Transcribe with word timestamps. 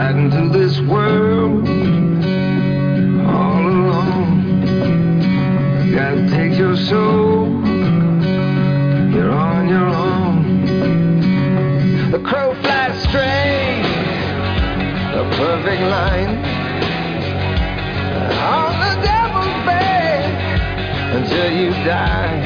right 0.00 0.16
into 0.16 0.48
this 0.58 0.80
world 0.80 1.68
all 3.36 3.62
alone. 3.74 4.32
You 5.84 5.94
gotta 5.94 6.26
take 6.30 6.58
your 6.58 6.74
soul, 6.74 7.48
you're 9.14 9.30
on 9.30 9.68
your 9.68 9.88
own. 10.08 10.40
The 12.12 12.20
crow 12.20 12.54
flies 12.62 13.02
straight, 13.08 13.84
a 15.20 15.24
perfect 15.36 15.82
line. 15.96 16.34
On 18.56 18.72
the 18.84 18.92
devil's 19.04 19.58
bed 19.68 20.24
until 21.16 21.48
you 21.60 21.70
die. 21.84 22.39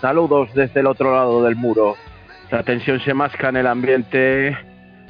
Saludos 0.00 0.54
desde 0.54 0.78
el 0.80 0.86
otro 0.86 1.12
lado 1.12 1.42
del 1.42 1.56
muro. 1.56 1.96
La 2.52 2.62
tensión 2.62 3.00
se 3.00 3.14
masca 3.14 3.48
en 3.48 3.56
el 3.56 3.66
ambiente, 3.66 4.56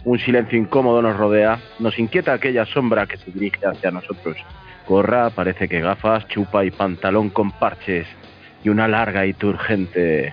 un 0.04 0.18
silencio 0.18 0.58
incómodo 0.58 1.02
nos 1.02 1.16
rodea, 1.16 1.58
nos 1.78 1.98
inquieta 1.98 2.32
aquella 2.32 2.64
sombra 2.64 3.06
que 3.06 3.18
se 3.18 3.30
dirige 3.30 3.66
hacia 3.66 3.90
nosotros. 3.90 4.38
Gorra, 4.88 5.28
parece 5.28 5.68
que 5.68 5.80
gafas, 5.80 6.26
chupa 6.28 6.64
y 6.64 6.70
pantalón 6.70 7.28
con 7.28 7.52
parches 7.52 8.06
y 8.64 8.70
una 8.70 8.88
larga 8.88 9.26
y 9.26 9.34
turgente 9.34 10.32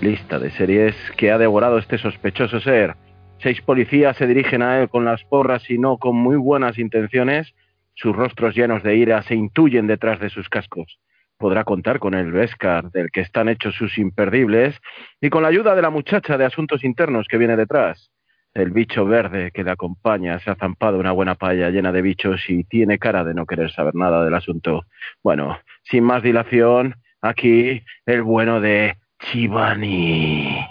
lista 0.00 0.38
de 0.38 0.50
series 0.52 0.94
que 1.16 1.32
ha 1.32 1.38
devorado 1.38 1.78
este 1.78 1.98
sospechoso 1.98 2.60
ser. 2.60 2.94
Seis 3.42 3.60
policías 3.62 4.16
se 4.16 4.28
dirigen 4.28 4.62
a 4.62 4.80
él 4.80 4.88
con 4.88 5.04
las 5.04 5.24
porras 5.24 5.68
y 5.68 5.78
no 5.78 5.98
con 5.98 6.14
muy 6.14 6.36
buenas 6.36 6.78
intenciones. 6.78 7.52
Sus 7.94 8.14
rostros 8.14 8.54
llenos 8.54 8.84
de 8.84 8.96
ira 8.96 9.22
se 9.22 9.34
intuyen 9.34 9.88
detrás 9.88 10.20
de 10.20 10.30
sus 10.30 10.48
cascos 10.48 10.98
podrá 11.38 11.64
contar 11.64 11.98
con 11.98 12.14
el 12.14 12.32
Vescar 12.32 12.90
del 12.90 13.10
que 13.10 13.20
están 13.20 13.48
hechos 13.48 13.74
sus 13.74 13.98
imperdibles 13.98 14.78
y 15.20 15.30
con 15.30 15.42
la 15.42 15.48
ayuda 15.48 15.74
de 15.74 15.82
la 15.82 15.90
muchacha 15.90 16.38
de 16.38 16.44
asuntos 16.44 16.84
internos 16.84 17.26
que 17.28 17.38
viene 17.38 17.56
detrás. 17.56 18.10
El 18.54 18.70
bicho 18.70 19.04
verde 19.04 19.50
que 19.52 19.64
le 19.64 19.70
acompaña 19.70 20.38
se 20.38 20.50
ha 20.50 20.54
zampado 20.54 20.98
una 20.98 21.12
buena 21.12 21.34
paella 21.34 21.68
llena 21.68 21.92
de 21.92 22.00
bichos 22.00 22.48
y 22.48 22.64
tiene 22.64 22.98
cara 22.98 23.22
de 23.22 23.34
no 23.34 23.44
querer 23.44 23.70
saber 23.70 23.94
nada 23.94 24.24
del 24.24 24.32
asunto. 24.32 24.86
Bueno, 25.22 25.58
sin 25.82 26.04
más 26.04 26.22
dilación, 26.22 26.94
aquí 27.20 27.82
el 28.06 28.22
bueno 28.22 28.60
de 28.62 28.96
Chivani. 29.18 30.66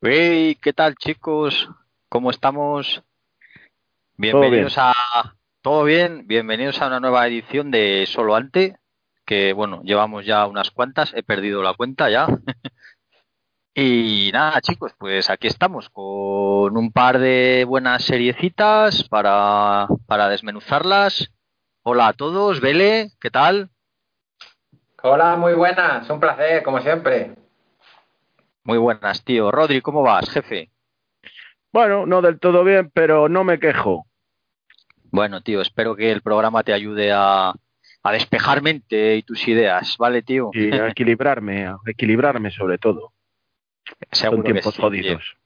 Hey, 0.00 0.56
¿qué 0.60 0.72
tal 0.72 0.94
chicos? 0.96 1.68
¿Cómo 2.08 2.30
estamos? 2.30 3.02
Bienvenidos 4.16 4.76
a... 4.78 4.94
¿Todo 5.60 5.84
bien? 5.84 6.26
Bienvenidos 6.26 6.80
a 6.80 6.88
una 6.88 6.98
nueva 6.98 7.26
edición 7.28 7.70
de 7.70 8.04
Solo 8.06 8.34
Ante, 8.34 8.76
que 9.24 9.52
bueno, 9.52 9.82
llevamos 9.82 10.24
ya 10.24 10.46
unas 10.46 10.70
cuantas, 10.70 11.12
he 11.14 11.22
perdido 11.22 11.62
la 11.62 11.74
cuenta 11.74 12.10
ya. 12.10 12.26
y 13.74 14.30
nada, 14.32 14.60
chicos, 14.60 14.92
pues 14.98 15.30
aquí 15.30 15.46
estamos 15.46 15.90
con 15.90 16.76
un 16.76 16.92
par 16.92 17.18
de 17.18 17.64
buenas 17.66 18.04
seriecitas 18.04 19.08
para, 19.08 19.86
para 20.06 20.28
desmenuzarlas. 20.28 21.30
Hola 21.82 22.08
a 22.08 22.12
todos, 22.12 22.60
Vele, 22.60 23.10
¿qué 23.20 23.30
tal? 23.30 23.70
Hola, 25.02 25.36
muy 25.36 25.54
buenas, 25.54 26.08
un 26.10 26.20
placer, 26.20 26.62
como 26.62 26.80
siempre. 26.80 27.34
Muy 28.64 28.78
buenas, 28.78 29.24
tío. 29.24 29.50
Rodri, 29.50 29.80
¿cómo 29.80 30.02
vas, 30.02 30.30
jefe? 30.30 30.70
Bueno, 31.72 32.06
no 32.06 32.22
del 32.22 32.38
todo 32.38 32.62
bien, 32.62 32.90
pero 32.94 33.28
no 33.28 33.42
me 33.42 33.58
quejo. 33.58 34.06
Bueno, 35.10 35.40
tío, 35.40 35.60
espero 35.60 35.96
que 35.96 36.12
el 36.12 36.22
programa 36.22 36.62
te 36.62 36.72
ayude 36.72 37.10
a, 37.12 37.52
a 38.02 38.12
despejar 38.12 38.62
mente 38.62 39.16
y 39.16 39.22
tus 39.22 39.46
ideas, 39.48 39.96
¿vale, 39.98 40.22
tío? 40.22 40.50
Y 40.52 40.72
a 40.72 40.88
equilibrarme, 40.88 41.66
a 41.66 41.76
equilibrarme 41.86 42.50
sobre 42.50 42.78
todo. 42.78 43.12
Seguro 44.10 44.42
Son 44.42 44.44
tiempos 44.44 44.74
sí, 44.74 44.80
jodidos. 44.80 45.22
tío. 45.22 45.38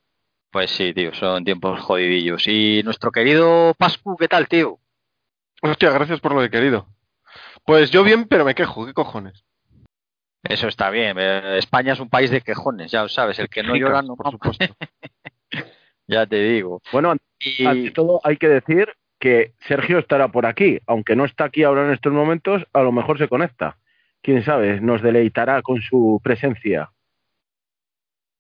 Pues 0.51 0.71
sí, 0.71 0.95
tío, 0.95 1.13
son 1.15 1.45
tiempos 1.45 1.81
jodidillos. 1.81 2.47
Y 2.47 2.83
nuestro 2.85 3.11
querido 3.11 3.75
Pascu, 3.79 4.17
¿qué 4.17 4.29
tal, 4.29 4.49
tío? 4.49 4.79
Hostia, 5.63 5.91
gracias 5.91 6.21
por 6.21 6.35
lo 6.35 6.41
de 6.41 6.51
querido. 6.51 6.87
Pues 7.65 7.91
yo 7.91 8.05
bien, 8.05 8.27
pero 8.27 8.45
me 8.45 8.55
quejo, 8.55 8.87
¿qué 8.87 8.95
cojones? 8.95 9.45
Eso 10.45 10.69
está 10.69 10.91
bien. 10.91 11.17
eh, 11.19 11.59
España 11.59 11.93
es 11.93 12.01
un 12.01 12.09
país 12.09 12.31
de 12.31 12.41
quejones, 12.41 12.91
ya 12.91 13.03
lo 13.03 13.09
sabes. 13.09 13.39
El 13.39 13.49
que 13.49 13.63
no 13.63 13.75
llora 13.77 14.03
no 14.03 14.17
por 14.17 14.31
supuesto. 14.31 14.65
Ya 16.09 16.25
te 16.25 16.41
digo. 16.41 16.81
Bueno, 16.93 17.11
ante 17.11 17.25
Y 17.41 17.67
ante 17.67 17.91
todo 17.91 18.21
hay 18.23 18.37
que 18.37 18.49
decir 18.49 18.89
que 19.19 19.55
Sergio 19.67 19.99
estará 19.99 20.29
por 20.29 20.47
aquí, 20.47 20.81
aunque 20.87 21.17
no 21.17 21.25
está 21.25 21.45
aquí 21.45 21.63
ahora 21.63 21.87
en 21.87 21.93
estos 21.93 22.13
momentos, 22.13 22.65
a 22.73 22.83
lo 22.83 22.93
mejor 22.93 23.19
se 23.19 23.29
conecta. 23.29 23.79
Quién 24.23 24.45
sabe, 24.45 24.81
nos 24.81 25.03
deleitará 25.03 25.63
con 25.63 25.81
su 25.81 26.21
presencia. 26.23 26.91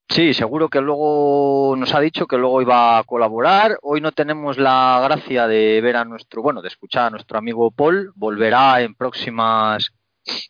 sí, 0.09 0.35
seguro 0.35 0.69
que 0.69 0.81
luego 0.81 1.75
nos 1.77 1.95
ha 1.95 2.01
dicho 2.01 2.27
que 2.27 2.39
luego 2.39 2.63
iba 2.63 2.99
a 2.99 3.05
colaborar. 3.05 3.79
Hoy 3.83 4.01
no 4.01 4.13
tenemos 4.13 4.59
la 4.59 5.01
gracia 5.05 5.47
de 5.47 5.81
ver 5.81 5.97
a 5.97 6.05
nuestro, 6.05 6.43
bueno, 6.43 6.63
de 6.63 6.69
escuchar 6.69 7.07
a 7.07 7.11
nuestro 7.11 7.39
amigo 7.39 7.71
Paul. 7.71 8.13
Volverá 8.15 8.83
en 8.83 8.95
próximas, 8.95 9.93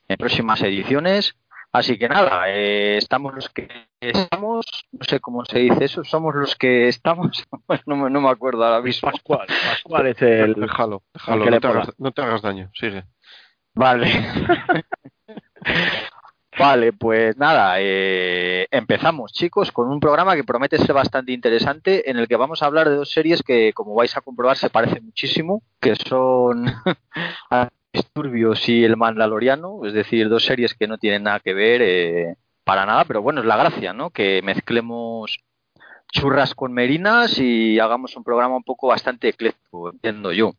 en 0.09 0.17
próximas 0.17 0.63
ediciones. 0.63 1.37
Así 1.77 1.99
que 1.99 2.09
nada, 2.09 2.45
eh, 2.49 2.97
estamos 2.97 3.35
los 3.35 3.51
que 3.51 3.69
estamos, 4.01 4.65
no 4.93 5.05
sé 5.05 5.21
cómo 5.21 5.45
se 5.45 5.59
dice 5.59 5.85
eso, 5.85 6.05
somos 6.05 6.35
los 6.35 6.57
que 6.57 6.89
estamos, 6.89 7.45
Bueno, 7.67 7.83
no, 7.87 7.97
me, 7.97 8.11
no 8.11 8.21
me 8.23 8.31
acuerdo 8.31 8.65
ahora 8.65 8.81
mismo. 8.81 9.11
Pascual, 9.11 9.47
Pascual 9.47 10.07
es 10.07 10.23
el... 10.23 10.55
Déjalo, 10.57 11.03
déjalo, 11.13 11.45
le 11.45 11.51
no 11.51 11.61
te, 11.61 11.67
hagas, 11.67 11.93
no 11.99 12.13
te 12.13 12.23
hagas 12.23 12.41
daño, 12.41 12.71
sigue. 12.73 13.05
Vale. 13.75 14.11
vale, 16.59 16.95
pues 16.95 17.37
nada, 17.37 17.75
eh, 17.79 18.67
empezamos 18.71 19.35
chicos 19.35 19.71
con 19.71 19.91
un 19.91 20.01
programa 20.01 20.35
que 20.35 20.45
promete 20.45 20.79
ser 20.79 20.95
bastante 20.95 21.33
interesante 21.33 22.11
en 22.11 22.17
el 22.17 22.27
que 22.27 22.37
vamos 22.37 22.63
a 22.63 22.67
hablar 22.67 22.89
de 22.89 22.97
dos 22.97 23.11
series 23.11 23.43
que 23.43 23.75
como 23.75 23.95
vais 23.95 24.17
a 24.17 24.23
comprobar 24.23 24.57
se 24.57 24.71
parecen 24.71 25.05
muchísimo, 25.05 25.63
que 25.79 25.95
son 25.95 26.73
Disturbios 27.97 28.69
y 28.69 28.85
El 28.85 28.97
Mandaloriano, 28.97 29.85
es 29.85 29.93
decir, 29.93 30.29
dos 30.29 30.45
series 30.45 30.75
que 30.75 30.87
no 30.87 30.99
tienen 30.99 31.25
nada 31.25 31.41
que 31.41 31.55
ver 31.55 31.83
eh, 31.83 32.37
para 32.65 32.85
nada, 32.85 33.05
pero 33.05 33.23
bueno, 33.23 33.41
es 33.41 33.47
la 33.47 33.57
gracia, 33.57 33.93
¿no? 33.93 34.11
Que 34.11 34.43
mezclemos 34.43 35.39
churras 36.13 36.55
con 36.55 36.73
merinas 36.73 37.39
y 37.39 37.79
hagamos 37.79 38.17
un 38.17 38.25
programa 38.25 38.57
un 38.57 38.65
poco 38.65 38.89
bastante 38.89 39.29
ecléctico, 39.29 39.91
entiendo 39.91 40.33
yo. 40.33 40.53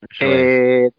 Eso 0.00 0.24
es. 0.24 0.30
Eh, 0.30 0.90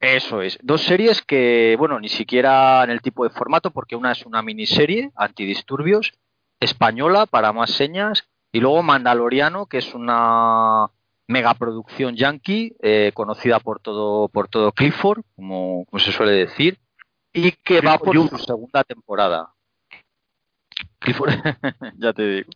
eso 0.00 0.42
es. 0.42 0.58
Dos 0.62 0.82
series 0.82 1.22
que, 1.22 1.76
bueno, 1.78 2.00
ni 2.00 2.08
siquiera 2.08 2.82
en 2.82 2.90
el 2.90 3.00
tipo 3.00 3.24
de 3.24 3.30
formato, 3.30 3.70
porque 3.70 3.94
una 3.94 4.12
es 4.12 4.26
una 4.26 4.42
miniserie, 4.42 5.12
Antidisturbios, 5.14 6.12
española 6.60 7.26
para 7.26 7.52
más 7.52 7.70
señas, 7.70 8.28
y 8.50 8.60
luego 8.60 8.82
Mandaloriano, 8.82 9.66
que 9.66 9.78
es 9.78 9.94
una 9.94 10.90
megaproducción 11.26 12.16
yankee, 12.16 12.76
eh, 12.82 13.12
conocida 13.14 13.60
por 13.60 13.80
todo, 13.80 14.28
por 14.28 14.48
todo 14.48 14.72
Clifford, 14.72 15.22
como, 15.36 15.84
como 15.86 16.00
se 16.00 16.12
suele 16.12 16.32
decir, 16.32 16.78
y 17.32 17.52
que 17.52 17.80
va 17.80 17.98
por 17.98 18.16
Jr. 18.16 18.38
su 18.38 18.44
segunda 18.44 18.84
temporada. 18.84 19.52
Clifford, 20.98 21.32
ya 21.98 22.12
te 22.12 22.28
digo 22.28 22.50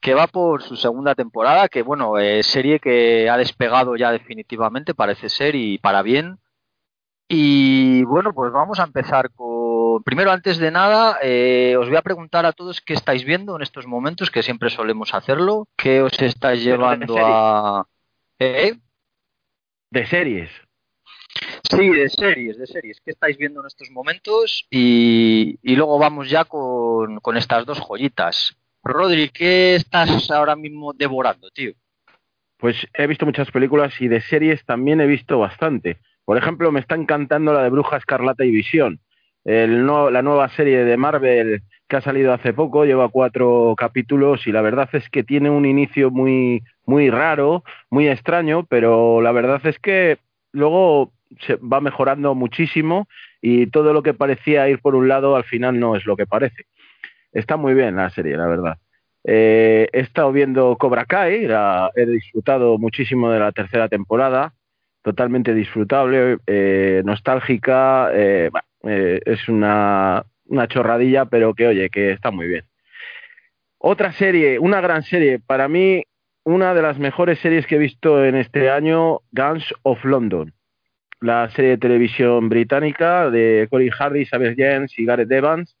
que 0.00 0.14
va 0.14 0.26
por 0.26 0.62
su 0.62 0.76
segunda 0.76 1.14
temporada, 1.14 1.68
que 1.68 1.82
bueno, 1.82 2.18
eh, 2.18 2.42
serie 2.42 2.78
que 2.78 3.28
ha 3.28 3.36
despegado 3.36 3.96
ya 3.96 4.12
definitivamente, 4.12 4.94
parece 4.94 5.28
ser, 5.28 5.54
y 5.54 5.78
para 5.78 6.02
bien. 6.02 6.38
Y 7.28 8.04
bueno, 8.04 8.32
pues 8.32 8.52
vamos 8.52 8.78
a 8.78 8.84
empezar 8.84 9.30
con... 9.32 9.47
Primero, 10.04 10.30
antes 10.30 10.58
de 10.58 10.70
nada, 10.70 11.18
eh, 11.22 11.76
os 11.78 11.88
voy 11.88 11.96
a 11.96 12.02
preguntar 12.02 12.46
a 12.46 12.52
todos 12.52 12.80
qué 12.80 12.94
estáis 12.94 13.24
viendo 13.24 13.56
en 13.56 13.62
estos 13.62 13.86
momentos, 13.86 14.30
que 14.30 14.42
siempre 14.42 14.70
solemos 14.70 15.14
hacerlo. 15.14 15.66
¿Qué 15.76 16.02
os 16.02 16.20
estáis 16.20 16.64
de 16.64 16.70
llevando 16.70 17.16
a...? 17.18 17.86
¿Eh? 18.38 18.74
De 19.90 20.06
series. 20.06 20.50
Sí, 21.70 21.88
de 21.90 22.08
series, 22.08 22.58
de 22.58 22.66
series. 22.66 23.00
¿Qué 23.04 23.10
estáis 23.10 23.36
viendo 23.36 23.60
en 23.60 23.66
estos 23.66 23.90
momentos? 23.90 24.66
Y, 24.70 25.58
y 25.62 25.76
luego 25.76 25.98
vamos 25.98 26.28
ya 26.30 26.44
con, 26.44 27.20
con 27.20 27.36
estas 27.36 27.66
dos 27.66 27.80
joyitas. 27.80 28.56
Rodri, 28.82 29.28
¿qué 29.30 29.74
estás 29.74 30.30
ahora 30.30 30.56
mismo 30.56 30.92
devorando, 30.92 31.50
tío? 31.50 31.72
Pues 32.56 32.86
he 32.92 33.06
visto 33.06 33.26
muchas 33.26 33.50
películas 33.50 34.00
y 34.00 34.08
de 34.08 34.20
series 34.20 34.64
también 34.64 35.00
he 35.00 35.06
visto 35.06 35.38
bastante. 35.38 35.98
Por 36.24 36.36
ejemplo, 36.36 36.72
me 36.72 36.80
está 36.80 36.94
encantando 36.94 37.52
la 37.52 37.62
de 37.62 37.70
Bruja 37.70 37.96
Escarlata 37.96 38.44
y 38.44 38.50
Visión. 38.50 39.00
El 39.48 39.86
no- 39.86 40.10
la 40.10 40.20
nueva 40.20 40.50
serie 40.50 40.84
de 40.84 40.98
Marvel 40.98 41.62
que 41.88 41.96
ha 41.96 42.02
salido 42.02 42.34
hace 42.34 42.52
poco, 42.52 42.84
lleva 42.84 43.08
cuatro 43.08 43.74
capítulos 43.78 44.46
y 44.46 44.52
la 44.52 44.60
verdad 44.60 44.90
es 44.92 45.08
que 45.08 45.24
tiene 45.24 45.48
un 45.48 45.64
inicio 45.64 46.10
muy, 46.10 46.62
muy 46.84 47.08
raro, 47.08 47.64
muy 47.88 48.08
extraño, 48.08 48.66
pero 48.68 49.22
la 49.22 49.32
verdad 49.32 49.64
es 49.64 49.78
que 49.78 50.18
luego 50.52 51.12
se 51.40 51.56
va 51.56 51.80
mejorando 51.80 52.34
muchísimo 52.34 53.08
y 53.40 53.68
todo 53.68 53.94
lo 53.94 54.02
que 54.02 54.12
parecía 54.12 54.68
ir 54.68 54.80
por 54.80 54.94
un 54.94 55.08
lado 55.08 55.34
al 55.34 55.44
final 55.44 55.80
no 55.80 55.96
es 55.96 56.04
lo 56.04 56.14
que 56.14 56.26
parece. 56.26 56.66
Está 57.32 57.56
muy 57.56 57.72
bien 57.72 57.96
la 57.96 58.10
serie, 58.10 58.36
la 58.36 58.48
verdad. 58.48 58.76
Eh, 59.24 59.88
he 59.94 60.00
estado 60.00 60.30
viendo 60.30 60.76
Cobra 60.76 61.06
Kai, 61.06 61.48
he 61.96 62.06
disfrutado 62.06 62.76
muchísimo 62.76 63.30
de 63.30 63.40
la 63.40 63.52
tercera 63.52 63.88
temporada, 63.88 64.52
totalmente 65.02 65.54
disfrutable, 65.54 66.36
eh, 66.46 67.00
nostálgica, 67.02 68.10
eh, 68.12 68.50
eh, 68.84 69.20
es 69.24 69.48
una 69.48 70.24
una 70.48 70.66
chorradilla, 70.66 71.26
pero 71.26 71.54
que 71.54 71.66
oye, 71.66 71.90
que 71.90 72.12
está 72.12 72.30
muy 72.30 72.48
bien. 72.48 72.64
Otra 73.78 74.12
serie, 74.12 74.58
una 74.58 74.80
gran 74.80 75.02
serie, 75.02 75.38
para 75.38 75.68
mí 75.68 76.04
una 76.44 76.74
de 76.74 76.82
las 76.82 76.98
mejores 76.98 77.38
series 77.40 77.66
que 77.66 77.76
he 77.76 77.78
visto 77.78 78.24
en 78.24 78.34
este 78.34 78.70
año, 78.70 79.20
Guns 79.32 79.74
of 79.82 80.04
London, 80.04 80.54
la 81.20 81.50
serie 81.50 81.72
de 81.72 81.78
televisión 81.78 82.48
británica 82.48 83.30
de 83.30 83.68
Corey 83.70 83.90
Harris, 83.96 84.30
Xavier 84.30 84.56
Jens 84.56 84.98
y 84.98 85.04
Gareth 85.04 85.30
Evans, 85.30 85.76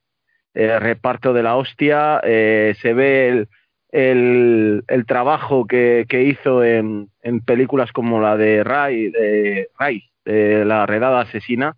eh, 0.54 0.78
reparto 0.78 1.32
de 1.32 1.42
la 1.42 1.56
hostia, 1.56 2.20
eh, 2.22 2.74
se 2.82 2.92
ve 2.92 3.28
el, 3.28 3.48
el, 3.90 4.84
el 4.88 5.06
trabajo 5.06 5.66
que, 5.66 6.04
que 6.08 6.24
hizo 6.24 6.62
en, 6.62 7.08
en, 7.22 7.40
películas 7.40 7.90
como 7.92 8.20
la 8.20 8.36
de 8.36 8.62
Ray, 8.62 9.10
de 9.10 9.70
Ray 9.78 10.04
de 10.24 10.64
la 10.66 10.84
redada 10.84 11.20
asesina, 11.20 11.76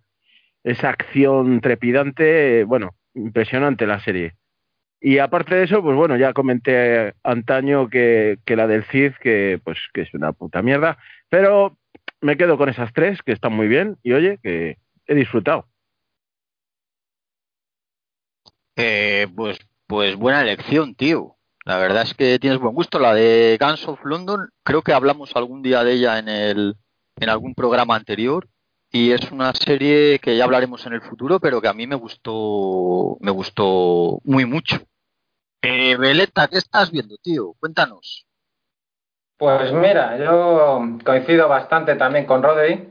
esa 0.63 0.89
acción 0.89 1.61
trepidante, 1.61 2.63
bueno, 2.63 2.95
impresionante 3.13 3.87
la 3.87 3.99
serie. 3.99 4.35
Y 4.99 5.17
aparte 5.17 5.55
de 5.55 5.63
eso, 5.63 5.81
pues 5.81 5.95
bueno, 5.95 6.15
ya 6.15 6.33
comenté 6.33 7.15
antaño 7.23 7.89
que, 7.89 8.37
que 8.45 8.55
la 8.55 8.67
del 8.67 8.83
Cid, 8.83 9.13
que 9.19 9.59
pues 9.63 9.79
que 9.93 10.01
es 10.01 10.13
una 10.13 10.31
puta 10.31 10.61
mierda, 10.61 10.97
pero 11.29 11.77
me 12.21 12.37
quedo 12.37 12.57
con 12.57 12.69
esas 12.69 12.93
tres, 12.93 13.21
que 13.23 13.31
están 13.31 13.53
muy 13.53 13.67
bien, 13.67 13.97
y 14.03 14.13
oye, 14.13 14.39
que 14.43 14.77
he 15.07 15.15
disfrutado. 15.15 15.67
Eh, 18.75 19.27
pues, 19.35 19.59
pues 19.87 20.15
buena 20.15 20.41
elección, 20.41 20.95
tío. 20.95 21.35
La 21.65 21.77
verdad 21.77 22.03
es 22.03 22.13
que 22.13 22.39
tienes 22.39 22.59
buen 22.59 22.73
gusto. 22.73 22.99
La 22.99 23.13
de 23.13 23.57
Guns 23.59 23.87
of 23.87 24.03
London, 24.03 24.49
creo 24.63 24.81
que 24.81 24.93
hablamos 24.93 25.35
algún 25.35 25.61
día 25.61 25.83
de 25.83 25.93
ella 25.93 26.19
en, 26.19 26.29
el, 26.29 26.75
en 27.19 27.29
algún 27.29 27.53
programa 27.53 27.95
anterior. 27.95 28.47
Y 28.91 29.11
es 29.11 29.31
una 29.31 29.53
serie 29.53 30.19
que 30.19 30.35
ya 30.35 30.43
hablaremos 30.43 30.85
en 30.85 30.93
el 30.93 31.01
futuro, 31.01 31.39
pero 31.39 31.61
que 31.61 31.69
a 31.69 31.73
mí 31.73 31.87
me 31.87 31.95
gustó, 31.95 33.17
me 33.21 33.31
gustó 33.31 34.19
muy 34.25 34.45
mucho. 34.45 34.77
Eh, 35.61 35.95
Beleta, 35.95 36.47
¿qué 36.47 36.57
estás 36.57 36.91
viendo, 36.91 37.15
tío? 37.17 37.53
Cuéntanos. 37.59 38.25
Pues 39.37 39.71
mira, 39.71 40.17
yo 40.17 40.81
coincido 41.03 41.47
bastante 41.47 41.95
también 41.95 42.25
con 42.25 42.43
Rodri 42.43 42.89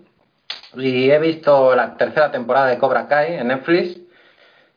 y 0.74 1.10
he 1.10 1.18
visto 1.18 1.76
la 1.76 1.96
tercera 1.96 2.32
temporada 2.32 2.68
de 2.68 2.78
Cobra 2.78 3.06
Kai 3.06 3.34
en 3.34 3.48
Netflix 3.48 4.00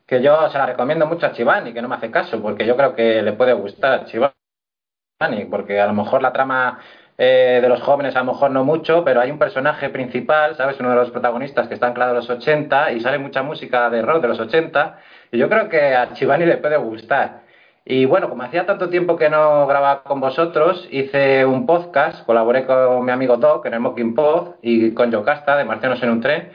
que 0.06 0.22
yo 0.22 0.50
se 0.50 0.58
la 0.58 0.66
recomiendo 0.66 1.08
mucho 1.08 1.26
a 1.26 1.32
Chivani, 1.32 1.74
que 1.74 1.82
no 1.82 1.88
me 1.88 1.96
hace 1.96 2.12
caso, 2.12 2.42
porque 2.42 2.66
yo 2.66 2.76
creo 2.76 2.96
que 2.96 3.22
le 3.22 3.34
puede 3.34 3.54
gustar 3.54 3.94
a 3.94 4.06
Chivani, 4.06 5.46
porque 5.50 5.80
a 5.80 5.88
lo 5.88 5.94
mejor 5.94 6.22
la 6.22 6.34
trama 6.34 6.80
eh, 7.18 7.60
de 7.62 7.70
los 7.70 7.82
jóvenes 7.82 8.16
a 8.16 8.20
lo 8.20 8.34
mejor 8.34 8.52
no 8.52 8.64
mucho, 8.64 9.04
pero 9.04 9.22
hay 9.22 9.32
un 9.32 9.40
personaje 9.40 9.90
principal, 9.90 10.56
¿sabes? 10.56 10.80
Uno 10.80 10.90
de 10.90 10.96
los 10.96 11.12
protagonistas 11.12 11.68
que 11.68 11.74
está 11.76 11.88
anclado 11.88 12.12
en 12.12 12.18
los 12.18 12.30
80 12.30 12.92
y 12.94 13.00
sale 13.02 13.18
mucha 13.20 13.44
música 13.44 13.90
de 13.90 14.02
rock 14.02 14.22
de 14.22 14.28
los 14.30 14.40
80 14.40 15.00
y 15.32 15.38
yo 15.38 15.50
creo 15.50 15.70
que 15.70 15.96
a 15.96 16.14
Chivani 16.14 16.46
le 16.46 16.58
puede 16.58 16.78
gustar. 16.78 17.44
Y 17.86 18.06
bueno, 18.06 18.30
como 18.30 18.44
hacía 18.44 18.66
tanto 18.66 18.90
tiempo 18.90 19.18
que 19.18 19.30
no 19.30 19.68
grababa 19.68 20.04
con 20.04 20.22
vosotros, 20.22 20.88
hice 20.90 21.46
un 21.46 21.66
podcast, 21.66 22.26
colaboré 22.26 22.66
con 22.66 23.04
mi 23.06 23.12
amigo 23.12 23.38
Doc 23.38 23.66
en 23.66 23.74
el 23.74 23.80
Mocking 23.82 24.16
Pod 24.16 24.56
y 24.62 24.92
con 24.94 25.12
Yocasta 25.12 25.58
de 25.58 25.66
Marcianos 25.66 26.02
en 26.02 26.10
un 26.10 26.22
tren 26.22 26.52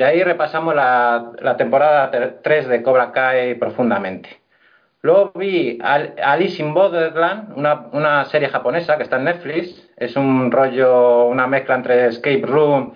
y 0.00 0.02
ahí 0.02 0.22
repasamos 0.22 0.74
la, 0.74 1.32
la 1.40 1.58
temporada 1.58 2.10
3 2.42 2.68
de 2.68 2.82
Cobra 2.82 3.12
Kai 3.12 3.56
profundamente. 3.56 4.40
Luego 5.02 5.32
vi 5.34 5.78
Alice 5.82 6.62
in 6.62 6.72
Borderland, 6.72 7.56
una, 7.56 7.88
una, 7.92 8.24
serie 8.26 8.48
japonesa 8.48 8.96
que 8.96 9.02
está 9.02 9.16
en 9.16 9.24
Netflix. 9.24 9.89
Es 10.00 10.16
un 10.16 10.50
rollo, 10.50 11.26
una 11.26 11.46
mezcla 11.46 11.74
entre 11.74 12.06
Escape 12.06 12.42
Room 12.46 12.94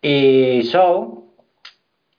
y 0.00 0.62
Show. 0.62 1.36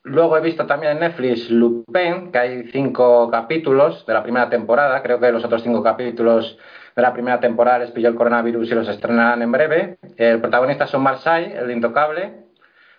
Luego 0.03 0.37
he 0.37 0.41
visto 0.41 0.67
también 0.67 0.93
en 0.93 0.99
Netflix 0.99 1.49
Lupin, 1.49 2.31
que 2.31 2.37
hay 2.37 2.63
cinco 2.71 3.31
capítulos 3.31 4.05
de 4.05 4.13
la 4.13 4.21
primera 4.21 4.47
temporada. 4.47 5.01
Creo 5.01 5.19
que 5.19 5.31
los 5.31 5.43
otros 5.43 5.63
cinco 5.63 5.81
capítulos 5.81 6.55
de 6.95 7.01
la 7.01 7.13
primera 7.13 7.39
temporada 7.39 7.79
les 7.79 7.89
pilló 7.89 8.09
el 8.09 8.15
coronavirus 8.15 8.71
y 8.71 8.75
los 8.75 8.87
estrenarán 8.87 9.41
en 9.41 9.51
breve. 9.51 9.97
El 10.17 10.39
protagonista 10.39 10.85
son 10.85 11.01
Marseille, 11.01 11.57
el 11.57 11.71
intocable, 11.71 12.45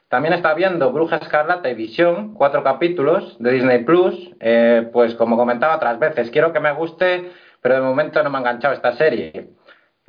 también 0.09 0.35
está 0.35 0.55
viendo 0.55 0.93
Bruja 0.93 1.17
Escarlata 1.19 1.71
y 1.71 1.75
Visión, 1.75 2.35
cuatro 2.35 2.63
capítulos 2.63 3.37
de 3.39 3.53
Disney 3.53 3.85
Plus. 3.85 4.33
Eh, 4.41 4.91
pues 4.93 5.15
como 5.15 5.37
comentaba 5.37 5.77
otras 5.77 6.01
veces, 6.01 6.31
quiero 6.31 6.53
que 6.53 6.61
me 6.61 6.73
guste, 6.73 7.31
pero 7.61 7.77
de 7.77 7.81
momento 7.81 8.23
no 8.23 8.29
me 8.29 8.39
ha 8.39 8.41
enganchado 8.41 8.75
esta 8.75 8.93
serie. 8.93 9.51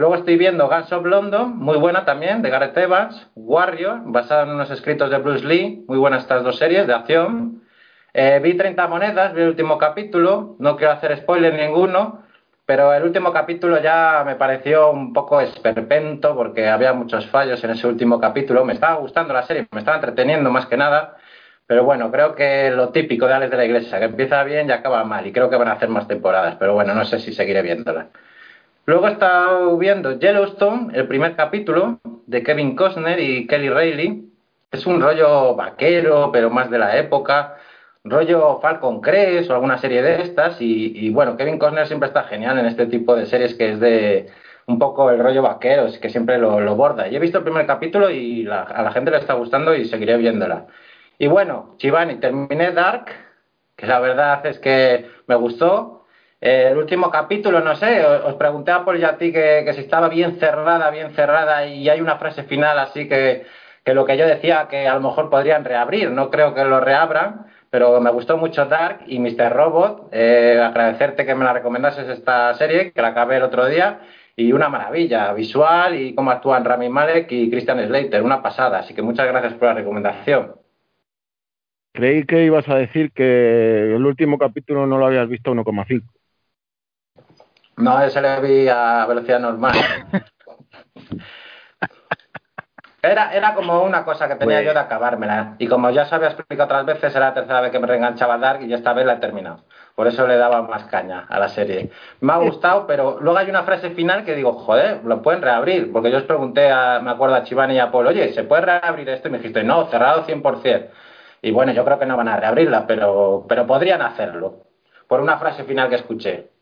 Luego 0.04 0.18
estoy 0.18 0.36
viendo 0.36 0.68
Guns 0.68 0.92
of 0.92 1.06
London, 1.06 1.58
muy 1.58 1.78
buena 1.78 2.04
también, 2.04 2.42
de 2.42 2.50
Gareth 2.50 2.76
Evans, 2.78 3.26
Warrior, 3.36 4.02
basada 4.04 4.44
en 4.44 4.50
unos 4.50 4.70
escritos 4.70 5.10
de 5.10 5.18
Bruce 5.18 5.46
Lee, 5.46 5.86
muy 5.88 5.98
buenas 5.98 6.24
estas 6.24 6.44
dos 6.44 6.58
series 6.58 6.86
de 6.88 6.94
acción. 6.94 7.64
Eh, 8.14 8.42
vi 8.44 8.56
30 8.56 8.86
monedas, 8.90 9.34
vi 9.34 9.44
el 9.44 9.48
último 9.48 9.78
capítulo, 9.78 10.58
no 10.60 10.76
quiero 10.76 10.92
hacer 10.92 11.16
spoiler 11.16 11.54
ninguno, 11.54 12.22
pero 12.66 12.94
el 12.94 13.04
último 13.04 13.32
capítulo 13.32 13.82
ya 13.82 14.24
me 14.26 14.36
pareció 14.36 14.92
un 14.92 15.14
poco 15.14 15.40
esperpento 15.40 16.36
porque 16.36 16.68
había 16.68 16.92
muchos 16.92 17.26
fallos 17.28 17.64
en 17.64 17.70
ese 17.70 17.88
último 17.88 18.20
capítulo. 18.20 18.66
Me 18.66 18.74
estaba 18.74 18.96
gustando 18.96 19.34
la 19.34 19.44
serie, 19.44 19.68
me 19.72 19.80
estaba 19.80 19.96
entreteniendo 19.96 20.52
más 20.52 20.66
que 20.66 20.76
nada. 20.76 21.16
Pero 21.66 21.86
bueno, 21.86 22.12
creo 22.12 22.36
que 22.36 22.72
lo 22.72 22.90
típico 22.90 23.26
de 23.26 23.36
Alex 23.36 23.52
de 23.52 23.58
la 23.58 23.66
Iglesia, 23.66 24.00
que 24.00 24.06
empieza 24.08 24.44
bien 24.44 24.68
y 24.68 24.74
acaba 24.74 25.06
mal. 25.06 25.26
Y 25.26 25.32
creo 25.32 25.50
que 25.50 25.56
van 25.56 25.70
a 25.70 25.74
hacer 25.74 25.88
más 25.88 26.10
temporadas. 26.10 26.58
Pero 26.60 26.74
bueno, 26.74 26.94
no 26.94 27.06
sé 27.06 27.20
si 27.20 27.32
seguiré 27.32 27.62
viéndola. 27.62 28.10
Luego 28.86 29.08
he 29.08 29.12
estado 29.12 29.78
viendo 29.78 30.20
Yellowstone, 30.20 30.92
el 30.94 31.08
primer 31.08 31.36
capítulo 31.38 32.00
de 32.28 32.44
Kevin 32.44 32.76
Costner 32.76 33.20
y 33.20 33.48
Kelly 33.48 33.70
Reilly. 33.70 34.30
Es 34.72 34.86
un 34.86 35.02
rollo 35.02 35.56
vaquero, 35.56 36.32
pero 36.34 36.50
más 36.50 36.70
de 36.70 36.80
la 36.80 36.98
época 36.98 37.56
rollo 38.04 38.60
Falcon 38.62 39.00
Crest 39.00 39.50
o 39.50 39.54
alguna 39.54 39.78
serie 39.78 40.02
de 40.02 40.22
estas. 40.24 40.58
Y, 40.60 41.10
bueno, 41.12 41.38
Kevin 41.38 41.60
Costner 41.60 41.88
siempre 41.88 42.08
está 42.08 42.24
genial 42.24 42.60
en 42.60 42.66
este 42.66 42.86
tipo 42.88 43.16
de 43.16 43.26
series 43.26 43.56
que 43.56 43.72
es 43.72 43.80
de 43.80 44.28
un 44.66 44.80
poco 44.80 45.10
el 45.12 45.20
rollo 45.20 45.42
vaquero, 45.42 45.88
que 46.02 46.10
siempre 46.10 46.38
lo, 46.38 46.76
borda. 46.76 47.08
Y 47.08 47.16
he 47.16 47.20
visto 47.20 47.38
el 47.38 47.44
primer 47.44 47.66
capítulo 47.66 48.10
y 48.10 48.48
a 48.48 48.82
la 48.82 48.92
gente 48.92 49.12
le 49.12 49.18
está 49.18 49.34
gustando 49.34 49.76
y 49.76 49.86
seguiré 49.86 50.18
viéndola. 50.18 50.68
Y 51.18 51.28
bueno, 51.28 51.76
Chivani, 51.78 52.16
terminé 52.16 52.72
Dark, 52.72 53.06
que 53.76 53.88
la 53.88 54.00
verdad 54.00 54.46
es 54.46 54.60
que 54.60 55.10
me 55.28 55.36
gustó. 55.36 55.93
El 56.46 56.78
último 56.78 57.10
capítulo, 57.10 57.62
no 57.62 57.74
sé, 57.78 58.06
os, 58.06 58.34
pregunté 58.34 58.72
a 58.72 58.84
Paul 58.84 59.00
y 59.00 59.06
a 59.06 59.18
ti 59.18 59.32
que, 59.32 59.64
que 59.66 59.74
si 59.74 59.80
estaba 59.80 60.10
bien 60.10 60.40
cerrada, 60.40 60.90
bien 60.90 61.12
cerrada, 61.12 61.66
y 61.66 61.88
hay 61.88 62.02
una 62.02 62.18
frase 62.18 62.44
final 62.44 62.78
así 62.80 63.08
que, 63.08 63.46
que 63.86 63.94
lo 63.94 64.04
que 64.04 64.18
yo 64.18 64.28
decía, 64.28 64.68
que 64.70 64.86
a 64.86 64.96
lo 64.96 65.00
mejor 65.00 65.30
podrían 65.30 65.64
reabrir, 65.64 66.12
no 66.12 66.30
creo 66.30 66.54
que 66.54 66.66
lo 66.66 66.82
reabran, 66.82 67.46
pero 67.70 68.02
me 68.02 68.12
gustó 68.12 68.38
mucho 68.38 68.66
Dark 68.66 69.06
y 69.08 69.20
Mr. 69.20 69.54
Robot. 69.54 70.10
Eh, 70.12 70.62
agradecerte 70.62 71.26
que 71.26 71.34
me 71.34 71.46
la 71.46 71.54
recomendases 71.54 72.10
esta 72.10 72.54
serie, 72.56 72.92
que 72.92 73.02
la 73.02 73.08
acabé 73.08 73.38
el 73.38 73.44
otro 73.44 73.66
día. 73.66 74.02
Y 74.36 74.52
una 74.52 74.68
maravilla, 74.68 75.32
visual 75.32 75.96
y 75.96 76.14
cómo 76.14 76.30
actúan 76.32 76.66
Rami 76.66 76.90
Malek 76.90 77.32
y 77.32 77.50
Christian 77.50 77.84
Slater, 77.88 78.22
una 78.22 78.44
pasada. 78.44 78.80
Así 78.80 78.94
que 78.94 79.02
muchas 79.02 79.28
gracias 79.28 79.54
por 79.54 79.70
la 79.70 79.74
recomendación. 79.76 80.54
Creí 81.94 82.26
que 82.26 82.44
ibas 82.44 82.70
a 82.70 82.76
decir 82.76 83.12
que 83.12 83.96
el 83.96 84.06
último 84.06 84.38
capítulo 84.38 84.86
no 84.86 85.00
lo 85.00 85.08
habías 85.08 85.28
visto 85.28 85.50
a 85.50 85.56
1,5. 85.56 86.04
No, 87.78 88.02
ese 88.02 88.22
le 88.22 88.40
vi 88.42 88.68
a 88.68 89.06
velocidad 89.06 89.40
normal. 89.40 89.74
Era, 93.06 93.34
era 93.34 93.54
como 93.54 93.84
una 93.84 94.06
cosa 94.06 94.30
que 94.30 94.36
tenía 94.36 94.62
yo 94.62 94.74
de 94.74 94.80
acabármela. 94.80 95.56
Y 95.60 95.68
como 95.68 95.90
ya 95.90 96.06
se 96.06 96.16
había 96.16 96.30
explicado 96.30 96.64
otras 96.64 96.86
veces, 96.86 97.14
era 97.14 97.28
la 97.28 97.34
tercera 97.34 97.60
vez 97.60 97.70
que 97.70 97.80
me 97.80 97.86
reenganchaba 97.86 98.38
Dark 98.38 98.62
y 98.62 98.74
esta 98.74 98.94
vez 98.94 99.06
la 99.06 99.16
he 99.16 99.18
terminado. 99.18 99.66
Por 99.94 100.08
eso 100.08 100.26
le 100.26 100.38
daba 100.38 100.62
más 100.62 100.86
caña 100.86 101.26
a 101.28 101.38
la 101.38 101.50
serie. 101.50 101.92
Me 102.22 102.32
ha 102.32 102.38
gustado, 102.38 102.88
pero 102.88 103.18
luego 103.20 103.38
hay 103.38 103.50
una 103.50 103.64
frase 103.64 103.90
final 103.90 104.24
que 104.24 104.36
digo, 104.36 104.54
joder, 104.54 105.04
lo 105.04 105.22
pueden 105.22 105.42
reabrir. 105.42 105.92
Porque 105.92 106.12
yo 106.12 106.18
os 106.20 106.24
pregunté, 106.24 106.72
a, 106.72 107.02
me 107.02 107.12
acuerdo 107.12 107.36
a 107.36 107.44
Chivani 107.44 107.76
y 107.76 107.80
a 107.80 107.92
Paul, 107.92 108.08
oye, 108.08 108.32
¿se 108.32 108.46
puede 108.46 108.62
reabrir 108.62 109.10
esto? 109.10 109.28
Y 109.28 109.32
me 109.32 109.40
dijiste, 109.40 109.66
no, 109.66 109.88
cerrado 109.88 110.26
100%. 110.26 110.88
Y 111.42 111.52
bueno, 111.52 111.74
yo 111.74 111.84
creo 111.84 112.00
que 112.00 112.06
no 112.06 112.16
van 112.16 112.30
a 112.30 112.38
reabrirla, 112.38 112.88
pero, 112.88 113.46
pero 113.50 113.68
podrían 113.68 114.02
hacerlo. 114.02 114.64
Por 115.10 115.20
una 115.20 115.38
frase 115.40 115.66
final 115.66 115.90
que 115.90 115.96
escuché. 115.96 116.53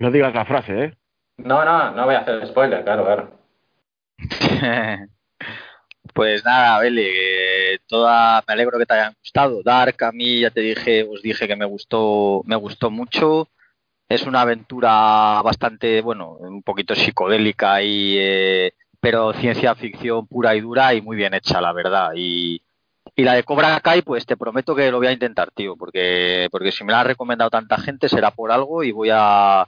No 0.00 0.10
digas 0.10 0.34
la 0.34 0.46
frase, 0.46 0.84
¿eh? 0.84 0.94
No, 1.36 1.62
no, 1.62 1.90
no 1.90 2.06
voy 2.06 2.14
a 2.14 2.20
hacer 2.20 2.46
spoiler, 2.46 2.82
claro, 2.82 3.04
claro. 3.04 3.30
pues 6.14 6.42
nada, 6.42 6.80
Bele, 6.80 7.78
toda, 7.86 8.42
me 8.48 8.54
alegro 8.54 8.78
que 8.78 8.86
te 8.86 8.94
hayan 8.94 9.14
gustado. 9.20 9.62
Dark, 9.62 10.02
a 10.02 10.12
mí 10.12 10.40
ya 10.40 10.50
te 10.50 10.62
dije, 10.62 11.04
os 11.04 11.20
dije 11.20 11.46
que 11.46 11.54
me 11.54 11.66
gustó, 11.66 12.40
me 12.46 12.56
gustó 12.56 12.90
mucho. 12.90 13.48
Es 14.08 14.22
una 14.26 14.40
aventura 14.40 15.42
bastante, 15.44 16.00
bueno, 16.00 16.32
un 16.32 16.62
poquito 16.62 16.94
psicodélica 16.94 17.82
y, 17.82 18.16
eh, 18.18 18.72
pero 19.00 19.34
ciencia 19.34 19.74
ficción 19.74 20.26
pura 20.26 20.54
y 20.56 20.62
dura 20.62 20.94
y 20.94 21.02
muy 21.02 21.16
bien 21.18 21.34
hecha, 21.34 21.60
la 21.60 21.74
verdad. 21.74 22.12
Y, 22.16 22.62
y 23.14 23.22
la 23.22 23.34
de 23.34 23.44
Cobra 23.44 23.78
Kai, 23.80 24.00
pues 24.00 24.24
te 24.24 24.38
prometo 24.38 24.74
que 24.74 24.90
lo 24.90 24.96
voy 24.96 25.08
a 25.08 25.12
intentar, 25.12 25.50
tío, 25.50 25.76
porque, 25.76 26.48
porque 26.50 26.72
si 26.72 26.84
me 26.84 26.92
la 26.92 27.00
ha 27.00 27.04
recomendado 27.04 27.50
tanta 27.50 27.76
gente 27.76 28.08
será 28.08 28.30
por 28.30 28.50
algo 28.50 28.82
y 28.82 28.92
voy 28.92 29.10
a, 29.12 29.66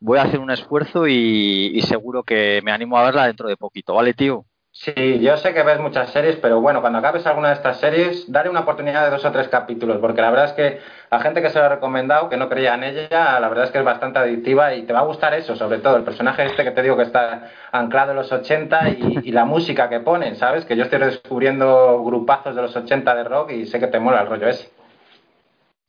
voy 0.00 0.18
a 0.18 0.22
hacer 0.22 0.40
un 0.40 0.50
esfuerzo 0.50 1.06
y, 1.06 1.80
seguro 1.82 2.22
que 2.22 2.60
me 2.62 2.72
animo 2.72 2.98
a 2.98 3.04
verla 3.04 3.26
dentro 3.26 3.48
de 3.48 3.56
poquito, 3.56 3.94
¿vale, 3.94 4.14
tío? 4.14 4.44
Sí, 4.70 5.18
yo 5.20 5.36
sé 5.36 5.54
que 5.54 5.64
ves 5.64 5.80
muchas 5.80 6.10
series, 6.10 6.36
pero 6.36 6.60
bueno, 6.60 6.80
cuando 6.80 7.00
acabes 7.00 7.26
alguna 7.26 7.48
de 7.48 7.54
estas 7.54 7.80
series, 7.80 8.30
dale 8.30 8.48
una 8.48 8.60
oportunidad 8.60 9.04
de 9.04 9.10
dos 9.10 9.24
o 9.24 9.32
tres 9.32 9.48
capítulos, 9.48 9.98
porque 9.98 10.20
la 10.20 10.30
verdad 10.30 10.46
es 10.46 10.52
que 10.52 10.78
a 11.10 11.18
gente 11.20 11.42
que 11.42 11.50
se 11.50 11.58
lo 11.58 11.64
ha 11.64 11.68
recomendado, 11.68 12.28
que 12.28 12.36
no 12.36 12.48
creía 12.48 12.74
en 12.74 12.84
ella, 12.84 13.40
la 13.40 13.48
verdad 13.48 13.64
es 13.64 13.70
que 13.72 13.78
es 13.78 13.84
bastante 13.84 14.20
adictiva 14.20 14.74
y 14.74 14.82
te 14.82 14.92
va 14.92 15.00
a 15.00 15.06
gustar 15.06 15.34
eso, 15.34 15.56
sobre 15.56 15.78
todo 15.78 15.96
el 15.96 16.04
personaje 16.04 16.44
este 16.44 16.62
que 16.62 16.70
te 16.70 16.82
digo 16.82 16.96
que 16.96 17.02
está 17.02 17.50
anclado 17.72 18.12
en 18.12 18.18
los 18.18 18.30
80 18.30 18.90
y, 18.90 19.18
y 19.24 19.32
la 19.32 19.44
música 19.44 19.88
que 19.88 19.98
ponen, 20.00 20.36
¿sabes? 20.36 20.64
Que 20.64 20.76
yo 20.76 20.84
estoy 20.84 21.00
descubriendo 21.00 22.04
grupazos 22.04 22.54
de 22.54 22.62
los 22.62 22.76
80 22.76 23.14
de 23.16 23.24
rock 23.24 23.50
y 23.52 23.66
sé 23.66 23.80
que 23.80 23.88
te 23.88 23.98
mola 23.98 24.20
el 24.20 24.28
rollo 24.28 24.48
ese. 24.48 24.77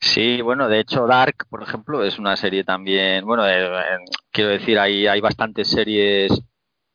Sí, 0.01 0.41
bueno, 0.41 0.69
de 0.69 0.79
hecho 0.79 1.05
Dark, 1.07 1.45
por 1.49 1.61
ejemplo, 1.61 2.03
es 2.03 2.17
una 2.19 2.37
serie 2.37 2.63
también, 2.63 3.25
bueno, 3.25 3.45
eh, 3.45 3.65
eh, 3.65 3.97
quiero 4.31 4.49
decir, 4.51 4.79
hay, 4.79 5.07
hay 5.07 5.19
bastantes 5.19 5.69
series 5.69 6.31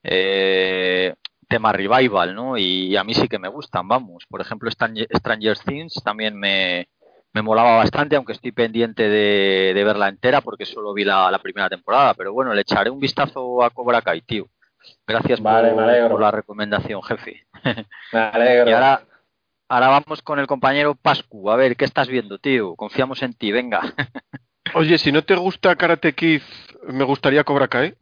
eh, 0.03 1.15
tema 1.49 1.73
revival, 1.73 2.35
¿no? 2.35 2.57
Y 2.57 2.97
a 2.97 3.05
mí 3.05 3.13
sí 3.15 3.29
que 3.29 3.39
me 3.39 3.49
gustan, 3.49 3.87
vamos. 3.87 4.25
Por 4.29 4.41
ejemplo, 4.41 4.71
Stranger 4.71 5.59
Things 5.59 6.03
también 6.03 6.37
me, 6.39 6.89
me 7.33 7.43
molaba 7.43 7.77
bastante, 7.77 8.17
aunque 8.17 8.33
estoy 8.33 8.53
pendiente 8.53 9.09
de, 9.09 9.73
de 9.75 9.85
verla 9.85 10.09
entera 10.09 10.41
porque 10.41 10.65
solo 10.65 10.95
vi 10.95 11.05
la, 11.05 11.31
la, 11.31 11.39
primera 11.39 11.69
temporada. 11.69 12.15
Pero 12.15 12.33
bueno, 12.33 12.55
le 12.55 12.63
echaré 12.63 12.91
un 12.91 13.01
vistazo 13.01 13.63
a 13.63 13.71
Cobra 13.71 14.01
Kai, 14.03 14.23
tío. 14.23 14.47
Gracias 15.07 15.41
vale, 15.41 15.73
por, 15.73 16.11
por, 16.11 16.21
la 16.21 16.31
recomendación, 16.31 17.03
jefe. 17.03 17.47
Me 18.13 18.21
alegro. 18.21 18.69
y 18.71 18.73
ahora, 18.73 19.03
ahora 19.75 19.89
vamos 19.89 20.23
con 20.23 20.39
el 20.39 20.47
compañero 20.47 20.95
Pascu. 20.95 21.51
A 21.51 21.57
ver, 21.57 21.77
¿qué 21.77 21.85
estás 21.85 22.09
viendo, 22.09 22.39
tío? 22.39 22.77
Confiamos 22.77 23.23
en 23.23 23.35
ti, 23.35 23.51
venga. 23.51 23.81
Oye, 24.75 24.99
si 24.99 25.11
no 25.11 25.23
te 25.23 25.35
gusta 25.35 25.75
Karate 25.77 26.15
Kid, 26.15 26.43
me 26.89 27.05
gustaría 27.05 27.45
Cobra 27.45 27.69
Kai. 27.69 27.95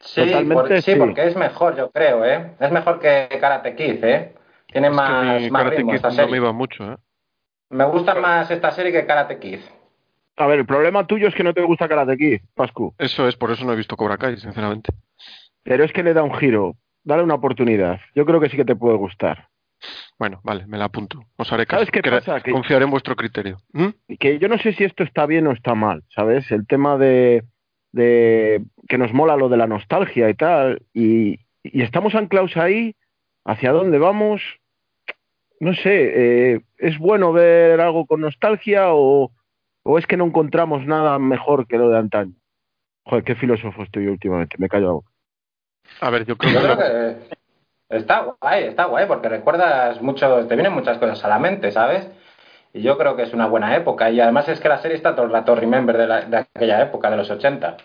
Sí, 0.00 0.20
por, 0.52 0.68
sí, 0.68 0.82
sí, 0.82 0.96
porque 0.96 1.26
es 1.26 1.36
mejor, 1.36 1.76
yo 1.76 1.90
creo, 1.90 2.24
¿eh? 2.26 2.54
Es 2.60 2.70
mejor 2.70 3.00
que 3.00 3.28
Karate 3.40 3.74
Kid, 3.74 4.04
¿eh? 4.04 4.34
Tiene 4.66 4.88
Es 4.88 4.94
más, 4.94 5.42
que 5.42 5.50
más 5.50 5.62
Karate 5.62 5.76
ritmo 5.76 5.92
Kid 5.92 5.96
esta 5.96 6.08
no 6.08 6.14
serie. 6.14 6.30
me 6.32 6.36
iba 6.36 6.52
mucho, 6.52 6.92
¿eh? 6.92 6.96
Me 7.70 7.84
gusta 7.86 8.14
más 8.16 8.50
esta 8.50 8.70
serie 8.72 8.92
que 8.92 9.06
Karate 9.06 9.38
Kid. 9.38 9.60
A 10.36 10.46
ver, 10.46 10.58
el 10.58 10.66
problema 10.66 11.06
tuyo 11.06 11.28
es 11.28 11.34
que 11.34 11.44
no 11.44 11.54
te 11.54 11.62
gusta 11.62 11.88
Karate 11.88 12.16
Kid, 12.16 12.40
Pascu. 12.54 12.94
Eso 12.98 13.26
es, 13.28 13.36
por 13.36 13.50
eso 13.50 13.64
no 13.64 13.72
he 13.72 13.76
visto 13.76 13.96
Cobra 13.96 14.18
Kai, 14.18 14.36
sinceramente. 14.36 14.92
Pero 15.62 15.84
es 15.84 15.92
que 15.92 16.02
le 16.02 16.12
da 16.12 16.22
un 16.22 16.34
giro. 16.34 16.76
Dale 17.04 17.22
una 17.22 17.34
oportunidad. 17.34 18.00
Yo 18.14 18.24
creo 18.24 18.40
que 18.40 18.48
sí 18.48 18.56
que 18.56 18.64
te 18.64 18.76
puede 18.76 18.96
gustar. 18.96 19.48
Bueno, 20.18 20.40
vale, 20.42 20.66
me 20.66 20.78
la 20.78 20.86
apunto. 20.86 21.20
Os 21.36 21.52
haré 21.52 21.66
caso. 21.66 21.80
¿Sabes 21.80 21.90
qué 21.90 22.00
Que- 22.00 22.10
pasa? 22.10 22.40
Que- 22.40 22.52
Confiaré 22.52 22.84
en 22.84 22.90
vuestro 22.90 23.14
criterio. 23.16 23.58
¿Mm? 23.72 23.88
que 24.18 24.38
yo 24.38 24.48
no 24.48 24.56
sé 24.58 24.72
si 24.72 24.84
esto 24.84 25.02
está 25.04 25.26
bien 25.26 25.46
o 25.46 25.52
está 25.52 25.74
mal, 25.74 26.02
¿sabes? 26.14 26.50
El 26.50 26.66
tema 26.66 26.96
de, 26.96 27.44
de 27.92 28.64
que 28.88 28.96
nos 28.96 29.12
mola 29.12 29.36
lo 29.36 29.48
de 29.48 29.56
la 29.58 29.66
nostalgia 29.66 30.30
y 30.30 30.34
tal, 30.34 30.82
y, 30.94 31.40
y 31.62 31.82
estamos 31.82 32.14
anclados 32.14 32.56
ahí, 32.56 32.94
¿hacia 33.44 33.72
dónde 33.72 33.98
vamos? 33.98 34.40
No 35.60 35.74
sé, 35.74 36.52
eh, 36.54 36.60
¿es 36.78 36.98
bueno 36.98 37.32
ver 37.32 37.80
algo 37.80 38.06
con 38.06 38.20
nostalgia 38.22 38.94
o, 38.94 39.30
o 39.82 39.98
es 39.98 40.06
que 40.06 40.16
no 40.16 40.24
encontramos 40.24 40.86
nada 40.86 41.18
mejor 41.18 41.66
que 41.66 41.76
lo 41.78 41.90
de 41.90 41.98
antaño? 41.98 42.32
Joder, 43.04 43.24
qué 43.24 43.34
filósofo 43.34 43.82
estoy 43.82 44.06
últimamente, 44.06 44.56
me 44.58 44.68
callo 44.68 44.86
la 44.86 44.92
boca. 44.92 45.10
A 46.00 46.10
ver, 46.10 46.26
yo 46.26 46.36
creo 46.36 46.52
Yo 46.52 46.76
que 46.78 47.16
está 47.90 48.20
guay, 48.40 48.64
está 48.64 48.84
guay, 48.86 49.06
porque 49.06 49.28
recuerdas 49.28 50.00
mucho, 50.02 50.46
te 50.46 50.54
vienen 50.54 50.72
muchas 50.72 50.98
cosas 50.98 51.24
a 51.24 51.28
la 51.28 51.38
mente, 51.38 51.70
¿sabes? 51.72 52.08
Y 52.72 52.82
yo 52.82 52.98
creo 52.98 53.16
que 53.16 53.22
es 53.22 53.32
una 53.32 53.46
buena 53.46 53.76
época. 53.76 54.10
Y 54.10 54.20
además 54.20 54.48
es 54.48 54.60
que 54.60 54.68
la 54.68 54.78
serie 54.78 54.96
está 54.96 55.14
todo 55.14 55.26
el 55.26 55.32
rato 55.32 55.54
remember 55.54 55.96
de, 55.96 56.06
la- 56.06 56.22
de 56.22 56.36
aquella 56.38 56.82
época, 56.82 57.10
de 57.10 57.16
los 57.16 57.30
80. 57.30 57.76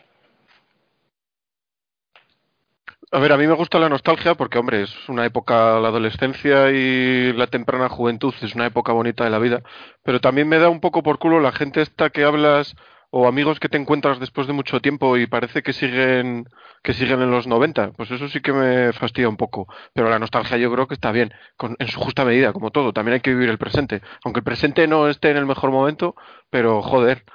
A 3.11 3.19
ver, 3.19 3.31
a 3.31 3.37
mí 3.37 3.47
me 3.47 3.55
gusta 3.55 3.79
la 3.79 3.89
nostalgia 3.89 4.35
porque, 4.35 4.59
hombre, 4.59 4.83
es 4.83 5.09
una 5.09 5.25
época, 5.25 5.79
la 5.79 5.87
adolescencia 5.87 6.69
y 6.69 7.33
la 7.33 7.47
temprana 7.47 7.89
juventud 7.89 8.33
es 8.41 8.53
una 8.53 8.67
época 8.67 8.91
bonita 8.93 9.23
de 9.23 9.31
la 9.31 9.39
vida, 9.39 9.63
pero 10.03 10.19
también 10.21 10.47
me 10.47 10.59
da 10.59 10.69
un 10.69 10.79
poco 10.79 11.01
por 11.01 11.17
culo 11.17 11.39
la 11.39 11.51
gente 11.51 11.81
esta 11.81 12.11
que 12.11 12.23
hablas 12.23 12.75
o 13.11 13.27
amigos 13.27 13.59
que 13.59 13.69
te 13.69 13.77
encuentras 13.77 14.19
después 14.19 14.47
de 14.47 14.53
mucho 14.53 14.81
tiempo 14.81 15.17
y 15.17 15.27
parece 15.27 15.63
que 15.63 15.73
siguen 15.73 16.45
que 16.83 16.93
siguen 16.93 17.21
en 17.21 17.31
los 17.31 17.47
90, 17.47 17.91
pues 17.93 18.11
eso 18.11 18.29
sí 18.29 18.39
que 18.41 18.53
me 18.53 18.93
fastidia 18.93 19.27
un 19.29 19.37
poco, 19.37 19.67
pero 19.93 20.09
la 20.09 20.19
nostalgia 20.19 20.57
yo 20.57 20.71
creo 20.71 20.87
que 20.87 20.93
está 20.93 21.11
bien, 21.11 21.33
en 21.79 21.87
su 21.87 21.99
justa 21.99 22.23
medida, 22.23 22.53
como 22.53 22.71
todo, 22.71 22.93
también 22.93 23.15
hay 23.15 23.21
que 23.21 23.31
vivir 23.33 23.49
el 23.49 23.57
presente, 23.57 24.01
aunque 24.23 24.39
el 24.39 24.45
presente 24.45 24.87
no 24.87 25.09
esté 25.09 25.31
en 25.31 25.37
el 25.37 25.45
mejor 25.45 25.71
momento, 25.71 26.15
pero 26.49 26.81
joder, 26.81 27.25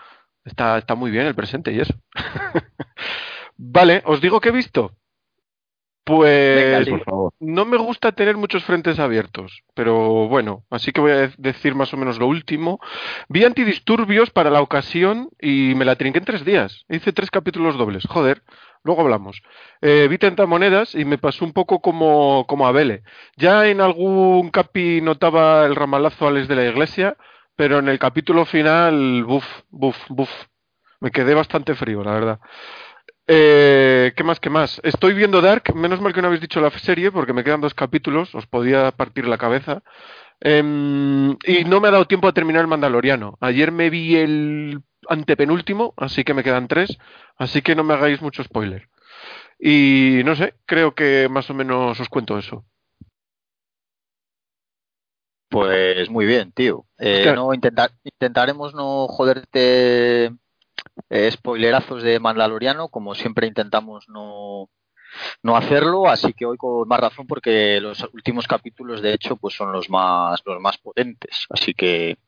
está, 0.45 0.79
está 0.79 0.95
muy 0.95 1.11
bien 1.11 1.27
el 1.27 1.35
presente 1.35 1.73
y 1.73 1.81
eso. 1.81 1.95
vale, 3.57 4.03
os 4.07 4.21
digo 4.21 4.41
que 4.41 4.49
he 4.51 4.53
visto. 4.53 4.97
Pues 6.05 6.65
Venga, 6.65 6.85
sí. 6.85 6.91
Por 6.91 7.05
favor. 7.05 7.33
no 7.41 7.65
me 7.65 7.79
gusta 7.79 8.13
tener 8.13 8.37
muchos 8.37 8.63
frentes 8.65 8.99
abiertos, 8.99 9.63
pero 9.75 10.29
bueno, 10.29 10.65
así 10.71 10.93
que 10.93 11.01
voy 11.01 11.13
a 11.13 11.17
de- 11.17 11.35
decir 11.39 11.75
más 11.75 11.95
o 11.95 11.97
menos 11.97 12.19
lo 12.19 12.27
último. 12.27 12.79
Vi 13.29 13.45
antidisturbios 13.45 14.29
para 14.31 14.51
la 14.51 14.61
ocasión 14.61 15.31
y 15.41 15.75
me 15.75 15.87
la 15.87 15.97
trinqué 15.97 16.19
en 16.19 16.25
tres 16.27 16.45
días. 16.45 16.85
Hice 16.91 17.13
tres 17.15 17.31
capítulos 17.31 17.79
dobles, 17.79 18.05
joder, 18.07 18.43
luego 18.83 19.01
hablamos. 19.01 19.41
Eh, 19.81 20.07
vi 20.11 20.19
monedas 20.47 20.95
y 20.95 21.07
me 21.07 21.17
pasó 21.17 21.45
un 21.45 21.55
poco 21.55 21.81
como, 21.81 22.45
como 22.47 22.67
a 22.67 22.73
Vele. 22.73 23.03
Ya 23.37 23.67
en 23.67 23.81
algún 23.81 24.51
capi 24.51 25.01
notaba 25.01 25.65
el 25.65 25.75
ramalazo 25.75 26.27
a 26.29 26.31
les 26.31 26.49
de 26.49 26.57
la 26.57 26.67
iglesia, 26.67 27.17
pero 27.57 27.79
en 27.79 27.89
el 27.89 27.99
capítulo 27.99 28.45
final, 28.45 29.25
buf, 29.25 29.47
buf, 29.71 29.97
buf. 30.11 30.31
Me 31.01 31.11
quedé 31.11 31.35
bastante 31.35 31.75
frío, 31.75 32.03
la 32.03 32.13
verdad. 32.13 32.41
Eh, 33.27 34.13
¿Qué 34.17 34.25
más? 34.25 34.39
¿Qué 34.39 34.51
más? 34.51 34.81
Estoy 34.85 35.15
viendo 35.15 35.41
Dark. 35.41 35.75
Menos 35.75 36.01
mal 36.01 36.13
que 36.13 36.21
no 36.21 36.27
habéis 36.29 36.43
dicho 36.43 36.61
la 36.61 36.71
serie 36.71 37.11
porque 37.11 37.33
me 37.33 37.45
quedan 37.45 37.61
dos 37.61 37.75
capítulos. 37.75 38.35
Os 38.35 38.47
podía 38.47 38.91
partir 38.93 39.27
la 39.27 39.39
cabeza. 39.39 39.83
Em, 40.41 41.31
y 41.45 41.65
no 41.65 41.81
me 41.81 41.89
ha 41.89 41.93
dado 41.93 42.07
tiempo 42.07 42.29
a 42.29 42.33
terminar 42.33 42.63
el 42.63 42.69
Mandaloriano. 42.69 43.39
Ayer 43.41 43.73
me 43.73 43.89
vi 43.91 44.17
el 44.17 44.83
antepenúltimo, 45.09 45.95
así 45.97 46.25
que 46.25 46.35
me 46.35 46.45
quedan 46.45 46.69
tres. 46.69 46.99
Así 47.37 47.63
que 47.63 47.75
no 47.75 47.85
me 47.85 47.95
hagáis 47.95 48.21
mucho 48.21 48.45
spoiler. 48.45 48.89
Y 49.59 50.21
no 50.25 50.37
sé, 50.37 50.55
creo 50.67 50.95
que 50.95 51.29
más 51.31 51.49
o 51.49 51.55
menos 51.55 51.99
os 51.99 52.09
cuento 52.09 52.39
eso. 52.39 52.65
Pues 55.49 56.11
muy 56.11 56.27
bien, 56.27 56.53
tío. 56.53 56.85
Eh, 56.99 57.33
no 57.35 57.55
intentar, 57.55 57.93
intentaremos 58.03 58.75
no 58.75 59.07
joderte 59.07 60.35
eh, 61.11 61.31
spoilerazos 61.31 62.03
de 62.03 62.21
Mandaloriano, 62.21 62.89
como 62.89 63.15
siempre 63.15 63.47
intentamos 63.47 64.09
no, 64.09 64.71
no 65.43 65.57
hacerlo, 65.57 66.09
así 66.09 66.33
que 66.33 66.47
hoy 66.47 66.57
con 66.57 66.87
más 66.89 67.01
razón 67.01 67.27
porque 67.27 67.81
los 67.81 68.03
últimos 68.13 68.47
capítulos 68.47 69.03
de 69.03 69.13
hecho 69.15 69.37
pues 69.37 69.55
son 69.55 69.73
los 69.73 69.91
más 69.91 70.41
los 70.45 70.61
más 70.61 70.79
potentes, 70.79 71.47
así 71.51 71.75
que 71.75 72.19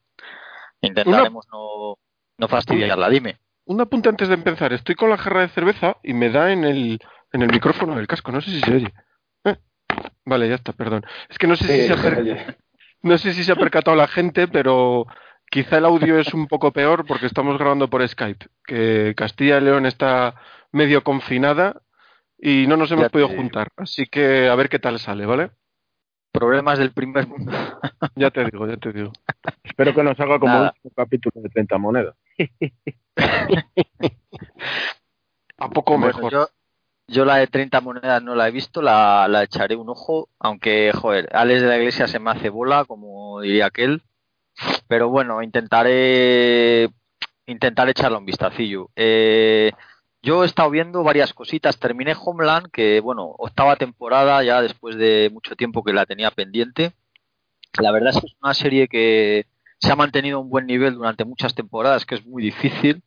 intentaremos 0.81 1.47
no, 1.53 1.99
no 2.39 2.49
fastidiarla, 2.49 3.09
dime. 3.09 3.39
Un 3.65 3.81
apunte 3.81 4.09
antes 4.09 4.29
de 4.29 4.35
empezar. 4.35 4.73
Estoy 4.73 4.95
con 4.95 5.11
la 5.11 5.17
jarra 5.19 5.41
de 5.41 5.49
cerveza 5.49 5.97
y 6.03 6.15
me 6.15 6.31
da 6.31 6.53
en 6.53 6.63
el, 6.65 7.01
en 7.33 7.43
el 7.43 7.51
micrófono 7.51 7.97
del 7.97 8.07
casco. 8.07 8.31
No 8.31 8.41
sé 8.41 8.51
si 8.53 8.61
se 8.61 8.73
oye. 8.73 8.95
Eh, 9.45 9.57
Vale, 10.25 10.49
ya 10.49 10.55
está, 10.55 10.73
perdón. 10.73 11.05
Es 11.29 11.37
que 11.37 11.49
no 11.49 11.57
sé 11.57 11.65
si 11.67 11.81
Sí, 11.81 11.87
se 11.89 11.93
ha 11.93 11.97
per-. 11.97 12.59
No 13.03 13.19
sé 13.19 13.33
si 13.33 13.43
se 13.43 13.51
ha 13.53 13.57
percatado 13.57 13.97
la 13.97 14.07
gente, 14.07 14.47
pero 14.47 15.07
quizá 15.51 15.79
el 15.79 15.85
audio 15.85 16.19
es 16.19 16.35
un 16.35 16.47
poco 16.49 16.73
peor 16.73 17.05
porque 17.07 17.27
estamos 17.27 17.59
grabando 17.59 17.89
por 17.89 18.07
Skype, 18.07 18.47
que 18.67 19.15
Castilla 19.17 19.59
y 19.59 19.63
León 19.63 19.87
está 19.87 20.35
medio 20.73 21.03
confinada 21.03 21.83
y 22.39 22.67
no 22.67 22.77
nos 22.77 22.91
hemos 22.91 23.05
Ya 23.05 23.09
podido 23.11 23.29
juntar. 23.29 23.69
Así 23.77 24.07
que 24.07 24.49
a 24.49 24.55
ver 24.55 24.69
qué 24.69 24.79
tal 24.79 24.99
sale, 24.99 25.25
¿vale? 25.27 25.51
Problemas 26.33 26.79
del 26.79 26.93
primer 26.93 27.27
mundo. 27.27 27.53
Ya 28.15 28.31
te 28.31 28.45
digo, 28.45 28.67
ya 28.67 28.77
te 28.79 28.93
digo. 28.93 29.13
Espero 29.63 29.95
que 29.95 30.03
nos 30.03 30.19
haga 30.21 30.39
como 30.39 30.53
Nada. 30.53 30.75
un 30.83 30.91
capítulo 30.97 31.43
de 31.43 31.49
30 31.51 31.77
monedas. 31.79 32.15
A 35.59 35.71
poco 35.71 35.99
Bueno, 35.99 36.07
mejor. 36.17 36.33
yo, 36.33 36.49
yo 37.09 37.25
la 37.25 37.37
de 37.37 37.47
30 37.47 37.81
monedas 37.81 38.23
no 38.23 38.35
la 38.35 38.49
he 38.49 38.51
visto, 38.51 38.83
la, 38.83 39.27
la 39.29 39.43
echaré 39.45 39.77
un 39.77 39.89
ojo, 39.89 40.29
aunque, 40.39 40.93
joder, 40.93 41.29
Alex 41.35 41.63
de 41.63 41.69
la 41.69 41.77
Iglesia 41.79 42.09
se 42.09 42.19
me 42.19 42.31
hace 42.31 42.49
bola, 42.51 42.85
como 42.85 43.41
diría 43.41 43.67
aquel. 43.67 44.03
Pero 44.89 45.09
bueno, 45.09 45.43
intentaré 45.43 46.89
intentar 47.47 47.89
echarle 47.89 48.19
un 48.19 48.25
vistacillo. 48.25 48.91
Eh, 48.97 49.73
yo 50.23 50.43
he 50.43 50.47
estado 50.47 50.71
viendo 50.71 51.03
varias 51.03 51.33
cositas. 51.33 51.79
Terminé 51.79 52.15
Homeland, 52.19 52.71
que 52.71 53.01
bueno, 53.01 53.25
octava 53.39 53.77
temporada, 53.77 54.43
ya 54.43 54.61
después 54.61 54.97
de 54.97 55.31
mucho 55.33 55.57
tiempo 55.57 55.85
que 55.85 55.93
la 55.93 56.07
tenía 56.07 56.31
pendiente. 56.31 56.93
La 57.81 57.93
verdad 57.93 58.11
es 58.11 58.21
que 58.21 58.27
es 58.27 58.37
una 58.43 58.55
serie 58.55 58.89
que 58.89 59.47
se 59.79 59.93
ha 59.93 59.97
mantenido 59.97 60.41
un 60.41 60.49
buen 60.49 60.67
nivel 60.67 60.95
durante 60.95 61.25
muchas 61.25 61.55
temporadas, 61.55 62.07
que 62.07 62.17
es 62.17 62.27
muy 62.27 62.43
difícil. 62.43 63.03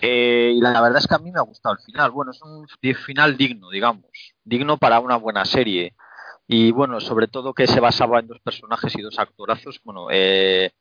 Eh, 0.00 0.52
y 0.54 0.60
la 0.60 0.80
verdad 0.80 0.98
es 0.98 1.06
que 1.06 1.14
a 1.14 1.18
mí 1.18 1.32
me 1.32 1.38
ha 1.38 1.42
gustado 1.42 1.74
el 1.74 1.84
final. 1.84 2.10
Bueno, 2.10 2.32
es 2.32 2.40
un 2.42 2.66
final 2.94 3.36
digno, 3.36 3.70
digamos. 3.70 4.10
Digno 4.44 4.76
para 4.76 5.00
una 5.00 5.16
buena 5.16 5.44
serie. 5.44 5.94
Y 6.48 6.72
bueno, 6.72 6.98
sobre 7.00 7.28
todo 7.28 7.52
que 7.52 7.66
se 7.66 7.78
basaba 7.78 8.20
en 8.20 8.26
dos 8.26 8.40
personajes 8.40 8.96
y 8.96 9.02
dos 9.02 9.18
actorazos, 9.18 9.80
bueno, 9.84 10.06
eh, 10.10 10.72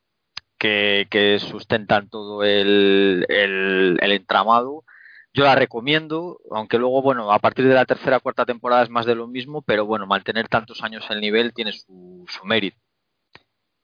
que, 0.57 1.37
sustentan 1.41 2.09
todo 2.09 2.43
el, 2.43 3.25
el, 3.27 4.11
entramado. 4.11 4.85
yo 5.33 5.43
la 5.43 5.55
recomiendo, 5.55 6.39
aunque 6.51 6.77
luego, 6.77 7.01
bueno, 7.01 7.33
a 7.33 7.39
partir 7.39 7.67
de 7.67 7.73
la 7.73 7.85
tercera 7.85 8.21
cuarta 8.21 8.45
temporada 8.45 8.83
es 8.83 8.89
más 8.89 9.05
de 9.05 9.15
lo 9.15 9.27
mismo, 9.27 9.61
pero 9.61 9.85
bueno, 9.85 10.07
mantener 10.07 10.47
tantos 10.47 10.83
años 10.83 11.05
el 11.09 11.19
nivel 11.19 11.53
tiene 11.53 11.73
su, 11.73 12.25
mérito. 12.45 12.77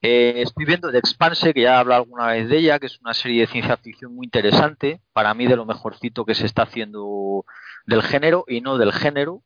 Eh, 0.01 0.41
estoy 0.41 0.65
viendo 0.65 0.91
The 0.91 0.99
Expanse, 0.99 1.53
que 1.53 1.61
ya 1.61 1.75
he 1.75 1.77
hablado 1.77 2.03
alguna 2.03 2.27
vez 2.27 2.49
de 2.49 2.57
ella, 2.59 2.79
que 2.79 2.87
es 2.87 2.99
una 3.01 3.13
serie 3.13 3.41
de 3.41 3.47
ciencia 3.47 3.77
ficción 3.77 4.15
muy 4.15 4.25
interesante, 4.25 5.01
para 5.13 5.33
mí 5.33 5.47
de 5.47 5.57
lo 5.57 5.65
mejorcito 5.65 6.25
que 6.25 6.35
se 6.35 6.45
está 6.45 6.63
haciendo 6.63 7.45
del 7.85 8.03
género 8.03 8.45
y 8.47 8.61
no 8.61 8.77
del 8.77 8.93
género. 8.93 9.43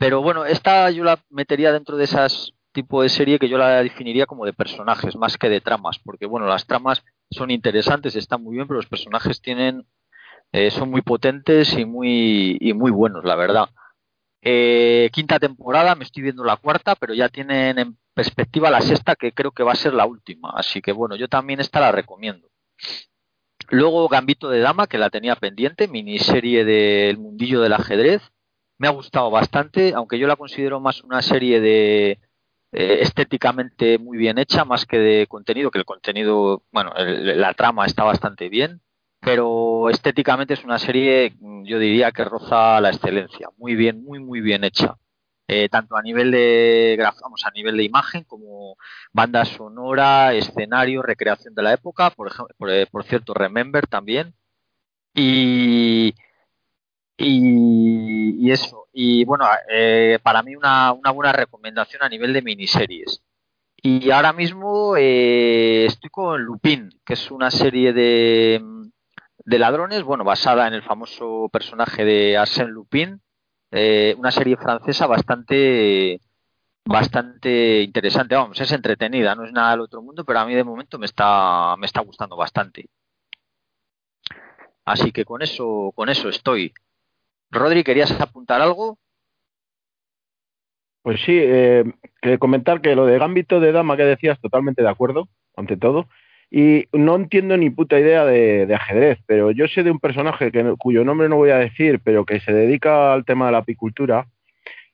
Pero 0.00 0.22
bueno, 0.22 0.46
esta 0.46 0.90
yo 0.90 1.04
la 1.04 1.22
metería 1.28 1.72
dentro 1.72 1.98
de 1.98 2.04
esas 2.04 2.54
tipo 2.72 3.02
de 3.02 3.10
serie 3.10 3.38
que 3.38 3.50
yo 3.50 3.58
la 3.58 3.82
definiría 3.82 4.24
como 4.24 4.46
de 4.46 4.54
personajes 4.54 5.14
más 5.14 5.36
que 5.36 5.50
de 5.50 5.60
tramas, 5.60 5.98
porque 5.98 6.24
bueno, 6.24 6.46
las 6.46 6.66
tramas 6.66 7.04
son 7.30 7.50
interesantes, 7.50 8.16
están 8.16 8.42
muy 8.42 8.54
bien, 8.54 8.66
pero 8.66 8.78
los 8.78 8.86
personajes 8.86 9.42
tienen 9.42 9.86
eh, 10.52 10.70
son 10.70 10.90
muy 10.90 11.02
potentes 11.02 11.76
y 11.76 11.84
muy, 11.84 12.56
y 12.60 12.72
muy 12.72 12.90
buenos, 12.90 13.24
la 13.26 13.36
verdad. 13.36 13.68
Eh, 14.40 15.10
quinta 15.12 15.38
temporada, 15.38 15.94
me 15.94 16.04
estoy 16.04 16.22
viendo 16.22 16.44
la 16.44 16.56
cuarta, 16.56 16.94
pero 16.94 17.12
ya 17.12 17.28
tienen 17.28 17.78
en 17.78 17.98
perspectiva 18.14 18.70
la 18.70 18.80
sexta, 18.80 19.16
que 19.16 19.32
creo 19.32 19.52
que 19.52 19.64
va 19.64 19.72
a 19.72 19.76
ser 19.76 19.92
la 19.92 20.06
última. 20.06 20.50
Así 20.54 20.80
que 20.80 20.92
bueno, 20.92 21.14
yo 21.14 21.28
también 21.28 21.60
esta 21.60 21.78
la 21.78 21.92
recomiendo. 21.92 22.48
Luego 23.68 24.08
Gambito 24.08 24.48
de 24.48 24.60
Dama, 24.60 24.86
que 24.86 24.96
la 24.96 25.10
tenía 25.10 25.36
pendiente, 25.36 25.88
miniserie 25.88 26.64
del 26.64 27.18
mundillo 27.18 27.60
del 27.60 27.74
ajedrez. 27.74 28.22
Me 28.80 28.88
ha 28.88 28.90
gustado 28.90 29.30
bastante, 29.30 29.94
aunque 29.94 30.18
yo 30.18 30.26
la 30.26 30.34
considero 30.34 30.80
más 30.80 31.02
una 31.04 31.22
serie 31.22 31.60
de 31.60 32.18
eh, 32.72 32.98
estéticamente 33.02 33.98
muy 33.98 34.18
bien 34.18 34.38
hecha, 34.38 34.64
más 34.64 34.86
que 34.86 34.98
de 34.98 35.26
contenido, 35.28 35.70
que 35.70 35.78
el 35.78 35.84
contenido, 35.84 36.64
bueno, 36.72 36.92
la 36.96 37.54
trama 37.54 37.86
está 37.86 38.02
bastante 38.02 38.48
bien 38.48 38.82
pero 39.20 39.90
estéticamente 39.90 40.54
es 40.54 40.64
una 40.64 40.78
serie, 40.78 41.34
mm, 41.38 41.64
yo 41.64 41.78
diría 41.78 42.10
que 42.12 42.24
roza 42.24 42.80
la 42.80 42.90
excelencia, 42.90 43.48
muy 43.58 43.74
bien, 43.74 44.02
muy, 44.02 44.18
muy 44.18 44.40
bien 44.40 44.64
hecha. 44.64 44.96
Eh, 45.48 45.68
tanto 45.68 45.96
a 45.96 46.02
nivel 46.02 46.30
de 46.30 46.96
vamos, 47.22 47.44
a 47.44 47.50
nivel 47.50 47.76
de 47.76 47.82
imagen 47.84 48.24
como 48.24 48.76
banda 49.12 49.44
sonora, 49.44 50.32
escenario, 50.34 51.02
recreación 51.02 51.54
de 51.54 51.62
la 51.62 51.72
época, 51.74 52.10
por 52.10 52.28
ejemplo, 52.28 52.54
por, 52.58 52.70
eh, 52.70 52.86
cierto, 53.08 53.34
Remember 53.34 53.86
también. 53.86 54.34
Y, 55.14 56.14
y, 57.20 58.50
eso. 58.50 58.88
Y 58.92 59.24
bueno, 59.24 59.46
eh, 59.70 60.18
para 60.22 60.42
mí 60.42 60.56
una, 60.56 60.92
una 60.92 61.10
buena 61.10 61.32
recomendación 61.32 62.02
a 62.02 62.08
nivel 62.08 62.32
de 62.32 62.42
miniseries. 62.42 63.22
Y 63.82 64.10
ahora 64.10 64.32
mismo 64.32 64.96
estoy 64.96 66.10
con 66.10 66.42
Lupin, 66.42 66.90
que 67.04 67.14
es 67.14 67.30
una 67.30 67.50
serie 67.50 67.92
de, 67.92 68.62
de 69.44 69.58
ladrones, 69.58 70.02
bueno, 70.02 70.24
basada 70.24 70.66
en 70.68 70.74
el 70.74 70.82
famoso 70.82 71.48
personaje 71.52 72.04
de 72.04 72.36
Arsène 72.38 72.70
Lupin, 72.70 73.20
eh, 73.70 74.14
una 74.18 74.30
serie 74.30 74.56
francesa 74.56 75.06
bastante 75.06 76.20
bastante 76.84 77.82
interesante, 77.82 78.34
vamos, 78.34 78.60
es 78.60 78.72
entretenida, 78.72 79.34
no 79.34 79.44
es 79.44 79.52
nada 79.52 79.72
del 79.72 79.80
otro 79.80 80.02
mundo, 80.02 80.24
pero 80.24 80.40
a 80.40 80.46
mí 80.46 80.54
de 80.54 80.64
momento 80.64 80.98
me 80.98 81.06
está 81.06 81.76
me 81.78 81.86
está 81.86 82.00
gustando 82.00 82.36
bastante. 82.36 82.88
Así 84.84 85.12
que 85.12 85.24
con 85.24 85.42
eso 85.42 85.92
con 85.94 86.08
eso 86.08 86.28
estoy. 86.28 86.72
Rodri, 87.50 87.82
¿querías 87.82 88.18
apuntar 88.20 88.60
algo? 88.60 88.98
Pues 91.02 91.20
sí, 91.22 91.36
eh, 91.40 91.84
comentar 92.38 92.80
que 92.80 92.94
lo 92.94 93.06
de 93.06 93.18
Gambito 93.18 93.58
de 93.58 93.72
Dama 93.72 93.96
que 93.96 94.04
decías, 94.04 94.40
totalmente 94.40 94.82
de 94.82 94.88
acuerdo, 94.88 95.28
ante 95.56 95.76
todo. 95.76 96.08
Y 96.50 96.86
no 96.92 97.16
entiendo 97.16 97.56
ni 97.56 97.70
puta 97.70 97.98
idea 97.98 98.24
de, 98.24 98.72
ajedrez, 98.74 99.18
pero 99.26 99.50
yo 99.52 99.66
sé 99.68 99.82
de 99.82 99.90
un 99.90 100.00
personaje 100.00 100.50
que, 100.52 100.74
cuyo 100.78 101.04
nombre 101.04 101.28
no 101.28 101.36
voy 101.36 101.50
a 101.50 101.58
decir, 101.58 102.00
pero 102.04 102.24
que 102.24 102.40
se 102.40 102.52
dedica 102.52 103.12
al 103.12 103.24
tema 103.24 103.46
de 103.46 103.52
la 103.52 103.58
apicultura, 103.58 104.26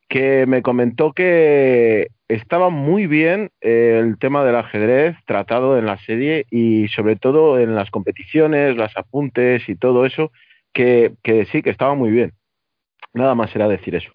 que 0.08 0.46
me 0.46 0.62
comentó 0.62 1.12
que 1.12 2.08
estaba 2.28 2.70
muy 2.70 3.06
bien 3.06 3.50
eh, 3.60 4.00
el 4.02 4.18
tema 4.18 4.44
del 4.44 4.56
ajedrez 4.56 5.16
tratado 5.26 5.78
en 5.78 5.86
la 5.86 5.98
serie 5.98 6.46
y 6.50 6.88
sobre 6.88 7.16
todo 7.16 7.58
en 7.58 7.74
las 7.74 7.90
competiciones, 7.90 8.76
las 8.76 8.96
apuntes 8.96 9.68
y 9.68 9.76
todo 9.76 10.06
eso, 10.06 10.30
que 10.72 11.12
sí, 11.50 11.62
que 11.62 11.70
estaba 11.70 11.94
muy 11.94 12.10
bien. 12.10 12.32
Nada 13.16 13.34
más 13.34 13.54
era 13.56 13.66
decir 13.66 13.94
eso. 13.94 14.12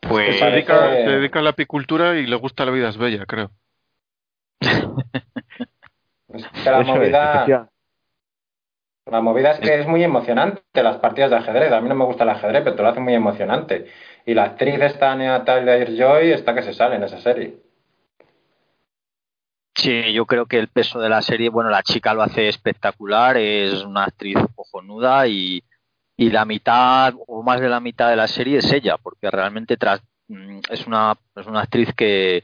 Pues 0.00 0.38
se 0.38 0.44
dedica, 0.44 0.90
se 0.90 1.08
dedica 1.08 1.38
a 1.38 1.42
la 1.42 1.50
apicultura 1.50 2.18
y 2.18 2.26
le 2.26 2.36
gusta 2.36 2.66
la 2.66 2.70
vida 2.70 2.88
es 2.88 2.98
bella, 2.98 3.26
creo 3.26 3.50
la 6.64 6.82
movida, 6.82 7.70
la 9.06 9.20
movida 9.20 9.52
es 9.52 9.60
que 9.60 9.80
es 9.80 9.86
muy 9.86 10.04
emocionante 10.04 10.82
las 10.82 10.98
partidas 10.98 11.30
de 11.30 11.36
ajedrez. 11.36 11.72
A 11.72 11.80
mí 11.80 11.88
no 11.88 11.94
me 11.94 12.04
gusta 12.04 12.24
el 12.24 12.30
ajedrez, 12.30 12.62
pero 12.64 12.76
te 12.76 12.82
lo 12.82 12.88
hace 12.88 13.00
muy 13.00 13.14
emocionante. 13.14 13.86
Y 14.26 14.34
la 14.34 14.44
actriz 14.44 14.80
esta 14.80 15.44
Taylor 15.44 15.96
Joy 15.96 16.32
está 16.32 16.54
que 16.54 16.62
se 16.62 16.74
sale 16.74 16.96
en 16.96 17.04
esa 17.04 17.18
serie. 17.18 17.56
Sí, 19.74 20.12
yo 20.12 20.26
creo 20.26 20.46
que 20.46 20.58
el 20.58 20.68
peso 20.68 21.00
de 21.00 21.08
la 21.08 21.22
serie, 21.22 21.48
bueno, 21.48 21.70
la 21.70 21.82
chica 21.82 22.12
lo 22.12 22.22
hace 22.22 22.48
espectacular, 22.48 23.36
es 23.36 23.84
una 23.84 24.04
actriz 24.04 24.36
cojonuda 24.54 25.26
y, 25.28 25.62
y 26.18 26.30
la 26.30 26.44
mitad 26.44 27.14
o 27.28 27.44
más 27.44 27.60
de 27.60 27.68
la 27.68 27.78
mitad 27.78 28.10
de 28.10 28.16
la 28.16 28.26
serie 28.26 28.58
es 28.58 28.72
ella, 28.72 28.96
porque 28.98 29.30
realmente 29.30 29.78
mm, 30.26 30.58
es, 30.68 30.86
una, 30.88 31.16
es 31.36 31.46
una 31.46 31.60
actriz 31.60 31.94
que, 31.94 32.42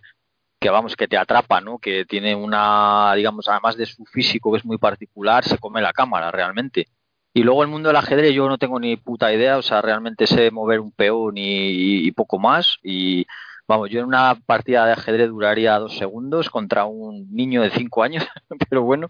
que 0.61 0.71
vamos, 0.71 0.95
que 0.95 1.09
te 1.09 1.19
atrapa, 1.19 1.61
¿no? 1.61 1.79
Que 1.79 2.05
tiene 2.05 2.37
una, 2.37 3.13
digamos, 3.17 3.49
además 3.49 3.77
de 3.77 3.87
su 3.87 4.05
físico 4.07 4.53
que 4.53 4.59
es 4.59 4.65
muy 4.65 4.79
particular, 4.79 5.45
se 5.45 5.59
come 5.59 5.83
la 5.83 5.93
cámara 5.93 6.31
realmente. 6.31 6.87
Y 7.35 7.43
luego 7.43 7.65
el 7.65 7.69
mundo 7.69 7.89
del 7.89 7.97
ajedrez 7.97 8.33
yo 8.33 8.49
no 8.49 8.59
tengo 8.59 8.79
ni 8.79 8.97
puta 8.97 9.35
idea, 9.35 9.59
o 9.59 9.63
sea, 9.63 9.83
realmente 9.83 10.29
sé 10.29 10.53
mover 10.53 10.79
un 10.79 10.93
peón 10.93 11.35
y, 11.37 12.13
poco 12.13 12.39
más. 12.39 12.79
Y 12.85 13.27
vamos, 13.67 13.91
yo 13.91 14.01
en 14.01 14.07
una 14.07 14.35
partida 14.47 14.87
de 14.87 14.93
ajedrez 14.93 15.29
duraría 15.29 15.79
dos 15.79 15.97
segundos 15.97 16.51
contra 16.51 16.85
un 16.85 17.27
niño 17.35 17.63
de 17.63 17.71
cinco 17.71 18.03
años, 18.03 18.27
pero 18.69 18.83
bueno, 18.83 19.09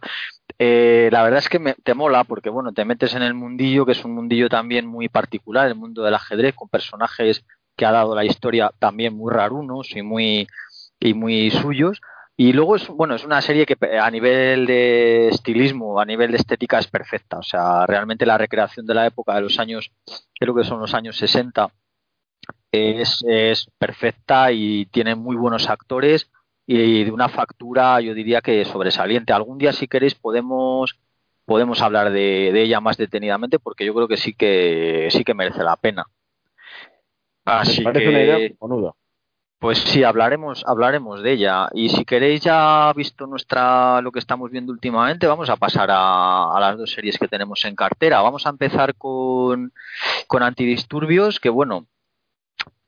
eh, 0.59 1.09
la 1.13 1.23
verdad 1.23 1.39
es 1.39 1.49
que 1.49 1.59
me, 1.59 1.75
te 1.75 1.95
mola 1.95 2.25
porque, 2.25 2.51
bueno, 2.51 2.73
te 2.73 2.85
metes 2.85 3.15
en 3.15 3.23
el 3.23 3.35
mundillo, 3.35 3.87
que 3.87 3.93
es 3.93 4.05
un 4.05 4.15
mundillo 4.15 4.49
también 4.49 4.87
muy 4.87 5.09
particular, 5.09 5.67
el 5.67 5.75
mundo 5.75 6.03
del 6.03 6.15
ajedrez, 6.15 6.55
con 6.55 6.69
personajes 6.69 7.45
que 7.77 7.87
ha 7.87 7.93
dado 7.93 8.15
la 8.15 8.25
historia 8.25 8.71
también 8.79 9.17
muy 9.17 9.33
rarunos 9.33 9.97
y 9.97 10.03
muy 10.03 10.47
y 11.01 11.15
muy 11.15 11.51
suyos. 11.51 12.01
Y 12.37 12.53
luego 12.53 12.75
es, 12.77 12.89
bueno, 12.89 13.15
es 13.15 13.25
una 13.25 13.41
serie 13.41 13.65
que 13.67 13.77
a 13.97 14.11
nivel 14.11 14.67
de 14.67 15.29
estilismo, 15.29 16.01
a 16.01 16.05
nivel 16.05 16.33
de 16.33 16.39
estética 16.39 16.79
es 16.81 16.89
perfecta. 16.89 17.39
O 17.39 17.43
sea, 17.43 17.87
realmente 17.87 18.27
la 18.27 18.39
recreación 18.39 18.87
de 18.87 18.95
la 18.95 19.07
época 19.07 19.35
de 19.35 19.43
los 19.43 19.59
años, 19.61 19.93
creo 20.39 20.55
que 20.55 20.65
son 20.65 20.81
los 20.81 20.95
años 20.95 21.17
60, 21.17 21.69
es, 22.75 23.25
es 23.27 23.69
perfecta 23.79 24.53
y 24.53 24.87
tiene 24.87 25.15
muy 25.15 25.37
buenos 25.37 25.69
actores 25.69 26.31
y 26.67 27.05
de 27.05 27.11
una 27.11 27.29
factura, 27.29 28.01
yo 28.01 28.15
diría 28.15 28.41
que 28.41 28.65
sobresaliente. 28.65 29.33
Algún 29.33 29.59
día, 29.59 29.73
si 29.73 29.89
queréis, 29.89 30.15
podemos 30.15 30.99
podemos 31.45 31.83
hablar 31.83 32.11
de, 32.11 32.51
de 32.53 32.63
ella 32.63 32.81
más 32.81 32.97
detenidamente 32.97 33.59
porque 33.59 33.85
yo 33.85 33.93
creo 33.95 34.09
que 34.09 34.17
sí 34.17 34.33
que 34.33 35.09
sí 35.11 35.25
que 35.25 35.35
merece 35.35 35.63
la 35.63 35.77
pena. 35.77 36.07
Así 37.45 37.83
parece 37.83 38.09
una 38.09 38.23
idea 38.23 38.95
pues 39.65 39.79
sí, 39.79 40.05
hablaremos, 40.05 40.63
hablaremos 40.67 41.23
de 41.23 41.33
ella. 41.33 41.71
Y 41.73 41.89
si 41.89 42.05
queréis 42.05 42.43
ya 42.43 42.93
visto 42.95 43.27
nuestra 43.27 44.03
lo 44.03 44.13
que 44.13 44.19
estamos 44.19 44.51
viendo 44.51 44.71
últimamente, 44.71 45.27
vamos 45.27 45.49
a 45.49 45.57
pasar 45.57 45.89
a, 45.91 46.55
las 46.61 46.77
dos 46.77 46.93
series 46.93 47.19
que 47.19 47.29
tenemos 47.29 47.65
en 47.65 47.75
cartera. 47.75 48.21
Vamos 48.21 48.45
a 48.45 48.51
empezar 48.51 48.95
con, 48.95 49.73
con 50.27 50.43
Antidisturbios, 50.43 51.41
que 51.41 51.49
bueno, 51.49 51.87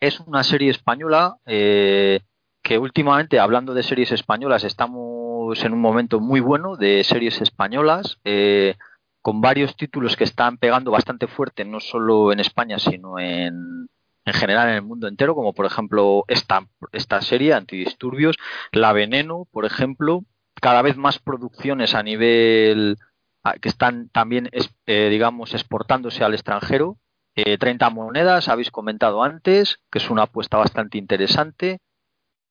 es 0.00 0.20
una 0.20 0.42
serie 0.42 0.70
española 0.70 1.36
eh, 1.46 2.20
que 2.62 2.78
últimamente, 2.78 3.38
hablando 3.38 3.74
de 3.74 3.82
series 3.82 4.12
españolas, 4.12 4.64
estamos 4.64 5.64
en 5.64 5.72
un 5.72 5.80
momento 5.80 6.20
muy 6.20 6.40
bueno 6.40 6.76
de 6.76 7.04
series 7.04 7.40
españolas. 7.40 8.18
Eh, 8.24 8.74
con 9.26 9.40
varios 9.40 9.74
títulos 9.74 10.14
que 10.14 10.22
están 10.22 10.56
pegando 10.56 10.92
bastante 10.92 11.26
fuerte, 11.26 11.64
no 11.64 11.80
solo 11.80 12.30
en 12.30 12.38
España, 12.38 12.78
sino 12.78 13.18
en, 13.18 13.88
en 14.24 14.34
general 14.34 14.68
en 14.68 14.74
el 14.76 14.82
mundo 14.82 15.08
entero, 15.08 15.34
como 15.34 15.52
por 15.52 15.66
ejemplo 15.66 16.24
esta, 16.28 16.68
esta 16.92 17.20
serie, 17.22 17.52
Antidisturbios, 17.52 18.36
La 18.70 18.92
Veneno, 18.92 19.48
por 19.50 19.64
ejemplo, 19.64 20.22
cada 20.54 20.80
vez 20.82 20.96
más 20.96 21.18
producciones 21.18 21.96
a 21.96 22.04
nivel 22.04 22.98
que 23.60 23.68
están 23.68 24.08
también, 24.10 24.48
eh, 24.86 25.08
digamos, 25.10 25.54
exportándose 25.54 26.22
al 26.22 26.34
extranjero. 26.34 26.96
30 27.36 27.86
eh, 27.86 27.90
monedas, 27.90 28.48
habéis 28.48 28.70
comentado 28.70 29.22
antes, 29.22 29.78
que 29.90 29.98
es 29.98 30.10
una 30.10 30.22
apuesta 30.22 30.56
bastante 30.56 30.98
interesante. 30.98 31.80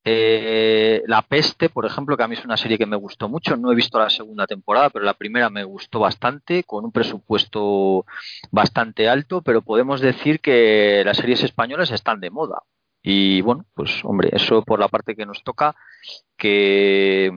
Eh, 0.04 1.02
la 1.06 1.22
Peste, 1.22 1.68
por 1.68 1.84
ejemplo, 1.84 2.16
que 2.16 2.22
a 2.22 2.28
mí 2.28 2.36
es 2.36 2.44
una 2.44 2.56
serie 2.56 2.78
que 2.78 2.86
me 2.86 2.94
gustó 2.96 3.28
mucho. 3.28 3.56
No 3.56 3.72
he 3.72 3.74
visto 3.74 3.98
la 3.98 4.08
segunda 4.08 4.46
temporada, 4.46 4.90
pero 4.90 5.04
la 5.04 5.14
primera 5.14 5.50
me 5.50 5.64
gustó 5.64 5.98
bastante, 5.98 6.62
con 6.62 6.84
un 6.84 6.92
presupuesto 6.92 8.06
bastante 8.52 9.08
alto, 9.08 9.42
pero 9.42 9.62
podemos 9.62 10.00
decir 10.00 10.40
que 10.40 11.02
las 11.04 11.16
series 11.16 11.42
españolas 11.42 11.90
están 11.90 12.20
de 12.20 12.30
moda. 12.30 12.62
Y 13.02 13.40
bueno, 13.40 13.66
pues 13.74 14.04
hombre, 14.04 14.30
eso 14.32 14.62
por 14.62 14.78
la 14.78 14.88
parte 14.88 15.16
que 15.16 15.26
nos 15.26 15.42
toca, 15.42 15.74
que, 16.36 17.30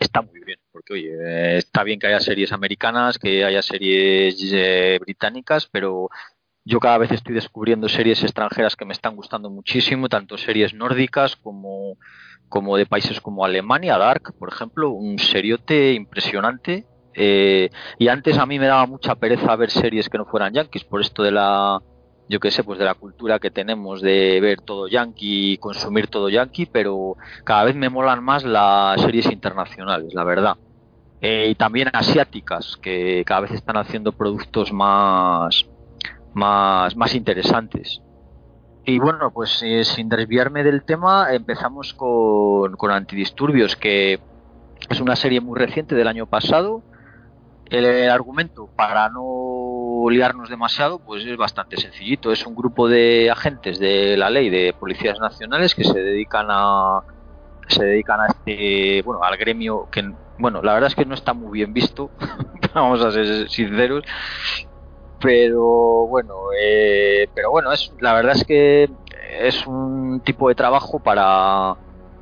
está 0.00 0.22
muy 0.22 0.40
bien, 0.40 0.58
porque 0.72 0.94
oye, 0.94 1.58
está 1.58 1.84
bien 1.84 1.98
que 1.98 2.08
haya 2.08 2.20
series 2.20 2.52
americanas, 2.52 3.18
que 3.18 3.44
haya 3.44 3.62
series 3.62 4.36
eh, 4.52 4.98
británicas, 5.00 5.68
pero 5.70 6.10
yo 6.64 6.80
cada 6.80 6.98
vez 6.98 7.12
estoy 7.12 7.34
descubriendo 7.34 7.88
series 7.88 8.22
extranjeras 8.22 8.74
que 8.74 8.86
me 8.86 8.94
están 8.94 9.16
gustando 9.16 9.50
muchísimo, 9.50 10.08
tanto 10.08 10.38
series 10.38 10.72
nórdicas 10.72 11.36
como, 11.36 11.98
como 12.48 12.76
de 12.76 12.86
países 12.86 13.20
como 13.20 13.44
Alemania, 13.44 13.98
Dark, 13.98 14.34
por 14.38 14.48
ejemplo, 14.50 14.90
un 14.90 15.18
seriote 15.18 15.92
impresionante. 15.92 16.86
Eh, 17.12 17.70
y 17.98 18.08
antes 18.08 18.38
a 18.38 18.46
mí 18.46 18.58
me 18.58 18.66
daba 18.66 18.86
mucha 18.86 19.14
pereza 19.14 19.54
ver 19.56 19.70
series 19.70 20.08
que 20.08 20.18
no 20.18 20.24
fueran 20.24 20.54
yankees, 20.54 20.84
por 20.84 21.02
esto 21.02 21.22
de 21.22 21.32
la, 21.32 21.80
yo 22.28 22.40
qué 22.40 22.50
sé, 22.50 22.64
pues 22.64 22.78
de 22.78 22.86
la 22.86 22.94
cultura 22.94 23.38
que 23.38 23.50
tenemos 23.50 24.00
de 24.00 24.40
ver 24.40 24.60
todo 24.62 24.88
yankee, 24.88 25.58
consumir 25.58 26.08
todo 26.08 26.30
yankee, 26.30 26.66
pero 26.66 27.16
cada 27.44 27.64
vez 27.64 27.76
me 27.76 27.90
molan 27.90 28.24
más 28.24 28.42
las 28.44 29.00
series 29.02 29.26
internacionales, 29.30 30.14
la 30.14 30.24
verdad. 30.24 30.56
Eh, 31.20 31.48
y 31.50 31.54
también 31.54 31.90
asiáticas, 31.92 32.76
que 32.82 33.22
cada 33.26 33.42
vez 33.42 33.52
están 33.52 33.76
haciendo 33.76 34.12
productos 34.12 34.72
más, 34.72 35.66
más, 36.34 36.96
más 36.96 37.14
interesantes. 37.14 38.00
Y 38.84 38.98
bueno, 38.98 39.30
pues 39.32 39.62
eh, 39.62 39.84
sin 39.84 40.08
desviarme 40.08 40.62
del 40.62 40.84
tema, 40.84 41.32
empezamos 41.32 41.94
con, 41.94 42.76
con 42.76 42.90
Antidisturbios, 42.90 43.76
que 43.76 44.20
es 44.90 45.00
una 45.00 45.16
serie 45.16 45.40
muy 45.40 45.58
reciente 45.58 45.94
del 45.94 46.08
año 46.08 46.26
pasado. 46.26 46.82
El 47.70 48.10
argumento, 48.10 48.68
para 48.76 49.08
no 49.08 50.04
liarnos 50.10 50.50
demasiado, 50.50 50.98
pues 50.98 51.24
es 51.24 51.36
bastante 51.38 51.78
sencillito. 51.78 52.30
Es 52.30 52.46
un 52.46 52.54
grupo 52.54 52.88
de 52.88 53.30
agentes 53.30 53.78
de 53.78 54.18
la 54.18 54.28
ley 54.28 54.50
de 54.50 54.74
policías 54.78 55.18
nacionales 55.18 55.74
que 55.74 55.84
se 55.84 55.98
dedican 55.98 56.46
a 56.50 57.00
se 57.68 57.84
dedican 57.84 58.20
a 58.20 58.26
este, 58.26 59.02
bueno, 59.02 59.22
al 59.22 59.36
gremio 59.36 59.88
que, 59.90 60.12
bueno, 60.38 60.62
la 60.62 60.74
verdad 60.74 60.88
es 60.88 60.94
que 60.94 61.06
no 61.06 61.14
está 61.14 61.32
muy 61.32 61.52
bien 61.52 61.72
visto, 61.72 62.10
vamos 62.74 63.02
a 63.02 63.10
ser 63.10 63.48
sinceros, 63.48 64.04
pero 65.24 66.06
bueno, 66.06 66.34
eh, 66.60 67.28
pero 67.34 67.50
bueno, 67.50 67.72
es 67.72 67.90
la 67.98 68.12
verdad 68.12 68.36
es 68.36 68.44
que 68.44 68.90
es 69.40 69.66
un 69.66 70.20
tipo 70.20 70.50
de 70.50 70.54
trabajo 70.54 70.98
para 70.98 71.76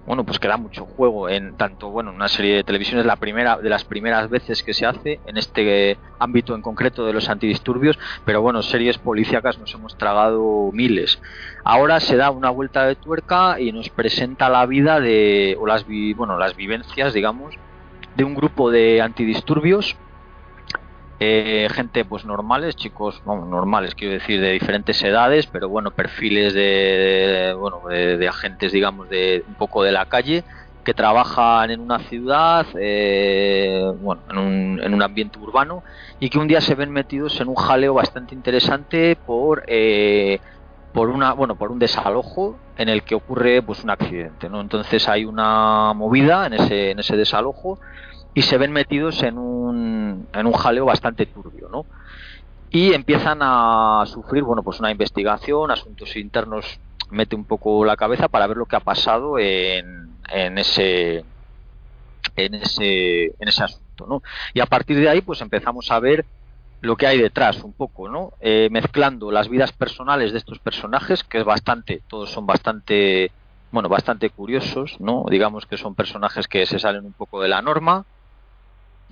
bueno, 0.07 0.23
pues 0.25 0.39
que 0.39 0.47
da 0.47 0.57
mucho 0.57 0.85
juego 0.85 1.29
en 1.29 1.57
tanto, 1.57 1.91
bueno, 1.91 2.13
una 2.13 2.29
serie 2.29 2.55
de 2.55 2.63
televisión 2.65 3.01
es 3.01 3.07
la 3.07 3.17
primera 3.17 3.57
de 3.57 3.69
las 3.69 3.83
primeras 3.83 4.31
veces 4.31 4.63
que 4.63 4.73
se 4.73 4.87
hace 4.87 5.19
en 5.27 5.37
este 5.37 5.99
ámbito 6.21 6.55
en 6.55 6.63
concreto 6.63 7.05
de 7.05 7.13
los 7.13 7.29
antidisturbios, 7.29 7.99
pero 8.25 8.41
bueno, 8.41 8.63
series 8.63 8.99
policíacas 8.99 9.59
nos 9.59 9.75
hemos 9.75 9.99
tragado 9.99 10.71
miles. 10.73 11.21
Ahora 11.65 11.99
se 11.99 12.17
da 12.17 12.31
una 12.31 12.51
vuelta 12.51 12.87
de 12.87 12.95
tuerca 12.95 13.59
y 13.59 13.73
nos 13.73 13.89
presenta 13.89 14.49
la 14.49 14.65
vida 14.67 15.01
de 15.01 15.57
o 15.61 15.67
las 15.67 15.85
bueno, 16.17 16.39
las 16.39 16.55
vivencias, 16.55 17.15
digamos, 17.15 17.57
de 18.15 18.23
un 18.23 18.37
grupo 18.37 18.71
de 18.71 19.01
antidisturbios 19.03 19.97
eh, 21.25 21.69
gente 21.69 22.05
pues 22.05 22.25
normales, 22.25 22.75
chicos, 22.75 23.23
normales, 23.25 23.95
quiero 23.95 24.15
decir, 24.15 24.41
de 24.41 24.51
diferentes 24.51 25.01
edades, 25.05 25.47
pero 25.47 25.69
bueno, 25.69 25.93
perfiles 25.93 26.53
de, 26.53 27.55
bueno, 27.57 27.83
de, 27.89 28.27
agentes, 28.27 28.73
digamos, 28.73 29.09
de 29.09 29.45
un 29.47 29.55
poco 29.55 29.85
de 29.85 29.93
la 29.93 30.07
calle, 30.07 30.43
que 30.83 30.95
trabajan 30.95 31.71
en 31.71 31.79
una 31.79 32.01
ciudad, 32.01 32.67
eh, 32.75 33.89
bueno, 34.01 34.23
en 34.31 34.39
un, 34.39 34.81
en 34.83 34.95
un, 34.95 35.01
ambiente 35.01 35.39
urbano, 35.39 35.85
y 36.19 36.29
que 36.29 36.41
un 36.41 36.49
día 36.49 36.61
se 36.61 36.75
ven 36.75 36.91
metidos 36.91 37.41
en 37.41 37.47
un 37.47 37.55
jaleo 37.55 37.95
bastante 37.95 38.35
interesante 38.35 39.15
por 39.15 39.63
eh, 39.69 40.41
por 40.93 41.09
una 41.09 41.35
bueno 41.35 41.55
por 41.55 41.71
un 41.71 41.79
desalojo 41.79 42.59
en 42.77 42.89
el 42.89 43.03
que 43.05 43.15
ocurre 43.15 43.63
pues 43.63 43.83
un 43.83 43.91
accidente 43.91 44.51
no 44.51 44.61
entonces 44.61 45.09
hay 45.09 45.25
una 45.25 45.95
movida 45.95 46.47
en 46.47 46.53
ese 46.53 46.91
en 46.91 46.99
ese 46.99 47.17
desalojo 47.17 47.79
y 48.35 48.43
se 48.43 48.59
ven 48.59 48.73
metidos 48.73 49.23
en 49.23 49.39
un, 49.39 50.27
en 50.33 50.47
un 50.47 50.53
jaleo 50.53 50.87
bastante 50.87 51.27
turbio, 51.27 51.69
¿no? 51.69 51.87
Y 52.71 52.95
empiezan 52.95 53.41
a 53.43 54.05
sufrir, 54.07 54.43
bueno, 54.43 54.63
pues 54.63 54.81
una 54.81 54.91
investigación, 54.91 55.71
asuntos 55.71 56.17
internos 56.17 56.81
mete 57.11 57.37
un 57.37 57.45
poco 57.45 57.85
la 57.85 57.97
cabeza 57.97 58.29
para 58.29 58.47
ver 58.47 58.57
lo 58.57 58.67
que 58.67 58.77
ha 58.77 58.81
pasado 58.81 59.39
en, 59.39 60.17
en 60.31 60.59
ese 60.59 61.25
en 62.37 62.55
ese 62.55 63.27
en 63.27 63.49
ese 63.49 63.65
asunto, 63.65 64.07
¿no? 64.07 64.23
Y 64.55 64.61
a 64.61 64.67
partir 64.67 64.99
de 64.99 65.09
ahí, 65.09 65.21
pues 65.21 65.43
empezamos 65.43 65.91
a 65.91 66.01
ver 66.01 66.25
lo 66.81 66.97
que 66.97 67.07
hay 67.07 67.19
detrás 67.19 67.63
un 67.63 67.75
poco, 67.75 68.09
¿no? 68.09 68.33
Eh, 68.41 68.69
mezclando 68.71 69.31
las 69.31 69.49
vidas 69.49 69.73
personales 69.73 70.33
de 70.33 70.39
estos 70.39 70.59
personajes, 70.59 71.23
que 71.25 71.39
es 71.39 71.45
bastante, 71.45 72.03
todos 72.09 72.31
son 72.31 72.47
bastante, 72.47 73.31
bueno, 73.71 73.89
bastante 73.89 74.31
curiosos, 74.31 74.97
¿no? 74.99 75.25
Digamos 75.31 75.67
que 75.67 75.77
son 75.77 75.95
personajes 75.95 76.49
que 76.49 76.67
se 76.67 76.79
salen 76.79 77.05
un 77.05 77.13
poco 77.13 77.41
de 77.43 77.49
la 77.49 77.63
norma, 77.63 78.05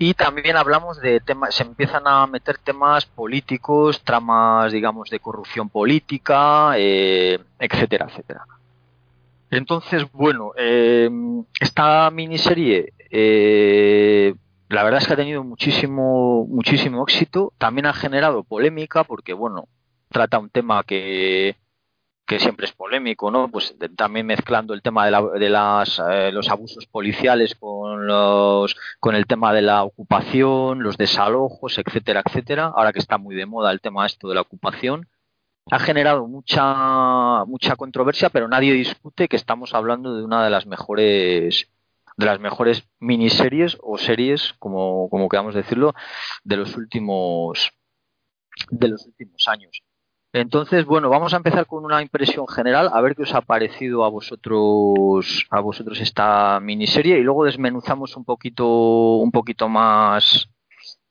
y 0.01 0.15
también 0.15 0.57
hablamos 0.57 0.99
de 0.99 1.19
temas, 1.19 1.53
se 1.53 1.61
empiezan 1.61 2.07
a 2.07 2.25
meter 2.25 2.57
temas 2.57 3.05
políticos, 3.05 4.01
tramas, 4.03 4.71
digamos, 4.71 5.11
de 5.11 5.19
corrupción 5.19 5.69
política, 5.69 6.73
eh, 6.75 7.37
etcétera, 7.59 8.07
etcétera. 8.09 8.47
Entonces, 9.51 10.11
bueno, 10.11 10.53
eh, 10.57 11.07
esta 11.59 12.09
miniserie, 12.09 12.93
eh, 13.11 14.33
la 14.69 14.83
verdad 14.83 15.01
es 15.03 15.07
que 15.07 15.13
ha 15.13 15.17
tenido 15.17 15.43
muchísimo, 15.43 16.47
muchísimo 16.47 17.03
éxito. 17.03 17.53
También 17.59 17.85
ha 17.85 17.93
generado 17.93 18.43
polémica 18.43 19.03
porque, 19.03 19.33
bueno, 19.33 19.67
trata 20.09 20.39
un 20.39 20.49
tema 20.49 20.83
que, 20.83 21.57
que 22.31 22.39
siempre 22.39 22.65
es 22.65 22.71
polémico, 22.71 23.29
¿no? 23.29 23.49
Pues 23.49 23.75
también 23.97 24.25
mezclando 24.25 24.73
el 24.73 24.81
tema 24.81 25.03
de, 25.05 25.49
las, 25.49 26.01
eh, 26.09 26.31
los 26.31 26.47
abusos 26.47 26.85
policiales 26.85 27.55
con, 27.55 28.07
los, 28.07 28.73
con 29.01 29.15
el 29.15 29.25
tema 29.25 29.51
de 29.51 29.61
la 29.61 29.83
ocupación, 29.83 30.81
los 30.81 30.95
desalojos, 30.95 31.77
etcétera, 31.77 32.23
etcétera. 32.25 32.71
Ahora 32.73 32.93
que 32.93 32.99
está 32.99 33.17
muy 33.17 33.35
de 33.35 33.45
moda 33.45 33.69
el 33.69 33.81
tema 33.81 34.05
esto 34.05 34.29
de 34.29 34.35
la 34.35 34.41
ocupación, 34.41 35.09
ha 35.71 35.79
generado 35.79 36.25
mucha 36.25 37.43
mucha 37.47 37.75
controversia, 37.75 38.29
pero 38.29 38.47
nadie 38.47 38.71
discute 38.71 39.27
que 39.27 39.35
estamos 39.35 39.73
hablando 39.73 40.15
de 40.15 40.23
una 40.23 40.41
de 40.45 40.51
las 40.51 40.65
mejores 40.65 41.67
de 42.15 42.25
las 42.25 42.39
mejores 42.39 42.87
miniseries 42.99 43.77
o 43.81 43.97
series, 43.97 44.53
como, 44.57 45.09
como 45.09 45.27
queramos 45.27 45.53
decirlo, 45.53 45.93
de 46.45 46.55
los 46.55 46.77
últimos 46.77 47.73
de 48.69 48.87
los 48.87 49.05
últimos 49.05 49.45
años. 49.49 49.83
Entonces, 50.33 50.85
bueno, 50.85 51.09
vamos 51.09 51.33
a 51.33 51.37
empezar 51.37 51.65
con 51.65 51.83
una 51.83 52.01
impresión 52.01 52.47
general, 52.47 52.89
a 52.93 53.01
ver 53.01 53.15
qué 53.15 53.23
os 53.23 53.33
ha 53.33 53.41
parecido 53.41 54.05
a 54.05 54.09
vosotros, 54.09 55.45
a 55.49 55.59
vosotros 55.59 55.99
esta 55.99 56.59
miniserie 56.61 57.19
y 57.19 57.23
luego 57.23 57.43
desmenuzamos 57.43 58.15
un 58.15 58.23
poquito, 58.23 58.65
un 59.17 59.31
poquito 59.31 59.67
más, 59.67 60.47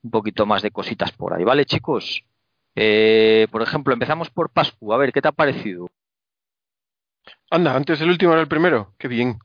un 0.02 0.10
poquito 0.10 0.46
más 0.46 0.62
de 0.62 0.70
cositas 0.70 1.12
por 1.12 1.34
ahí, 1.34 1.44
¿vale, 1.44 1.66
chicos? 1.66 2.24
Eh, 2.74 3.46
por 3.50 3.60
ejemplo, 3.60 3.92
empezamos 3.92 4.30
por 4.30 4.48
Pascu, 4.50 4.94
a 4.94 4.96
ver, 4.96 5.12
¿qué 5.12 5.20
te 5.20 5.28
ha 5.28 5.32
parecido? 5.32 5.86
Anda, 7.50 7.74
antes 7.74 8.00
el 8.00 8.08
último 8.08 8.32
era 8.32 8.40
el 8.40 8.48
primero, 8.48 8.94
qué 8.98 9.08
bien. 9.08 9.38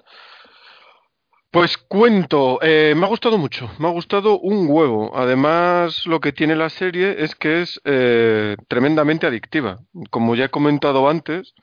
Pues 1.56 1.78
cuento, 1.78 2.60
eh, 2.62 2.94
me 2.98 3.06
ha 3.06 3.08
gustado 3.08 3.38
mucho, 3.38 3.72
me 3.80 3.88
ha 3.88 3.91
gustado 3.91 4.38
un 4.39 4.68
huevo. 4.70 5.15
Además, 5.15 6.06
lo 6.06 6.20
que 6.20 6.34
tiene 6.34 6.54
la 6.54 6.70
serie 6.70 7.24
es 7.24 7.34
que 7.34 7.62
es 7.62 7.80
eh, 7.86 8.58
tremendamente 8.68 9.26
adictiva. 9.26 9.80
Como 10.10 10.36
ya 10.36 10.46
he 10.46 10.50
comentado 10.50 11.08
antes, 11.08 11.54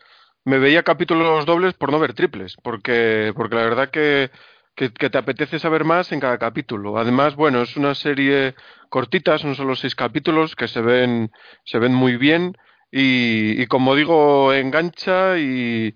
me 0.47 0.59
veía 0.59 0.83
capítulos 0.83 1.45
dobles 1.45 1.75
por 1.75 1.93
no 1.93 1.99
ver 1.99 2.15
triples, 2.15 2.57
porque, 2.63 3.35
porque 3.37 3.55
la 3.55 3.65
verdad 3.65 3.91
que, 3.91 4.31
que, 4.77 4.89
te 4.89 5.19
apetece 5.19 5.59
saber 5.59 5.85
más 5.85 6.11
en 6.11 6.21
cada 6.21 6.39
capítulo. 6.39 6.97
Además, 6.97 7.37
bueno, 7.37 7.61
es 7.61 7.77
una 7.77 7.95
serie 7.95 8.55
cortita, 8.89 9.37
son 9.37 9.55
solo 9.57 9.77
seis 9.77 9.95
capítulos 9.95 10.57
que 10.57 10.69
se 10.69 10.81
ven, 10.81 11.33
se 11.67 11.79
ven 11.79 11.93
muy 11.93 12.17
bien 12.17 12.57
y, 12.91 13.61
y 13.61 13.67
como 13.67 13.95
digo, 13.95 14.55
engancha 14.55 15.37
y 15.39 15.93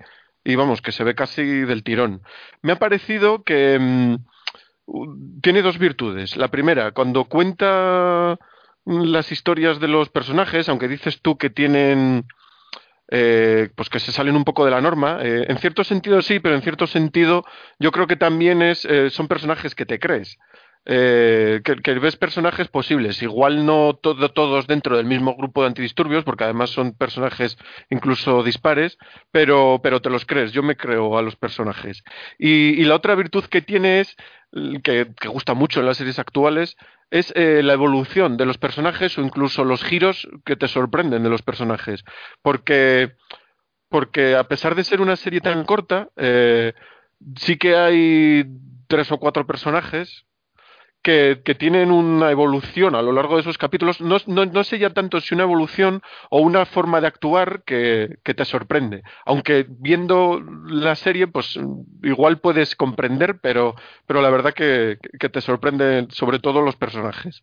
y 0.47 0.55
vamos, 0.55 0.81
que 0.81 0.93
se 0.93 1.03
ve 1.03 1.15
casi 1.15 1.43
del 1.43 1.83
tirón. 1.83 2.23
Me 2.63 2.73
ha 2.73 2.79
parecido 2.79 3.43
que 3.43 3.79
mm, 3.81 5.41
tiene 5.43 5.63
dos 5.63 5.79
virtudes. 5.79 6.37
La 6.37 6.49
primera, 6.49 6.93
cuando 6.93 7.25
cuenta 7.25 8.39
las 8.85 9.33
historias 9.33 9.81
de 9.81 9.89
los 9.89 10.09
personajes, 10.09 10.69
aunque 10.69 10.87
dices 10.87 11.21
tú 11.21 11.37
que 11.37 11.51
tienen 11.51 12.27
eh, 13.09 13.71
pues 13.75 13.89
que 13.89 14.01
se 14.01 14.13
salen 14.13 14.37
un 14.37 14.45
poco 14.45 14.65
de 14.65 14.71
la 14.71 14.81
norma. 14.81 15.19
Eh, 15.21 15.47
en 15.49 15.59
cierto 15.59 15.83
sentido 15.83 16.23
sí, 16.23 16.39
pero 16.39 16.55
en 16.55 16.63
cierto 16.63 16.87
sentido 16.87 17.45
yo 17.81 17.91
creo 17.91 18.07
que 18.07 18.17
también 18.17 18.63
es, 18.63 18.85
eh, 18.85 19.11
son 19.11 19.27
personajes 19.27 19.75
que 19.75 19.87
te 19.87 19.99
crees. 19.99 20.39
Eh, 20.89 21.63
que, 21.65 21.95
ves 21.99 22.15
personajes 22.15 22.69
posibles, 22.69 23.21
igual 23.21 23.67
no 23.67 23.95
todos 23.95 24.69
dentro 24.69 24.97
del 24.97 25.05
mismo 25.05 25.35
grupo 25.35 25.63
de 25.63 25.69
antidisturbios, 25.69 26.23
porque 26.23 26.45
además 26.45 26.71
son 26.71 26.93
personajes 26.93 27.59
incluso 27.91 28.45
dispares, 28.45 28.97
pero, 29.33 29.81
pero 29.83 30.01
te 30.01 30.11
los 30.11 30.25
crees, 30.25 30.53
yo 30.53 30.63
me 30.63 30.77
creo 30.77 31.19
a 31.19 31.23
los 31.23 31.35
personajes. 31.35 32.05
Y, 32.39 32.85
la 32.85 32.95
otra 32.95 33.17
virtud 33.17 33.45
que 33.47 33.63
tiene 33.63 33.99
es, 33.99 34.15
que, 34.85 35.13
gusta 35.27 35.55
mucho 35.55 35.81
en 35.81 35.87
las 35.87 35.97
series 35.97 36.21
actuales, 36.21 36.77
es 37.11 37.33
eh, 37.35 37.63
la 37.65 37.73
evolución 37.73 38.37
de 38.37 38.47
los 38.47 38.59
personajes 38.59 39.19
o 39.19 39.23
incluso 39.23 39.65
los 39.65 39.83
giros 39.83 40.29
que 40.45 40.55
te 40.55 40.69
sorprenden 40.69 41.25
de 41.25 41.31
los 41.31 41.43
personajes. 41.43 42.05
Porque, 42.43 43.17
porque 43.89 44.37
a 44.37 44.45
pesar 44.45 44.77
de 44.77 44.85
ser 44.85 45.01
una 45.01 45.17
serie 45.17 45.41
tan 45.41 45.65
corta, 45.65 46.11
eh, 46.17 46.75
sí 47.37 47.57
que 47.57 47.75
hay 47.75 48.45
tres 48.87 49.11
o 49.11 49.19
cuatro 49.19 49.47
personajes 49.49 50.27
que, 51.07 51.55
tienen 51.57 51.93
una 51.93 52.33
evolución 52.33 52.97
a 52.97 53.03
lo 53.03 53.13
largo 53.13 53.37
de 53.37 53.43
esos 53.43 53.59
capítulos. 53.59 54.01
No, 54.01 54.19
no, 54.27 54.65
sé 54.65 54.81
ya 54.81 54.91
tanto 54.91 55.21
si 55.21 55.35
una 55.35 55.45
evolución 55.45 56.03
o 56.31 56.41
una 56.41 56.67
forma 56.67 57.01
de 57.01 57.07
actuar 57.07 57.63
que, 57.65 58.19
te 58.25 58.45
sorprende. 58.45 59.05
Aunque 59.25 59.67
viendo 59.69 60.43
la 60.67 60.97
serie, 60.97 61.29
pues 61.29 61.57
igual 62.03 62.41
puedes 62.41 62.75
comprender, 62.75 63.39
pero, 63.41 63.77
pero 64.07 64.21
la 64.21 64.31
verdad 64.31 64.53
que, 64.53 64.99
te 65.31 65.41
sorprende 65.41 66.09
sobre 66.11 66.41
todo 66.41 66.61
los 66.61 66.75
personajes. 66.75 67.41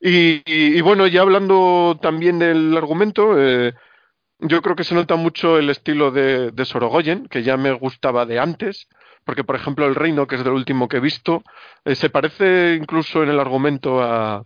Y, 0.00 0.80
bueno, 0.80 1.06
ya 1.06 1.20
hablando 1.20 2.00
también 2.02 2.40
del 2.40 2.76
argumento, 2.76 3.40
eh, 3.40 3.72
yo 4.40 4.62
creo 4.62 4.74
que 4.74 4.82
se 4.82 4.96
nota 4.96 5.14
mucho 5.14 5.58
el 5.58 5.70
estilo 5.70 6.10
de, 6.10 6.50
de 6.50 6.64
Sorogoyen, 6.64 7.28
que 7.28 7.44
ya 7.44 7.56
me 7.56 7.70
gustaba 7.70 8.26
de 8.26 8.40
antes 8.40 8.88
porque 9.26 9.44
por 9.44 9.56
ejemplo 9.56 9.86
el 9.86 9.96
reino, 9.96 10.26
que 10.26 10.36
es 10.36 10.44
del 10.44 10.52
último 10.52 10.88
que 10.88 10.98
he 10.98 11.00
visto, 11.00 11.42
eh, 11.84 11.96
se 11.96 12.10
parece 12.10 12.78
incluso 12.80 13.24
en 13.24 13.28
el 13.28 13.40
argumento 13.40 14.00
a, 14.00 14.44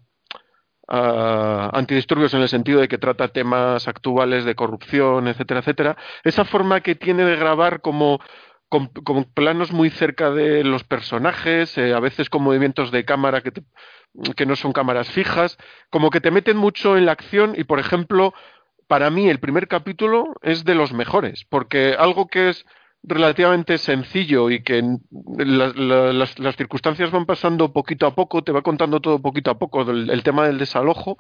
antidisturbios 0.93 2.35
en 2.35 2.41
el 2.41 2.49
sentido 2.49 2.81
de 2.81 2.89
que 2.89 2.99
trata 2.99 3.29
temas 3.29 3.87
actuales 3.87 4.45
de 4.45 4.57
corrupción, 4.57 5.29
etcétera, 5.29 5.61
etcétera. 5.61 5.97
Esa 6.25 6.45
forma 6.45 6.81
que 6.81 6.97
tiene 6.97 7.25
de 7.25 7.37
grabar 7.37 7.81
como 7.81 8.19
con, 8.69 8.89
planos 9.33 9.71
muy 9.71 9.91
cerca 9.91 10.33
de 10.33 10.65
los 10.65 10.83
personajes, 10.83 11.79
eh, 11.79 11.95
a 11.95 12.01
veces 12.01 12.29
con 12.29 12.43
movimientos 12.43 12.91
de 12.91 13.05
cámara 13.05 13.41
que, 13.41 13.53
que 14.35 14.47
no 14.47 14.57
son 14.57 14.73
cámaras 14.73 15.09
fijas, 15.11 15.59
como 15.91 16.11
que 16.11 16.21
te 16.21 16.33
meten 16.33 16.57
mucho 16.57 16.97
en 16.97 17.07
la 17.07 17.13
acción 17.13 17.55
y, 17.57 17.63
por 17.63 17.79
ejemplo, 17.79 18.35
para 18.89 19.11
mí 19.11 19.29
el 19.29 19.39
primer 19.39 19.69
capítulo 19.69 20.35
es 20.43 20.65
de 20.65 20.75
los 20.75 20.93
mejores, 20.93 21.45
porque 21.49 21.95
algo 21.97 22.27
que 22.27 22.49
es 22.49 22.67
relativamente 23.03 23.79
sencillo 23.79 24.51
y 24.51 24.63
que 24.63 24.83
las, 25.11 26.57
circunstancias 26.57 27.11
van 27.11 27.27
pasando 27.27 27.73
poquito 27.73 28.07
a 28.07 28.15
poco, 28.15 28.43
te 28.43 28.53
va 28.53 28.63
contando 28.63 29.01
todo 29.01 29.21
poquito 29.21 29.51
a 29.51 29.59
poco, 29.59 29.83
el, 29.83 30.23
tema 30.23 30.47
del 30.47 30.59
desalojo, 30.59 31.17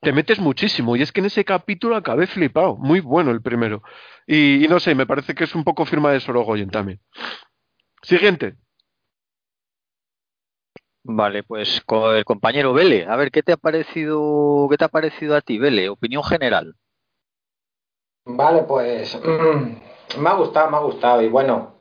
te 0.00 0.12
metes 0.12 0.40
muchísimo. 0.40 0.96
Y 0.96 1.02
es 1.02 1.12
que 1.12 1.20
en 1.20 1.26
ese 1.26 1.44
capítulo 1.44 1.96
acabé 1.96 2.26
flipado, 2.26 2.76
muy 2.76 3.00
bueno 3.00 3.30
el 3.30 3.42
primero. 3.42 3.82
Y, 4.26 4.66
no 4.68 4.80
sé, 4.80 4.94
me 4.94 5.06
parece 5.06 5.34
que 5.34 5.44
es 5.44 5.54
un 5.54 5.64
poco 5.64 5.86
firma 5.86 6.12
de 6.12 6.20
Sorogoyen 6.20 6.70
también. 6.70 7.00
Siguiente. 8.02 8.56
Vale, 11.02 11.42
pues 11.42 11.80
con 11.86 12.14
el 12.14 12.24
compañero 12.24 12.74
Vele, 12.74 13.06
a 13.06 13.16
ver 13.16 13.30
qué 13.30 13.42
te 13.42 13.52
ha 13.52 13.56
parecido, 13.56 14.68
qué 14.70 14.76
te 14.76 14.84
ha 14.84 14.88
parecido 14.88 15.34
a 15.34 15.40
ti, 15.40 15.58
Vele, 15.58 15.88
opinión 15.88 16.22
general. 16.22 16.74
Vale, 18.26 18.64
pues 18.64 19.18
me 20.18 20.30
ha 20.30 20.34
gustado, 20.34 20.70
me 20.70 20.76
ha 20.76 20.80
gustado. 20.80 21.22
Y 21.22 21.28
bueno, 21.28 21.74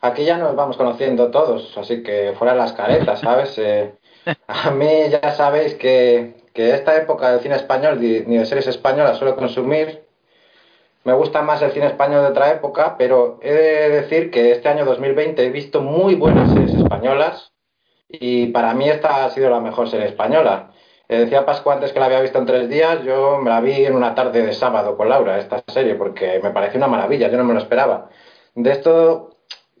aquí 0.00 0.24
ya 0.24 0.38
nos 0.38 0.54
vamos 0.56 0.76
conociendo 0.76 1.30
todos, 1.30 1.76
así 1.76 2.02
que 2.02 2.34
fuera 2.38 2.54
las 2.54 2.72
caretas, 2.72 3.20
¿sabes? 3.20 3.56
Eh, 3.58 3.94
a 4.46 4.70
mí 4.70 5.08
ya 5.10 5.32
sabéis 5.32 5.74
que, 5.74 6.34
que 6.52 6.74
esta 6.74 6.96
época 6.96 7.30
del 7.30 7.40
cine 7.40 7.56
español 7.56 7.98
ni 8.00 8.36
de 8.36 8.46
series 8.46 8.66
españolas 8.66 9.18
suelo 9.18 9.36
consumir. 9.36 10.04
Me 11.02 11.14
gusta 11.14 11.40
más 11.40 11.62
el 11.62 11.72
cine 11.72 11.86
español 11.86 12.22
de 12.22 12.28
otra 12.28 12.50
época, 12.52 12.96
pero 12.98 13.38
he 13.40 13.52
de 13.52 13.88
decir 13.88 14.30
que 14.30 14.52
este 14.52 14.68
año 14.68 14.84
2020 14.84 15.46
he 15.46 15.50
visto 15.50 15.80
muy 15.80 16.14
buenas 16.14 16.52
series 16.52 16.74
españolas 16.74 17.52
y 18.06 18.48
para 18.48 18.74
mí 18.74 18.88
esta 18.88 19.24
ha 19.24 19.30
sido 19.30 19.48
la 19.48 19.60
mejor 19.60 19.88
serie 19.88 20.08
española. 20.08 20.69
Decía 21.18 21.44
Pascu 21.44 21.72
antes 21.72 21.92
que 21.92 21.98
la 21.98 22.06
había 22.06 22.20
visto 22.20 22.38
en 22.38 22.46
tres 22.46 22.68
días, 22.68 23.02
yo 23.02 23.38
me 23.38 23.50
la 23.50 23.60
vi 23.60 23.84
en 23.84 23.96
una 23.96 24.14
tarde 24.14 24.42
de 24.42 24.52
sábado 24.52 24.96
con 24.96 25.08
Laura, 25.08 25.38
esta 25.38 25.60
serie, 25.66 25.96
porque 25.96 26.38
me 26.40 26.50
pareció 26.50 26.78
una 26.78 26.86
maravilla, 26.86 27.28
yo 27.28 27.36
no 27.36 27.42
me 27.42 27.52
lo 27.52 27.58
esperaba. 27.58 28.08
De 28.54 28.70
esto 28.70 29.30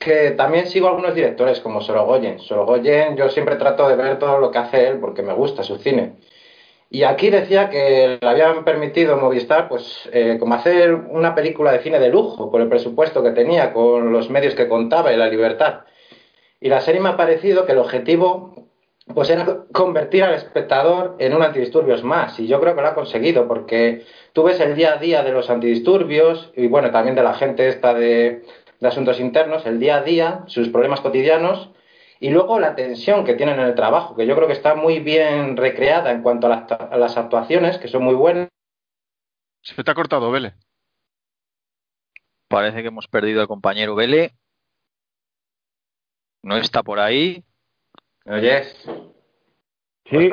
que 0.00 0.32
también 0.32 0.66
sigo 0.66 0.88
algunos 0.88 1.14
directores 1.14 1.60
como 1.60 1.82
Sorogoyen. 1.82 2.40
Sorogoyen, 2.40 3.16
yo 3.16 3.28
siempre 3.28 3.54
trato 3.56 3.88
de 3.88 3.94
ver 3.94 4.18
todo 4.18 4.38
lo 4.40 4.50
que 4.50 4.58
hace 4.58 4.88
él 4.88 4.98
porque 4.98 5.22
me 5.22 5.32
gusta 5.32 5.62
su 5.62 5.76
cine. 5.76 6.16
Y 6.90 7.04
aquí 7.04 7.30
decía 7.30 7.70
que 7.70 8.18
le 8.20 8.28
habían 8.28 8.64
permitido 8.64 9.16
Movistar, 9.16 9.68
pues, 9.68 10.08
eh, 10.12 10.36
como 10.40 10.54
hacer 10.54 10.94
una 10.94 11.36
película 11.36 11.70
de 11.70 11.78
cine 11.78 12.00
de 12.00 12.08
lujo, 12.08 12.50
con 12.50 12.60
el 12.60 12.68
presupuesto 12.68 13.22
que 13.22 13.30
tenía, 13.30 13.72
con 13.72 14.12
los 14.12 14.30
medios 14.30 14.56
que 14.56 14.68
contaba 14.68 15.12
y 15.12 15.16
la 15.16 15.28
libertad. 15.28 15.82
Y 16.60 16.68
la 16.70 16.80
serie 16.80 17.00
me 17.00 17.10
ha 17.10 17.16
parecido 17.16 17.66
que 17.66 17.72
el 17.72 17.78
objetivo 17.78 18.59
pues 19.06 19.30
era 19.30 19.64
convertir 19.72 20.24
al 20.24 20.34
espectador 20.34 21.16
en 21.18 21.34
un 21.34 21.42
antidisturbios 21.42 22.04
más. 22.04 22.38
Y 22.38 22.46
yo 22.46 22.60
creo 22.60 22.74
que 22.74 22.82
lo 22.82 22.88
ha 22.88 22.94
conseguido, 22.94 23.48
porque 23.48 24.04
tú 24.32 24.44
ves 24.44 24.60
el 24.60 24.76
día 24.76 24.94
a 24.94 24.96
día 24.96 25.22
de 25.22 25.32
los 25.32 25.50
antidisturbios 25.50 26.52
y 26.56 26.66
bueno, 26.66 26.90
también 26.90 27.16
de 27.16 27.22
la 27.22 27.34
gente 27.34 27.68
esta 27.68 27.94
de, 27.94 28.44
asuntos 28.82 29.20
internos, 29.20 29.66
el 29.66 29.78
día 29.78 29.96
a 29.96 30.02
día, 30.02 30.44
sus 30.46 30.68
problemas 30.68 31.00
cotidianos 31.00 31.70
y 32.18 32.30
luego 32.30 32.60
la 32.60 32.74
tensión 32.74 33.24
que 33.24 33.34
tienen 33.34 33.58
en 33.58 33.66
el 33.66 33.74
trabajo, 33.74 34.14
que 34.14 34.26
yo 34.26 34.36
creo 34.36 34.46
que 34.46 34.54
está 34.54 34.74
muy 34.74 35.00
bien 35.00 35.56
recreada 35.56 36.10
en 36.12 36.22
cuanto 36.22 36.46
a 36.46 36.96
las, 36.96 37.16
actuaciones, 37.16 37.78
que 37.78 37.88
son 37.88 38.04
muy 38.04 38.14
buenas. 38.14 38.48
Se 39.62 39.82
te 39.82 39.90
ha 39.90 39.94
cortado, 39.94 40.30
Vele. 40.30 40.54
Parece 42.48 42.82
que 42.82 42.88
hemos 42.88 43.08
perdido 43.08 43.40
al 43.40 43.48
compañero 43.48 43.94
Vele. 43.94 44.34
No 46.42 46.56
está 46.56 46.82
por 46.82 47.00
ahí. 47.00 47.44
¿Me 48.30 48.36
oyes? 48.36 48.76
Sí, 50.08 50.30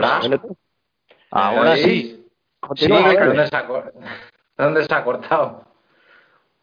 ahora 1.32 1.78
sí. 1.78 2.24
¿dónde, 2.62 3.48
se 3.48 3.56
ha, 3.56 3.68
¿Dónde 4.56 4.84
se 4.84 4.94
ha 4.94 5.04
cortado? 5.04 5.64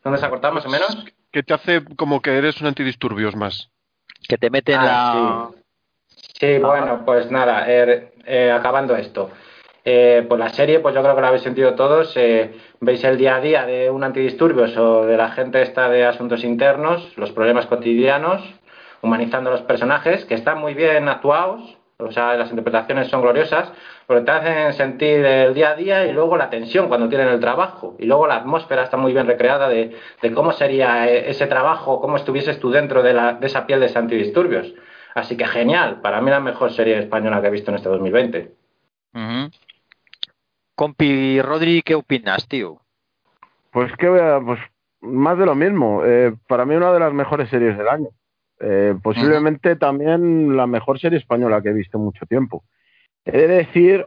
¿Dónde 0.04 0.20
se 0.20 0.26
ha 0.26 0.30
cortado 0.30 0.54
más 0.54 0.66
o 0.66 0.68
menos? 0.68 1.04
Que 1.32 1.42
te 1.42 1.52
hace 1.52 1.84
como 1.96 2.22
que 2.22 2.38
eres 2.38 2.60
un 2.60 2.68
antidisturbios 2.68 3.34
más. 3.34 3.68
Que 4.28 4.38
te 4.38 4.48
mete 4.48 4.74
en 4.74 4.78
ah, 4.78 4.84
la... 4.84 5.50
Sí, 6.38 6.58
bueno, 6.58 7.04
pues 7.04 7.28
nada, 7.32 7.68
er, 7.68 8.12
eh, 8.24 8.52
acabando 8.52 8.94
esto. 8.94 9.32
Eh, 9.84 10.24
pues 10.28 10.38
la 10.38 10.50
serie, 10.50 10.78
pues 10.78 10.94
yo 10.94 11.02
creo 11.02 11.16
que 11.16 11.20
la 11.20 11.28
habéis 11.28 11.42
sentido 11.42 11.74
todos. 11.74 12.16
Eh, 12.16 12.54
veis 12.78 13.02
el 13.02 13.18
día 13.18 13.34
a 13.34 13.40
día 13.40 13.66
de 13.66 13.90
un 13.90 14.04
antidisturbios 14.04 14.76
o 14.76 15.04
de 15.04 15.16
la 15.16 15.32
gente 15.32 15.62
esta 15.62 15.88
de 15.88 16.04
asuntos 16.04 16.44
internos, 16.44 17.12
los 17.16 17.32
problemas 17.32 17.66
cotidianos, 17.66 18.40
humanizando 19.04 19.50
los 19.50 19.62
personajes, 19.62 20.24
que 20.24 20.34
están 20.34 20.58
muy 20.58 20.74
bien 20.74 21.08
actuados, 21.08 21.78
o 21.98 22.10
sea, 22.10 22.36
las 22.36 22.50
interpretaciones 22.50 23.08
son 23.08 23.22
gloriosas, 23.22 23.70
porque 24.06 24.24
te 24.24 24.30
hacen 24.30 24.72
sentir 24.72 25.24
el 25.24 25.54
día 25.54 25.70
a 25.70 25.74
día 25.76 26.06
y 26.06 26.12
luego 26.12 26.36
la 26.36 26.50
tensión 26.50 26.88
cuando 26.88 27.08
tienen 27.08 27.28
el 27.28 27.38
trabajo. 27.38 27.96
Y 27.98 28.06
luego 28.06 28.26
la 28.26 28.36
atmósfera 28.36 28.82
está 28.82 28.96
muy 28.96 29.12
bien 29.12 29.26
recreada 29.26 29.68
de, 29.68 29.94
cómo 30.34 30.52
sería 30.52 31.08
eh, 31.08 31.30
ese 31.30 31.46
trabajo, 31.46 32.00
cómo 32.00 32.16
estuvieses 32.16 32.58
tú 32.58 32.70
dentro 32.70 33.02
de, 33.02 33.14
la, 33.14 33.34
de 33.34 33.46
esa 33.46 33.66
piel 33.66 33.80
de 33.80 33.92
antidisturbios. 33.94 34.74
Así 35.14 35.36
que 35.36 35.46
genial, 35.46 36.00
para 36.00 36.20
mí 36.20 36.30
la 36.30 36.40
mejor 36.40 36.72
serie 36.72 36.98
española 36.98 37.40
que 37.40 37.46
he 37.46 37.50
visto 37.50 37.70
en 37.70 37.76
este 37.76 37.88
2020. 37.88 38.52
Compi 40.74 41.40
Rodri, 41.40 41.82
¿qué 41.82 41.94
opinas, 41.94 42.48
tío? 42.48 42.80
Pues 43.70 43.92
que 43.96 44.08
pues 44.44 44.58
más 45.00 45.38
de 45.38 45.46
lo 45.46 45.54
mismo. 45.54 46.02
Eh, 46.04 46.34
para 46.48 46.64
mí 46.64 46.74
una 46.74 46.92
de 46.92 46.98
las 46.98 47.12
mejores 47.12 47.48
series 47.48 47.78
del 47.78 47.88
año. 47.88 48.08
Eh, 48.60 48.94
posiblemente 49.02 49.76
también 49.76 50.56
la 50.56 50.66
mejor 50.66 51.00
serie 51.00 51.18
española 51.18 51.60
que 51.60 51.70
he 51.70 51.74
visto 51.74 51.98
en 51.98 52.04
mucho 52.04 52.24
tiempo. 52.26 52.64
He 53.24 53.32
de 53.32 53.48
decir 53.48 54.06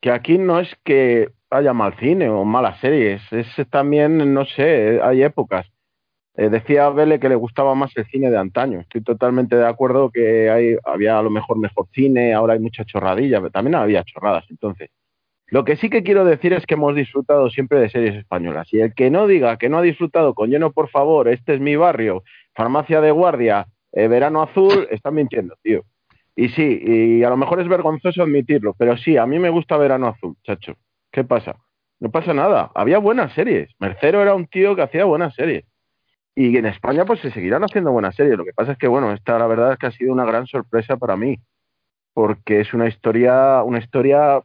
que 0.00 0.10
aquí 0.10 0.38
no 0.38 0.60
es 0.60 0.74
que 0.84 1.30
haya 1.50 1.72
mal 1.72 1.94
cine 1.98 2.28
o 2.28 2.44
malas 2.44 2.80
series, 2.80 3.22
es 3.32 3.48
también, 3.70 4.34
no 4.34 4.44
sé, 4.44 5.00
hay 5.02 5.22
épocas. 5.22 5.66
Eh, 6.36 6.50
decía 6.50 6.90
Vele 6.90 7.18
que 7.18 7.30
le 7.30 7.34
gustaba 7.34 7.74
más 7.74 7.96
el 7.96 8.06
cine 8.06 8.30
de 8.30 8.36
antaño. 8.36 8.80
Estoy 8.80 9.02
totalmente 9.02 9.56
de 9.56 9.66
acuerdo 9.66 10.10
que 10.10 10.50
hay, 10.50 10.76
había 10.84 11.18
a 11.18 11.22
lo 11.22 11.30
mejor 11.30 11.58
mejor 11.58 11.86
cine, 11.92 12.34
ahora 12.34 12.54
hay 12.54 12.60
mucha 12.60 12.84
chorradilla, 12.84 13.38
pero 13.38 13.50
también 13.50 13.76
había 13.76 14.04
chorradas 14.04 14.44
entonces. 14.50 14.90
Lo 15.48 15.64
que 15.64 15.76
sí 15.76 15.88
que 15.88 16.02
quiero 16.02 16.24
decir 16.24 16.52
es 16.52 16.66
que 16.66 16.74
hemos 16.74 16.94
disfrutado 16.94 17.48
siempre 17.50 17.78
de 17.78 17.88
series 17.88 18.16
españolas. 18.16 18.66
Y 18.72 18.80
el 18.80 18.94
que 18.94 19.10
no 19.10 19.28
diga 19.28 19.56
que 19.58 19.68
no 19.68 19.78
ha 19.78 19.82
disfrutado 19.82 20.34
con 20.34 20.50
lleno, 20.50 20.72
por 20.72 20.90
favor, 20.90 21.28
este 21.28 21.54
es 21.54 21.60
mi 21.60 21.76
barrio, 21.76 22.24
farmacia 22.56 23.00
de 23.00 23.10
guardia, 23.10 23.66
eh, 23.92 24.08
verano 24.08 24.42
azul, 24.42 24.88
está 24.90 25.10
mintiendo, 25.10 25.56
tío. 25.62 25.84
Y 26.34 26.48
sí, 26.50 26.82
y 26.82 27.22
a 27.22 27.30
lo 27.30 27.36
mejor 27.36 27.60
es 27.60 27.68
vergonzoso 27.68 28.22
admitirlo, 28.22 28.74
pero 28.76 28.96
sí, 28.96 29.16
a 29.16 29.26
mí 29.26 29.38
me 29.38 29.50
gusta 29.50 29.76
verano 29.76 30.08
azul, 30.08 30.36
chacho. 30.42 30.74
¿Qué 31.10 31.24
pasa? 31.24 31.56
No 31.98 32.10
pasa 32.10 32.34
nada. 32.34 32.70
Había 32.74 32.98
buenas 32.98 33.32
series. 33.32 33.70
Mercero 33.78 34.20
era 34.20 34.34
un 34.34 34.46
tío 34.46 34.76
que 34.76 34.82
hacía 34.82 35.04
buenas 35.04 35.34
series. 35.34 35.64
Y 36.34 36.54
en 36.58 36.66
España 36.66 37.06
pues 37.06 37.20
se 37.20 37.30
seguirán 37.30 37.64
haciendo 37.64 37.90
buenas 37.90 38.14
series. 38.14 38.36
Lo 38.36 38.44
que 38.44 38.52
pasa 38.52 38.72
es 38.72 38.78
que, 38.78 38.86
bueno, 38.86 39.12
esta 39.12 39.38
la 39.38 39.46
verdad 39.46 39.72
es 39.72 39.78
que 39.78 39.86
ha 39.86 39.90
sido 39.92 40.12
una 40.12 40.26
gran 40.26 40.46
sorpresa 40.46 40.98
para 40.98 41.16
mí. 41.16 41.38
Porque 42.12 42.60
es 42.60 42.74
una 42.74 42.86
historia, 42.86 43.62
una 43.62 43.78
historia, 43.78 44.42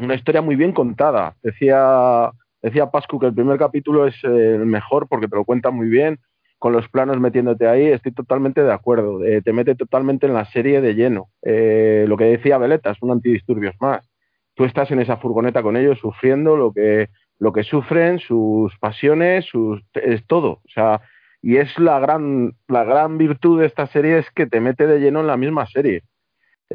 una 0.00 0.14
historia 0.14 0.40
muy 0.40 0.56
bien 0.56 0.72
contada. 0.72 1.36
Decía, 1.42 2.30
decía 2.62 2.90
Pascu 2.90 3.18
que 3.18 3.26
el 3.26 3.34
primer 3.34 3.58
capítulo 3.58 4.06
es 4.06 4.14
eh, 4.24 4.54
el 4.54 4.64
mejor 4.64 5.08
porque 5.08 5.28
te 5.28 5.36
lo 5.36 5.44
cuenta 5.44 5.70
muy 5.70 5.88
bien 5.88 6.18
con 6.62 6.72
los 6.72 6.88
planos 6.88 7.18
metiéndote 7.18 7.66
ahí, 7.66 7.88
estoy 7.88 8.12
totalmente 8.12 8.62
de 8.62 8.72
acuerdo. 8.72 9.24
Eh, 9.24 9.42
te 9.42 9.52
mete 9.52 9.74
totalmente 9.74 10.28
en 10.28 10.34
la 10.34 10.44
serie 10.44 10.80
de 10.80 10.94
lleno. 10.94 11.28
Eh, 11.42 12.04
lo 12.06 12.16
que 12.16 12.26
decía 12.26 12.56
Veleta, 12.56 12.92
es 12.92 12.98
un 13.02 13.10
antidisturbios 13.10 13.74
más. 13.80 14.08
Tú 14.54 14.64
estás 14.64 14.88
en 14.92 15.00
esa 15.00 15.16
furgoneta 15.16 15.60
con 15.60 15.76
ellos 15.76 15.98
sufriendo 15.98 16.56
lo 16.56 16.72
que, 16.72 17.08
lo 17.40 17.52
que 17.52 17.64
sufren, 17.64 18.20
sus 18.20 18.78
pasiones, 18.78 19.44
sus, 19.46 19.82
es 19.94 20.24
todo. 20.28 20.60
O 20.64 20.68
sea, 20.72 21.00
y 21.42 21.56
es 21.56 21.76
la 21.80 21.98
gran, 21.98 22.52
la 22.68 22.84
gran 22.84 23.18
virtud 23.18 23.58
de 23.58 23.66
esta 23.66 23.88
serie 23.88 24.18
es 24.18 24.30
que 24.30 24.46
te 24.46 24.60
mete 24.60 24.86
de 24.86 25.00
lleno 25.00 25.18
en 25.18 25.26
la 25.26 25.36
misma 25.36 25.66
serie. 25.66 26.04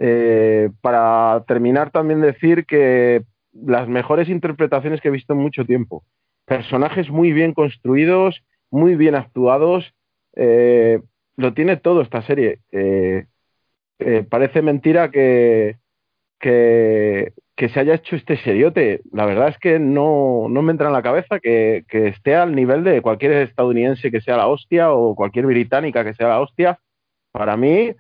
Eh, 0.02 0.70
para 0.82 1.46
terminar 1.48 1.92
también 1.92 2.20
decir 2.20 2.66
que 2.66 3.24
las 3.54 3.88
mejores 3.88 4.28
interpretaciones 4.28 5.00
que 5.00 5.08
he 5.08 5.12
visto 5.12 5.32
en 5.32 5.40
mucho 5.40 5.64
tiempo. 5.64 6.04
Personajes 6.46 7.10
muy 7.10 7.32
bien 7.32 7.54
construidos, 7.54 8.44
muy 8.72 8.96
bien 8.96 9.16
actuados. 9.16 9.94
Eh, 10.36 11.02
lo 11.36 11.54
tiene 11.54 11.78
todo 11.78 12.02
esta 12.02 12.22
serie. 12.22 12.60
Eh, 12.72 13.26
parece 14.30 14.62
mentira 14.62 15.10
que, 15.10 15.78
que, 16.40 17.34
se 17.58 17.80
haya 17.80 17.96
hecho 17.96 18.16
este 18.16 18.38
seriote. 18.38 19.02
La 19.12 19.26
verdad 19.26 19.50
es 19.50 19.58
que 19.58 19.80
no, 19.80 20.48
me 20.50 20.72
entra 20.72 20.88
en 20.88 20.94
la 20.94 21.02
cabeza 21.02 21.40
que, 21.40 21.86
que, 21.88 22.08
esté 22.08 22.36
al 22.36 22.56
nivel 22.56 22.84
de 22.84 23.02
cualquier 23.02 23.34
estadounidense 23.34 24.12
que 24.12 24.22
sea 24.22 24.38
la 24.38 24.48
hostia 24.48 24.92
o 24.92 25.16
cualquier 25.16 25.46
británica 25.46 26.04
que 26.04 26.14
sea 26.14 26.30
la 26.30 26.42
hostia. 26.42 26.80
Para 27.32 27.58
mí, 27.58 27.94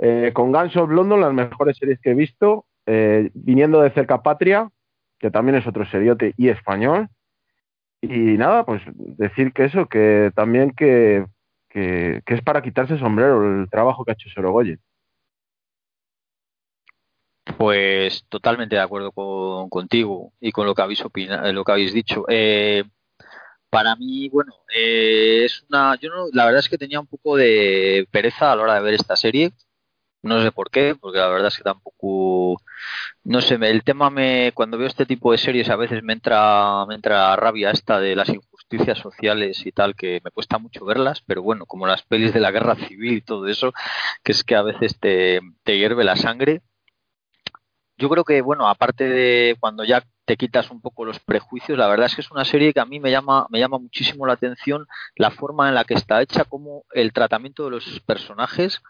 eh, 0.00 0.30
con 0.32 0.52
Guns 0.52 0.76
of 0.76 0.90
London, 0.90 1.20
las 1.20 1.32
mejores 1.32 1.76
series 1.76 1.98
que 2.00 2.10
he 2.10 2.14
visto, 2.14 2.66
eh, 2.86 3.30
viniendo 3.34 3.80
de 3.80 3.90
cerca 3.90 4.22
Patria, 4.22 4.70
que 5.18 5.30
también 5.30 5.56
es 5.56 5.66
otro 5.66 5.84
seriote 5.86 6.34
y 6.36 6.48
español. 6.48 7.08
Y 8.00 8.36
nada, 8.36 8.64
pues 8.64 8.82
decir 8.94 9.52
que 9.52 9.64
eso, 9.64 9.86
que 9.86 10.30
también 10.34 10.70
que, 10.72 11.26
que, 11.68 12.22
es 12.26 12.42
para 12.42 12.62
quitarse 12.62 12.94
el 12.94 13.00
sombrero 13.00 13.60
el 13.60 13.68
trabajo 13.68 14.04
que 14.04 14.12
ha 14.12 14.14
hecho 14.14 14.28
Sorogoyen. 14.30 14.80
Pues 17.56 18.24
totalmente 18.28 18.76
de 18.76 18.82
acuerdo 18.82 19.10
con, 19.10 19.68
contigo 19.68 20.32
y 20.40 20.52
con 20.52 20.66
lo 20.66 20.74
que 20.74 20.82
habéis 20.82 21.04
opinado, 21.04 21.52
lo 21.52 21.64
que 21.64 21.72
habéis 21.72 21.92
dicho. 21.92 22.24
Eh, 22.28 22.84
para 23.70 23.96
mí, 23.96 24.28
bueno, 24.28 24.52
es 24.68 25.64
una, 25.68 25.96
yo 25.96 26.10
no, 26.10 26.26
la 26.32 26.44
verdad 26.44 26.60
es 26.60 26.68
que 26.68 26.78
tenía 26.78 27.00
un 27.00 27.06
poco 27.06 27.36
de 27.36 28.06
pereza 28.10 28.52
a 28.52 28.56
la 28.56 28.62
hora 28.62 28.74
de 28.74 28.80
ver 28.82 28.94
esta 28.94 29.16
serie 29.16 29.52
no 30.22 30.42
sé 30.42 30.52
por 30.52 30.70
qué, 30.70 30.96
porque 31.00 31.18
la 31.18 31.28
verdad 31.28 31.48
es 31.48 31.56
que 31.56 31.62
tampoco, 31.62 32.60
no 33.24 33.40
sé, 33.40 33.54
el 33.60 33.84
tema 33.84 34.10
me, 34.10 34.52
cuando 34.54 34.78
veo 34.78 34.86
este 34.88 35.06
tipo 35.06 35.32
de 35.32 35.38
series 35.38 35.70
a 35.70 35.76
veces 35.76 36.02
me 36.02 36.12
entra, 36.12 36.84
me 36.86 36.94
entra 36.96 37.36
rabia 37.36 37.70
esta 37.70 38.00
de 38.00 38.16
las 38.16 38.28
injusticias 38.28 38.98
sociales 38.98 39.64
y 39.66 39.72
tal, 39.72 39.94
que 39.94 40.20
me 40.24 40.30
cuesta 40.30 40.58
mucho 40.58 40.84
verlas, 40.84 41.22
pero 41.26 41.42
bueno, 41.42 41.66
como 41.66 41.86
las 41.86 42.02
pelis 42.02 42.32
de 42.34 42.40
la 42.40 42.50
guerra 42.50 42.74
civil 42.76 43.14
y 43.18 43.20
todo 43.22 43.46
eso, 43.46 43.72
que 44.22 44.32
es 44.32 44.44
que 44.44 44.56
a 44.56 44.62
veces 44.62 44.98
te, 44.98 45.40
te 45.64 45.78
hierve 45.78 46.04
la 46.04 46.16
sangre. 46.16 46.62
Yo 47.96 48.08
creo 48.08 48.24
que, 48.24 48.40
bueno, 48.42 48.68
aparte 48.68 49.08
de 49.08 49.56
cuando 49.58 49.82
ya 49.84 50.04
te 50.24 50.36
quitas 50.36 50.70
un 50.70 50.80
poco 50.80 51.04
los 51.04 51.18
prejuicios, 51.20 51.78
la 51.78 51.88
verdad 51.88 52.06
es 52.06 52.14
que 52.14 52.20
es 52.20 52.30
una 52.30 52.44
serie 52.44 52.72
que 52.72 52.80
a 52.80 52.84
mí 52.84 53.00
me 53.00 53.10
llama, 53.10 53.46
me 53.50 53.58
llama 53.58 53.78
muchísimo 53.78 54.26
la 54.26 54.34
atención 54.34 54.86
la 55.16 55.30
forma 55.30 55.68
en 55.68 55.74
la 55.74 55.84
que 55.84 55.94
está 55.94 56.22
hecha, 56.22 56.44
como 56.44 56.84
el 56.92 57.12
tratamiento 57.12 57.64
de 57.64 57.70
los 57.70 58.00
personajes, 58.00 58.80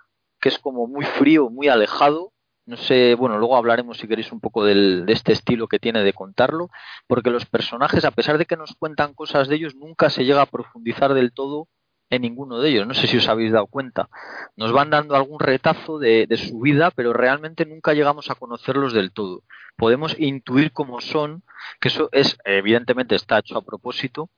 que 0.41 0.49
es 0.49 0.59
como 0.59 0.87
muy 0.87 1.05
frío, 1.05 1.51
muy 1.51 1.69
alejado. 1.69 2.33
No 2.67 2.77
sé, 2.77 3.15
bueno, 3.15 3.39
luego 3.39 3.57
hablaremos 3.57 3.99
si 3.99 4.07
queréis 4.07 4.31
un 4.31 4.41
poco 4.41 4.65
del, 4.65 5.07
de 5.07 5.13
este 5.15 5.33
estilo 5.33 5.69
que 5.69 5.79
tiene 5.79 6.03
de 6.03 6.13
contarlo, 6.13 6.69
porque 7.07 7.31
los 7.31 7.47
personajes, 7.47 8.05
a 8.05 8.11
pesar 8.11 8.37
de 8.37 8.45
que 8.45 8.59
nos 8.59 8.75
cuentan 8.75 9.15
cosas 9.15 9.49
de 9.49 9.57
ellos, 9.57 9.75
nunca 9.75 10.11
se 10.11 10.25
llega 10.25 10.43
a 10.43 10.47
profundizar 10.47 11.15
del 11.15 11.33
todo 11.33 11.69
en 12.11 12.23
ninguno 12.23 12.59
de 12.59 12.71
ellos. 12.71 12.87
No 12.87 12.95
sé 12.95 13.07
si 13.07 13.17
os 13.17 13.29
habéis 13.29 13.53
dado 13.53 13.67
cuenta. 13.67 14.09
Nos 14.57 14.73
van 14.73 14.91
dando 14.91 15.17
algún 15.17 15.41
retazo 15.41 15.99
de, 15.99 16.27
de, 16.27 16.37
su 16.37 16.61
vida, 16.61 16.91
pero 16.91 17.13
realmente 17.13 17.65
nunca 17.65 17.95
llegamos 17.95 18.31
a 18.31 18.35
conocerlos 18.35 18.93
del 18.93 19.13
todo. 19.13 19.43
Podemos 19.77 20.19
intuir 20.19 20.73
cómo 20.73 21.01
son, 21.01 21.43
que 21.81 21.89
eso 21.89 22.09
es, 22.13 22.37
evidentemente 22.45 23.15
está 23.15 23.39
hecho 23.39 23.57
a 23.57 23.63
propósito, 23.63 24.29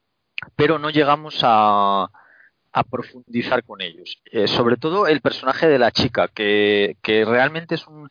pero 0.56 0.78
no 0.78 0.90
llegamos 0.90 1.40
a, 1.42 2.10
a 2.72 2.84
profundizar 2.84 3.64
con 3.64 3.80
ellos. 3.80 4.22
Eh, 4.32 4.46
sobre 4.46 4.76
todo 4.76 5.06
el 5.06 5.20
personaje 5.20 5.68
de 5.68 5.78
la 5.78 5.90
chica, 5.90 6.28
que, 6.28 6.96
que 7.02 7.24
realmente 7.24 7.74
es 7.74 7.86
un 7.86 8.08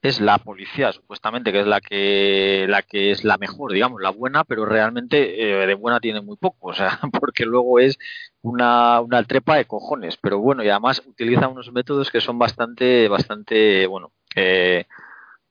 es 0.00 0.20
la 0.20 0.38
policía, 0.38 0.92
supuestamente, 0.92 1.52
que 1.52 1.60
es 1.60 1.66
la 1.66 1.80
que 1.80 2.66
la 2.68 2.82
que 2.82 3.10
es 3.10 3.24
la 3.24 3.36
mejor, 3.36 3.72
digamos, 3.72 4.00
la 4.00 4.10
buena, 4.10 4.44
pero 4.44 4.64
realmente 4.64 5.62
eh, 5.62 5.66
de 5.66 5.74
buena 5.74 5.98
tiene 6.00 6.20
muy 6.20 6.36
poco, 6.36 6.68
o 6.68 6.74
sea, 6.74 7.00
porque 7.20 7.44
luego 7.44 7.80
es 7.80 7.98
una, 8.42 9.00
una 9.00 9.22
trepa 9.24 9.56
de 9.56 9.64
cojones, 9.64 10.16
pero 10.16 10.38
bueno, 10.38 10.62
y 10.62 10.68
además 10.68 11.02
utiliza 11.06 11.48
unos 11.48 11.72
métodos 11.72 12.10
que 12.10 12.20
son 12.20 12.38
bastante, 12.38 13.08
bastante, 13.08 13.86
bueno, 13.88 14.12
eh, 14.36 14.86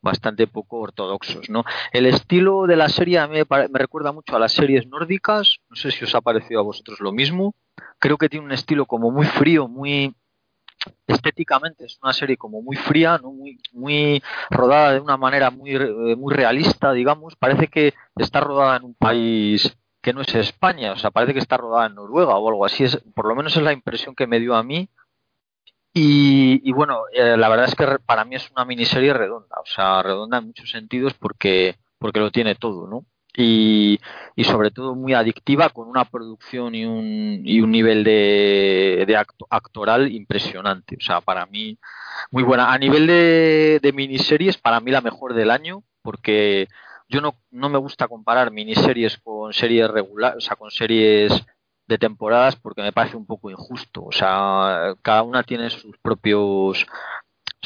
bastante 0.01 0.47
poco 0.47 0.79
ortodoxos, 0.79 1.49
¿no? 1.49 1.65
El 1.91 2.05
estilo 2.05 2.67
de 2.67 2.77
la 2.77 2.87
serie 2.89 3.19
a 3.19 3.27
me, 3.27 3.43
me 3.49 3.79
recuerda 3.79 4.13
mucho 4.13 4.35
a 4.35 4.39
las 4.39 4.53
series 4.53 4.87
nórdicas, 4.87 5.59
no 5.69 5.75
sé 5.75 5.91
si 5.91 6.05
os 6.05 6.15
ha 6.15 6.21
parecido 6.21 6.61
a 6.61 6.63
vosotros 6.63 7.01
lo 7.01 7.11
mismo, 7.11 7.53
creo 7.99 8.17
que 8.17 8.29
tiene 8.29 8.45
un 8.45 8.51
estilo 8.51 8.85
como 8.85 9.11
muy 9.11 9.25
frío, 9.25 9.67
muy 9.67 10.15
estéticamente 11.07 11.85
es 11.85 11.99
una 12.01 12.13
serie 12.13 12.37
como 12.37 12.61
muy 12.61 12.75
fría, 12.75 13.17
¿no? 13.17 13.31
muy, 13.31 13.59
muy 13.73 14.21
rodada 14.49 14.93
de 14.93 14.99
una 14.99 15.17
manera 15.17 15.49
muy, 15.49 15.75
eh, 15.75 16.15
muy 16.15 16.33
realista, 16.33 16.93
digamos. 16.93 17.35
Parece 17.35 17.67
que 17.67 17.93
está 18.15 18.39
rodada 18.39 18.77
en 18.77 18.85
un 18.85 18.93
país 18.95 19.77
que 20.01 20.13
no 20.13 20.21
es 20.21 20.33
España, 20.35 20.93
o 20.93 20.97
sea, 20.97 21.11
parece 21.11 21.33
que 21.33 21.39
está 21.39 21.57
rodada 21.57 21.87
en 21.87 21.95
Noruega 21.95 22.37
o 22.37 22.47
algo 22.47 22.65
así. 22.65 22.83
Es, 22.83 22.97
por 23.15 23.27
lo 23.27 23.35
menos 23.35 23.55
es 23.57 23.63
la 23.63 23.73
impresión 23.73 24.15
que 24.15 24.27
me 24.27 24.39
dio 24.39 24.55
a 24.55 24.63
mí. 24.63 24.89
Y, 25.99 26.71
bueno, 26.73 27.05
eh, 27.11 27.35
la 27.37 27.49
verdad 27.49 27.65
es 27.65 27.73
que 27.73 27.97
para 28.05 28.23
mí 28.23 28.35
es 28.35 28.51
una 28.51 28.65
miniserie 28.65 29.13
redonda, 29.13 29.55
o 29.59 29.65
sea, 29.65 30.03
redonda 30.03 30.37
en 30.37 30.45
muchos 30.45 30.69
sentidos 30.69 31.15
porque, 31.15 31.75
porque 31.97 32.19
lo 32.19 32.29
tiene 32.29 32.53
todo, 32.53 32.85
¿no? 32.85 33.03
Y, 33.37 33.99
sobre 34.43 34.71
todo 34.71 34.95
muy 34.95 35.13
adictiva 35.13 35.69
con 35.69 35.87
una 35.87 36.05
producción 36.05 36.73
y 36.75 36.85
un, 36.85 37.41
y 37.45 37.61
un 37.61 37.71
nivel 37.71 38.03
de, 38.03 39.05
de 39.07 39.15
actoral 39.49 40.11
impresionante. 40.11 40.97
O 40.99 41.01
sea, 41.01 41.21
para 41.21 41.45
mí 41.45 41.77
muy 42.31 42.43
buena. 42.43 42.73
A 42.73 42.77
nivel 42.77 43.07
de, 43.07 43.79
de 43.81 43.93
miniseries, 43.93 44.57
para 44.57 44.79
mí 44.79 44.91
la 44.91 45.01
mejor 45.01 45.33
del 45.33 45.51
año 45.51 45.83
porque 46.01 46.67
yo 47.09 47.21
no, 47.21 47.35
no 47.51 47.69
me 47.69 47.77
gusta 47.77 48.07
comparar 48.07 48.51
miniseries 48.51 49.17
con 49.19 49.53
series 49.53 49.89
regulares, 49.89 50.37
o 50.37 50.41
sea, 50.41 50.55
con 50.55 50.71
series 50.71 51.45
de 51.87 51.97
temporadas 51.97 52.55
porque 52.55 52.81
me 52.81 52.91
parece 52.91 53.17
un 53.17 53.25
poco 53.25 53.51
injusto. 53.51 54.03
O 54.05 54.11
sea, 54.11 54.95
cada 55.01 55.23
una 55.23 55.43
tiene 55.43 55.69
sus 55.69 55.97
propios 55.99 56.85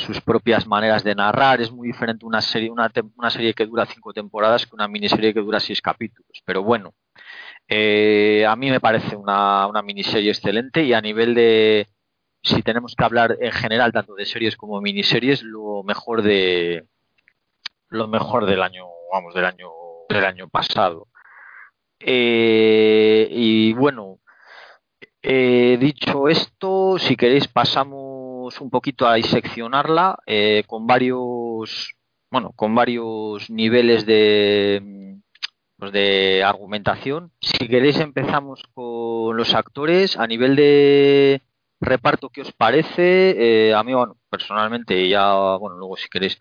sus 0.02 0.22
propias 0.22 0.68
maneras 0.68 1.04
de 1.04 1.16
narrar. 1.16 1.62
Es 1.62 1.72
muy 1.72 1.88
diferente 1.88 2.26
una 2.26 2.42
serie, 2.42 2.70
una, 2.70 2.92
una 3.16 3.30
serie 3.30 3.54
que 3.54 3.66
dura 3.66 3.86
cinco 3.86 4.14
temporadas 4.14 4.66
que 4.66 4.76
una 4.76 4.88
miniserie 4.88 5.34
que 5.34 5.40
dura 5.40 5.60
seis 5.60 5.82
capítulos. 5.82 6.42
Pero 6.46 6.64
bueno, 6.64 6.94
eh, 7.68 8.46
a 8.48 8.56
mí 8.56 8.70
me 8.70 8.80
parece 8.80 9.16
una, 9.16 9.68
una 9.68 9.82
miniserie 9.82 10.32
excelente 10.32 10.84
y 10.84 10.94
a 10.94 11.02
nivel 11.02 11.34
de, 11.34 11.88
si 12.44 12.62
tenemos 12.64 12.96
que 12.96 13.04
hablar 13.04 13.38
en 13.40 13.52
general 13.52 13.92
tanto 13.92 14.16
de 14.16 14.26
series 14.26 14.58
como 14.58 14.82
miniseries, 14.82 15.44
lo 15.44 15.84
mejor 15.84 16.22
de 16.22 16.86
lo 17.90 18.08
mejor 18.08 18.46
del 18.46 18.62
año, 18.62 18.86
vamos, 19.12 19.34
del 19.34 19.46
año 19.46 19.70
del 20.10 20.26
año 20.26 20.50
pasado. 20.50 21.08
Eh, 22.00 23.28
y 23.30 23.74
bueno, 23.74 24.20
eh, 25.22 25.78
dicho 25.80 26.28
esto, 26.28 26.98
si 26.98 27.16
queréis 27.16 27.48
pasamos 27.48 28.11
un 28.60 28.70
poquito 28.70 29.08
a 29.08 29.16
diseccionarla 29.16 30.18
eh, 30.26 30.64
con 30.68 30.88
varios 30.88 31.96
bueno 32.30 32.52
con 32.56 32.76
varios 32.76 33.50
niveles 33.50 34.06
de 34.06 35.20
pues 35.78 35.92
de 35.92 36.44
argumentación. 36.44 37.32
Si 37.42 37.68
queréis 37.68 38.00
empezamos 38.00 38.64
con 38.74 39.36
los 39.36 39.56
actores. 39.56 40.18
A 40.18 40.28
nivel 40.28 40.56
de 40.56 41.42
reparto 41.80 42.30
qué 42.30 42.42
os 42.42 42.52
parece 42.52 43.70
eh, 43.70 43.74
a 43.74 43.84
mí 43.84 43.94
bueno 43.94 44.18
personalmente 44.30 45.08
ya 45.10 45.34
bueno 45.58 45.78
luego 45.78 45.98
si 45.98 46.08
queréis 46.10 46.38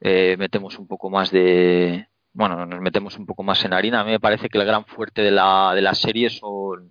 eh, 0.00 0.36
metemos 0.38 0.78
un 0.78 0.86
poco 0.86 1.08
más 1.08 1.30
de 1.30 2.06
bueno, 2.34 2.66
nos 2.66 2.80
metemos 2.80 3.16
un 3.16 3.26
poco 3.26 3.44
más 3.44 3.64
en 3.64 3.72
harina. 3.72 4.00
A 4.00 4.04
mí 4.04 4.10
me 4.10 4.20
parece 4.20 4.48
que 4.48 4.58
el 4.58 4.66
gran 4.66 4.84
fuerte 4.84 5.22
de 5.22 5.30
la, 5.30 5.72
de 5.74 5.80
la 5.82 5.94
serie 5.94 6.26
es 6.26 6.40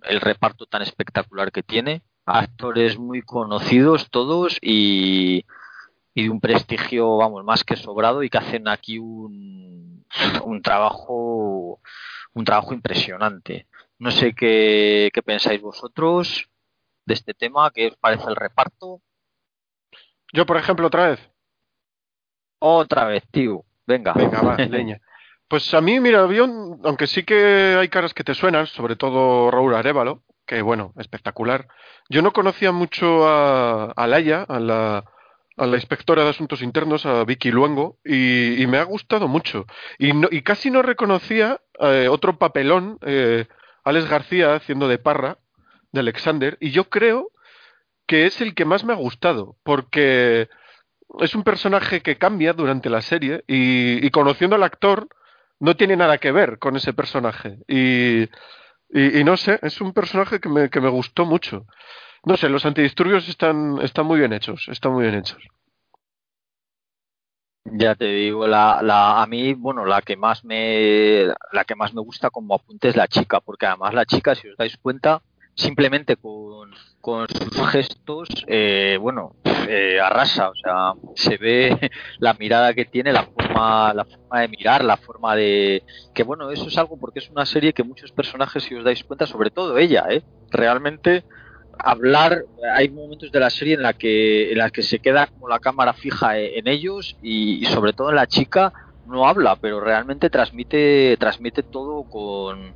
el 0.04 0.20
reparto 0.20 0.66
tan 0.66 0.82
espectacular 0.82 1.52
que 1.52 1.62
tiene 1.62 2.02
actores 2.26 2.98
muy 2.98 3.22
conocidos 3.22 4.10
todos 4.10 4.58
y, 4.60 5.44
y 6.14 6.22
de 6.24 6.30
un 6.30 6.40
prestigio, 6.40 7.16
vamos, 7.16 7.44
más 7.44 7.64
que 7.64 7.76
sobrado 7.76 8.22
y 8.22 8.30
que 8.30 8.38
hacen 8.38 8.68
aquí 8.68 8.98
un, 8.98 10.04
un 10.44 10.62
trabajo 10.62 11.80
un 12.34 12.44
trabajo 12.44 12.74
impresionante. 12.74 13.68
No 13.98 14.10
sé 14.10 14.34
qué, 14.34 15.10
qué 15.12 15.22
pensáis 15.22 15.60
vosotros 15.60 16.48
de 17.06 17.14
este 17.14 17.32
tema, 17.32 17.70
qué 17.70 17.88
os 17.88 17.96
parece 17.96 18.28
el 18.28 18.36
reparto. 18.36 19.00
Yo, 20.32 20.44
por 20.44 20.56
ejemplo, 20.56 20.86
otra 20.88 21.10
vez. 21.10 21.30
Otra 22.58 23.04
vez, 23.04 23.22
tío. 23.30 23.64
Venga. 23.86 24.12
Venga, 24.14 24.42
va, 24.42 24.56
leña. 24.68 25.00
Pues 25.46 25.72
a 25.74 25.80
mí, 25.80 26.00
mira, 26.00 26.20
aunque 26.22 27.06
sí 27.06 27.22
que 27.22 27.76
hay 27.78 27.88
caras 27.88 28.12
que 28.12 28.24
te 28.24 28.34
suenan, 28.34 28.66
sobre 28.66 28.96
todo 28.96 29.50
Raúl 29.50 29.74
Arevalo, 29.74 30.23
que 30.46 30.62
bueno, 30.62 30.92
espectacular. 30.98 31.68
Yo 32.08 32.22
no 32.22 32.32
conocía 32.32 32.72
mucho 32.72 33.26
a, 33.26 33.92
a 33.92 34.06
Laia, 34.06 34.42
a 34.42 34.60
la, 34.60 35.04
a 35.56 35.66
la 35.66 35.76
inspectora 35.76 36.24
de 36.24 36.30
asuntos 36.30 36.62
internos, 36.62 37.06
a 37.06 37.24
Vicky 37.24 37.50
Luengo, 37.50 37.98
y, 38.04 38.66
me 38.66 38.78
ha 38.78 38.84
gustado 38.84 39.28
mucho. 39.28 39.66
Y, 39.98 40.12
no, 40.12 40.28
y 40.30 40.42
casi 40.42 40.70
no 40.70 40.82
reconocía 40.82 41.60
eh, 41.80 42.08
otro 42.10 42.38
papelón, 42.38 42.98
eh, 43.02 43.46
Alex 43.84 44.08
García 44.08 44.54
haciendo 44.54 44.88
de 44.88 44.98
parra, 44.98 45.38
de 45.92 46.00
Alexander, 46.00 46.56
y 46.60 46.70
yo 46.70 46.88
creo 46.90 47.30
que 48.06 48.26
es 48.26 48.40
el 48.40 48.54
que 48.54 48.64
más 48.64 48.84
me 48.84 48.92
ha 48.92 48.96
gustado, 48.96 49.56
porque 49.62 50.48
es 51.20 51.34
un 51.34 51.44
personaje 51.44 52.00
que 52.02 52.16
cambia 52.16 52.52
durante 52.52 52.90
la 52.90 53.00
serie 53.00 53.44
y, 53.46 54.04
y 54.04 54.10
conociendo 54.10 54.56
al 54.56 54.64
actor 54.64 55.08
no 55.60 55.76
tiene 55.76 55.96
nada 55.96 56.18
que 56.18 56.32
ver 56.32 56.58
con 56.58 56.76
ese 56.76 56.92
personaje. 56.92 57.58
Y, 57.68 58.28
y, 58.94 59.20
y 59.20 59.24
no 59.24 59.36
sé, 59.36 59.58
es 59.62 59.80
un 59.80 59.92
personaje 59.92 60.40
que 60.40 60.48
me, 60.48 60.70
que 60.70 60.80
me 60.80 60.88
gustó 60.88 61.26
mucho. 61.26 61.66
No 62.24 62.36
sé, 62.36 62.48
los 62.48 62.64
antidisturbios 62.64 63.28
están, 63.28 63.78
están 63.82 64.06
muy 64.06 64.18
bien 64.18 64.32
hechos, 64.32 64.66
están 64.70 64.92
muy 64.92 65.02
bien 65.02 65.16
hechos. 65.16 65.42
Ya 67.66 67.94
te 67.94 68.06
digo, 68.06 68.46
la, 68.46 68.80
la, 68.82 69.22
a 69.22 69.26
mí, 69.26 69.54
bueno, 69.54 69.86
la 69.86 70.02
que 70.02 70.16
más 70.16 70.44
me, 70.44 71.26
la 71.52 71.64
que 71.66 71.74
más 71.74 71.94
me 71.94 72.02
gusta 72.02 72.30
como 72.30 72.54
apunte 72.54 72.88
es 72.88 72.96
la 72.96 73.08
chica, 73.08 73.40
porque 73.40 73.66
además 73.66 73.94
la 73.94 74.04
chica, 74.04 74.34
si 74.34 74.48
os 74.48 74.56
dais 74.56 74.76
cuenta, 74.76 75.22
simplemente 75.54 76.16
con, 76.16 76.70
con 77.00 77.26
sus 77.28 77.68
gestos, 77.68 78.28
eh, 78.46 78.98
bueno, 79.00 79.36
eh, 79.68 80.00
arrasa, 80.00 80.50
o 80.50 80.54
sea, 80.54 80.92
se 81.14 81.36
ve 81.36 81.90
la 82.18 82.34
mirada 82.34 82.74
que 82.74 82.84
tiene, 82.84 83.12
la 83.12 83.24
forma, 83.24 83.94
la 83.94 84.04
forma 84.04 84.40
de 84.40 84.48
mirar, 84.48 84.84
la 84.84 84.96
forma 84.96 85.36
de, 85.36 85.82
que 86.12 86.22
bueno, 86.22 86.50
eso 86.50 86.66
es 86.66 86.76
algo 86.78 86.98
porque 86.98 87.20
es 87.20 87.30
una 87.30 87.46
serie 87.46 87.72
que 87.72 87.84
muchos 87.84 88.12
personajes, 88.12 88.64
si 88.64 88.74
os 88.74 88.84
dais 88.84 89.04
cuenta, 89.04 89.26
sobre 89.26 89.50
todo 89.50 89.78
ella, 89.78 90.06
eh, 90.10 90.22
realmente 90.50 91.24
hablar 91.78 92.44
hay 92.76 92.88
momentos 92.88 93.32
de 93.32 93.40
la 93.40 93.50
serie 93.50 93.74
en 93.74 93.82
la 93.82 93.94
que 93.94 94.52
en 94.52 94.58
la 94.58 94.70
que 94.70 94.82
se 94.82 95.00
queda 95.00 95.26
como 95.26 95.48
la 95.48 95.58
cámara 95.58 95.92
fija 95.92 96.38
e, 96.38 96.56
en 96.56 96.68
ellos 96.68 97.16
y, 97.20 97.60
y, 97.60 97.64
sobre 97.64 97.92
todo 97.92 98.10
en 98.10 98.14
la 98.14 98.28
chica 98.28 98.72
no 99.08 99.26
habla 99.26 99.56
pero 99.56 99.80
realmente 99.80 100.30
transmite 100.30 101.16
transmite 101.18 101.64
todo 101.64 102.04
con, 102.04 102.74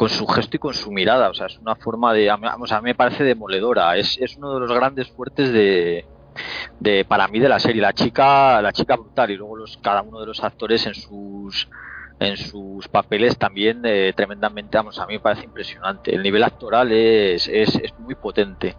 con 0.00 0.08
su 0.08 0.26
gesto 0.26 0.56
y 0.56 0.58
con 0.58 0.72
su 0.72 0.90
mirada 0.90 1.28
o 1.28 1.34
sea 1.34 1.44
es 1.44 1.58
una 1.58 1.76
forma 1.76 2.14
de 2.14 2.26
vamos 2.28 2.72
a 2.72 2.80
mí 2.80 2.84
me 2.84 2.94
parece 2.94 3.22
demoledora 3.22 3.98
es, 3.98 4.16
es 4.18 4.34
uno 4.38 4.54
de 4.54 4.60
los 4.60 4.72
grandes 4.72 5.10
fuertes 5.10 5.52
de, 5.52 6.06
de 6.78 7.04
para 7.04 7.28
mí 7.28 7.38
de 7.38 7.50
la 7.50 7.58
serie 7.58 7.82
la 7.82 7.92
chica 7.92 8.62
la 8.62 8.72
chica 8.72 8.96
brutal 8.96 9.30
y 9.30 9.36
luego 9.36 9.56
los 9.56 9.76
cada 9.76 10.00
uno 10.00 10.18
de 10.20 10.24
los 10.24 10.42
actores 10.42 10.86
en 10.86 10.94
sus 10.94 11.68
en 12.18 12.38
sus 12.38 12.88
papeles 12.88 13.36
también 13.36 13.82
eh, 13.84 14.14
tremendamente, 14.16 14.78
vamos, 14.78 14.98
a 14.98 15.06
mí 15.06 15.14
me 15.14 15.20
parece 15.20 15.46
impresionante. 15.46 16.14
El 16.14 16.22
nivel 16.22 16.42
actoral 16.42 16.92
es, 16.92 17.48
es, 17.48 17.74
es 17.76 17.98
muy 17.98 18.14
potente. 18.14 18.76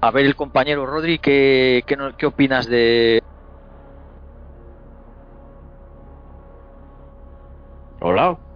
A 0.00 0.10
ver, 0.10 0.24
el 0.24 0.34
compañero 0.34 0.86
Rodri, 0.86 1.18
¿qué, 1.18 1.84
qué, 1.86 1.94
qué 2.16 2.24
opinas 2.24 2.66
de... 2.66 3.22
Hola. 8.00 8.47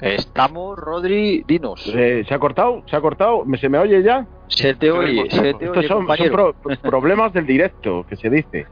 Estamos, 0.00 0.78
Rodri, 0.78 1.42
dinos. 1.46 1.82
¿Se 1.82 2.26
ha 2.30 2.38
cortado? 2.38 2.82
¿Se 2.86 2.96
ha 2.96 3.00
cortado? 3.00 3.44
¿Me, 3.44 3.56
¿Se 3.58 3.68
me 3.68 3.78
oye 3.78 4.02
ya? 4.02 4.26
Se 4.48 4.74
te 4.74 4.90
oye, 4.90 5.28
se 5.30 5.54
te 5.54 5.64
Estos 5.64 5.76
oye, 5.78 5.88
son, 5.88 6.06
son 6.06 6.28
pro- 6.30 6.54
problemas 6.82 7.32
del 7.32 7.46
directo, 7.46 8.04
que 8.08 8.16
se 8.16 8.28
dice. 8.28 8.66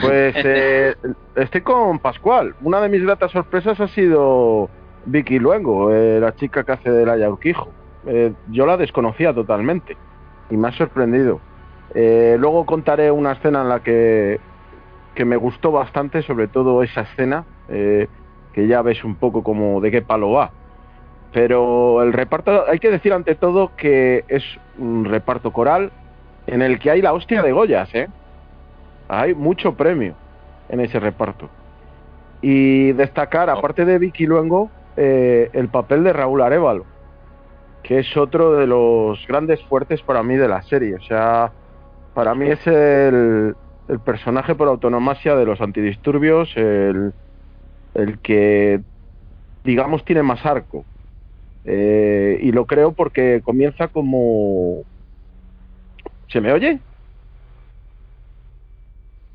Pues 0.00 0.34
eh, 0.44 0.94
estoy 1.36 1.60
con 1.60 1.98
Pascual. 2.00 2.54
Una 2.62 2.80
de 2.80 2.88
mis 2.88 3.02
gratas 3.02 3.30
sorpresas 3.30 3.80
ha 3.80 3.88
sido 3.88 4.68
Vicky 5.06 5.38
Luengo, 5.38 5.92
eh, 5.92 6.18
la 6.20 6.34
chica 6.34 6.64
que 6.64 6.72
hace 6.72 6.90
de 6.90 7.06
la. 7.06 7.16
Eh, 8.06 8.32
yo 8.50 8.66
la 8.66 8.76
desconocía 8.76 9.32
totalmente 9.32 9.96
y 10.50 10.56
me 10.56 10.68
ha 10.68 10.72
sorprendido. 10.72 11.40
Eh, 11.94 12.36
luego 12.38 12.66
contaré 12.66 13.10
una 13.10 13.32
escena 13.32 13.62
en 13.62 13.68
la 13.68 13.80
que, 13.80 14.40
que 15.14 15.24
me 15.24 15.36
gustó 15.36 15.70
bastante, 15.72 16.22
sobre 16.22 16.48
todo 16.48 16.82
esa 16.82 17.02
escena, 17.02 17.44
eh, 17.68 18.08
que 18.52 18.66
ya 18.66 18.82
ves 18.82 19.04
un 19.04 19.16
poco 19.16 19.42
como 19.42 19.80
de 19.80 19.90
qué 19.90 20.02
palo 20.02 20.32
va. 20.32 20.50
Pero 21.32 22.02
el 22.02 22.12
reparto, 22.12 22.64
hay 22.68 22.78
que 22.78 22.90
decir 22.90 23.12
ante 23.12 23.34
todo 23.34 23.72
que 23.76 24.24
es 24.28 24.42
un 24.78 25.04
reparto 25.04 25.52
coral 25.52 25.92
en 26.46 26.62
el 26.62 26.78
que 26.78 26.90
hay 26.90 27.02
la 27.02 27.12
hostia 27.12 27.42
de 27.42 27.52
Goyas, 27.52 27.94
¿eh? 27.94 28.08
Hay 29.08 29.34
mucho 29.34 29.74
premio 29.74 30.14
en 30.68 30.80
ese 30.80 30.98
reparto. 30.98 31.48
Y 32.40 32.92
destacar, 32.92 33.50
aparte 33.50 33.84
de 33.84 33.98
Vicky 33.98 34.26
Luengo, 34.26 34.70
eh, 34.96 35.50
el 35.52 35.68
papel 35.68 36.04
de 36.04 36.12
Raúl 36.12 36.40
Arevalo, 36.40 36.84
que 37.82 37.98
es 37.98 38.16
otro 38.16 38.54
de 38.54 38.66
los 38.66 39.26
grandes 39.26 39.62
fuertes 39.64 40.02
para 40.02 40.22
mí 40.22 40.36
de 40.36 40.48
la 40.48 40.62
serie. 40.62 40.94
O 40.94 41.02
sea, 41.02 41.52
para 42.14 42.34
mí 42.34 42.48
es 42.48 42.66
el, 42.66 43.54
el 43.88 44.00
personaje 44.00 44.54
por 44.54 44.68
autonomasia 44.68 45.36
de 45.36 45.44
los 45.44 45.60
antidisturbios, 45.60 46.50
el, 46.56 47.12
el 47.94 48.18
que, 48.20 48.80
digamos, 49.64 50.04
tiene 50.04 50.22
más 50.22 50.44
arco. 50.44 50.84
Eh, 51.64 52.38
y 52.42 52.52
lo 52.52 52.66
creo 52.66 52.92
porque 52.92 53.40
comienza 53.44 53.88
como... 53.88 54.82
¿Se 56.28 56.40
me 56.40 56.52
oye? 56.52 56.78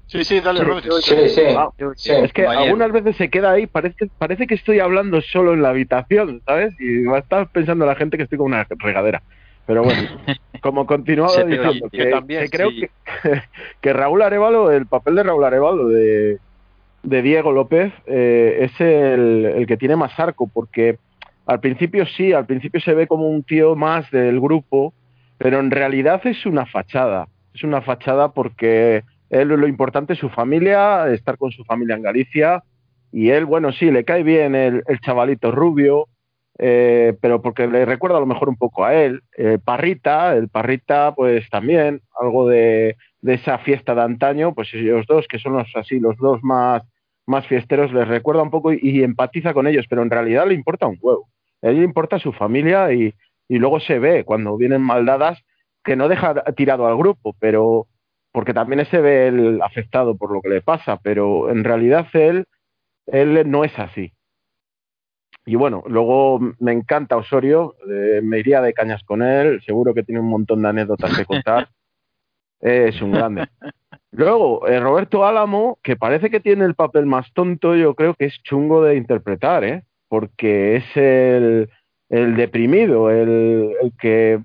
Sí, 0.07 0.23
sí, 0.23 0.39
dale, 0.41 0.63
Rodri. 0.63 0.89
Sí, 1.01 1.29
sí. 1.29 1.41
Ah, 1.57 1.69
sí. 1.95 2.11
es 2.11 2.31
que 2.33 2.45
algunas 2.45 2.91
veces 2.91 3.15
se 3.15 3.29
queda 3.29 3.51
ahí, 3.51 3.65
parece, 3.65 4.09
parece 4.19 4.45
que 4.45 4.53
estoy 4.53 4.79
hablando 4.79 5.21
solo 5.21 5.53
en 5.53 5.63
la 5.63 5.69
habitación, 5.69 6.41
¿sabes? 6.45 6.75
Y 6.79 7.03
va 7.03 7.17
a 7.17 7.21
estar 7.21 7.49
pensando 7.49 7.85
la 7.85 7.95
gente 7.95 8.17
que 8.17 8.23
estoy 8.23 8.37
con 8.37 8.47
una 8.47 8.67
regadera. 8.69 9.23
Pero 9.65 9.83
bueno, 9.83 10.01
como 10.61 10.85
continuaba 10.85 11.43
diciendo, 11.43 11.89
que, 11.91 12.05
también, 12.07 12.43
que 12.43 12.49
creo 12.49 12.69
sí. 12.69 12.81
que, 12.81 13.41
que 13.81 13.93
Raúl 13.93 14.21
Arevalo, 14.21 14.71
el 14.71 14.85
papel 14.85 15.15
de 15.15 15.23
Raúl 15.23 15.45
Arevalo 15.45 15.87
de, 15.87 16.37
de 17.03 17.21
Diego 17.21 17.51
López, 17.51 17.93
eh, 18.07 18.59
es 18.61 18.81
el, 18.81 19.45
el 19.45 19.67
que 19.67 19.77
tiene 19.77 19.95
más 19.95 20.17
arco, 20.19 20.49
porque 20.51 20.97
al 21.45 21.59
principio 21.59 22.05
sí, 22.05 22.33
al 22.33 22.45
principio 22.45 22.79
se 22.79 22.93
ve 22.93 23.07
como 23.07 23.29
un 23.29 23.43
tío 23.43 23.75
más 23.75 24.09
del 24.11 24.39
grupo, 24.39 24.93
pero 25.37 25.59
en 25.59 25.71
realidad 25.71 26.25
es 26.25 26.45
una 26.45 26.65
fachada. 26.65 27.27
Es 27.53 27.63
una 27.63 27.81
fachada 27.81 28.31
porque 28.31 29.03
él 29.29 29.49
lo 29.49 29.67
importante 29.67 30.13
es 30.13 30.19
su 30.19 30.29
familia, 30.29 31.09
estar 31.09 31.37
con 31.37 31.51
su 31.51 31.63
familia 31.65 31.95
en 31.95 32.03
Galicia, 32.03 32.63
y 33.11 33.29
él, 33.29 33.45
bueno, 33.45 33.71
sí, 33.71 33.91
le 33.91 34.05
cae 34.05 34.23
bien 34.23 34.55
el, 34.55 34.83
chavalito 35.01 35.51
rubio, 35.51 36.07
eh, 36.57 37.15
pero 37.21 37.41
porque 37.41 37.67
le 37.67 37.85
recuerda 37.85 38.17
a 38.17 38.21
lo 38.21 38.25
mejor 38.25 38.49
un 38.49 38.57
poco 38.57 38.85
a 38.85 38.95
él. 38.95 39.21
Eh, 39.37 39.59
Parrita, 39.63 40.35
el 40.35 40.49
Parrita, 40.49 41.13
pues 41.13 41.47
también, 41.49 42.01
algo 42.19 42.47
de, 42.47 42.95
de 43.21 43.33
esa 43.35 43.59
fiesta 43.59 43.93
de 43.93 44.01
antaño, 44.01 44.55
pues 44.55 44.73
ellos 44.73 45.05
dos, 45.07 45.27
que 45.27 45.39
son 45.39 45.53
los 45.53 45.67
así, 45.75 45.99
los 45.99 46.17
dos 46.17 46.43
más, 46.43 46.81
más 47.25 47.47
fiesteros, 47.47 47.93
les 47.93 48.07
recuerda 48.07 48.41
un 48.41 48.51
poco 48.51 48.73
y, 48.73 48.79
y 48.81 49.03
empatiza 49.03 49.53
con 49.53 49.67
ellos, 49.67 49.85
pero 49.89 50.01
en 50.01 50.09
realidad 50.09 50.47
le 50.47 50.53
importa 50.53 50.87
un 50.87 50.97
huevo. 51.01 51.29
A 51.61 51.69
él 51.69 51.77
le 51.77 51.83
importa 51.83 52.19
su 52.19 52.33
familia 52.33 52.91
y, 52.93 53.13
y 53.47 53.57
luego 53.57 53.79
se 53.79 53.99
ve 53.99 54.23
cuando 54.23 54.57
vienen 54.57 54.81
maldadas 54.81 55.39
que 55.83 55.95
no 55.95 56.07
deja 56.07 56.43
tirado 56.55 56.87
al 56.87 56.97
grupo, 56.97 57.35
pero 57.39 57.87
porque 58.31 58.53
también 58.53 58.85
se 58.85 58.99
ve 58.99 59.27
el 59.27 59.61
afectado 59.61 60.17
por 60.17 60.31
lo 60.31 60.41
que 60.41 60.49
le 60.49 60.61
pasa, 60.61 60.97
pero 60.97 61.49
en 61.49 61.63
realidad 61.63 62.07
él, 62.13 62.45
él 63.05 63.49
no 63.49 63.63
es 63.63 63.77
así. 63.77 64.11
Y 65.45 65.55
bueno, 65.55 65.83
luego 65.87 66.39
me 66.59 66.71
encanta 66.71 67.17
Osorio, 67.17 67.75
eh, 67.89 68.21
me 68.23 68.39
iría 68.39 68.61
de 68.61 68.73
cañas 68.73 69.03
con 69.03 69.21
él, 69.21 69.61
seguro 69.65 69.93
que 69.93 70.03
tiene 70.03 70.21
un 70.21 70.29
montón 70.29 70.61
de 70.61 70.69
anécdotas 70.69 71.15
que 71.15 71.25
contar. 71.25 71.69
es 72.61 73.01
un 73.01 73.11
grande. 73.11 73.47
Luego, 74.15 74.67
eh, 74.67 74.79
Roberto 74.79 75.25
Álamo, 75.25 75.79
que 75.81 75.95
parece 75.95 76.29
que 76.29 76.39
tiene 76.39 76.65
el 76.65 76.75
papel 76.75 77.07
más 77.07 77.31
tonto, 77.33 77.75
yo 77.75 77.95
creo 77.95 78.13
que 78.13 78.25
es 78.25 78.41
chungo 78.43 78.83
de 78.83 78.95
interpretar, 78.95 79.63
¿eh? 79.63 79.83
porque 80.07 80.75
es 80.75 80.85
el, 80.95 81.69
el 82.09 82.35
deprimido, 82.35 83.09
el, 83.09 83.73
el 83.81 83.91
que 83.99 84.39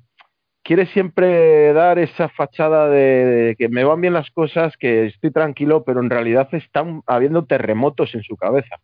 quiere 0.63 0.87
siempre 0.87 1.73
dar 1.75 1.99
esa 1.99 2.31
fachada 2.31 2.89
de, 2.89 3.57
que 3.59 3.69
me 3.69 3.85
van 3.85 4.01
bien 4.01 4.15
las 4.15 4.31
cosas, 4.31 4.75
que 4.79 5.07
estoy 5.07 5.31
tranquilo, 5.31 5.85
pero 5.85 6.01
en 6.01 6.09
realidad 6.09 6.49
están 6.53 7.03
habiendo 7.07 7.45
terremotos 7.45 8.15
en 8.15 8.23
su 8.23 8.37
cabeza, 8.37 8.77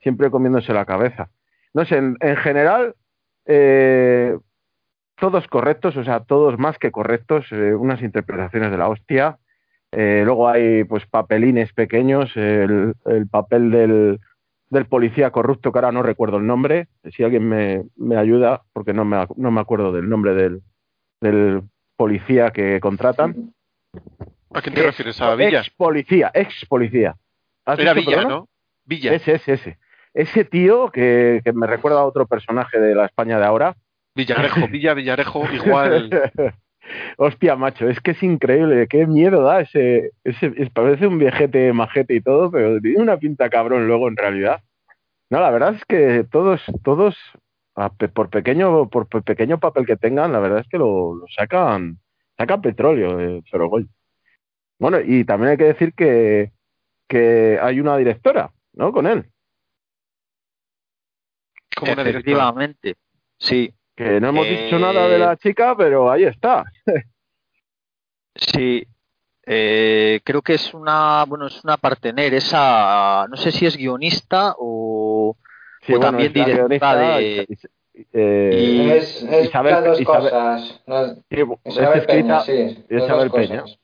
siempre 0.00 0.30
comiéndose 0.30 0.72
la 0.72 0.84
cabeza. 0.84 1.30
No 1.74 1.84
sé, 1.84 1.96
en, 1.96 2.16
en 2.20 2.36
general, 2.36 2.94
eh, 3.46 4.36
todos 5.16 5.48
correctos, 5.48 5.96
o 5.96 6.04
sea, 6.04 6.20
todos 6.20 6.58
más 6.58 6.78
que 6.78 6.92
correctos, 6.92 7.46
eh, 7.50 7.74
unas 7.74 8.02
interpretaciones 8.02 8.70
de 8.70 8.78
la 8.78 8.88
hostia. 8.88 9.38
Eh, 9.92 10.22
luego 10.24 10.48
hay 10.48 10.84
pues 10.84 11.06
papelines 11.06 11.72
pequeños, 11.72 12.36
el, 12.36 12.94
el 13.06 13.26
papel 13.26 13.70
del, 13.70 14.20
del, 14.68 14.86
policía 14.86 15.30
corrupto, 15.30 15.72
que 15.72 15.78
ahora 15.78 15.92
no 15.92 16.02
recuerdo 16.02 16.36
el 16.36 16.46
nombre, 16.46 16.88
si 17.10 17.24
alguien 17.24 17.48
me, 17.48 17.84
me 17.96 18.16
ayuda, 18.16 18.62
porque 18.72 18.92
no 18.92 19.04
me, 19.04 19.26
no 19.36 19.50
me 19.50 19.60
acuerdo 19.60 19.92
del 19.92 20.08
nombre 20.08 20.34
del, 20.34 20.62
del 21.20 21.62
policía 21.96 22.50
que 22.50 22.80
contratan. 22.80 23.54
¿A 24.52 24.60
quién 24.60 24.74
te 24.74 24.82
refieres? 24.82 25.20
¿A 25.20 25.34
Villa? 25.34 25.60
Ex 25.60 25.70
policía, 25.70 26.30
ex 26.34 26.66
policía. 26.66 27.16
Era 27.66 27.94
Villa, 27.94 28.24
¿no? 28.24 28.48
Villa. 28.84 29.14
Ese, 29.14 29.34
ese, 29.34 29.54
ese. 29.54 29.78
Ese 30.14 30.44
tío 30.44 30.90
que, 30.90 31.42
que, 31.44 31.52
me 31.52 31.66
recuerda 31.66 32.00
a 32.00 32.06
otro 32.06 32.26
personaje 32.26 32.80
de 32.80 32.94
la 32.94 33.06
España 33.06 33.38
de 33.38 33.44
ahora. 33.44 33.76
Villarejo, 34.14 34.66
Villa, 34.68 34.94
Villarejo, 34.94 35.44
igual. 35.52 36.10
Hostia, 37.16 37.56
macho, 37.56 37.88
es 37.88 38.00
que 38.00 38.12
es 38.12 38.22
increíble, 38.22 38.86
qué 38.88 39.06
miedo 39.06 39.42
da 39.42 39.60
ese, 39.60 40.12
ese, 40.24 40.52
es, 40.56 40.70
parece 40.70 41.06
un 41.06 41.18
viejete 41.18 41.72
majete 41.72 42.14
y 42.14 42.20
todo, 42.20 42.50
pero 42.50 42.80
tiene 42.80 43.02
una 43.02 43.16
pinta 43.16 43.50
cabrón 43.50 43.86
luego 43.86 44.08
en 44.08 44.16
realidad. 44.16 44.62
No, 45.30 45.40
la 45.40 45.50
verdad 45.50 45.74
es 45.74 45.84
que 45.84 46.24
todos, 46.30 46.62
todos, 46.82 47.16
por 48.14 48.30
pequeño, 48.30 48.88
por 48.88 49.08
pequeño 49.08 49.58
papel 49.58 49.86
que 49.86 49.96
tengan, 49.96 50.32
la 50.32 50.38
verdad 50.38 50.60
es 50.60 50.68
que 50.68 50.78
lo, 50.78 51.14
lo 51.14 51.26
sacan, 51.28 51.98
sacan 52.36 52.62
petróleo, 52.62 53.20
eh, 53.20 53.42
pero 53.50 53.68
gol. 53.68 53.88
Bueno, 54.78 55.00
y 55.00 55.24
también 55.24 55.50
hay 55.50 55.56
que 55.56 55.64
decir 55.64 55.92
que, 55.92 56.52
que 57.08 57.58
hay 57.60 57.80
una 57.80 57.96
directora, 57.96 58.52
¿no? 58.74 58.92
Con 58.92 59.06
él. 59.06 59.30
Como. 61.76 61.92
Efectivamente, 61.92 62.94
sí. 63.38 63.74
Que 63.98 64.20
no 64.20 64.28
hemos 64.28 64.46
Eh, 64.46 64.62
dicho 64.64 64.78
nada 64.78 65.08
de 65.08 65.18
la 65.18 65.36
chica, 65.36 65.76
pero 65.76 66.08
ahí 66.10 66.22
está. 66.24 66.64
Sí, 68.40 68.86
eh, 69.44 70.20
creo 70.22 70.42
que 70.42 70.54
es 70.54 70.72
una, 70.72 71.24
bueno, 71.26 71.48
es 71.48 71.64
una 71.64 71.76
partener, 71.76 72.32
esa, 72.34 73.26
no 73.28 73.36
sé 73.36 73.50
si 73.50 73.66
es 73.66 73.76
guionista 73.76 74.54
o, 74.58 75.36
Sí, 75.82 75.92
o 75.94 75.96
bueno, 75.96 76.12
también 76.12 76.32
directora 76.32 77.16
de, 77.16 77.48
eh, 78.12 78.50
y- 78.62 78.90
Es, 78.90 79.24
es 79.24 79.46
Isabel- 79.46 79.72
las 79.72 79.84
dos 79.86 80.00
Isabel- 80.00 80.30
cosas. 80.30 80.82
sí, 81.28 81.44
Isabel 81.64 82.06
Peña, 82.06 82.40
sí. 82.42 82.84
Isabel 82.90 83.30
Peña. 83.32 83.62
cosas. 83.62 83.78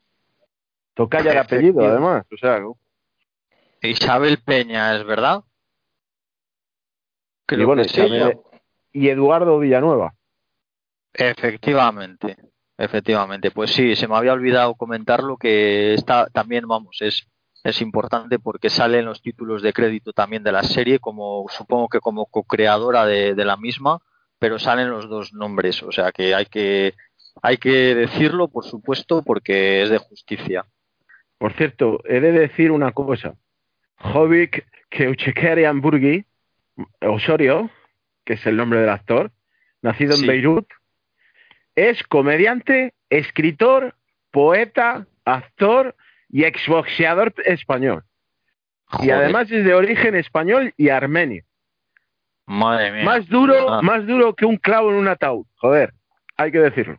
Tocaya 0.95 1.33
de 1.33 1.39
apellido, 1.39 1.85
además. 1.85 2.25
O 2.33 2.37
sea, 2.37 2.61
Isabel 3.83 4.39
Peña, 4.39 4.95
¿es 4.95 5.05
verdad? 5.05 5.43
Creo 7.47 7.63
y 7.63 7.65
bueno, 7.65 7.83
que 7.83 7.89
también- 7.93 8.41
y 8.95 9.09
Eduardo 9.09 9.59
Villanueva. 9.59 10.15
Efectivamente, 11.13 12.37
efectivamente. 12.79 13.51
Pues 13.51 13.73
sí, 13.73 13.95
se 13.97 14.09
me 14.09 14.17
había 14.17 14.33
olvidado 14.33 14.75
comentarlo 14.75 15.37
que 15.37 15.93
está 15.95 16.27
también, 16.33 16.67
vamos, 16.67 16.97
es, 17.01 17.27
es 17.63 17.83
importante 17.83 18.39
porque 18.39 18.71
salen 18.71 19.05
los 19.05 19.21
títulos 19.21 19.61
de 19.61 19.73
crédito 19.73 20.13
también 20.13 20.43
de 20.43 20.53
la 20.53 20.63
serie, 20.63 21.01
como 21.01 21.45
supongo 21.51 21.89
que 21.89 22.01
como 22.01 22.27
co-creadora 22.27 23.05
de, 23.05 23.35
de 23.35 23.45
la 23.45 23.57
misma, 23.57 23.99
pero 24.39 24.59
salen 24.59 24.91
los 24.91 25.09
dos 25.09 25.35
nombres, 25.35 25.83
o 25.83 25.93
sea 25.93 26.13
que 26.13 26.35
hay 26.35 26.47
que 26.47 26.95
hay 27.43 27.57
que 27.57 27.95
decirlo, 27.97 28.47
por 28.49 28.65
supuesto, 28.65 29.23
porque 29.23 29.83
es 29.83 29.91
de 29.91 29.99
justicia. 29.99 30.65
Por 31.37 31.53
cierto, 31.55 32.01
he 32.05 32.21
de 32.21 32.31
decir 32.31 32.71
una 32.71 32.93
cosa. 32.93 33.35
Jovic 33.97 34.67
Keuchekerian 34.89 35.81
Burgi, 35.81 36.25
Osorio, 37.01 37.71
que 38.25 38.35
es 38.35 38.47
el 38.47 38.57
nombre 38.57 38.81
del 38.81 38.89
actor, 38.91 39.31
nacido 39.83 40.15
en 40.15 40.21
Sí. 40.21 40.27
Beirut, 40.27 40.67
es 41.75 42.03
comediante, 42.05 42.95
escritor, 43.11 43.95
poeta, 44.31 45.07
actor 45.25 45.95
y 46.29 46.45
exboxeador 46.45 47.35
español. 47.45 48.05
Y 49.01 49.11
además 49.11 49.51
es 49.51 49.65
de 49.65 49.75
origen 49.75 50.15
español 50.15 50.73
y 50.77 50.89
armenio. 50.91 51.45
madre 52.47 52.93
mía. 52.93 53.05
Más 53.05 53.27
duro, 53.29 53.69
Ah, 53.75 53.83
más 53.83 54.07
duro 54.07 54.35
que 54.35 54.45
un 54.47 54.57
clavo 54.59 54.91
en 54.91 54.97
un 54.97 55.09
ataúd. 55.09 55.47
Joder, 55.57 55.95
hay 56.37 56.53
que 56.53 56.59
decirlo. 56.61 56.99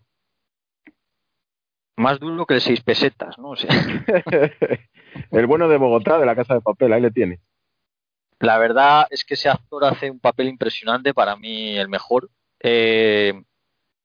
más 1.97 2.19
duro 2.19 2.45
que 2.45 2.55
el 2.55 2.61
seis 2.61 2.81
pesetas, 2.81 3.37
¿no? 3.37 3.49
O 3.51 3.55
sea, 3.55 3.69
el 5.31 5.45
bueno 5.47 5.69
de 5.69 5.77
Bogotá, 5.77 6.17
de 6.19 6.25
la 6.25 6.35
Casa 6.35 6.55
de 6.55 6.61
Papel, 6.61 6.91
ahí 6.91 7.01
le 7.01 7.11
tiene. 7.11 7.39
La 8.39 8.57
verdad 8.57 9.07
es 9.09 9.23
que 9.23 9.35
ese 9.35 9.49
actor 9.49 9.85
hace 9.85 10.11
un 10.11 10.19
papel 10.19 10.47
impresionante, 10.47 11.13
para 11.13 11.35
mí 11.35 11.77
el 11.77 11.87
mejor, 11.87 12.29
eh, 12.59 13.33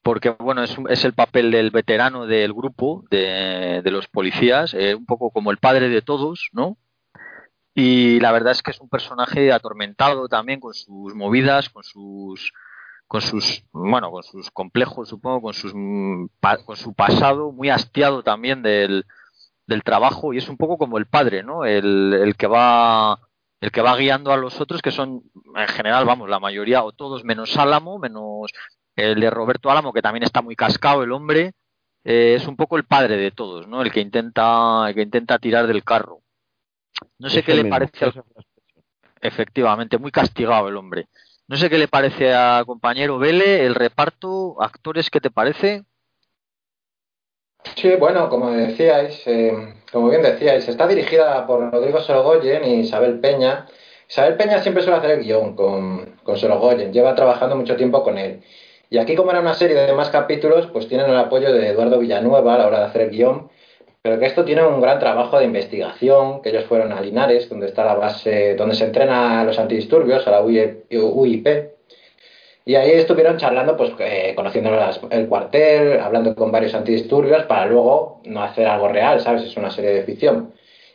porque 0.03 0.31
bueno, 0.31 0.63
es, 0.63 0.77
es 0.89 1.05
el 1.05 1.15
papel 1.15 1.51
del 1.51 1.71
veterano 1.71 2.27
del 2.27 2.53
grupo, 2.53 3.05
de, 3.11 3.83
de 3.83 3.91
los 3.91 4.09
policías, 4.09 4.75
eh, 4.75 4.95
un 4.95 5.07
poco 5.07 5.31
como 5.31 5.51
el 5.51 5.59
padre 5.59 5.89
de 5.89 6.03
todos, 6.03 6.49
¿no? 6.53 6.79
Y 7.75 8.21
la 8.21 8.33
verdad 8.33 8.53
es 8.53 8.63
que 8.63 8.73
es 8.73 8.81
un 8.81 8.89
personaje 8.89 9.53
atormentado 9.53 10.29
también 10.29 10.61
con 10.61 10.75
sus 10.75 11.15
movidas, 11.15 11.69
con 11.71 11.83
sus 11.85 12.53
con 13.07 13.21
sus 13.23 13.65
bueno, 13.73 14.11
con 14.13 14.23
sus 14.23 14.51
complejos, 14.53 15.09
supongo, 15.09 15.43
con 15.43 15.55
sus 15.55 15.73
mm, 15.75 16.27
con 16.65 16.77
su 16.77 16.95
pasado, 16.95 17.53
muy 17.53 17.69
hastiado 17.71 18.23
también 18.23 18.63
del, 18.63 19.05
del 19.67 19.83
trabajo, 19.83 20.33
y 20.33 20.39
es 20.39 20.49
un 20.49 20.57
poco 20.57 20.79
como 20.79 20.99
el 20.99 21.07
padre, 21.07 21.43
¿no? 21.43 21.65
El, 21.65 22.15
el 22.15 22.37
que 22.37 22.47
va 22.47 23.19
el 23.61 23.71
que 23.71 23.83
va 23.83 23.97
guiando 23.97 24.33
a 24.33 24.37
los 24.37 24.61
otros, 24.61 24.81
que 24.83 24.91
son, 24.91 25.23
en 25.55 25.69
general, 25.69 26.05
vamos, 26.05 26.29
la 26.29 26.41
mayoría, 26.41 26.83
o 26.83 26.93
todos 26.93 27.25
menos 27.25 27.57
Álamo, 27.57 27.99
menos 27.99 28.51
el 28.97 29.21
de 29.21 29.31
Roberto 29.31 29.71
Álamo, 29.71 29.93
que 29.93 30.03
también 30.03 30.23
está 30.25 30.43
muy 30.43 30.57
cascado 30.57 31.03
el 31.03 31.13
hombre, 31.13 31.53
eh, 32.05 32.35
es 32.37 32.47
un 32.47 32.57
poco 32.57 32.77
el 32.77 32.85
padre 32.85 33.17
de 33.17 33.31
todos, 33.31 33.67
¿no? 33.69 33.83
El 33.83 33.93
que 33.93 34.01
intenta, 34.01 34.87
el 34.89 34.95
que 34.95 35.03
intenta 35.03 35.39
tirar 35.39 35.67
del 35.67 35.85
carro. 35.85 36.21
No 37.19 37.29
sé 37.29 37.43
qué 37.43 37.53
le 37.55 37.63
mismo, 37.65 37.77
parece, 37.77 38.07
ese- 38.09 38.23
efectivamente, 39.21 39.99
muy 39.99 40.11
castigado 40.11 40.69
el 40.69 40.77
hombre. 40.77 41.09
No 41.49 41.57
sé 41.57 41.69
qué 41.69 41.79
le 41.79 41.89
parece 41.89 42.33
a 42.35 42.63
compañero 42.65 43.19
Vele, 43.19 43.65
el 43.67 43.75
reparto, 43.75 44.61
actores, 44.63 45.11
¿qué 45.11 45.21
te 45.21 45.31
parece? 45.31 45.85
Sí, 47.77 47.95
bueno, 47.97 48.29
como 48.29 48.51
decíais, 48.51 49.27
eh, 49.27 49.53
como 49.93 50.09
bien 50.11 50.23
decíais, 50.23 50.69
está 50.69 50.87
dirigida 50.87 51.47
por 51.47 51.71
Rodrigo 51.73 52.01
Sorogoyen 52.01 52.65
y 52.65 52.81
Isabel 52.81 53.21
Peña. 53.21 53.67
Isabel 54.09 54.37
Peña 54.37 54.61
siempre 54.61 54.83
suele 54.83 54.99
hacer 54.99 55.13
el 55.13 55.25
guion 55.25 55.55
con, 55.55 56.17
con 56.23 56.37
Sorogoyen, 56.37 56.93
lleva 56.93 57.15
trabajando 57.15 57.57
mucho 57.57 57.77
tiempo 57.77 58.03
con 58.03 58.19
él. 58.19 58.43
Y 58.91 58.99
aquí, 58.99 59.15
como 59.15 59.31
era 59.31 59.41
una 59.41 59.55
serie 59.55 59.77
de 59.77 59.93
más 59.93 60.11
capítulos, 60.11 60.67
pues 60.73 60.89
tienen 60.89 61.09
el 61.09 61.17
apoyo 61.17 61.53
de 61.53 61.69
Eduardo 61.69 61.99
Villanueva 61.99 62.55
a 62.55 62.59
la 62.59 62.67
hora 62.67 62.79
de 62.81 62.85
hacer 62.87 63.03
el 63.03 63.11
guion. 63.11 63.49
Pero 64.03 64.19
que 64.19 64.27
esto 64.27 64.45
tiene 64.45 64.67
un 64.67 64.81
gran 64.81 64.99
trabajo 64.99 65.39
de 65.39 65.45
investigación, 65.45 66.41
que 66.43 66.49
ellos 66.49 66.65
fueron 66.65 66.91
a 66.93 67.01
Linares, 67.01 67.49
donde 67.49 67.67
está 67.67 67.85
la 67.85 67.95
base, 67.95 68.57
donde 68.57 68.75
se 68.75 68.85
entrena 68.85 69.41
a 69.41 69.45
los 69.45 69.59
antidisturbios, 69.59 70.27
a 70.27 70.31
la 70.31 70.43
UIP. 70.43 71.47
Y 72.71 72.77
ahí 72.77 72.93
estuvieron 72.93 73.37
charlando, 73.37 73.77
pues 73.77 73.91
eh, 73.99 74.33
conociendo 74.37 74.71
las- 74.71 75.01
el 75.11 75.27
cuartel, 75.27 75.99
hablando 75.99 76.37
con 76.37 76.53
varios 76.53 76.73
antidisturbios, 76.73 77.43
para 77.47 77.67
luego 77.67 78.21
no 78.27 78.45
hacer 78.45 78.69
algo 78.69 78.87
real, 78.87 79.21
¿sabes? 79.21 79.43
Es 79.43 79.57
una 79.57 79.73
serie 79.73 79.91
de 79.91 80.05
ficción. 80.05 80.53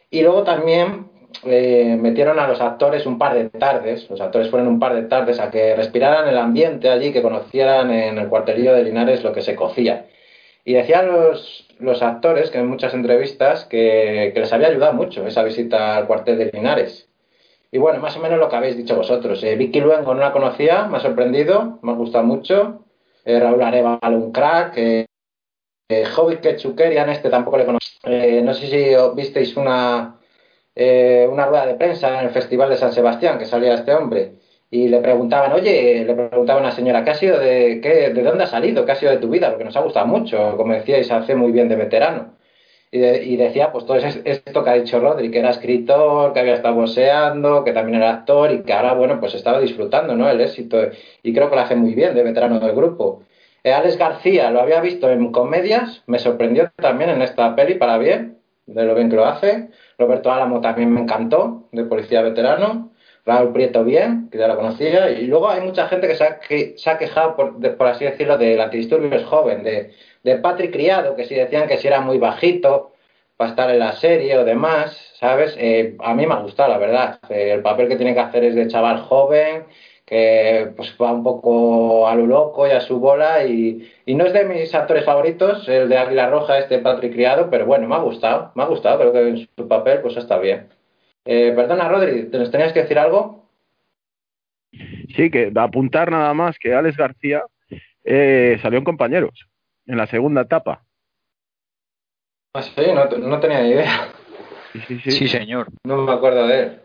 Y 0.10 0.22
luego 0.22 0.44
también 0.44 1.08
eh, 1.44 1.98
metieron 2.00 2.40
a 2.40 2.48
los 2.48 2.62
actores 2.62 3.06
un 3.06 3.18
par 3.18 3.34
de 3.34 3.50
tardes, 3.50 4.10
los 4.10 4.22
actores 4.22 4.50
fueron 4.50 4.70
un 4.70 4.80
par 4.80 4.94
de 4.96 5.02
tardes 5.04 5.38
a 5.42 5.52
que 5.52 5.76
respiraran 5.76 6.30
el 6.30 6.38
ambiente 6.38 6.90
allí, 6.90 7.12
que 7.12 7.22
conocieran 7.22 7.92
en 7.92 8.18
el 8.20 8.30
cuartelillo 8.30 8.74
de 8.74 8.84
Linares 8.84 9.22
lo 9.22 9.34
que 9.34 9.42
se 9.42 9.56
cocía. 9.56 10.06
Y 10.64 10.76
decían 10.76 11.08
los, 11.12 11.68
los 11.80 12.02
actores, 12.02 12.52
que 12.52 12.60
en 12.60 12.68
muchas 12.68 12.94
entrevistas, 12.94 13.66
que, 13.66 14.32
que 14.34 14.40
les 14.40 14.54
había 14.54 14.70
ayudado 14.70 14.94
mucho 14.94 15.28
esa 15.28 15.44
visita 15.44 15.98
al 15.98 16.08
cuartel 16.08 16.38
de 16.38 16.52
Linares. 16.54 17.10
Y 17.76 17.78
bueno, 17.78 18.00
más 18.00 18.16
o 18.16 18.22
menos 18.22 18.40
lo 18.40 18.48
que 18.48 18.56
habéis 18.56 18.78
dicho 18.78 18.96
vosotros. 18.96 19.44
Eh, 19.44 19.58
Vicky 19.58 19.82
Luengo 19.82 20.14
no 20.14 20.22
la 20.22 20.32
conocía, 20.32 20.86
me 20.86 20.96
ha 20.96 21.02
sorprendido, 21.02 21.78
me 21.82 21.92
ha 21.92 21.96
gustado 21.96 22.24
mucho. 22.24 22.86
Eh, 23.26 23.38
Raúl 23.38 23.62
Arevalo, 23.62 24.18
un 24.18 24.32
crack. 24.32 24.78
Eh, 24.78 25.06
eh, 25.90 26.06
Hobbit 26.16 26.40
Ketchukerian, 26.40 27.10
este 27.10 27.30
tampoco 27.30 27.58
le 27.58 27.66
conozco. 27.66 28.10
Eh, 28.10 28.42
no 28.42 28.54
sé 28.54 28.68
si 28.68 28.96
os 28.96 29.14
visteis 29.14 29.58
una, 29.58 30.22
eh, 30.74 31.28
una 31.30 31.48
rueda 31.48 31.66
de 31.66 31.74
prensa 31.74 32.18
en 32.18 32.28
el 32.28 32.32
Festival 32.32 32.70
de 32.70 32.78
San 32.78 32.94
Sebastián, 32.94 33.38
que 33.38 33.44
salía 33.44 33.74
este 33.74 33.94
hombre. 33.94 34.36
Y 34.72 34.88
le 34.88 35.02
preguntaban, 35.02 35.52
oye, 35.52 36.06
le 36.06 36.16
preguntaba 36.16 36.62
una 36.62 36.72
señora, 36.72 37.04
¿qué 37.04 37.12
ha 37.12 37.16
sido 37.16 37.38
de, 37.38 37.82
qué, 37.84 38.12
de 38.12 38.24
dónde 38.24 38.46
ha 38.46 38.48
salido? 38.48 38.86
¿Qué 38.86 38.94
ha 38.94 38.96
sido 38.96 39.12
de 39.12 39.18
tu 39.18 39.28
vida? 39.28 39.50
Porque 39.50 39.66
nos 39.66 39.76
ha 39.76 39.82
gustado 39.82 40.08
mucho, 40.08 40.56
como 40.56 40.72
decíais, 40.72 41.12
hace 41.12 41.36
muy 41.36 41.52
bien 41.52 41.68
de 41.68 41.76
veterano. 41.76 42.35
Y, 42.96 43.00
de- 43.00 43.24
y 43.26 43.36
decía, 43.38 43.72
pues 43.72 43.86
todo 43.86 43.98
es- 43.98 44.22
esto 44.24 44.64
que 44.64 44.70
ha 44.70 44.74
dicho 44.74 45.00
Rodri, 45.00 45.30
que 45.32 45.40
era 45.40 45.50
escritor, 45.50 46.32
que 46.34 46.40
había 46.40 46.54
estado 46.56 46.76
boxeando, 46.76 47.64
que 47.66 47.74
también 47.74 47.98
era 48.02 48.12
actor 48.12 48.52
y 48.54 48.64
que 48.64 48.74
ahora, 48.74 48.94
bueno, 48.94 49.20
pues 49.20 49.34
estaba 49.36 49.60
disfrutando, 49.60 50.16
¿no? 50.16 50.30
El 50.30 50.40
éxito. 50.42 50.78
Y 51.24 51.34
creo 51.34 51.50
que 51.50 51.56
lo 51.56 51.62
hace 51.62 51.76
muy 51.76 51.94
bien 51.94 52.16
de 52.16 52.24
veterano 52.24 52.60
del 52.60 52.74
grupo. 52.76 53.24
Eh, 53.64 53.74
Alex 53.74 53.98
García 53.98 54.50
lo 54.52 54.62
había 54.62 54.80
visto 54.82 55.10
en 55.10 55.32
comedias, 55.32 56.04
me 56.08 56.20
sorprendió 56.20 56.72
también 56.78 57.10
en 57.10 57.22
esta 57.22 57.56
peli 57.56 57.76
para 57.76 57.98
bien, 57.98 58.38
de 58.66 58.84
lo 58.86 58.96
bien 58.96 59.10
que 59.10 59.16
lo 59.18 59.26
hace. 59.26 59.70
Roberto 59.98 60.32
Álamo 60.32 60.62
también 60.62 60.92
me 60.94 61.02
encantó, 61.02 61.68
de 61.72 61.84
policía 61.84 62.22
veterano. 62.22 62.92
Raúl 63.26 63.54
Prieto 63.54 63.84
bien, 63.84 64.30
que 64.32 64.38
ya 64.38 64.48
lo 64.48 64.56
conocía. 64.56 65.10
Y 65.10 65.26
luego 65.26 65.50
hay 65.50 65.62
mucha 65.62 65.88
gente 65.88 66.08
que 66.08 66.16
se 66.16 66.24
ha, 66.24 66.40
que, 66.40 66.76
se 66.78 66.90
ha 66.92 66.98
quejado, 67.00 67.36
por, 67.36 67.58
de- 67.58 67.72
por 67.72 67.88
así 67.88 68.06
decirlo, 68.06 68.38
del 68.38 68.62
antidisturbios 68.62 69.24
joven, 69.26 69.64
de, 69.64 69.92
de 70.26 70.38
Patrick 70.38 70.74
Criado, 70.74 71.16
que 71.16 71.26
si 71.26 71.36
decían 71.36 71.68
que 71.68 71.78
si 71.78 71.88
era 71.88 72.02
muy 72.02 72.18
bajito 72.18 72.94
para 73.38 73.52
estar 73.52 73.70
en 73.70 73.78
la 73.78 73.94
serie 73.94 74.36
o 74.40 74.44
demás, 74.44 75.14
¿sabes? 75.20 75.56
Eh, 75.60 75.96
a 76.00 76.16
mí 76.16 76.26
me 76.26 76.34
ha 76.34 76.40
gustado, 76.40 76.72
la 76.72 76.80
verdad. 76.80 77.20
Eh, 77.30 77.52
el 77.54 77.62
papel 77.62 77.88
que 77.88 77.96
tiene 77.96 78.16
que 78.16 78.22
hacer 78.22 78.44
es 78.44 78.56
de 78.56 78.68
chaval 78.68 79.02
joven, 79.02 79.66
que 80.04 80.72
pues 80.76 80.96
va 81.00 81.12
un 81.12 81.24
poco 81.24 82.08
a 82.08 82.16
lo 82.16 82.26
loco 82.26 82.68
y 82.68 82.72
a 82.72 82.82
su 82.82 83.00
bola 83.00 83.46
y, 83.46 83.88
no 84.08 84.26
es 84.26 84.34
de 84.34 84.46
mis 84.46 84.74
actores 84.74 85.06
favoritos, 85.06 85.70
el 85.70 85.90
de 85.90 85.98
Águila 85.98 86.30
Roja, 86.32 86.58
este 86.58 86.80
Patrick 86.80 87.14
Criado, 87.14 87.50
pero 87.52 87.68
bueno, 87.68 87.88
me 87.88 87.94
ha 87.94 88.00
gustado, 88.00 88.52
me 88.56 88.64
ha 88.64 88.66
gustado, 88.66 89.00
creo 89.00 89.14
que 89.14 89.30
en 89.30 89.48
su 89.56 89.68
papel 89.68 90.02
pues 90.02 90.18
está 90.18 90.40
bien. 90.40 90.70
Eh, 91.26 91.54
perdona, 91.56 91.88
Rodri, 91.88 92.32
¿te 92.32 92.40
nos 92.40 92.50
tenías 92.50 92.74
que 92.74 92.82
decir 92.82 92.98
algo? 92.98 93.48
Sí, 95.16 95.30
que 95.30 95.52
apuntar 95.56 96.10
nada 96.10 96.34
más 96.34 96.58
que 96.58 96.74
Alex 96.74 96.98
García 96.98 97.44
eh, 98.04 98.58
salió 98.64 98.80
en 98.80 98.86
compañeros 98.86 99.48
en 99.86 99.98
la 99.98 100.08
segunda 100.08 100.42
etapa. 100.42 100.84
Ah, 102.54 102.62
sí, 102.62 102.72
no, 102.94 103.06
no 103.06 103.40
tenía 103.40 103.62
ni 103.62 103.70
idea, 103.70 104.08
Sí, 104.72 104.80
sí, 104.88 105.00
sí. 105.00 105.12
Sí, 105.12 105.28
señor. 105.28 105.68
no 105.84 106.04
me 106.04 106.14
acuerdo 106.14 106.48
de 106.48 106.60
él. 106.62 106.82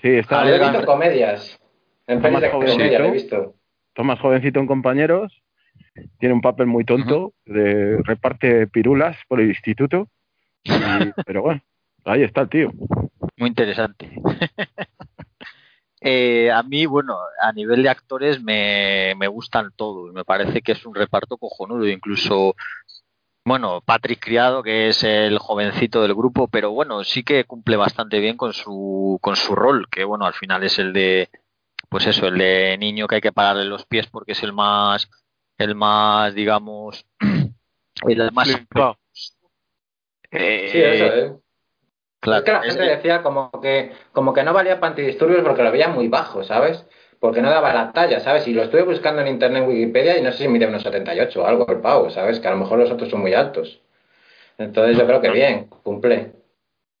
Sí, 0.00 0.08
está 0.08 0.42
Ah, 0.42 0.48
he 0.48 0.58
visto 0.58 0.78
en 0.78 0.84
comedias, 0.84 1.60
en 2.06 2.20
más 2.20 2.42
de 2.42 2.50
jovencito. 2.50 2.78
comedia 2.78 2.98
le 2.98 3.08
he 3.08 3.12
visto. 3.12 3.54
Tomás 3.94 4.20
jovencito 4.20 4.58
en 4.60 4.66
compañeros, 4.66 5.42
tiene 6.18 6.34
un 6.34 6.40
papel 6.40 6.66
muy 6.66 6.84
tonto, 6.84 7.34
de, 7.44 7.98
reparte 8.02 8.66
pirulas 8.66 9.16
por 9.28 9.40
el 9.40 9.48
instituto 9.48 10.08
pero 11.26 11.42
bueno, 11.42 11.60
ahí 12.04 12.22
está 12.22 12.42
el 12.42 12.48
tío. 12.48 12.70
Muy 13.36 13.48
interesante. 13.48 14.10
Eh, 16.04 16.50
a 16.50 16.62
mí, 16.64 16.84
bueno, 16.86 17.18
a 17.40 17.52
nivel 17.52 17.82
de 17.82 17.88
actores 17.88 18.42
me, 18.42 19.14
me 19.16 19.28
gustan 19.28 19.72
todos. 19.76 20.12
Me 20.12 20.24
parece 20.24 20.60
que 20.60 20.72
es 20.72 20.84
un 20.84 20.94
reparto 20.94 21.36
cojonudo. 21.36 21.86
Incluso, 21.86 22.56
bueno, 23.44 23.80
Patrick 23.82 24.20
Criado, 24.20 24.62
que 24.64 24.88
es 24.88 25.04
el 25.04 25.38
jovencito 25.38 26.02
del 26.02 26.14
grupo, 26.14 26.48
pero 26.48 26.72
bueno, 26.72 27.04
sí 27.04 27.22
que 27.22 27.44
cumple 27.44 27.76
bastante 27.76 28.18
bien 28.18 28.36
con 28.36 28.52
su, 28.52 29.18
con 29.22 29.36
su 29.36 29.54
rol, 29.54 29.88
que 29.88 30.02
bueno, 30.04 30.26
al 30.26 30.34
final 30.34 30.64
es 30.64 30.78
el 30.80 30.92
de, 30.92 31.30
pues 31.88 32.06
eso, 32.06 32.26
el 32.26 32.38
de 32.38 32.76
niño 32.78 33.06
que 33.06 33.16
hay 33.16 33.20
que 33.20 33.32
pararle 33.32 33.64
los 33.64 33.86
pies 33.86 34.08
porque 34.08 34.32
es 34.32 34.42
el 34.42 34.52
más, 34.52 35.08
el 35.56 35.76
más, 35.76 36.34
digamos, 36.34 37.06
el 38.08 38.32
más... 38.32 38.48
Eh, 40.32 40.68
sí, 40.72 40.78
eso, 40.80 41.04
eh. 41.04 41.41
Claro, 42.22 42.38
es 42.38 42.44
que 42.44 42.52
la 42.52 42.62
gente 42.62 42.82
decía 42.84 43.20
como 43.20 43.50
que, 43.60 43.90
como 44.12 44.32
que 44.32 44.44
no 44.44 44.52
valía 44.52 44.78
para 44.78 44.90
antidisturbios 44.90 45.42
porque 45.42 45.64
lo 45.64 45.72
veía 45.72 45.88
muy 45.88 46.06
bajo, 46.06 46.44
¿sabes? 46.44 46.86
Porque 47.18 47.42
no 47.42 47.50
daba 47.50 47.74
la 47.74 47.90
talla, 47.90 48.20
¿sabes? 48.20 48.46
Y 48.46 48.54
lo 48.54 48.62
estuve 48.62 48.82
buscando 48.82 49.22
en 49.22 49.26
internet 49.26 49.64
en 49.64 49.68
Wikipedia 49.68 50.16
y 50.16 50.22
no 50.22 50.30
sé 50.30 50.44
si 50.44 50.48
mide 50.48 50.68
unos 50.68 50.84
78 50.84 51.42
o 51.42 51.46
algo 51.46 51.66
el 51.68 51.80
pavo, 51.80 52.10
¿sabes? 52.10 52.38
Que 52.38 52.46
a 52.46 52.52
lo 52.52 52.58
mejor 52.58 52.78
los 52.78 52.92
otros 52.92 53.10
son 53.10 53.22
muy 53.22 53.34
altos. 53.34 53.80
Entonces 54.56 54.96
yo 54.96 55.04
creo 55.04 55.20
que 55.20 55.30
bien, 55.30 55.66
cumple. 55.82 56.32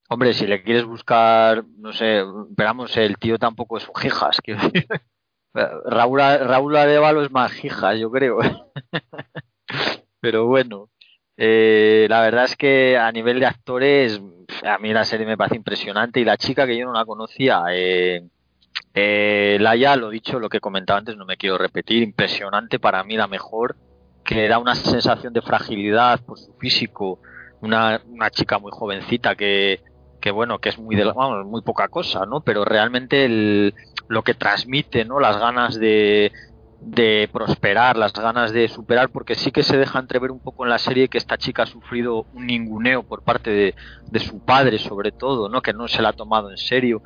Hombre, 0.08 0.32
si 0.32 0.44
le 0.44 0.60
quieres 0.64 0.84
buscar, 0.84 1.62
no 1.78 1.92
sé, 1.92 2.24
esperamos, 2.50 2.96
el 2.96 3.16
tío 3.16 3.38
tampoco 3.38 3.76
es 3.76 3.86
un 3.86 3.94
jijas. 3.94 4.38
Raúl, 5.54 6.18
Raúl 6.18 6.76
Arevalo 6.76 7.22
es 7.22 7.30
más 7.30 7.52
jijas, 7.52 7.96
yo 7.96 8.10
creo. 8.10 8.38
Pero 10.20 10.46
bueno, 10.46 10.88
eh, 11.36 12.06
la 12.08 12.20
verdad 12.20 12.44
es 12.44 12.56
que 12.56 12.96
a 12.98 13.10
nivel 13.10 13.40
de 13.40 13.46
actores, 13.46 14.20
a 14.64 14.78
mí 14.78 14.92
la 14.92 15.04
serie 15.04 15.26
me 15.26 15.36
parece 15.36 15.56
impresionante 15.56 16.20
y 16.20 16.24
la 16.24 16.36
chica 16.36 16.66
que 16.66 16.76
yo 16.76 16.86
no 16.86 16.92
la 16.92 17.04
conocía, 17.04 17.64
eh, 17.70 18.22
eh, 18.94 19.56
Laia, 19.60 19.96
lo 19.96 20.10
dicho, 20.10 20.38
lo 20.38 20.48
que 20.48 20.60
comentaba 20.60 20.98
antes, 20.98 21.16
no 21.16 21.24
me 21.24 21.36
quiero 21.36 21.58
repetir, 21.58 22.02
impresionante 22.02 22.78
para 22.78 23.02
mí 23.04 23.16
la 23.16 23.26
mejor, 23.26 23.76
que 24.24 24.48
da 24.48 24.58
una 24.58 24.74
sensación 24.74 25.32
de 25.32 25.42
fragilidad 25.42 26.20
por 26.20 26.38
su 26.38 26.52
físico, 26.54 27.18
una, 27.60 28.00
una 28.06 28.30
chica 28.30 28.58
muy 28.58 28.70
jovencita 28.72 29.34
que, 29.34 29.80
que 30.20 30.30
bueno, 30.30 30.58
que 30.58 30.68
es 30.68 30.78
muy 30.78 30.96
de 30.96 31.04
vamos, 31.04 31.46
muy 31.46 31.62
poca 31.62 31.88
cosa, 31.88 32.26
¿no? 32.26 32.40
Pero 32.40 32.64
realmente 32.64 33.24
el, 33.24 33.74
lo 34.08 34.22
que 34.22 34.34
transmite, 34.34 35.04
¿no? 35.04 35.20
Las 35.20 35.38
ganas 35.38 35.78
de, 35.78 36.32
de 36.84 37.28
prosperar, 37.32 37.96
las 37.96 38.12
ganas 38.12 38.52
de 38.52 38.68
superar, 38.68 39.10
porque 39.10 39.34
sí 39.34 39.50
que 39.52 39.62
se 39.62 39.76
deja 39.76 39.98
entrever 39.98 40.30
un 40.30 40.40
poco 40.40 40.64
en 40.64 40.70
la 40.70 40.78
serie 40.78 41.08
que 41.08 41.18
esta 41.18 41.38
chica 41.38 41.62
ha 41.62 41.66
sufrido 41.66 42.26
un 42.34 42.46
ninguneo 42.46 43.02
por 43.02 43.22
parte 43.22 43.50
de, 43.50 43.74
de 44.10 44.20
su 44.20 44.40
padre, 44.40 44.78
sobre 44.78 45.12
todo, 45.12 45.48
¿no? 45.48 45.62
Que 45.62 45.72
no 45.72 45.88
se 45.88 46.02
la 46.02 46.10
ha 46.10 46.12
tomado 46.12 46.50
en 46.50 46.58
serio. 46.58 47.02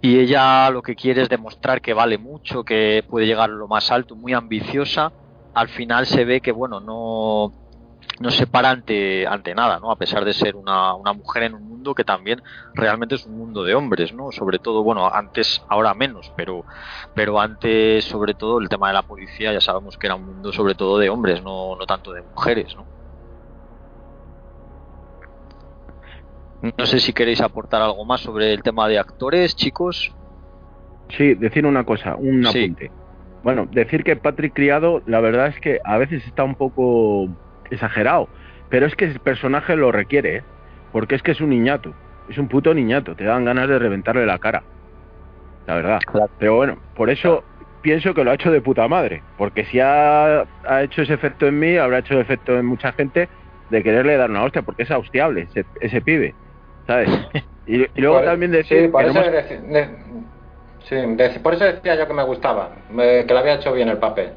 Y 0.00 0.18
ella 0.18 0.70
lo 0.70 0.82
que 0.82 0.94
quiere 0.94 1.22
es 1.22 1.28
demostrar 1.28 1.80
que 1.80 1.92
vale 1.92 2.18
mucho, 2.18 2.64
que 2.64 3.04
puede 3.08 3.26
llegar 3.26 3.50
a 3.50 3.54
lo 3.54 3.66
más 3.66 3.90
alto, 3.90 4.14
muy 4.14 4.32
ambiciosa. 4.32 5.12
Al 5.54 5.68
final 5.68 6.06
se 6.06 6.24
ve 6.24 6.40
que, 6.40 6.52
bueno, 6.52 6.78
no, 6.78 7.52
no 8.20 8.30
se 8.30 8.46
para 8.46 8.70
ante, 8.70 9.26
ante 9.26 9.54
nada, 9.54 9.78
¿no? 9.78 9.90
A 9.90 9.96
pesar 9.96 10.24
de 10.24 10.32
ser 10.32 10.56
una, 10.56 10.94
una 10.94 11.12
mujer 11.12 11.44
en 11.44 11.54
un 11.54 11.68
mundo 11.68 11.94
que 11.94 12.04
también 12.04 12.42
realmente 12.74 13.14
es 13.14 13.26
un 13.26 13.36
mundo 13.36 13.62
de 13.64 13.74
hombres, 13.74 14.12
¿no? 14.12 14.32
Sobre 14.32 14.58
todo, 14.58 14.82
bueno, 14.82 15.08
antes, 15.12 15.62
ahora 15.68 15.94
menos, 15.94 16.32
pero, 16.36 16.64
pero 17.14 17.40
antes, 17.40 18.04
sobre 18.04 18.34
todo, 18.34 18.58
el 18.60 18.68
tema 18.68 18.88
de 18.88 18.94
la 18.94 19.02
policía, 19.02 19.52
ya 19.52 19.60
sabemos 19.60 19.96
que 19.96 20.06
era 20.06 20.16
un 20.16 20.26
mundo 20.26 20.52
sobre 20.52 20.74
todo 20.74 20.98
de 20.98 21.08
hombres, 21.08 21.42
no, 21.42 21.76
no 21.76 21.86
tanto 21.86 22.12
de 22.12 22.22
mujeres, 22.22 22.74
¿no? 22.76 22.86
No 26.76 26.86
sé 26.86 26.98
si 26.98 27.12
queréis 27.12 27.40
aportar 27.40 27.82
algo 27.82 28.04
más 28.04 28.20
sobre 28.20 28.52
el 28.52 28.62
tema 28.62 28.88
de 28.88 28.98
actores, 28.98 29.54
chicos. 29.54 30.12
Sí, 31.10 31.34
decir 31.34 31.64
una 31.66 31.84
cosa, 31.84 32.16
un 32.16 32.44
apunte. 32.44 32.90
Bueno, 33.44 33.66
decir 33.70 34.02
que 34.02 34.16
Patrick 34.16 34.54
Criado, 34.54 35.00
la 35.06 35.20
verdad 35.20 35.46
es 35.46 35.60
que 35.60 35.78
a 35.84 35.96
veces 35.98 36.26
está 36.26 36.42
un 36.42 36.56
poco 36.56 37.28
exagerado. 37.70 38.28
Pero 38.68 38.86
es 38.86 38.94
que 38.94 39.06
el 39.06 39.20
personaje 39.20 39.76
lo 39.76 39.92
requiere, 39.92 40.36
¿eh? 40.36 40.42
porque 40.92 41.14
es 41.14 41.22
que 41.22 41.32
es 41.32 41.40
un 41.40 41.50
niñato. 41.50 41.94
Es 42.28 42.38
un 42.38 42.48
puto 42.48 42.74
niñato. 42.74 43.14
Te 43.14 43.24
dan 43.24 43.44
ganas 43.44 43.68
de 43.68 43.78
reventarle 43.78 44.26
la 44.26 44.38
cara. 44.38 44.62
La 45.66 45.74
verdad. 45.74 46.00
Pero 46.38 46.56
bueno, 46.56 46.78
por 46.94 47.10
eso 47.10 47.44
pienso 47.82 48.12
que 48.14 48.24
lo 48.24 48.30
ha 48.30 48.34
hecho 48.34 48.50
de 48.50 48.60
puta 48.60 48.86
madre. 48.88 49.22
Porque 49.36 49.64
si 49.66 49.80
ha, 49.80 50.46
hecho 50.82 51.02
ese 51.02 51.14
efecto 51.14 51.46
en 51.46 51.58
mí, 51.58 51.76
habrá 51.76 51.98
hecho 51.98 52.20
efecto 52.20 52.58
en 52.58 52.66
mucha 52.66 52.92
gente 52.92 53.28
de 53.70 53.82
quererle 53.82 54.16
dar 54.16 54.30
una 54.30 54.44
hostia, 54.44 54.62
porque 54.62 54.82
es 54.82 54.90
hostiable 54.90 55.42
ese, 55.42 55.64
ese 55.80 56.00
pibe. 56.00 56.34
¿Sabes? 56.86 57.08
Y, 57.68 57.86
luego 58.00 58.22
también 58.22 58.50
decir. 58.50 58.84
Sí, 58.84 58.88
por, 58.88 59.04
eso 59.04 59.20
por 61.42 61.54
eso 61.54 61.64
decía 61.64 61.96
yo 61.96 62.06
que 62.06 62.14
me 62.14 62.22
gustaba, 62.22 62.70
que 62.96 63.26
lo 63.28 63.38
había 63.38 63.56
hecho 63.56 63.74
bien 63.74 63.90
el 63.90 63.98
papel. 63.98 64.30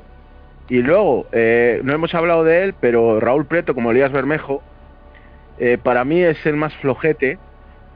Y 0.72 0.82
luego, 0.84 1.26
eh, 1.34 1.82
no 1.84 1.91
hemos 1.91 2.15
hablado 2.15 2.45
de 2.45 2.63
él, 2.63 2.76
pero 2.80 3.19
Raúl 3.19 3.45
Preto, 3.45 3.76
como 3.76 3.91
Elías 3.91 4.13
Bermejo, 4.13 4.61
eh, 5.57 5.78
para 5.78 6.05
mí 6.05 6.22
es 6.22 6.45
el 6.45 6.55
más 6.55 6.74
flojete, 6.78 7.38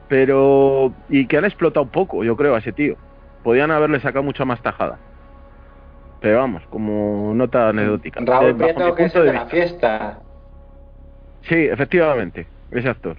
pero. 0.08 0.92
y 1.08 1.26
que 1.26 1.38
han 1.38 1.46
explotado 1.46 1.86
poco, 1.86 2.22
yo 2.22 2.36
creo, 2.36 2.54
a 2.54 2.58
ese 2.58 2.72
tío. 2.72 2.98
Podían 3.42 3.70
haberle 3.70 3.98
sacado 4.00 4.22
mucha 4.22 4.44
más 4.44 4.60
tajada. 4.60 4.98
Pero 6.20 6.36
vamos, 6.36 6.64
como 6.68 7.32
nota 7.34 7.70
anecdótica. 7.70 8.20
Raúl 8.22 8.54
Prieto, 8.54 8.94
que 8.94 9.04
es 9.04 9.12
de, 9.14 9.32
la 9.32 9.46
fiesta. 9.46 10.18
Sí, 11.48 11.54
efectivamente, 11.54 12.46
ese 12.70 12.90
actor. 12.90 13.16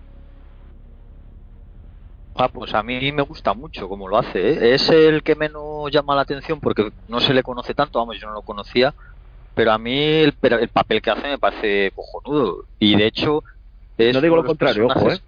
Ah, 2.36 2.50
pues 2.50 2.76
a 2.76 2.84
mí 2.84 3.12
me 3.12 3.24
gusta 3.24 3.56
mucho 3.56 3.90
como 3.90 4.08
lo 4.08 4.20
hace. 4.20 4.52
¿eh? 4.52 4.76
Es 4.76 4.92
el 4.92 5.24
que 5.24 5.34
menos 5.34 5.90
llama 5.90 6.14
la 6.14 6.22
atención 6.22 6.60
porque 6.60 6.92
no 7.08 7.20
se 7.20 7.34
le 7.34 7.42
conoce 7.42 7.74
tanto, 7.74 7.98
vamos, 7.98 8.20
yo 8.20 8.28
no 8.28 8.34
lo 8.36 8.44
conocía 8.44 8.94
pero 9.58 9.72
a 9.72 9.80
mí 9.80 10.00
el, 10.00 10.36
el 10.40 10.70
papel 10.70 11.02
que 11.02 11.10
hace 11.10 11.28
me 11.28 11.40
parece 11.40 11.92
cojonudo. 11.96 12.66
Y 12.78 12.96
de 12.96 13.08
hecho. 13.08 13.44
no 13.98 14.22
digo 14.22 14.36
lo 14.36 14.46
contrario, 14.46 14.86
ojo, 14.86 15.12
¿eh? 15.12 15.20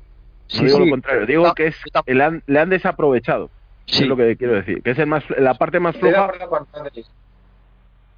No 0.55 0.63
digo 0.63 0.79
lo 0.79 0.89
contrario, 0.89 1.25
digo 1.25 1.53
que 1.55 1.67
es, 1.67 1.75
le, 2.05 2.23
han, 2.23 2.43
le 2.45 2.59
han 2.59 2.69
desaprovechado. 2.69 3.49
Sí. 3.87 4.03
Es 4.03 4.07
lo 4.07 4.15
que 4.15 4.37
quiero 4.37 4.53
decir. 4.53 4.83
Que 4.83 4.91
es 4.91 4.99
el 4.99 5.07
más, 5.07 5.23
la 5.31 5.55
parte 5.55 5.79
más 5.79 5.97
floja. 5.97 6.31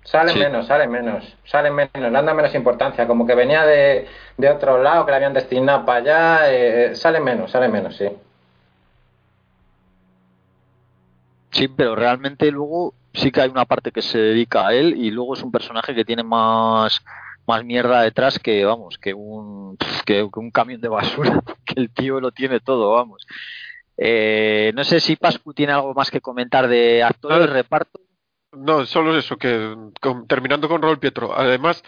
Sale 0.03 0.36
menos, 0.36 0.68
sale 0.68 0.88
menos, 0.88 1.38
sale 1.45 1.72
menos, 1.72 1.93
le 1.93 2.18
anda 2.18 2.34
menos 2.34 2.53
importancia, 2.55 3.07
como 3.07 3.26
que 3.26 3.36
venía 3.36 3.64
de, 3.66 4.07
de 4.36 4.49
otro 4.49 4.82
lado, 4.82 5.05
que 5.05 5.12
le 5.12 5.18
habían 5.18 5.34
destinado 5.34 5.86
para 5.86 5.99
allá, 5.99 6.51
eh, 6.51 6.95
sale 6.95 7.22
menos, 7.22 7.51
sale 7.51 7.70
menos, 7.70 7.95
sí. 7.95 8.09
Sí, 11.51 11.68
pero 11.70 11.95
realmente 11.95 12.51
luego 12.51 12.95
sí 13.14 13.32
que 13.32 13.41
hay 13.41 13.49
una 13.49 13.66
parte 13.66 13.91
que 13.91 14.01
se 14.01 14.18
dedica 14.18 14.68
a 14.68 14.74
él 14.74 14.95
y 14.97 15.12
luego 15.12 15.34
es 15.34 15.43
un 15.43 15.51
personaje 15.51 15.93
que 15.95 16.05
tiene 16.05 16.24
más 16.24 17.01
más 17.47 17.66
mierda 17.66 18.01
detrás 18.01 18.39
que 18.39 18.64
vamos 18.66 18.97
que 18.97 19.14
un 19.14 19.78
que, 20.05 20.24
un 20.24 20.51
camión 20.51 20.82
de 20.82 20.88
basura 20.88 21.41
que 21.66 21.80
el 21.80 21.91
tío 21.91 22.20
lo 22.20 22.32
tiene 22.32 22.59
todo 22.59 22.91
vamos. 22.91 23.26
Eh, 23.97 24.72
no 24.76 24.84
sé 24.84 24.99
si 24.99 25.16
Pascu 25.16 25.53
tiene 25.53 25.74
algo 25.74 25.93
más 25.93 26.09
que 26.09 26.22
comentar 26.22 26.68
de 26.68 27.03
actores 27.03 27.39
de 27.39 27.47
reparto. 27.47 27.99
No 28.51 28.86
solo 28.86 29.16
eso 29.16 29.38
que 29.38 29.76
terminando 30.28 30.68
con 30.68 30.82
Rol 30.82 30.99
Pietro. 30.99 31.38
Además 31.38 31.84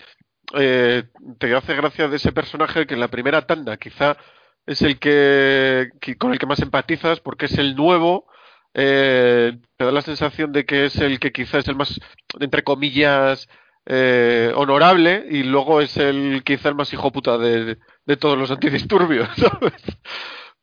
eh, 0.53 1.05
te 1.39 1.55
hace 1.55 1.75
gracia 1.75 2.07
de 2.07 2.17
ese 2.17 2.31
personaje 2.31 2.85
que 2.85 2.93
en 2.93 2.99
la 2.99 3.07
primera 3.07 3.47
tanda 3.47 3.77
quizá 3.77 4.17
es 4.65 4.81
el 4.81 4.99
que 4.99 5.89
con 6.19 6.31
el 6.31 6.39
que 6.39 6.45
más 6.45 6.61
empatizas 6.61 7.19
porque 7.19 7.45
es 7.45 7.57
el 7.57 7.75
nuevo 7.75 8.27
eh, 8.73 9.57
te 9.77 9.85
da 9.85 9.91
la 9.91 10.01
sensación 10.01 10.51
de 10.51 10.65
que 10.65 10.85
es 10.85 10.95
el 10.97 11.19
que 11.19 11.31
quizás 11.31 11.61
es 11.61 11.67
el 11.67 11.75
más, 11.75 11.99
entre 12.39 12.63
comillas, 12.63 13.47
eh, 13.85 14.51
honorable 14.55 15.25
y 15.29 15.43
luego 15.43 15.81
es 15.81 15.97
el 15.97 16.41
quizá 16.45 16.69
el 16.69 16.75
más 16.75 16.93
hijo 16.93 17.11
puta 17.11 17.37
de, 17.37 17.77
de 18.05 18.17
todos 18.17 18.37
los 18.37 18.49
antidisturbios, 18.49 19.29
¿sabes? 19.37 19.83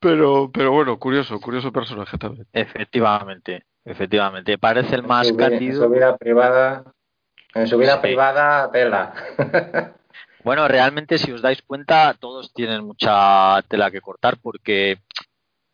Pero, 0.00 0.50
pero 0.52 0.72
bueno, 0.72 0.98
curioso, 0.98 1.38
curioso 1.40 1.70
personaje 1.72 2.16
también. 2.16 2.46
Efectivamente, 2.52 3.66
efectivamente. 3.84 4.56
Parece 4.56 4.94
el 4.94 5.02
más 5.02 5.28
En 5.28 5.36
su 5.74 5.90
vida 5.90 6.16
privada, 6.16 6.84
en 7.54 7.66
su 7.66 7.76
vida 7.76 8.00
privada, 8.00 8.70
tela. 8.72 9.12
bueno, 10.42 10.66
realmente 10.68 11.18
si 11.18 11.30
os 11.30 11.42
dais 11.42 11.60
cuenta, 11.60 12.14
todos 12.18 12.54
tienen 12.54 12.86
mucha 12.86 13.60
tela 13.68 13.90
que 13.90 14.00
cortar 14.00 14.38
porque 14.40 15.00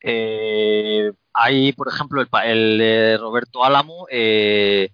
eh, 0.09 1.11
hay, 1.33 1.73
por 1.73 1.89
ejemplo, 1.89 2.23
el, 2.23 2.81
el 2.81 3.19
Roberto 3.19 3.65
Álamo, 3.65 4.07
eh, 4.09 4.91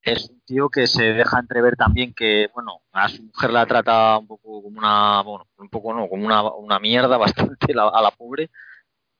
es 0.00 0.30
un 0.30 0.40
tío 0.46 0.70
que 0.70 0.86
se 0.86 1.12
deja 1.12 1.38
entrever 1.38 1.76
también 1.76 2.14
que, 2.14 2.48
bueno, 2.54 2.80
a 2.92 3.10
su 3.10 3.22
mujer 3.22 3.50
la 3.50 3.66
trata 3.66 4.16
un 4.16 4.26
poco 4.26 4.62
como 4.62 4.78
una, 4.78 5.20
bueno, 5.22 5.46
un 5.58 5.68
poco 5.68 5.92
no, 5.92 6.08
como 6.08 6.24
una, 6.24 6.42
una 6.54 6.78
mierda 6.80 7.18
bastante 7.18 7.72
a 7.74 8.00
la 8.00 8.10
pobre, 8.12 8.50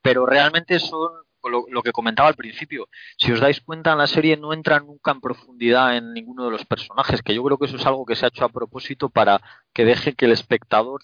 pero 0.00 0.24
realmente 0.24 0.80
son 0.80 1.10
lo, 1.44 1.66
lo, 1.68 1.82
que 1.82 1.92
comentaba 1.92 2.30
al 2.30 2.34
principio. 2.34 2.88
Si 3.18 3.30
os 3.30 3.40
dais 3.40 3.60
cuenta, 3.60 3.92
en 3.92 3.98
la 3.98 4.06
serie 4.06 4.38
no 4.38 4.54
entra 4.54 4.80
nunca 4.80 5.10
en 5.10 5.20
profundidad 5.20 5.98
en 5.98 6.14
ninguno 6.14 6.46
de 6.46 6.52
los 6.52 6.64
personajes, 6.64 7.20
que 7.22 7.34
yo 7.34 7.44
creo 7.44 7.58
que 7.58 7.66
eso 7.66 7.76
es 7.76 7.84
algo 7.84 8.06
que 8.06 8.16
se 8.16 8.24
ha 8.24 8.28
hecho 8.28 8.46
a 8.46 8.48
propósito 8.48 9.10
para 9.10 9.42
que 9.74 9.84
deje 9.84 10.14
que 10.14 10.24
el 10.24 10.32
espectador, 10.32 11.02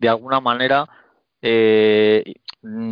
de 0.00 0.10
alguna 0.10 0.40
manera, 0.40 0.86
eh, 1.40 2.34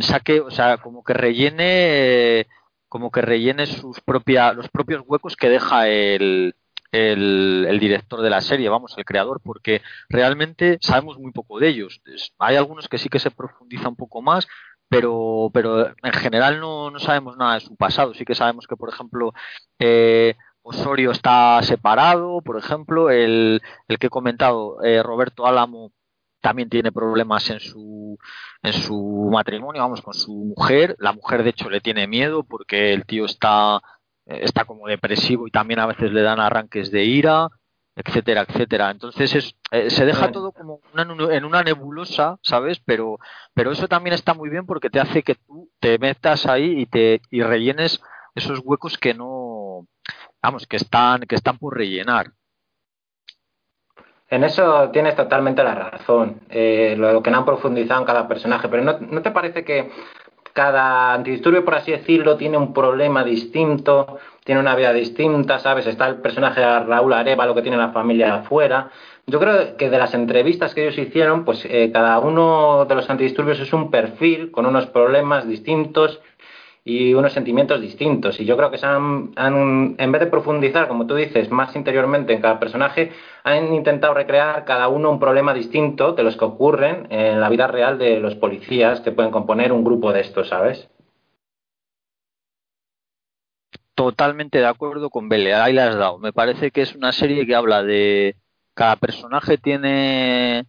saque, 0.01 0.39
o 0.41 0.51
sea, 0.51 0.77
como 0.77 1.03
que 1.03 1.13
rellene, 1.13 2.47
como 2.89 3.11
que 3.11 3.21
rellene 3.21 3.65
sus 3.65 4.01
propia, 4.01 4.53
los 4.53 4.69
propios 4.69 5.03
huecos 5.05 5.35
que 5.35 5.49
deja 5.49 5.87
el, 5.87 6.55
el, 6.91 7.79
director 7.79 8.21
de 8.21 8.29
la 8.29 8.41
serie, 8.41 8.69
vamos, 8.69 8.93
el 8.97 9.05
creador, 9.05 9.41
porque 9.43 9.81
realmente 10.09 10.77
sabemos 10.81 11.17
muy 11.17 11.31
poco 11.31 11.59
de 11.59 11.69
ellos. 11.69 12.01
Hay 12.39 12.55
algunos 12.55 12.87
que 12.87 12.97
sí 12.97 13.09
que 13.09 13.19
se 13.19 13.31
profundiza 13.31 13.89
un 13.89 13.95
poco 13.95 14.21
más, 14.21 14.47
pero, 14.89 15.49
pero 15.53 15.87
en 15.87 16.13
general 16.13 16.59
no, 16.59 16.91
no 16.91 16.99
sabemos 16.99 17.35
nada 17.37 17.55
de 17.55 17.61
su 17.61 17.75
pasado. 17.75 18.13
Sí 18.13 18.25
que 18.25 18.35
sabemos 18.35 18.67
que, 18.67 18.75
por 18.75 18.89
ejemplo, 18.89 19.33
eh, 19.79 20.35
Osorio 20.61 21.11
está 21.11 21.61
separado, 21.63 22.41
por 22.41 22.57
ejemplo, 22.57 23.09
el, 23.09 23.61
el 23.87 23.97
que 23.97 24.07
he 24.07 24.11
comentado, 24.11 24.83
eh, 24.83 25.01
Roberto 25.03 25.47
Álamo, 25.47 25.91
también 26.43 26.69
tiene 26.69 26.91
problemas 26.91 27.49
en 27.49 27.59
su, 27.61 28.19
en 28.61 28.73
su 28.73 29.29
matrimonio, 29.31 29.81
vamos, 29.81 30.01
con 30.01 30.13
su 30.13 30.33
mujer. 30.33 30.95
La 30.99 31.13
mujer, 31.13 31.43
de 31.43 31.51
hecho, 31.51 31.69
le 31.69 31.81
tiene 31.81 32.05
miedo 32.05 32.43
porque 32.43 32.93
el 32.93 33.05
tío 33.05 33.25
está 33.25 33.81
eh, 34.25 34.41
está 34.43 34.65
como 34.65 34.87
depresivo 34.87 35.47
y 35.47 35.51
también 35.51 35.79
a 35.79 35.85
veces 35.85 36.11
le 36.11 36.21
dan 36.21 36.39
arranques 36.39 36.91
de 36.91 37.05
ira, 37.05 37.47
etcétera, 37.95 38.45
etcétera. 38.47 38.91
Entonces 38.91 39.35
es, 39.35 39.55
eh, 39.71 39.89
se 39.89 40.05
deja 40.05 40.31
todo 40.31 40.51
como 40.51 40.81
en 40.95 41.45
una 41.45 41.63
nebulosa, 41.63 42.37
¿sabes? 42.41 42.81
Pero, 42.85 43.19
pero 43.53 43.71
eso 43.71 43.87
también 43.87 44.13
está 44.13 44.33
muy 44.33 44.49
bien 44.49 44.65
porque 44.65 44.89
te 44.89 44.99
hace 44.99 45.23
que 45.23 45.35
tú 45.35 45.69
te 45.79 45.97
metas 45.97 46.45
ahí 46.45 46.81
y 46.81 46.85
te 46.85 47.21
y 47.31 47.41
rellenes 47.41 48.01
esos 48.35 48.59
huecos 48.63 48.97
que 48.97 49.13
no, 49.13 49.87
vamos, 50.41 50.67
que 50.67 50.77
están, 50.77 51.21
que 51.21 51.35
están 51.35 51.57
por 51.57 51.77
rellenar. 51.77 52.33
En 54.33 54.43
eso 54.43 54.89
tienes 54.89 55.15
totalmente 55.15 55.63
la 55.63 55.75
razón, 55.75 56.39
eh, 56.49 56.95
lo 56.97 57.21
que 57.21 57.29
no 57.29 57.37
han 57.37 57.45
profundizado 57.45 57.99
en 57.99 58.07
cada 58.07 58.27
personaje, 58.27 58.67
pero 58.67 58.83
¿no, 58.83 58.97
¿no 58.99 59.21
te 59.21 59.29
parece 59.29 59.63
que 59.63 59.91
cada 60.53 61.13
antidisturbio, 61.13 61.63
por 61.63 61.75
así 61.75 61.91
decirlo, 61.91 62.35
tiene 62.35 62.57
un 62.57 62.73
problema 62.73 63.23
distinto, 63.23 64.17
tiene 64.43 64.59
una 64.59 64.75
vida 64.75 64.91
distinta, 64.91 65.59
¿sabes? 65.59 65.85
Está 65.85 66.07
el 66.07 66.15
personaje 66.15 66.61
de 66.61 66.79
Raúl 66.79 67.13
Areva, 67.13 67.45
lo 67.45 67.53
que 67.53 67.61
tiene 67.61 67.77
la 67.77 67.91
familia 67.91 68.37
afuera. 68.37 68.89
Yo 69.27 69.39
creo 69.39 69.77
que 69.77 69.91
de 69.91 69.99
las 69.99 70.15
entrevistas 70.15 70.73
que 70.73 70.81
ellos 70.81 70.97
hicieron, 70.97 71.45
pues 71.45 71.63
eh, 71.65 71.91
cada 71.93 72.17
uno 72.17 72.85
de 72.85 72.95
los 72.95 73.07
antidisturbios 73.11 73.59
es 73.59 73.71
un 73.71 73.91
perfil 73.91 74.49
con 74.49 74.65
unos 74.65 74.87
problemas 74.87 75.47
distintos 75.47 76.21
y 76.85 77.13
unos 77.13 77.33
sentimientos 77.33 77.79
distintos. 77.79 78.39
Y 78.39 78.45
yo 78.45 78.57
creo 78.57 78.69
que 78.69 78.77
se 78.77 78.85
han, 78.85 79.33
en 79.37 80.11
vez 80.11 80.19
de 80.21 80.27
profundizar, 80.27 80.87
como 80.87 81.07
tú 81.07 81.15
dices, 81.15 81.49
más 81.49 81.75
interiormente 81.75 82.33
en 82.33 82.41
cada 82.41 82.59
personaje, 82.59 83.11
han 83.43 83.73
intentado 83.73 84.13
recrear 84.13 84.65
cada 84.65 84.89
uno 84.89 85.09
un 85.11 85.19
problema 85.19 85.53
distinto 85.53 86.13
de 86.13 86.23
los 86.23 86.35
que 86.35 86.45
ocurren 86.45 87.07
en 87.09 87.39
la 87.39 87.49
vida 87.49 87.67
real 87.67 87.97
de 87.97 88.19
los 88.19 88.35
policías 88.35 88.99
que 89.01 89.11
pueden 89.11 89.31
componer 89.31 89.71
un 89.71 89.83
grupo 89.83 90.11
de 90.11 90.21
estos, 90.21 90.49
¿sabes? 90.49 90.89
Totalmente 93.95 94.57
de 94.57 94.65
acuerdo 94.65 95.09
con 95.09 95.29
Bele, 95.29 95.53
ahí 95.53 95.73
le 95.73 95.81
has 95.81 95.95
dado. 95.95 96.17
Me 96.17 96.33
parece 96.33 96.71
que 96.71 96.81
es 96.81 96.95
una 96.95 97.11
serie 97.11 97.45
que 97.45 97.55
habla 97.55 97.83
de 97.83 98.35
cada 98.73 98.95
personaje 98.95 99.57
tiene 99.57 100.65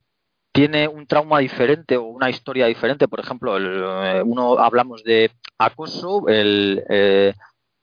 tiene 0.52 0.86
un 0.86 1.06
trauma 1.06 1.40
diferente 1.40 1.96
o 1.96 2.04
una 2.04 2.30
historia 2.30 2.66
diferente. 2.66 3.08
Por 3.08 3.18
ejemplo, 3.18 3.56
el, 3.56 3.82
eh, 3.82 4.22
uno 4.24 4.56
hablamos 4.58 5.02
de 5.02 5.32
acoso, 5.58 6.28
el, 6.28 6.84
eh, 6.88 7.34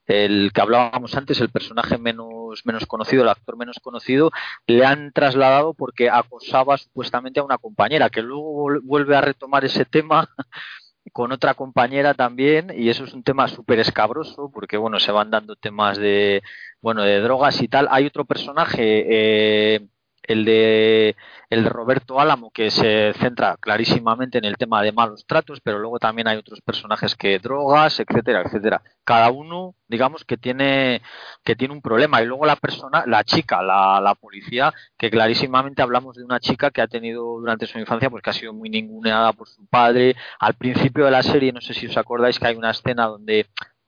el 0.08 0.52
que 0.54 0.62
hablábamos 0.62 1.16
antes, 1.16 1.40
el 1.40 1.50
personaje 1.50 1.98
menos, 1.98 2.66
menos 2.66 2.86
conocido, 2.86 3.24
el 3.24 3.30
actor 3.30 3.58
menos 3.58 3.80
conocido, 3.80 4.32
le 4.68 4.86
han 4.86 5.12
trasladado 5.14 5.74
porque 5.74 6.10
acosaba 6.10 6.78
supuestamente 6.78 7.40
a 7.40 7.44
una 7.44 7.58
compañera, 7.58 8.10
que 8.10 8.22
luego 8.22 8.80
vuelve 8.84 9.16
a 9.16 9.22
retomar 9.22 9.66
ese 9.66 9.86
tema 9.86 10.30
con 11.14 11.32
otra 11.32 11.54
compañera 11.54 12.14
también 12.14 12.72
y 12.76 12.90
eso 12.90 13.04
es 13.06 13.14
un 13.14 13.24
tema 13.24 13.48
súper 13.48 13.80
escabroso 13.80 14.52
porque 14.54 14.78
bueno 14.78 15.00
se 15.00 15.12
van 15.12 15.32
dando 15.32 15.56
temas 15.56 15.98
de 15.98 16.44
bueno 16.82 17.04
de 17.04 17.20
drogas 17.22 17.62
y 17.62 17.68
tal. 17.68 17.88
Hay 17.92 18.06
otro 18.06 18.26
personaje 18.26 19.06
eh, 19.10 19.88
el 20.24 20.46
de 20.46 21.16
el 21.50 21.64
de 21.64 21.70
Roberto 21.70 22.20
Álamo 22.20 22.52
que 22.52 22.72
se 22.72 23.14
centra 23.20 23.58
clarísimamente 23.58 24.38
en 24.38 24.46
el 24.46 24.56
tema 24.58 24.82
de 24.82 24.92
malos 24.92 25.26
tratos, 25.26 25.60
pero 25.62 25.80
luego 25.80 26.00
también 26.00 26.28
hay 26.28 26.38
otros 26.38 26.62
personajes 26.62 27.16
que 27.16 27.40
drogas, 27.40 28.00
etcétera, 28.00 28.42
etcétera. 28.46 28.82
Cada 29.04 29.32
uno, 29.32 29.76
digamos 29.88 30.24
que 30.24 30.38
tiene 30.38 31.02
que 31.44 31.56
tiene 31.56 31.74
un 31.74 31.82
problema 31.82 32.22
y 32.22 32.26
luego 32.26 32.46
la 32.46 32.56
persona, 32.56 33.04
la 33.06 33.24
chica, 33.24 33.62
la, 33.62 34.00
la 34.02 34.16
policía, 34.16 34.74
que 34.98 35.10
clarísimamente 35.10 35.82
hablamos 35.82 36.16
de 36.16 36.24
una 36.24 36.40
chica 36.40 36.72
que 36.72 36.82
ha 36.82 36.88
tenido 36.88 37.24
durante 37.40 37.68
su 37.68 37.80
infancia 37.80 38.10
pues 38.10 38.24
que 38.24 38.30
ha 38.30 38.34
sido 38.34 38.54
muy 38.54 38.70
ninguneada 38.70 39.34
por 39.34 39.48
su 39.48 39.66
padre. 39.68 40.16
Al 40.40 40.54
principio 40.56 41.06
de 41.06 41.12
la 41.12 41.24
serie, 41.24 41.52
no 41.52 41.62
sé 41.62 41.74
si 41.74 41.88
os 41.88 41.98
acordáis 41.98 42.40
que 42.40 42.48
hay 42.48 42.56
una 42.56 42.72
escena 42.72 43.08
donde 43.08 43.48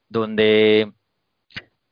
donde 0.10 0.94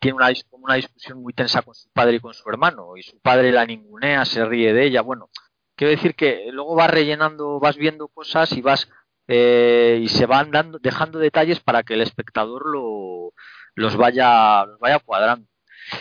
tiene 0.01 0.15
una, 0.15 0.29
una 0.49 0.75
discusión 0.75 1.21
muy 1.21 1.31
tensa 1.31 1.61
con 1.61 1.75
su 1.75 1.87
padre 1.91 2.15
y 2.15 2.19
con 2.19 2.33
su 2.33 2.49
hermano, 2.49 2.97
y 2.97 3.03
su 3.03 3.19
padre 3.19 3.51
la 3.51 3.65
ningunea, 3.67 4.25
se 4.25 4.43
ríe 4.43 4.73
de 4.73 4.85
ella. 4.85 5.01
Bueno, 5.01 5.29
quiero 5.75 5.91
decir 5.91 6.15
que 6.15 6.47
luego 6.51 6.73
vas 6.73 6.89
rellenando, 6.89 7.59
vas 7.59 7.77
viendo 7.77 8.07
cosas 8.07 8.51
y 8.53 8.61
vas 8.61 8.89
eh, 9.27 9.99
y 10.01 10.09
se 10.09 10.25
van 10.25 10.49
dando, 10.49 10.79
dejando 10.79 11.19
detalles 11.19 11.59
para 11.59 11.83
que 11.83 11.93
el 11.93 12.01
espectador 12.01 12.65
lo, 12.65 13.33
los 13.75 13.95
vaya, 13.95 14.65
los 14.65 14.79
vaya 14.79 14.97
cuadrando. 14.99 15.47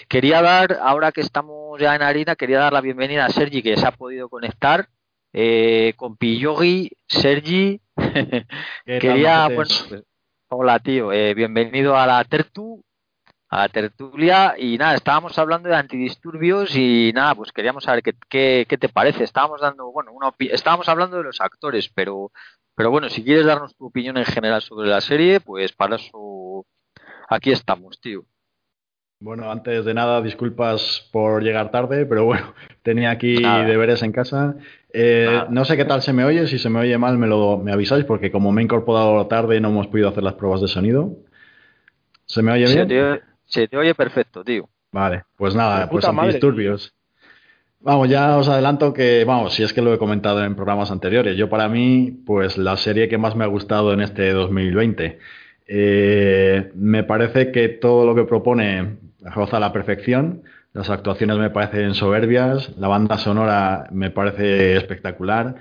Quería 0.09 0.41
dar, 0.41 0.79
ahora 0.83 1.13
que 1.13 1.21
estamos 1.21 1.79
ya 1.79 1.95
en 1.95 2.03
harina, 2.03 2.37
quería 2.37 2.59
dar 2.59 2.73
la 2.73 2.81
bienvenida 2.81 3.27
a 3.27 3.31
Sergi 3.31 3.63
que 3.63 3.77
se 3.77 3.87
ha 3.87 3.93
podido 3.93 4.31
conectar. 4.31 4.89
Eh, 5.33 5.93
con 5.97 6.17
Piyogi, 6.17 6.91
Sergi, 7.07 7.81
quería, 8.85 9.49
bueno, 9.49 9.71
hola 10.49 10.79
tío, 10.81 11.13
eh, 11.13 11.35
bienvenido 11.35 11.97
a 11.97 12.05
la 12.07 12.25
Tertu 12.25 12.83
a 13.53 13.69
tertulia 13.69 14.55
y 14.57 14.79
nada, 14.79 14.95
estábamos 14.95 15.37
hablando 15.37 15.69
de 15.69 15.75
antidisturbios 15.75 16.77
y 16.77 17.11
nada, 17.13 17.35
pues 17.35 17.51
queríamos 17.51 17.83
saber 17.83 18.03
qué, 18.03 18.65
qué, 18.69 18.79
te 18.79 18.89
parece. 18.89 19.25
Estábamos 19.25 19.61
dando, 19.61 19.91
bueno, 19.91 20.13
una 20.13 20.33
estábamos 20.39 20.89
hablando 20.89 21.17
de 21.17 21.25
los 21.25 21.41
actores, 21.41 21.91
pero, 21.93 22.31
pero 22.77 22.93
bueno, 22.93 23.09
si 23.09 23.25
quieres 23.25 23.45
darnos 23.45 23.75
tu 23.75 23.87
opinión 23.87 24.17
en 24.19 24.25
general 24.25 24.63
sobre 24.63 24.89
la 24.89 25.01
serie, 25.01 25.41
pues 25.41 25.73
para 25.73 25.97
eso 25.97 26.65
aquí 27.29 27.51
estamos, 27.51 28.01
tío. 28.01 28.25
Bueno, 29.19 29.51
antes 29.51 29.85
de 29.85 29.95
nada, 29.95 30.23
disculpas 30.23 31.09
por 31.13 31.43
llegar 31.43 31.73
tarde, 31.73 32.07
pero 32.07 32.25
bueno, 32.25 32.55
tenía 32.83 33.11
aquí 33.11 33.35
deberes 33.35 34.05
en 34.05 34.13
casa. 34.13 34.55
Eh, 34.93 35.43
no 35.51 35.65
sé 35.65 35.77
qué 35.77 35.85
tal 35.85 36.03
se 36.03 36.13
me 36.13 36.25
oye, 36.25 36.47
si 36.47 36.59
se 36.59 36.71
me 36.71 36.79
oye 36.79 36.97
mal 36.99 37.19
me 37.19 37.27
lo 37.27 37.59
me 37.59 37.73
avisáis, 37.73 38.05
porque 38.05 38.31
como 38.31 38.53
me 38.53 38.63
he 38.63 38.65
incorporado 38.65 39.27
tarde 39.27 39.61
no 39.61 39.71
hemos 39.71 39.89
podido 39.89 40.09
hacer 40.09 40.23
las 40.23 40.35
pruebas 40.35 40.61
de 40.61 40.69
sonido. 40.69 41.17
¿Se 42.27 42.43
me 42.43 42.53
oye 42.53 42.87
bien? 42.87 43.30
Se 43.51 43.69
te 43.69 43.77
oye 43.77 43.95
perfecto, 43.95 44.43
tío. 44.43 44.69
Vale, 44.93 45.25
pues 45.37 45.55
nada, 45.55 45.89
pues 45.91 46.05
antidisturbios. 46.05 46.95
Vamos, 47.81 48.09
ya 48.09 48.37
os 48.37 48.49
adelanto 48.49 48.93
que, 48.93 49.25
vamos, 49.25 49.55
si 49.55 49.63
es 49.63 49.73
que 49.73 49.81
lo 49.81 49.93
he 49.93 49.99
comentado 49.99 50.45
en 50.45 50.55
programas 50.55 50.91
anteriores, 50.91 51.37
yo 51.37 51.49
para 51.49 51.69
mí, 51.69 52.23
pues 52.27 52.59
la 52.59 52.77
serie 52.77 53.09
que 53.09 53.19
más 53.19 53.35
me 53.35 53.45
ha 53.45 53.49
gustado 53.49 53.93
en 53.93 54.01
este 54.01 54.33
2020. 54.33 55.19
Eh, 55.67 56.71
me 56.75 57.05
parece 57.05 57.51
que 57.53 57.69
todo 57.69 58.05
lo 58.05 58.15
que 58.15 58.25
propone 58.25 58.99
roza 59.21 59.59
la 59.59 59.73
perfección, 59.73 60.43
las 60.73 60.91
actuaciones 60.91 61.39
me 61.39 61.51
parecen 61.51 61.95
soberbias, 61.95 62.77
la 62.77 62.89
banda 62.89 63.19
sonora 63.19 63.89
me 63.93 64.11
parece 64.11 64.77
espectacular, 64.77 65.57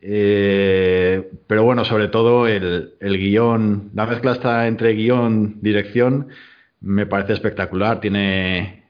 eh, 0.00 1.30
pero 1.46 1.64
bueno, 1.64 1.84
sobre 1.84 2.08
todo 2.08 2.46
el, 2.46 2.94
el 3.00 3.18
guion, 3.18 3.90
la 3.94 4.06
mezcla 4.06 4.32
está 4.32 4.66
entre 4.66 4.92
guion, 4.92 5.60
dirección, 5.62 6.28
me 6.84 7.06
parece 7.06 7.32
espectacular. 7.32 8.00
Tiene, 8.00 8.84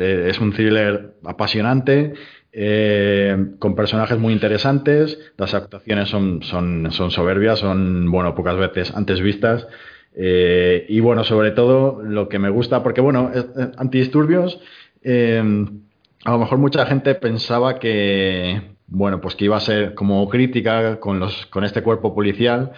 es 0.00 0.38
un 0.38 0.52
thriller 0.52 1.14
apasionante, 1.24 2.14
eh, 2.52 3.36
con 3.58 3.74
personajes 3.74 4.18
muy 4.18 4.32
interesantes. 4.32 5.18
Las 5.36 5.54
actuaciones 5.54 6.08
son, 6.08 6.42
son, 6.42 6.92
son 6.92 7.10
soberbias, 7.10 7.58
son, 7.58 8.10
bueno, 8.10 8.34
pocas 8.34 8.56
veces 8.56 8.94
antes 8.94 9.20
vistas. 9.20 9.66
Eh, 10.14 10.84
y 10.88 11.00
bueno, 11.00 11.24
sobre 11.24 11.52
todo 11.52 12.02
lo 12.02 12.28
que 12.28 12.38
me 12.38 12.50
gusta, 12.50 12.82
porque 12.82 13.00
bueno, 13.00 13.30
antidisturbios, 13.76 14.60
eh, 15.02 15.42
a 16.24 16.30
lo 16.32 16.38
mejor 16.38 16.58
mucha 16.58 16.84
gente 16.86 17.14
pensaba 17.14 17.78
que, 17.78 18.60
bueno, 18.88 19.20
pues 19.20 19.36
que 19.36 19.44
iba 19.44 19.56
a 19.56 19.60
ser 19.60 19.94
como 19.94 20.28
crítica 20.28 20.98
con, 20.98 21.20
los, 21.20 21.46
con 21.46 21.64
este 21.64 21.82
cuerpo 21.82 22.14
policial 22.14 22.72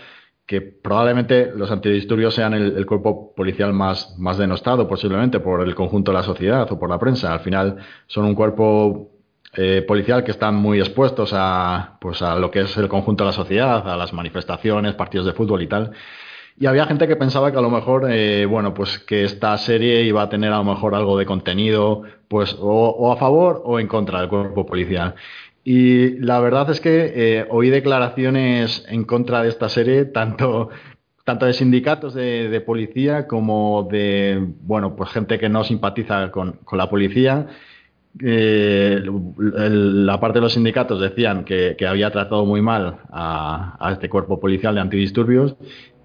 que 0.51 0.63
probablemente 0.63 1.53
los 1.55 1.71
antidisturbios 1.71 2.35
sean 2.35 2.55
el, 2.55 2.85
cuerpo 2.85 3.33
policial 3.37 3.73
más, 3.73 4.19
más 4.19 4.37
denostado 4.37 4.89
posiblemente 4.89 5.39
por 5.39 5.61
el 5.61 5.77
conjunto 5.77 6.11
de 6.11 6.17
la 6.17 6.25
sociedad 6.25 6.67
o 6.73 6.77
por 6.77 6.91
la 6.91 6.99
prensa. 6.99 7.33
Al 7.33 7.39
final 7.39 7.77
son 8.09 8.25
un 8.25 8.35
cuerpo 8.35 9.13
eh, 9.57 9.85
policial 9.87 10.25
que 10.25 10.33
están 10.33 10.57
muy 10.57 10.81
expuestos 10.81 11.31
a, 11.35 11.99
pues 12.01 12.21
a 12.23 12.35
lo 12.35 12.51
que 12.51 12.63
es 12.63 12.77
el 12.79 12.89
conjunto 12.89 13.23
de 13.23 13.29
la 13.29 13.33
sociedad, 13.33 13.89
a 13.89 13.97
las 13.97 14.13
manifestaciones, 14.13 14.95
partidos 14.95 15.27
de 15.27 15.35
fútbol 15.35 15.63
y 15.63 15.69
tal. 15.69 15.93
Y 16.59 16.67
había 16.67 16.85
gente 16.85 17.07
que 17.07 17.15
pensaba 17.15 17.53
que 17.53 17.59
a 17.59 17.63
lo 17.63 17.71
mejor, 17.71 18.11
eh, 18.11 18.45
bueno, 18.45 18.75
pues 18.75 18.99
que 18.99 19.23
esta 19.23 19.57
serie 19.57 20.03
iba 20.03 20.23
a 20.23 20.29
tener 20.29 20.53
a 20.53 20.57
lo 20.57 20.65
mejor 20.65 20.97
algo 20.97 21.17
de 21.17 21.27
contenido, 21.27 22.03
pues 22.27 22.57
o, 22.59 23.13
a 23.13 23.17
favor 23.19 23.63
o 23.65 23.79
en 23.79 23.87
contra 23.87 24.19
del 24.19 24.29
cuerpo 24.29 24.67
policial. 24.67 25.15
Y 25.65 26.19
la 26.19 26.41
verdad 26.41 26.71
es 26.71 26.81
que 26.81 27.13
eh, 27.15 27.47
oí 27.51 27.69
declaraciones 27.71 28.85
en 28.89 29.05
contra 29.05 29.43
de 29.43 29.51
esta 29.51 29.69
serie, 29.69 30.07
tanto, 30.07 30.71
tanto 31.25 31.47
de 31.47 31.53
sindicatos 31.53 32.15
de, 32.15 32.63
policía 32.65 33.27
como 33.27 33.87
de, 33.91 34.43
bueno, 34.63 34.97
pues 34.97 35.11
gente 35.11 35.39
que 35.39 35.49
no 35.49 35.65
simpatiza 35.65 36.31
con, 36.31 36.61
la 36.73 36.89
policía. 36.89 37.47
Eh, 38.25 39.01
la 39.39 40.19
parte 40.19 40.39
de 40.39 40.43
los 40.43 40.55
sindicatos 40.55 41.01
decían 41.01 41.45
que, 41.45 41.77
había 41.87 42.11
tratado 42.11 42.45
muy 42.47 42.63
mal 42.63 43.01
a, 43.13 43.91
este 43.93 44.09
cuerpo 44.09 44.41
policial 44.41 44.75
de 44.75 44.81
antidisturbios 44.81 45.57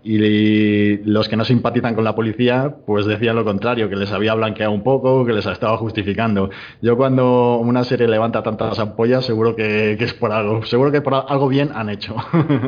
y 0.08 0.98
los 0.98 1.28
que 1.28 1.36
no 1.36 1.44
simpatizan 1.44 1.96
con 1.96 2.04
la 2.04 2.14
policía, 2.14 2.76
pues 2.86 3.08
decían 3.08 3.36
lo 3.36 3.44
contrario, 3.44 3.90
que 3.90 3.96
les 3.96 4.12
había 4.12 4.36
blanqueado 4.36 4.72
un 4.72 4.84
poco, 4.84 5.26
que 5.26 5.34
les 5.34 5.48
estaba 5.48 5.78
justificando. 5.78 6.52
Yo 6.80 6.96
cuando 6.96 7.58
una 7.58 7.84
serie 7.84 8.08
levanta 8.08 8.44
tantas 8.44 8.78
ampollas, 8.78 9.26
seguro 9.26 9.56
que, 9.56 9.94
es 9.94 10.14
por 10.14 10.32
algo, 10.32 10.64
seguro 10.64 10.92
que 10.92 11.02
por 11.02 11.16
algo 11.28 11.48
bien 11.48 11.72
han 11.74 11.90
hecho. 11.90 12.16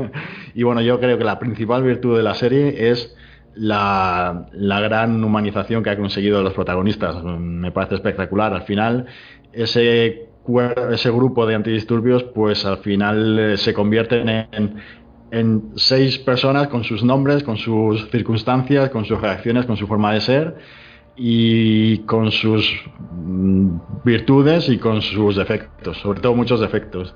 y 0.55 0.63
bueno, 0.63 0.81
yo 0.81 0.99
creo 0.99 1.19
que 1.19 1.23
la 1.23 1.37
principal 1.37 1.83
virtud 1.83 2.17
de 2.17 2.23
la 2.23 2.33
serie 2.33 2.89
es 2.89 3.15
la, 3.53 4.47
la 4.53 4.79
gran 4.79 5.23
humanización 5.23 5.83
que 5.83 5.91
ha 5.91 5.97
conseguido 5.97 6.41
los 6.41 6.53
protagonistas. 6.53 7.23
Me 7.23 7.71
parece 7.71 7.93
espectacular. 7.93 8.51
Al 8.51 8.63
final, 8.63 9.05
ese 9.53 10.27
ese 10.91 11.11
grupo 11.11 11.45
de 11.45 11.55
antidisturbios, 11.55 12.23
pues 12.23 12.65
al 12.65 12.77
final 12.77 13.37
eh, 13.37 13.57
se 13.57 13.73
convierten 13.73 14.29
en, 14.29 14.75
en 15.31 15.71
seis 15.75 16.17
personas 16.19 16.67
con 16.67 16.83
sus 16.83 17.03
nombres, 17.03 17.43
con 17.43 17.57
sus 17.57 18.09
circunstancias, 18.09 18.89
con 18.89 19.05
sus 19.05 19.19
reacciones, 19.19 19.65
con 19.65 19.77
su 19.77 19.87
forma 19.87 20.13
de 20.13 20.21
ser 20.21 20.57
y 21.15 21.99
con 21.99 22.31
sus 22.31 22.71
mm, 23.11 23.77
virtudes 24.05 24.69
y 24.69 24.77
con 24.77 25.01
sus 25.01 25.35
defectos, 25.35 25.97
sobre 25.97 26.21
todo 26.21 26.35
muchos 26.35 26.59
defectos. 26.59 27.13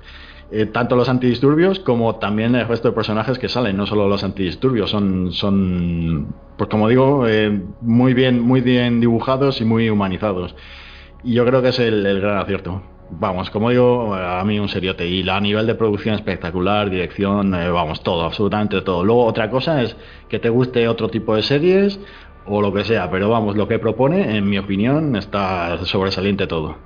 Eh, 0.50 0.66
tanto 0.66 0.96
los 0.96 1.08
antidisturbios 1.08 1.80
como 1.80 2.16
también 2.16 2.54
el 2.54 2.68
resto 2.68 2.88
de 2.88 2.94
personajes 2.94 3.38
que 3.38 3.48
salen, 3.48 3.76
no 3.76 3.86
solo 3.86 4.06
los 4.06 4.22
antidisturbios, 4.22 4.90
son, 4.90 5.32
son 5.32 6.34
pues 6.58 6.68
como 6.68 6.88
digo, 6.88 7.26
eh, 7.26 7.62
muy, 7.80 8.12
bien, 8.12 8.40
muy 8.40 8.60
bien 8.60 9.00
dibujados 9.00 9.62
y 9.62 9.64
muy 9.64 9.88
humanizados. 9.88 10.54
Y 11.24 11.34
yo 11.34 11.46
creo 11.46 11.62
que 11.62 11.68
es 11.68 11.78
el 11.78 12.20
gran 12.20 12.38
acierto 12.38 12.82
vamos, 13.18 13.50
como 13.50 13.70
digo, 13.70 14.14
a 14.14 14.42
mí 14.44 14.58
un 14.58 14.68
seriote. 14.68 15.06
Y 15.06 15.28
a 15.28 15.40
nivel 15.40 15.66
de 15.66 15.74
producción 15.74 16.14
espectacular, 16.14 16.90
dirección, 16.90 17.54
eh, 17.54 17.70
vamos, 17.70 18.02
todo, 18.02 18.24
absolutamente 18.24 18.80
todo. 18.82 19.04
Luego, 19.04 19.24
otra 19.24 19.50
cosa 19.50 19.82
es 19.82 19.96
que 20.28 20.38
te 20.38 20.48
guste 20.48 20.88
otro 20.88 21.08
tipo 21.08 21.36
de 21.36 21.42
series 21.42 22.00
o 22.46 22.60
lo 22.60 22.72
que 22.72 22.84
sea, 22.84 23.10
pero 23.10 23.28
vamos, 23.28 23.56
lo 23.56 23.68
que 23.68 23.78
propone, 23.78 24.36
en 24.36 24.48
mi 24.48 24.58
opinión, 24.58 25.14
está 25.16 25.78
sobresaliente 25.84 26.46
todo. 26.46 26.76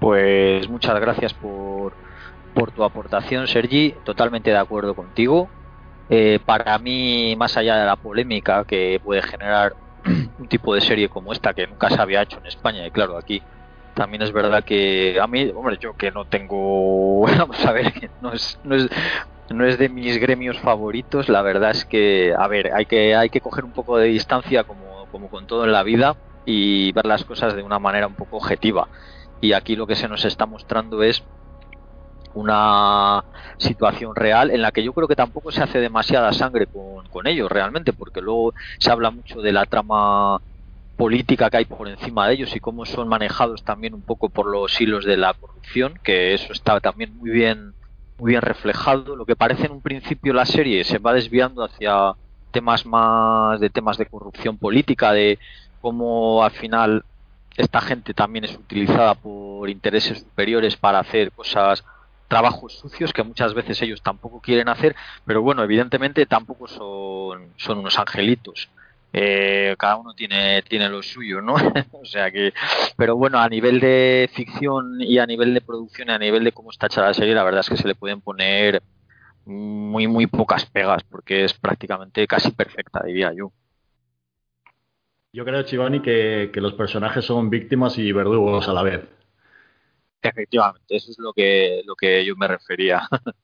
Pues 0.00 0.68
muchas 0.68 1.00
gracias 1.00 1.32
por, 1.32 1.94
por 2.54 2.70
tu 2.70 2.84
aportación, 2.84 3.46
Sergi. 3.46 3.94
Totalmente 4.04 4.50
de 4.50 4.58
acuerdo 4.58 4.94
contigo. 4.94 5.48
Eh, 6.08 6.38
para 6.44 6.78
mí, 6.78 7.34
más 7.36 7.56
allá 7.56 7.76
de 7.76 7.86
la 7.86 7.96
polémica 7.96 8.64
que 8.64 9.00
puede 9.02 9.22
generar 9.22 9.74
un 10.38 10.48
tipo 10.48 10.74
de 10.74 10.80
serie 10.80 11.08
como 11.08 11.32
esta 11.32 11.54
que 11.54 11.66
nunca 11.66 11.90
se 11.90 12.00
había 12.00 12.22
hecho 12.22 12.38
en 12.38 12.46
España 12.46 12.86
y 12.86 12.90
claro 12.90 13.16
aquí 13.16 13.42
también 13.94 14.22
es 14.22 14.32
verdad 14.32 14.64
que 14.64 15.18
a 15.20 15.26
mí 15.26 15.50
hombre 15.54 15.78
yo 15.80 15.94
que 15.96 16.10
no 16.10 16.24
tengo 16.24 17.22
vamos 17.38 17.64
a 17.64 17.72
ver 17.72 18.10
no 18.20 18.32
es, 18.32 18.58
no 18.64 18.74
es 18.74 18.88
no 19.48 19.64
es 19.64 19.78
de 19.78 19.88
mis 19.88 20.18
gremios 20.18 20.58
favoritos 20.58 21.28
la 21.28 21.42
verdad 21.42 21.70
es 21.70 21.84
que 21.84 22.34
a 22.36 22.46
ver 22.48 22.72
hay 22.74 22.86
que 22.86 23.14
hay 23.14 23.30
que 23.30 23.40
coger 23.40 23.64
un 23.64 23.72
poco 23.72 23.96
de 23.98 24.08
distancia 24.08 24.64
como 24.64 25.06
como 25.10 25.28
con 25.28 25.46
todo 25.46 25.64
en 25.64 25.72
la 25.72 25.82
vida 25.82 26.16
y 26.46 26.92
ver 26.92 27.04
las 27.04 27.24
cosas 27.24 27.54
de 27.54 27.62
una 27.62 27.78
manera 27.78 28.06
un 28.06 28.14
poco 28.14 28.38
objetiva. 28.38 28.88
Y 29.40 29.52
aquí 29.52 29.76
lo 29.76 29.86
que 29.86 29.96
se 29.96 30.08
nos 30.08 30.24
está 30.24 30.46
mostrando 30.46 31.02
es 31.02 31.22
una 32.36 33.24
situación 33.56 34.14
real 34.14 34.50
en 34.50 34.62
la 34.62 34.70
que 34.70 34.84
yo 34.84 34.92
creo 34.92 35.08
que 35.08 35.16
tampoco 35.16 35.50
se 35.50 35.62
hace 35.62 35.80
demasiada 35.80 36.32
sangre 36.32 36.66
con, 36.66 37.08
con 37.08 37.26
ellos 37.26 37.50
realmente, 37.50 37.92
porque 37.92 38.20
luego 38.20 38.52
se 38.78 38.90
habla 38.90 39.10
mucho 39.10 39.40
de 39.40 39.52
la 39.52 39.64
trama 39.64 40.40
política 40.96 41.50
que 41.50 41.58
hay 41.58 41.64
por 41.64 41.88
encima 41.88 42.26
de 42.26 42.34
ellos 42.34 42.54
y 42.54 42.60
cómo 42.60 42.84
son 42.86 43.08
manejados 43.08 43.64
también 43.64 43.94
un 43.94 44.02
poco 44.02 44.28
por 44.28 44.46
los 44.46 44.80
hilos 44.80 45.04
de 45.04 45.16
la 45.16 45.34
corrupción, 45.34 45.98
que 46.02 46.34
eso 46.34 46.52
está 46.52 46.80
también 46.80 47.16
muy 47.16 47.30
bien 47.30 47.74
muy 48.18 48.30
bien 48.30 48.42
reflejado. 48.42 49.16
Lo 49.16 49.26
que 49.26 49.36
parece 49.36 49.66
en 49.66 49.72
un 49.72 49.82
principio 49.82 50.32
la 50.32 50.46
serie 50.46 50.84
se 50.84 50.98
va 50.98 51.12
desviando 51.12 51.64
hacia 51.64 52.14
temas 52.50 52.86
más 52.86 53.60
de 53.60 53.70
temas 53.70 53.98
de 53.98 54.06
corrupción 54.06 54.56
política, 54.58 55.12
de 55.12 55.38
cómo 55.80 56.42
al 56.42 56.50
final 56.52 57.04
esta 57.56 57.80
gente 57.80 58.12
también 58.14 58.44
es 58.44 58.54
utilizada 58.54 59.14
por 59.14 59.68
intereses 59.70 60.18
superiores 60.18 60.76
para 60.76 60.98
hacer 60.98 61.32
cosas 61.32 61.84
trabajos 62.28 62.78
sucios 62.78 63.12
que 63.12 63.22
muchas 63.22 63.54
veces 63.54 63.80
ellos 63.82 64.02
tampoco 64.02 64.40
quieren 64.40 64.68
hacer, 64.68 64.96
pero 65.24 65.42
bueno, 65.42 65.62
evidentemente 65.62 66.26
tampoco 66.26 66.66
son, 66.68 67.52
son 67.56 67.78
unos 67.78 67.98
angelitos. 67.98 68.68
Eh, 69.12 69.74
cada 69.78 69.96
uno 69.96 70.12
tiene, 70.14 70.62
tiene 70.62 70.88
lo 70.88 71.02
suyo, 71.02 71.40
¿no? 71.40 71.54
o 71.92 72.04
sea 72.04 72.30
que, 72.30 72.52
pero 72.96 73.16
bueno, 73.16 73.38
a 73.38 73.48
nivel 73.48 73.80
de 73.80 74.28
ficción 74.32 75.00
y 75.00 75.18
a 75.18 75.26
nivel 75.26 75.54
de 75.54 75.60
producción 75.60 76.10
y 76.10 76.12
a 76.12 76.18
nivel 76.18 76.44
de 76.44 76.52
cómo 76.52 76.70
está 76.70 76.86
hecha 76.86 77.02
la 77.02 77.14
serie, 77.14 77.34
la 77.34 77.44
verdad 77.44 77.60
es 77.60 77.70
que 77.70 77.76
se 77.76 77.88
le 77.88 77.94
pueden 77.94 78.20
poner 78.20 78.82
muy, 79.46 80.06
muy 80.08 80.26
pocas 80.26 80.66
pegas, 80.66 81.02
porque 81.04 81.44
es 81.44 81.54
prácticamente 81.54 82.26
casi 82.26 82.50
perfecta, 82.50 83.02
diría 83.04 83.32
yo. 83.32 83.52
Yo 85.32 85.44
creo, 85.44 85.62
Chivani, 85.62 86.02
que, 86.02 86.50
que 86.52 86.60
los 86.60 86.74
personajes 86.74 87.24
son 87.24 87.50
víctimas 87.50 87.98
y 87.98 88.10
verdugos 88.12 88.68
a 88.68 88.72
la 88.72 88.82
vez. 88.82 89.15
Efectivamente, 90.22 90.96
eso 90.96 91.10
es 91.10 91.18
lo 91.18 91.32
que, 91.32 91.82
lo 91.84 91.94
que 91.94 92.24
yo 92.24 92.36
me 92.36 92.48
refería. 92.48 93.08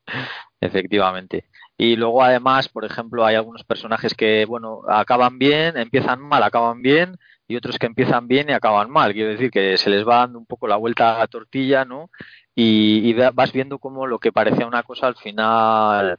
Efectivamente. 0.61 1.45
Y 1.77 1.97
luego 1.97 2.23
además, 2.23 2.69
por 2.69 2.85
ejemplo, 2.85 3.25
hay 3.25 3.35
algunos 3.35 3.65
personajes 3.65 4.15
que, 4.15 4.45
bueno, 4.47 4.83
acaban 4.89 5.39
bien, 5.39 5.77
empiezan 5.77 6.21
mal, 6.21 6.43
acaban 6.43 6.83
bien, 6.83 7.19
y 7.49 7.57
otros 7.57 7.79
que 7.79 7.87
empiezan 7.87 8.29
bien 8.29 8.51
y 8.51 8.53
acaban 8.53 8.91
mal. 8.91 9.13
Quiero 9.13 9.31
decir 9.31 9.51
que 9.51 9.77
se 9.77 9.91
les 9.91 10.07
va 10.07 10.19
dando 10.19 10.39
un 10.39 10.47
poco 10.47 10.69
la 10.69 10.77
vuelta 10.77 11.17
a 11.17 11.19
la 11.19 11.27
tortilla, 11.27 11.85
¿no? 11.85 12.11
Y, 12.55 13.13
vas 13.15 13.53
viendo 13.53 13.79
cómo 13.79 14.07
lo 14.07 14.19
que 14.19 14.33
parecía 14.33 14.67
una 14.67 14.83
cosa 14.83 15.07
al 15.07 15.17
final, 15.17 16.19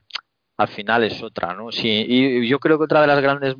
al 0.58 0.68
final 0.68 1.04
es 1.04 1.22
otra, 1.24 1.54
¿no? 1.54 1.72
Sí, 1.72 2.06
y 2.08 2.48
yo 2.48 2.60
creo 2.60 2.78
que 2.78 2.86
otra 2.86 3.02
de 3.02 3.08
las 3.08 3.22
grandes, 3.22 3.56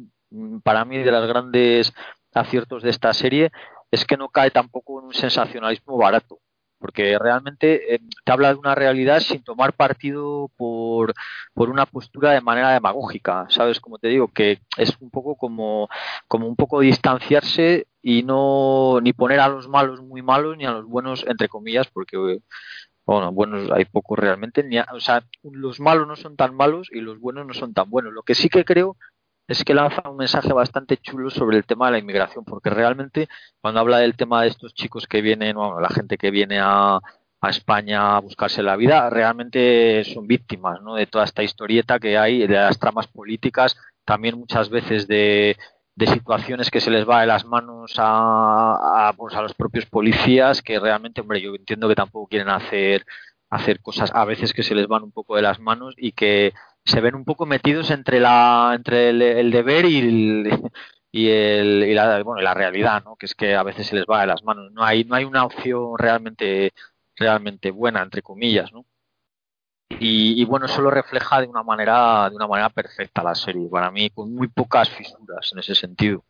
para 0.64 0.86
mí, 0.86 0.98
de 1.00 1.12
las 1.12 1.28
grandes 1.28 1.94
aciertos 2.34 2.84
de 2.84 2.90
esta 2.90 3.14
serie 3.14 3.52
es 3.92 4.06
que 4.06 4.18
no 4.18 4.30
cae 4.30 4.52
tampoco 4.52 5.00
en 5.00 5.06
un 5.08 5.14
sensacionalismo 5.14 5.98
barato 5.98 6.40
porque 6.84 7.18
realmente 7.18 7.96
eh, 7.96 8.02
te 8.26 8.32
habla 8.34 8.50
de 8.50 8.60
una 8.60 8.76
realidad 8.76 9.22
sin 9.22 9.42
tomar 9.42 9.72
partido 9.72 10.52
por, 10.58 11.14
por 11.54 11.70
una 11.70 11.86
postura 11.86 12.32
de 12.32 12.42
manera 12.42 12.72
demagógica, 12.72 13.46
¿sabes? 13.48 13.80
Como 13.80 14.00
te 14.00 14.10
digo, 14.10 14.28
que 14.28 14.60
es 14.76 14.94
un 15.00 15.10
poco 15.10 15.38
como, 15.38 15.88
como 16.28 16.46
un 16.46 16.58
poco 16.58 16.82
distanciarse 16.82 17.88
y 18.02 18.24
no 18.24 19.00
ni 19.02 19.14
poner 19.14 19.40
a 19.40 19.48
los 19.48 19.70
malos 19.70 20.02
muy 20.02 20.22
malos 20.22 20.58
ni 20.58 20.66
a 20.66 20.72
los 20.72 20.86
buenos 20.86 21.26
entre 21.26 21.48
comillas, 21.48 21.88
porque 21.88 22.42
bueno, 23.06 23.32
buenos 23.32 23.72
hay 23.72 23.86
pocos 23.86 24.20
realmente, 24.20 24.62
ni 24.62 24.78
o 24.78 25.00
sea, 25.00 25.24
los 25.42 25.80
malos 25.80 26.06
no 26.06 26.18
son 26.18 26.36
tan 26.36 26.54
malos 26.54 26.90
y 26.92 27.00
los 27.00 27.18
buenos 27.18 27.48
no 27.48 27.54
son 27.54 27.74
tan 27.74 27.90
buenos. 27.90 28.12
Lo 28.12 28.24
que 28.24 28.36
sí 28.36 28.50
que 28.50 28.66
creo 28.66 28.98
es 29.48 29.64
que 29.64 29.74
lanza 29.74 30.10
un 30.10 30.18
mensaje 30.18 30.54
bastante 30.54 30.98
chulo 30.98 31.30
sobre 31.30 31.58
el 31.58 31.66
tema 31.66 31.88
de 31.88 31.94
la 31.94 32.00
inmigración, 32.00 32.46
porque 32.46 32.70
realmente 32.70 33.28
cuando 33.62 33.80
habla 33.80 34.00
del 34.00 34.16
tema 34.16 34.42
de 34.42 34.50
estos 34.50 34.74
chicos 34.74 35.08
que 35.08 35.22
vienen, 35.22 35.56
bueno, 35.56 35.80
la 35.80 35.90
gente 35.90 36.18
que 36.18 36.32
viene 36.32 36.60
a, 36.62 37.00
España 37.50 38.16
a 38.16 38.22
buscarse 38.22 38.64
la 38.64 38.78
vida, 38.78 39.10
realmente 39.10 40.06
son 40.06 40.26
víctimas 40.26 40.82
¿no? 40.82 40.96
de 40.96 41.08
toda 41.08 41.26
esta 41.26 41.44
historieta 41.44 42.00
que 42.00 42.18
hay, 42.18 42.48
de 42.48 42.56
las 42.56 42.80
tramas 42.80 43.08
políticas, 43.08 43.76
también 44.06 44.40
muchas 44.40 44.70
veces 44.70 45.10
de, 45.10 45.58
de 45.96 46.08
situaciones 46.08 46.72
que 46.72 46.80
se 46.80 46.90
les 46.90 47.08
va 47.08 47.20
de 47.20 47.28
las 47.28 47.44
manos 47.44 47.96
a, 47.98 49.10
a, 49.10 49.14
pues 49.14 49.36
a 49.36 49.42
los 49.42 49.54
propios 49.56 49.86
policías, 49.88 50.62
que 50.62 50.80
realmente, 50.80 51.20
hombre, 51.20 51.42
yo 51.42 51.54
entiendo 51.54 51.90
que 51.90 51.96
tampoco 51.96 52.28
quieren 52.28 52.48
hacer 52.48 53.06
hacer 53.54 53.82
cosas 53.82 54.10
a 54.16 54.26
veces 54.26 54.52
que 54.52 54.64
se 54.64 54.74
les 54.74 54.88
van 54.88 55.04
un 55.04 55.12
poco 55.12 55.36
de 55.36 55.44
las 55.44 55.60
manos 55.60 55.94
y 55.98 56.14
que 56.14 56.54
se 56.86 57.02
ven 57.02 57.16
un 57.16 57.26
poco 57.26 57.46
metidos 57.46 57.92
entre 57.92 58.20
la 58.20 58.74
entre 58.76 59.10
el, 59.10 59.52
deber 59.52 59.86
y 59.86 60.00
el, 60.00 60.72
y, 61.12 61.30
el, 61.30 61.84
y 61.84 61.94
la, 61.94 62.22
bueno, 62.24 62.42
la 62.42 62.54
realidad, 62.54 63.04
¿no? 63.04 63.16
Que 63.16 63.26
es 63.26 63.36
que 63.36 63.56
a 63.56 63.64
veces 63.64 63.88
se 63.88 63.96
les 63.96 64.06
va 64.06 64.22
de 64.22 64.28
las 64.28 64.44
manos. 64.44 64.72
No 64.72 64.84
hay 64.84 65.04
no 65.06 65.16
hay 65.16 65.24
una 65.26 65.46
opción 65.46 65.98
realmente 65.98 66.74
realmente 67.16 67.72
buena 67.72 68.02
entre 68.02 68.22
comillas, 68.22 68.72
¿no? 68.74 68.86
Y, 70.00 70.42
y, 70.42 70.46
bueno, 70.46 70.66
eso 70.66 70.82
lo 70.82 70.90
refleja 70.90 71.40
de 71.42 71.48
una 71.48 71.62
manera 71.62 72.30
de 72.30 72.36
una 72.36 72.48
manera 72.48 72.70
perfecta 72.70 73.24
la 73.24 73.36
serie, 73.36 73.68
para 73.70 73.92
mí 73.92 74.10
con 74.10 74.34
muy 74.34 74.48
pocas 74.48 74.90
fisuras 74.90 75.52
en 75.54 75.60
ese 75.60 75.76
sentido. 75.76 76.24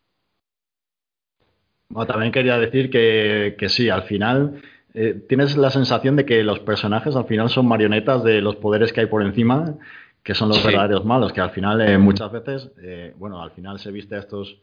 Bueno, 1.89 2.07
también 2.11 2.31
quería 2.31 2.57
decir 2.57 2.89
que, 2.89 3.55
que 3.57 3.69
sí, 3.69 3.89
al 3.89 4.03
final 4.03 4.61
eh, 4.95 5.25
tienes 5.29 5.55
la 5.57 5.69
sensación 5.69 6.15
de 6.15 6.25
que 6.25 6.43
los 6.43 6.59
personajes 6.59 7.15
al 7.15 7.25
final 7.25 7.49
son 7.49 7.67
marionetas 7.67 8.23
de 8.23 8.41
los 8.41 8.55
poderes 8.57 8.91
que 8.91 9.01
hay 9.01 9.05
por 9.07 9.21
encima 9.21 9.77
que 10.23 10.33
son 10.33 10.49
los 10.49 10.63
verdaderos 10.63 11.05
malos, 11.05 11.33
que 11.33 11.41
al 11.41 11.51
final 11.51 11.81
eh, 11.81 11.97
muchas 11.97 12.31
veces, 12.31 12.71
eh, 12.81 13.13
bueno, 13.17 13.41
al 13.41 13.51
final 13.51 13.79
se 13.79 13.91
viste 13.91 14.15
a 14.15 14.19
estos, 14.19 14.57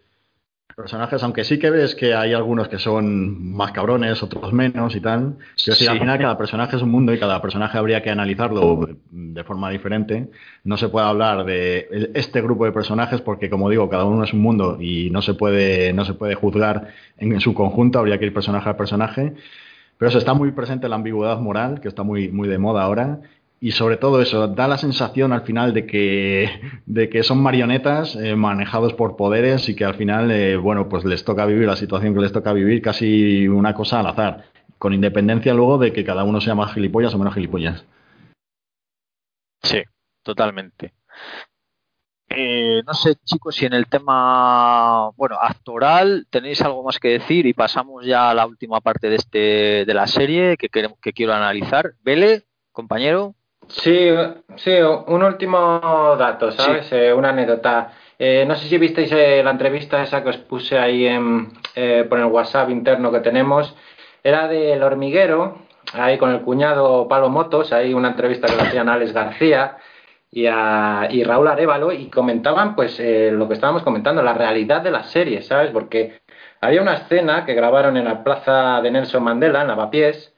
personajes, 0.80 1.22
aunque 1.22 1.44
sí 1.44 1.58
que 1.58 1.70
ves 1.70 1.94
que 1.94 2.14
hay 2.14 2.32
algunos 2.32 2.68
que 2.68 2.78
son 2.78 3.52
más 3.52 3.72
cabrones, 3.72 4.22
otros 4.22 4.52
menos 4.52 4.94
y 4.96 5.00
tal. 5.00 5.36
Pero 5.64 5.76
sí. 5.76 5.86
al 5.86 5.98
final 5.98 6.18
cada 6.18 6.38
personaje 6.38 6.76
es 6.76 6.82
un 6.82 6.90
mundo 6.90 7.12
y 7.12 7.18
cada 7.18 7.40
personaje 7.42 7.78
habría 7.78 8.02
que 8.02 8.10
analizarlo 8.10 8.88
de 9.10 9.44
forma 9.44 9.70
diferente. 9.70 10.30
No 10.64 10.76
se 10.76 10.88
puede 10.88 11.06
hablar 11.06 11.44
de 11.44 12.10
este 12.14 12.40
grupo 12.40 12.64
de 12.64 12.72
personajes 12.72 13.20
porque, 13.20 13.50
como 13.50 13.68
digo, 13.68 13.88
cada 13.88 14.04
uno 14.04 14.24
es 14.24 14.32
un 14.32 14.40
mundo 14.40 14.78
y 14.80 15.10
no 15.10 15.22
se 15.22 15.34
puede, 15.34 15.92
no 15.92 16.04
se 16.04 16.14
puede 16.14 16.34
juzgar 16.34 16.88
en, 17.18 17.40
su 17.40 17.54
conjunto, 17.54 17.98
habría 17.98 18.18
que 18.18 18.26
ir 18.26 18.34
personaje 18.34 18.68
a 18.68 18.76
personaje. 18.76 19.34
Pero 19.98 20.08
eso 20.08 20.18
está 20.18 20.32
muy 20.32 20.52
presente 20.52 20.88
la 20.88 20.96
ambigüedad 20.96 21.38
moral, 21.40 21.80
que 21.80 21.88
está 21.88 22.02
muy, 22.02 22.30
muy 22.30 22.48
de 22.48 22.56
moda 22.56 22.82
ahora, 22.82 23.20
y 23.62 23.72
sobre 23.72 23.98
todo 23.98 24.22
eso, 24.22 24.48
da 24.48 24.66
la 24.66 24.78
sensación 24.78 25.34
al 25.34 25.42
final 25.42 25.74
de 25.74 25.86
que, 25.86 26.80
de 26.86 27.10
que 27.10 27.22
son 27.22 27.42
marionetas 27.42 28.16
eh, 28.16 28.34
manejados 28.34 28.94
por 28.94 29.16
poderes 29.16 29.68
y 29.68 29.76
que 29.76 29.84
al 29.84 29.96
final, 29.96 30.30
eh, 30.30 30.56
bueno, 30.56 30.88
pues 30.88 31.04
les 31.04 31.24
toca 31.24 31.44
vivir 31.44 31.66
la 31.66 31.76
situación 31.76 32.14
que 32.14 32.20
les 32.20 32.32
toca 32.32 32.54
vivir 32.54 32.80
casi 32.80 33.46
una 33.48 33.74
cosa 33.74 34.00
al 34.00 34.06
azar, 34.06 34.44
con 34.78 34.94
independencia 34.94 35.52
luego 35.52 35.76
de 35.76 35.92
que 35.92 36.04
cada 36.04 36.24
uno 36.24 36.40
sea 36.40 36.54
más 36.54 36.72
gilipollas 36.72 37.14
o 37.14 37.18
menos 37.18 37.34
gilipollas. 37.34 37.84
Sí, 39.62 39.82
totalmente. 40.22 40.94
Eh, 42.30 42.82
no 42.86 42.94
sé, 42.94 43.16
chicos, 43.24 43.56
si 43.56 43.66
en 43.66 43.74
el 43.74 43.88
tema, 43.88 45.10
bueno, 45.16 45.36
actoral 45.38 46.26
tenéis 46.30 46.62
algo 46.62 46.82
más 46.82 46.98
que 46.98 47.08
decir 47.08 47.44
y 47.44 47.52
pasamos 47.52 48.06
ya 48.06 48.30
a 48.30 48.34
la 48.34 48.46
última 48.46 48.80
parte 48.80 49.10
de 49.10 49.16
este 49.16 49.84
de 49.84 49.94
la 49.94 50.06
serie 50.06 50.56
que 50.56 50.70
queremos 50.70 50.98
que 51.02 51.12
quiero 51.12 51.34
analizar. 51.34 51.94
Vele, 52.02 52.44
compañero. 52.72 53.34
Sí, 53.70 54.10
sí, 54.56 54.72
un 55.06 55.22
último 55.22 56.16
dato, 56.18 56.50
¿sabes? 56.50 56.90
Eh, 56.92 57.12
una 57.12 57.28
anécdota. 57.30 57.92
Eh, 58.18 58.44
no 58.46 58.56
sé 58.56 58.66
si 58.66 58.78
visteis 58.78 59.12
eh, 59.12 59.42
la 59.44 59.52
entrevista 59.52 60.02
esa 60.02 60.24
que 60.24 60.30
os 60.30 60.38
puse 60.38 60.76
ahí 60.76 61.06
en, 61.06 61.52
por 62.08 62.18
el 62.18 62.24
WhatsApp 62.26 62.68
interno 62.70 63.12
que 63.12 63.20
tenemos. 63.20 63.74
Era 64.24 64.48
del 64.48 64.82
hormiguero, 64.82 65.58
ahí 65.92 66.18
con 66.18 66.30
el 66.30 66.40
cuñado 66.40 67.06
Palo 67.06 67.28
Motos, 67.28 67.72
ahí 67.72 67.94
una 67.94 68.08
entrevista 68.08 68.48
que 68.48 68.56
le 68.56 68.62
hacían 68.62 68.88
a 68.88 68.94
Alex 68.94 69.12
García 69.12 69.76
y, 70.32 70.46
a, 70.46 71.06
y 71.08 71.22
Raúl 71.22 71.48
Arevalo 71.48 71.92
y 71.92 72.10
comentaban 72.10 72.74
pues 72.74 73.00
lo 73.00 73.46
que 73.46 73.54
estábamos 73.54 73.82
comentando, 73.84 74.22
la 74.22 74.34
realidad 74.34 74.82
de 74.82 74.90
la 74.90 75.04
serie, 75.04 75.42
¿sabes? 75.42 75.70
Porque 75.70 76.20
había 76.60 76.82
una 76.82 76.94
escena 76.94 77.46
que 77.46 77.54
grabaron 77.54 77.96
en 77.96 78.04
la 78.04 78.24
plaza 78.24 78.80
de 78.82 78.90
Nelson 78.90 79.22
Mandela, 79.22 79.62
en 79.62 79.68
Lavapiés, 79.68 80.34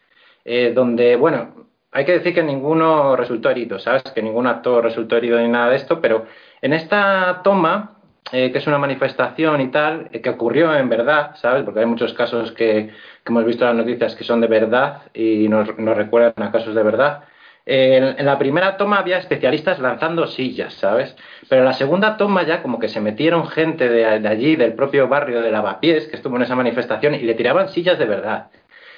donde, 0.75 1.17
bueno, 1.17 1.62
hay 1.93 2.07
que 2.07 2.13
decir 2.13 2.35
que 2.35 2.43
ninguno 2.43 3.17
resultó 3.17 3.51
herido, 3.51 3.79
¿sabes? 3.79 4.03
Que 4.15 4.23
ningún 4.23 4.47
actor 4.47 4.83
resultó 4.83 5.17
herido 5.19 5.39
ni 5.39 5.49
nada 5.49 5.69
de 5.71 5.77
esto, 5.77 6.01
pero 6.01 6.27
en 6.63 6.73
esta 6.73 7.43
toma, 7.45 7.99
eh, 8.33 8.51
que 8.51 8.59
es 8.59 8.67
una 8.67 8.79
manifestación 8.79 9.61
y 9.61 9.71
tal, 9.71 10.09
eh, 10.11 10.23
que 10.23 10.31
ocurrió 10.31 10.75
en 10.75 10.89
verdad, 10.89 11.37
¿sabes? 11.37 11.65
Porque 11.65 11.81
hay 11.81 11.87
muchos 11.87 12.15
casos 12.15 12.53
que, 12.53 12.91
hemos 13.27 13.45
visto 13.45 13.65
en 13.65 13.77
las 13.77 13.87
noticias 13.87 14.17
que 14.17 14.25
son 14.25 14.41
de 14.41 14.47
verdad 14.47 15.03
y 15.13 15.49
nos, 15.49 15.69
recuerdan 15.69 16.47
a 16.47 16.51
casos 16.51 16.75
de 16.75 16.83
verdad. 16.83 17.25
Eh, 17.67 18.15
en, 18.19 18.27
la 18.27 18.39
primera 18.39 18.77
toma 18.79 18.99
había 18.99 19.19
especialistas 19.19 19.79
lanzando 19.79 20.27
sillas, 20.27 20.73
¿sabes? 20.75 21.15
Pero 21.49 21.61
en 21.61 21.67
la 21.67 21.75
segunda 21.75 22.17
toma 22.17 22.43
ya 22.45 22.63
como 22.63 22.79
que 22.79 22.89
se 22.89 23.01
metieron 23.01 23.47
gente 23.47 23.89
de, 23.89 24.19
de 24.19 24.29
allí, 24.29 24.57
del 24.57 24.73
propio 24.73 25.09
barrio 25.09 25.43
de 25.43 25.51
Lavapiés, 25.51 26.09
que 26.09 26.17
estuvo 26.17 26.37
en 26.37 26.43
esa 26.43 26.57
manifestación, 26.57 27.15
y 27.15 27.21
le 27.21 27.35
tiraban 27.35 27.69
sillas 27.69 27.99
de 27.99 28.07
verdad. 28.07 28.47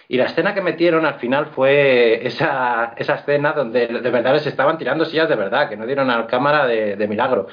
Y 0.08 0.16
la 0.16 0.26
escena 0.26 0.54
que 0.54 0.60
metieron 0.60 1.06
al 1.06 1.14
final 1.14 1.46
fue 1.46 2.26
esa, 2.26 2.94
esa 2.96 3.14
escena 3.14 3.52
donde 3.52 3.86
de 3.86 4.10
verdad 4.10 4.34
les 4.34 4.46
estaban 4.46 4.78
tirando 4.78 5.04
sillas 5.04 5.28
de 5.28 5.36
verdad, 5.36 5.68
que 5.68 5.76
no 5.76 5.86
dieron 5.86 6.10
a 6.10 6.18
la 6.18 6.26
cámara 6.26 6.66
de, 6.66 7.08
milagro. 7.08 7.46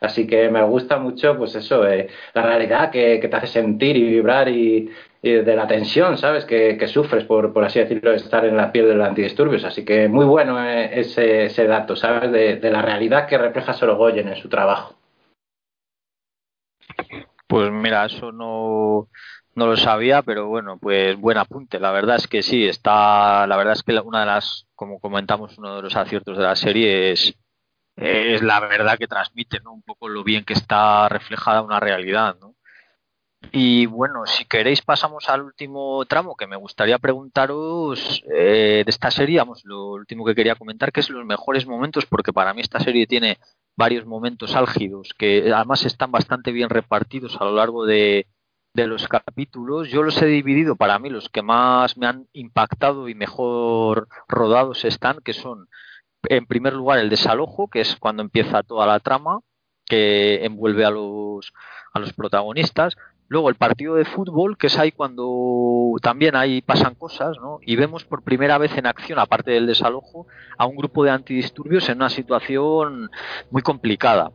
Así 0.00 0.26
que 0.26 0.48
me 0.48 0.62
gusta 0.62 0.98
mucho, 0.98 1.36
pues 1.36 1.54
eso, 1.56 1.86
eh, 1.86 2.08
la 2.32 2.42
realidad 2.42 2.90
que, 2.90 3.18
te 3.18 3.36
hace 3.36 3.48
sentir 3.48 3.96
y 3.96 4.04
vibrar 4.04 4.48
y, 4.48 4.90
de 5.20 5.56
la 5.56 5.66
tensión, 5.66 6.16
¿sabes? 6.16 6.44
Que, 6.44 6.86
sufres, 6.86 7.24
por, 7.24 7.52
por, 7.52 7.64
así 7.64 7.80
decirlo, 7.80 8.12
estar 8.12 8.44
en 8.44 8.56
la 8.56 8.70
piel 8.70 8.86
de 8.88 8.94
los 8.94 9.08
antidisturbios. 9.08 9.64
Así 9.64 9.84
que 9.84 10.08
muy 10.08 10.24
bueno 10.24 10.64
eh, 10.64 11.00
ese, 11.00 11.66
dato, 11.66 11.96
¿sabes? 11.96 12.30
De, 12.30 12.56
de, 12.56 12.70
la 12.70 12.82
realidad 12.82 13.26
que 13.26 13.36
refleja 13.36 13.72
Sorogoyen 13.72 14.28
en 14.28 14.36
su 14.36 14.48
trabajo. 14.48 14.94
Pues 17.48 17.70
mira, 17.72 18.04
eso 18.04 18.30
no, 18.30 19.08
no 19.58 19.66
lo 19.66 19.76
sabía, 19.76 20.22
pero 20.22 20.46
bueno, 20.46 20.78
pues 20.78 21.18
buen 21.18 21.36
apunte. 21.36 21.78
La 21.80 21.90
verdad 21.90 22.16
es 22.16 22.28
que 22.28 22.42
sí, 22.42 22.66
está, 22.66 23.46
la 23.46 23.56
verdad 23.56 23.74
es 23.74 23.82
que 23.82 23.98
una 23.98 24.20
de 24.20 24.26
las, 24.26 24.66
como 24.74 25.00
comentamos, 25.00 25.58
uno 25.58 25.76
de 25.76 25.82
los 25.82 25.96
aciertos 25.96 26.38
de 26.38 26.44
la 26.44 26.56
serie 26.56 27.12
es, 27.12 27.34
es 27.96 28.42
la 28.42 28.60
verdad 28.60 28.96
que 28.96 29.08
transmite, 29.08 29.60
¿no? 29.60 29.72
Un 29.72 29.82
poco 29.82 30.08
lo 30.08 30.24
bien 30.24 30.44
que 30.44 30.54
está 30.54 31.08
reflejada 31.08 31.62
una 31.62 31.80
realidad, 31.80 32.36
¿no? 32.40 32.54
Y 33.52 33.86
bueno, 33.86 34.26
si 34.26 34.44
queréis 34.46 34.82
pasamos 34.82 35.28
al 35.28 35.42
último 35.42 36.04
tramo 36.06 36.36
que 36.36 36.46
me 36.46 36.56
gustaría 36.56 36.98
preguntaros 36.98 38.22
eh, 38.34 38.82
de 38.84 38.90
esta 38.90 39.10
serie, 39.10 39.38
vamos, 39.38 39.64
lo 39.64 39.92
último 39.92 40.24
que 40.24 40.34
quería 40.34 40.56
comentar, 40.56 40.92
que 40.92 41.00
es 41.00 41.10
los 41.10 41.24
mejores 41.24 41.66
momentos, 41.66 42.06
porque 42.06 42.32
para 42.32 42.52
mí 42.52 42.62
esta 42.62 42.80
serie 42.80 43.06
tiene 43.06 43.38
varios 43.76 44.06
momentos 44.06 44.56
álgidos 44.56 45.14
que 45.16 45.52
además 45.52 45.84
están 45.84 46.10
bastante 46.10 46.50
bien 46.50 46.68
repartidos 46.68 47.36
a 47.40 47.44
lo 47.44 47.52
largo 47.52 47.86
de, 47.86 48.26
de 48.74 48.86
los 48.86 49.08
capítulos, 49.08 49.88
yo 49.88 50.02
los 50.02 50.20
he 50.22 50.26
dividido 50.26 50.76
para 50.76 50.98
mí, 50.98 51.10
los 51.10 51.28
que 51.28 51.42
más 51.42 51.96
me 51.96 52.06
han 52.06 52.28
impactado 52.32 53.08
y 53.08 53.14
mejor 53.14 54.08
rodados 54.28 54.84
están, 54.84 55.18
que 55.24 55.32
son, 55.32 55.68
en 56.28 56.46
primer 56.46 56.74
lugar, 56.74 56.98
el 56.98 57.10
desalojo, 57.10 57.68
que 57.68 57.80
es 57.80 57.96
cuando 57.96 58.22
empieza 58.22 58.62
toda 58.62 58.86
la 58.86 59.00
trama, 59.00 59.40
que 59.84 60.44
envuelve 60.44 60.84
a 60.84 60.90
los, 60.90 61.52
a 61.92 61.98
los 61.98 62.12
protagonistas. 62.12 62.96
Luego 63.26 63.50
el 63.50 63.56
partido 63.56 63.94
de 63.94 64.06
fútbol, 64.06 64.56
que 64.56 64.68
es 64.68 64.78
ahí 64.78 64.90
cuando 64.92 65.94
también 66.00 66.34
ahí 66.34 66.62
pasan 66.62 66.94
cosas, 66.94 67.36
¿no? 67.42 67.58
Y 67.60 67.76
vemos 67.76 68.04
por 68.04 68.22
primera 68.22 68.56
vez 68.56 68.76
en 68.78 68.86
acción, 68.86 69.18
aparte 69.18 69.50
del 69.50 69.66
desalojo, 69.66 70.26
a 70.56 70.66
un 70.66 70.76
grupo 70.76 71.04
de 71.04 71.10
antidisturbios 71.10 71.88
en 71.88 71.96
una 71.96 72.08
situación 72.08 73.10
muy 73.50 73.60
complicada. 73.60 74.30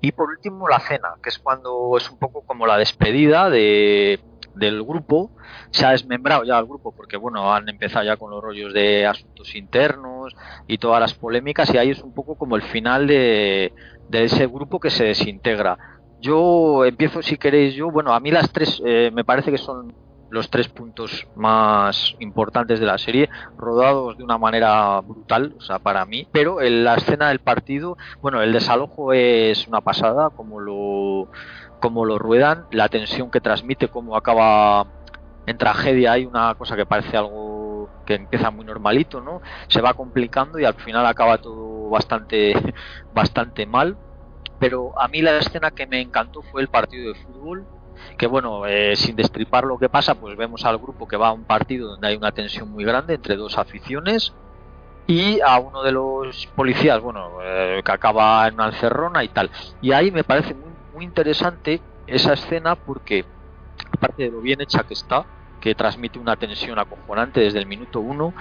Y 0.00 0.12
por 0.12 0.28
último, 0.28 0.68
la 0.68 0.80
cena, 0.80 1.08
que 1.22 1.28
es 1.30 1.38
cuando 1.38 1.96
es 1.96 2.08
un 2.10 2.18
poco 2.18 2.42
como 2.42 2.66
la 2.66 2.76
despedida 2.76 3.50
de, 3.50 4.20
del 4.54 4.82
grupo. 4.82 5.30
Se 5.70 5.86
ha 5.86 5.90
desmembrado 5.90 6.44
ya 6.44 6.58
el 6.58 6.66
grupo 6.66 6.92
porque, 6.92 7.16
bueno, 7.16 7.52
han 7.52 7.68
empezado 7.68 8.04
ya 8.04 8.16
con 8.16 8.30
los 8.30 8.42
rollos 8.42 8.72
de 8.72 9.06
asuntos 9.06 9.54
internos 9.54 10.34
y 10.66 10.78
todas 10.78 11.00
las 11.00 11.14
polémicas 11.14 11.72
y 11.72 11.78
ahí 11.78 11.90
es 11.90 12.02
un 12.02 12.14
poco 12.14 12.36
como 12.36 12.56
el 12.56 12.62
final 12.62 13.06
de, 13.06 13.72
de 14.08 14.24
ese 14.24 14.46
grupo 14.46 14.80
que 14.80 14.90
se 14.90 15.04
desintegra. 15.04 15.78
Yo 16.20 16.84
empiezo, 16.84 17.22
si 17.22 17.36
queréis, 17.38 17.74
yo, 17.74 17.90
bueno, 17.90 18.12
a 18.12 18.20
mí 18.20 18.30
las 18.30 18.50
tres 18.50 18.82
eh, 18.84 19.10
me 19.12 19.24
parece 19.24 19.50
que 19.50 19.58
son 19.58 19.94
los 20.30 20.50
tres 20.50 20.68
puntos 20.68 21.26
más 21.34 22.14
importantes 22.18 22.80
de 22.80 22.86
la 22.86 22.98
serie, 22.98 23.28
rodados 23.56 24.18
de 24.18 24.24
una 24.24 24.38
manera 24.38 25.00
brutal, 25.00 25.54
o 25.58 25.60
sea, 25.60 25.78
para 25.78 26.04
mí. 26.04 26.26
Pero 26.32 26.60
en 26.60 26.84
la 26.84 26.96
escena 26.96 27.28
del 27.28 27.40
partido, 27.40 27.96
bueno, 28.20 28.42
el 28.42 28.52
desalojo 28.52 29.12
es 29.12 29.66
una 29.68 29.80
pasada, 29.80 30.30
como 30.30 30.60
lo, 30.60 31.30
como 31.80 32.04
lo 32.04 32.18
ruedan, 32.18 32.66
la 32.70 32.88
tensión 32.88 33.30
que 33.30 33.40
transmite, 33.40 33.88
cómo 33.88 34.16
acaba 34.16 34.86
en 35.46 35.56
tragedia, 35.56 36.12
hay 36.12 36.26
una 36.26 36.54
cosa 36.54 36.76
que 36.76 36.84
parece 36.84 37.16
algo 37.16 37.88
que 38.04 38.14
empieza 38.14 38.50
muy 38.50 38.64
normalito, 38.64 39.20
¿no? 39.20 39.40
Se 39.68 39.80
va 39.80 39.94
complicando 39.94 40.58
y 40.58 40.64
al 40.64 40.74
final 40.74 41.06
acaba 41.06 41.38
todo 41.38 41.88
bastante, 41.88 42.54
bastante 43.14 43.66
mal. 43.66 43.96
Pero 44.58 44.98
a 45.00 45.08
mí 45.08 45.22
la 45.22 45.38
escena 45.38 45.70
que 45.70 45.86
me 45.86 46.00
encantó 46.00 46.42
fue 46.42 46.60
el 46.60 46.68
partido 46.68 47.12
de 47.12 47.20
fútbol, 47.20 47.66
que 48.16 48.26
bueno, 48.26 48.66
eh, 48.66 48.96
sin 48.96 49.16
destripar 49.16 49.64
lo 49.64 49.78
que 49.78 49.88
pasa, 49.88 50.14
pues 50.14 50.36
vemos 50.36 50.64
al 50.64 50.78
grupo 50.78 51.06
que 51.06 51.16
va 51.16 51.28
a 51.28 51.32
un 51.32 51.44
partido 51.44 51.88
donde 51.88 52.08
hay 52.08 52.16
una 52.16 52.32
tensión 52.32 52.70
muy 52.70 52.84
grande 52.84 53.14
entre 53.14 53.36
dos 53.36 53.58
aficiones 53.58 54.32
y 55.06 55.40
a 55.40 55.58
uno 55.58 55.82
de 55.82 55.92
los 55.92 56.46
policías, 56.54 57.00
bueno, 57.00 57.38
eh, 57.42 57.80
que 57.82 57.92
acaba 57.92 58.46
en 58.46 58.54
una 58.54 58.66
encerrona 58.66 59.24
y 59.24 59.28
tal. 59.28 59.50
Y 59.80 59.92
ahí 59.92 60.10
me 60.10 60.22
parece 60.22 60.54
muy, 60.54 60.70
muy 60.94 61.04
interesante 61.04 61.80
esa 62.06 62.34
escena 62.34 62.74
porque, 62.74 63.24
aparte 63.90 64.24
de 64.24 64.30
lo 64.30 64.40
bien 64.40 64.60
hecha 64.60 64.82
que 64.82 64.94
está, 64.94 65.24
que 65.60 65.74
transmite 65.74 66.18
una 66.18 66.36
tensión 66.36 66.78
acojonante 66.78 67.40
desde 67.40 67.58
el 67.58 67.66
minuto 67.66 68.00
uno, 68.00 68.34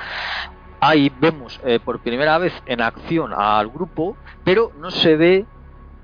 ahí 0.80 1.12
vemos 1.20 1.60
eh, 1.64 1.80
por 1.80 1.99
primera 1.99 2.38
vez 2.38 2.53
en 2.66 2.82
acción 2.82 3.34
al 3.34 3.70
grupo, 3.70 4.18
pero 4.43 4.72
no 4.78 4.91
se 4.91 5.16
ve 5.16 5.45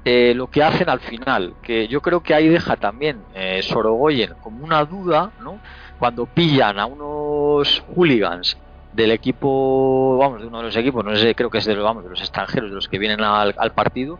eh, 0.05 0.33
lo 0.35 0.47
que 0.47 0.61
hacen 0.61 0.89
al 0.89 0.99
final, 0.99 1.53
que 1.61 1.87
yo 1.87 2.01
creo 2.01 2.21
que 2.21 2.33
ahí 2.33 2.49
deja 2.49 2.75
también 2.75 3.21
eh, 3.33 3.61
Sorogoyen 3.63 4.33
como 4.41 4.63
una 4.63 4.83
duda, 4.83 5.31
¿no? 5.41 5.59
Cuando 5.97 6.25
pillan 6.25 6.77
a 6.77 6.85
unos 6.85 7.83
hooligans 7.95 8.57
del 8.91 9.11
equipo, 9.11 10.17
vamos, 10.17 10.41
de 10.41 10.47
uno 10.47 10.57
de 10.57 10.65
los 10.65 10.75
equipos, 10.75 11.05
no 11.05 11.15
sé, 11.15 11.33
creo 11.35 11.49
que 11.49 11.59
es 11.59 11.65
de, 11.65 11.75
vamos, 11.75 12.03
de 12.03 12.09
los 12.09 12.19
extranjeros, 12.19 12.69
de 12.69 12.75
los 12.75 12.89
que 12.89 12.99
vienen 12.99 13.21
al, 13.21 13.71
partido, 13.73 14.19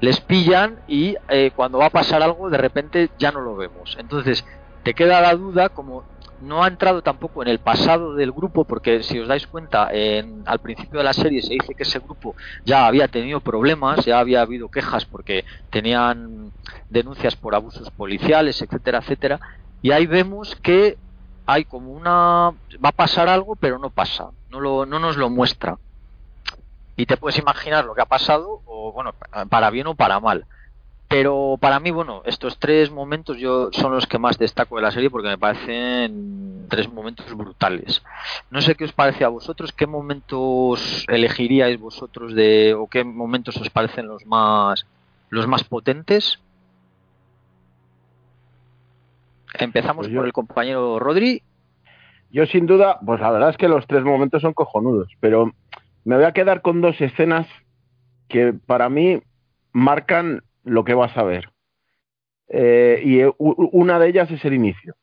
les 0.00 0.20
pillan 0.20 0.80
y 0.88 1.14
eh, 1.28 1.52
cuando 1.54 1.78
va 1.78 1.86
a 1.86 1.90
pasar 1.90 2.20
algo, 2.22 2.50
de 2.50 2.58
repente 2.58 3.10
ya 3.18 3.30
no 3.30 3.40
lo 3.40 3.54
vemos. 3.56 3.96
Entonces, 4.00 4.44
te 4.82 4.92
queda 4.92 5.20
la 5.20 5.34
duda 5.34 5.68
como 5.68 6.02
no 6.42 6.64
ha 6.64 6.68
entrado 6.68 7.02
tampoco 7.02 7.42
en 7.42 7.48
el 7.48 7.58
pasado 7.58 8.14
del 8.14 8.32
grupo, 8.32 8.64
porque 8.64 9.02
si 9.02 9.18
os 9.18 9.28
dais 9.28 9.46
cuenta, 9.46 9.88
en, 9.92 10.42
al 10.46 10.58
principio 10.58 10.98
de 10.98 11.04
la 11.04 11.12
serie 11.12 11.40
se 11.42 11.54
dice 11.54 11.74
que 11.74 11.84
ese 11.84 12.00
grupo 12.00 12.34
ya 12.64 12.86
había 12.86 13.08
tenido 13.08 13.40
problemas, 13.40 14.04
ya 14.04 14.18
había 14.18 14.42
habido 14.42 14.68
quejas 14.68 15.04
porque 15.04 15.44
tenían 15.70 16.52
denuncias 16.90 17.36
por 17.36 17.54
abusos 17.54 17.90
policiales, 17.90 18.60
etcétera, 18.60 18.98
etcétera, 18.98 19.40
y 19.80 19.92
ahí 19.92 20.06
vemos 20.06 20.56
que 20.56 20.98
hay 21.46 21.64
como 21.64 21.92
una 21.92 22.52
va 22.84 22.88
a 22.88 22.92
pasar 22.92 23.28
algo, 23.28 23.56
pero 23.56 23.78
no 23.78 23.90
pasa, 23.90 24.30
no 24.50 24.60
lo, 24.60 24.86
no 24.86 24.98
nos 24.98 25.16
lo 25.16 25.30
muestra. 25.30 25.78
Y 26.96 27.06
te 27.06 27.16
puedes 27.16 27.38
imaginar 27.38 27.84
lo 27.84 27.94
que 27.94 28.02
ha 28.02 28.06
pasado, 28.06 28.60
o 28.66 28.92
bueno, 28.92 29.14
para 29.48 29.70
bien 29.70 29.86
o 29.86 29.94
para 29.94 30.20
mal. 30.20 30.44
Pero 31.12 31.58
para 31.60 31.78
mí, 31.78 31.90
bueno, 31.90 32.22
estos 32.24 32.58
tres 32.58 32.90
momentos 32.90 33.36
yo 33.36 33.68
son 33.70 33.92
los 33.92 34.06
que 34.06 34.18
más 34.18 34.38
destaco 34.38 34.76
de 34.76 34.82
la 34.82 34.90
serie 34.90 35.10
porque 35.10 35.28
me 35.28 35.36
parecen 35.36 36.64
tres 36.70 36.90
momentos 36.90 37.36
brutales. 37.36 38.02
No 38.50 38.62
sé 38.62 38.76
qué 38.76 38.84
os 38.84 38.94
parece 38.94 39.22
a 39.22 39.28
vosotros, 39.28 39.74
qué 39.74 39.86
momentos 39.86 41.04
elegiríais 41.10 41.78
vosotros 41.78 42.34
de 42.34 42.72
o 42.72 42.86
qué 42.86 43.04
momentos 43.04 43.58
os 43.58 43.68
parecen 43.68 44.08
los 44.08 44.24
más 44.24 44.86
los 45.28 45.46
más 45.46 45.64
potentes. 45.64 46.40
Empezamos 49.58 50.06
pues 50.06 50.16
por 50.16 50.24
el 50.24 50.32
compañero 50.32 50.98
Rodri. 50.98 51.42
Yo 52.30 52.46
sin 52.46 52.64
duda, 52.64 52.98
pues 53.04 53.20
la 53.20 53.30
verdad 53.30 53.50
es 53.50 53.58
que 53.58 53.68
los 53.68 53.86
tres 53.86 54.02
momentos 54.02 54.40
son 54.40 54.54
cojonudos, 54.54 55.12
pero 55.20 55.52
me 56.04 56.16
voy 56.16 56.24
a 56.24 56.32
quedar 56.32 56.62
con 56.62 56.80
dos 56.80 56.98
escenas 57.02 57.46
que 58.28 58.54
para 58.54 58.88
mí 58.88 59.20
marcan 59.72 60.42
lo 60.64 60.84
que 60.84 60.94
vas 60.94 61.16
a 61.16 61.22
ver. 61.22 61.50
Eh, 62.48 63.00
y 63.04 63.20
eh, 63.20 63.32
una 63.38 63.98
de 63.98 64.08
ellas 64.08 64.30
es 64.30 64.44
el 64.44 64.54
inicio. 64.54 64.94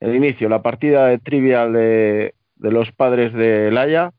El 0.00 0.14
inicio, 0.14 0.48
la 0.48 0.62
partida 0.62 1.06
de 1.06 1.18
trivial 1.18 1.72
de, 1.72 2.34
los 2.56 2.92
padres 2.92 3.32
de 3.32 3.70
Laia, 3.70 4.12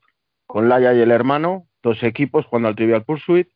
con 0.46 0.68
Laia 0.68 0.94
y 0.94 1.00
el 1.00 1.10
hermano, 1.10 1.66
dos 1.82 2.02
equipos 2.02 2.46
jugando 2.46 2.68
al 2.68 2.76
Trivial 2.76 3.04
Pursuit. 3.04 3.48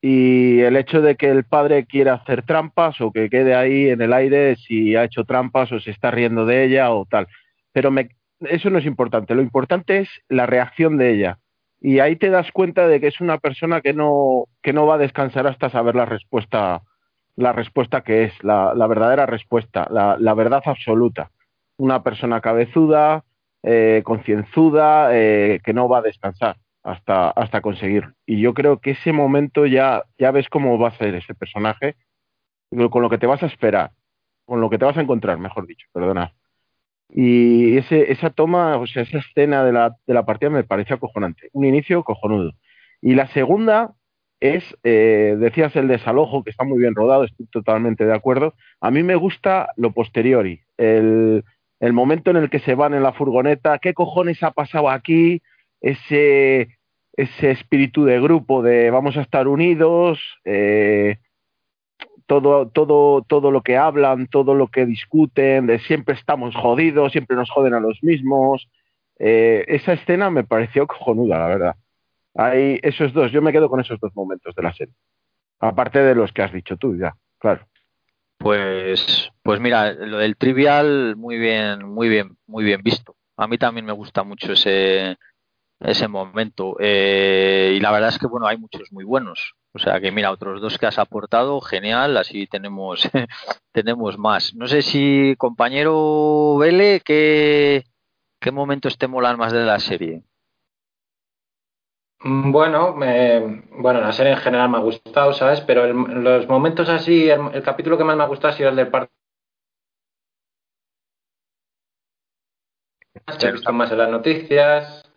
Y 0.00 0.60
el 0.60 0.76
hecho 0.76 1.02
de 1.02 1.16
que 1.16 1.28
el 1.28 1.44
padre 1.44 1.84
quiera 1.86 2.14
hacer 2.14 2.44
trampas 2.44 3.00
o 3.00 3.10
que 3.12 3.28
quede 3.28 3.54
ahí 3.54 3.88
en 3.88 4.00
el 4.00 4.12
aire 4.12 4.56
si 4.56 4.94
ha 4.94 5.04
hecho 5.04 5.24
trampas 5.24 5.72
o 5.72 5.80
se 5.80 5.90
está 5.90 6.10
riendo 6.10 6.46
de 6.46 6.64
ella 6.64 6.92
o 6.92 7.04
tal. 7.04 7.26
Pero 7.72 7.92
eso 8.40 8.70
no 8.70 8.78
es 8.78 8.86
importante. 8.86 9.34
Lo 9.34 9.42
importante 9.42 9.98
es 9.98 10.08
la 10.28 10.46
reacción 10.46 10.98
de 10.98 11.12
ella 11.14 11.38
y 11.80 12.00
ahí 12.00 12.16
te 12.16 12.30
das 12.30 12.50
cuenta 12.52 12.88
de 12.88 13.00
que 13.00 13.06
es 13.06 13.20
una 13.20 13.38
persona 13.38 13.80
que 13.80 13.92
no, 13.92 14.44
que 14.62 14.72
no 14.72 14.86
va 14.86 14.94
a 14.94 14.98
descansar 14.98 15.46
hasta 15.46 15.70
saber 15.70 15.94
la 15.94 16.06
respuesta, 16.06 16.82
la 17.36 17.52
respuesta 17.52 18.02
que 18.02 18.24
es, 18.24 18.44
la, 18.44 18.74
la 18.74 18.86
verdadera 18.86 19.26
respuesta, 19.26 19.86
la, 19.90 20.34
verdad 20.34 20.62
absoluta. 20.64 21.30
Una 21.76 22.02
persona 22.02 22.40
cabezuda, 22.40 23.24
eh, 23.62 24.02
concienzuda, 24.04 25.16
eh, 25.16 25.60
que 25.62 25.72
no 25.72 25.88
va 25.88 25.98
a 25.98 26.02
descansar 26.02 26.56
hasta, 26.82 27.30
hasta 27.30 27.60
conseguir. 27.60 28.12
Y 28.26 28.40
yo 28.40 28.54
creo 28.54 28.80
que 28.80 28.92
ese 28.92 29.12
momento 29.12 29.66
ya, 29.66 30.02
ya 30.18 30.32
ves 30.32 30.48
cómo 30.48 30.78
va 30.78 30.88
a 30.88 30.98
ser 30.98 31.14
ese 31.14 31.34
personaje, 31.34 31.94
con 32.90 33.02
lo 33.02 33.08
que 33.08 33.18
te 33.18 33.26
vas 33.26 33.42
a 33.42 33.46
esperar, 33.46 33.92
con 34.46 34.60
lo 34.60 34.68
que 34.68 34.78
te 34.78 34.84
vas 34.84 34.96
a 34.96 35.00
encontrar, 35.00 35.38
mejor 35.38 35.66
dicho, 35.66 35.86
perdona. 35.92 36.34
Y 37.08 37.76
ese, 37.78 38.12
esa 38.12 38.30
toma, 38.30 38.76
o 38.76 38.86
sea, 38.86 39.02
esa 39.02 39.18
escena 39.18 39.64
de 39.64 39.72
la, 39.72 39.96
de 40.06 40.14
la 40.14 40.26
partida 40.26 40.50
me 40.50 40.64
parece 40.64 40.94
acojonante. 40.94 41.48
Un 41.52 41.64
inicio 41.64 42.04
cojonudo. 42.04 42.52
Y 43.00 43.14
la 43.14 43.26
segunda 43.28 43.94
es, 44.40 44.76
eh, 44.84 45.36
decías 45.38 45.74
el 45.76 45.88
desalojo, 45.88 46.44
que 46.44 46.50
está 46.50 46.64
muy 46.64 46.78
bien 46.78 46.94
rodado, 46.94 47.24
estoy 47.24 47.46
totalmente 47.46 48.04
de 48.04 48.14
acuerdo. 48.14 48.54
A 48.80 48.90
mí 48.90 49.02
me 49.02 49.16
gusta 49.16 49.70
lo 49.76 49.92
posteriori, 49.92 50.60
el, 50.76 51.44
el 51.80 51.92
momento 51.92 52.30
en 52.30 52.36
el 52.36 52.50
que 52.50 52.60
se 52.60 52.74
van 52.74 52.94
en 52.94 53.02
la 53.02 53.12
furgoneta, 53.12 53.78
qué 53.78 53.94
cojones 53.94 54.42
ha 54.42 54.50
pasado 54.52 54.90
aquí, 54.90 55.42
ese, 55.80 56.78
ese 57.14 57.50
espíritu 57.50 58.04
de 58.04 58.20
grupo 58.20 58.62
de 58.62 58.90
vamos 58.90 59.16
a 59.16 59.22
estar 59.22 59.48
unidos, 59.48 60.20
eh, 60.44 61.18
todo, 62.28 62.68
todo, 62.68 63.22
todo 63.22 63.50
lo 63.50 63.62
que 63.62 63.78
hablan, 63.78 64.26
todo 64.28 64.54
lo 64.54 64.68
que 64.68 64.84
discuten, 64.84 65.66
de 65.66 65.78
siempre 65.80 66.14
estamos 66.14 66.54
jodidos, 66.54 67.12
siempre 67.12 67.36
nos 67.36 67.50
joden 67.50 67.72
a 67.72 67.80
los 67.80 68.04
mismos. 68.04 68.68
Eh, 69.18 69.64
esa 69.66 69.94
escena 69.94 70.30
me 70.30 70.44
pareció 70.44 70.86
cojonuda, 70.86 71.38
la 71.38 71.46
verdad. 71.48 71.76
Hay 72.34 72.78
esos 72.82 73.14
dos, 73.14 73.32
yo 73.32 73.40
me 73.40 73.50
quedo 73.50 73.70
con 73.70 73.80
esos 73.80 73.98
dos 73.98 74.14
momentos 74.14 74.54
de 74.54 74.62
la 74.62 74.74
serie. 74.74 74.94
Aparte 75.58 76.00
de 76.00 76.14
los 76.14 76.30
que 76.32 76.42
has 76.42 76.52
dicho 76.52 76.76
tú, 76.76 76.98
ya, 76.98 77.14
claro. 77.38 77.66
Pues, 78.36 79.32
pues 79.42 79.58
mira, 79.58 79.94
lo 79.94 80.18
del 80.18 80.36
trivial, 80.36 81.16
muy 81.16 81.38
bien, 81.38 81.88
muy 81.88 82.10
bien, 82.10 82.36
muy 82.46 82.62
bien 82.62 82.82
visto. 82.82 83.16
A 83.38 83.48
mí 83.48 83.56
también 83.56 83.86
me 83.86 83.92
gusta 83.92 84.22
mucho 84.22 84.52
ese, 84.52 85.16
ese 85.80 86.08
momento. 86.08 86.76
Eh, 86.80 87.74
y 87.76 87.80
la 87.80 87.90
verdad 87.90 88.10
es 88.10 88.18
que, 88.18 88.26
bueno, 88.26 88.46
hay 88.46 88.56
muchos 88.58 88.92
muy 88.92 89.04
buenos. 89.04 89.54
O 89.72 89.78
sea 89.78 90.00
que 90.00 90.10
mira, 90.10 90.30
otros 90.30 90.60
dos 90.60 90.78
que 90.78 90.86
has 90.86 90.98
aportado, 90.98 91.60
genial, 91.60 92.16
así 92.16 92.46
tenemos, 92.46 93.08
tenemos 93.72 94.18
más. 94.18 94.54
No 94.54 94.66
sé 94.66 94.82
si, 94.82 95.34
compañero 95.36 96.56
Vele, 96.58 97.00
¿qué, 97.04 97.84
qué 98.40 98.50
momentos 98.50 98.98
te 98.98 99.08
molan 99.08 99.38
más 99.38 99.52
de 99.52 99.64
la 99.64 99.78
serie? 99.78 100.22
Bueno, 102.20 102.94
bueno, 102.94 104.00
la 104.00 104.12
serie 104.12 104.32
en 104.32 104.38
general 104.38 104.68
me 104.68 104.78
ha 104.78 104.80
gustado, 104.80 105.32
¿sabes? 105.32 105.60
Pero 105.60 105.86
los 105.92 106.48
momentos 106.48 106.88
así, 106.88 107.30
el, 107.30 107.62
capítulo 107.62 107.96
que 107.96 108.02
más 108.02 108.16
me 108.16 108.24
ha 108.24 108.26
gustado 108.26 108.52
ha 108.52 108.56
sido 108.56 108.70
el 108.70 108.76
del. 108.76 108.90
He 113.40 113.52
visto 113.52 113.72
más 113.72 113.92
en 113.92 113.98
las 113.98 114.10
noticias. 114.10 115.07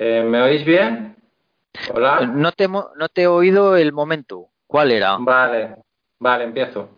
Eh, 0.00 0.22
¿Me 0.22 0.40
oís 0.40 0.64
bien? 0.64 1.16
Hola. 1.92 2.20
No 2.20 2.52
te, 2.52 2.68
no 2.68 3.08
te 3.12 3.22
he 3.22 3.26
oído 3.26 3.76
el 3.76 3.92
momento. 3.92 4.46
¿Cuál 4.64 4.92
era? 4.92 5.16
Vale, 5.18 5.74
vale, 6.20 6.44
empiezo. 6.44 6.90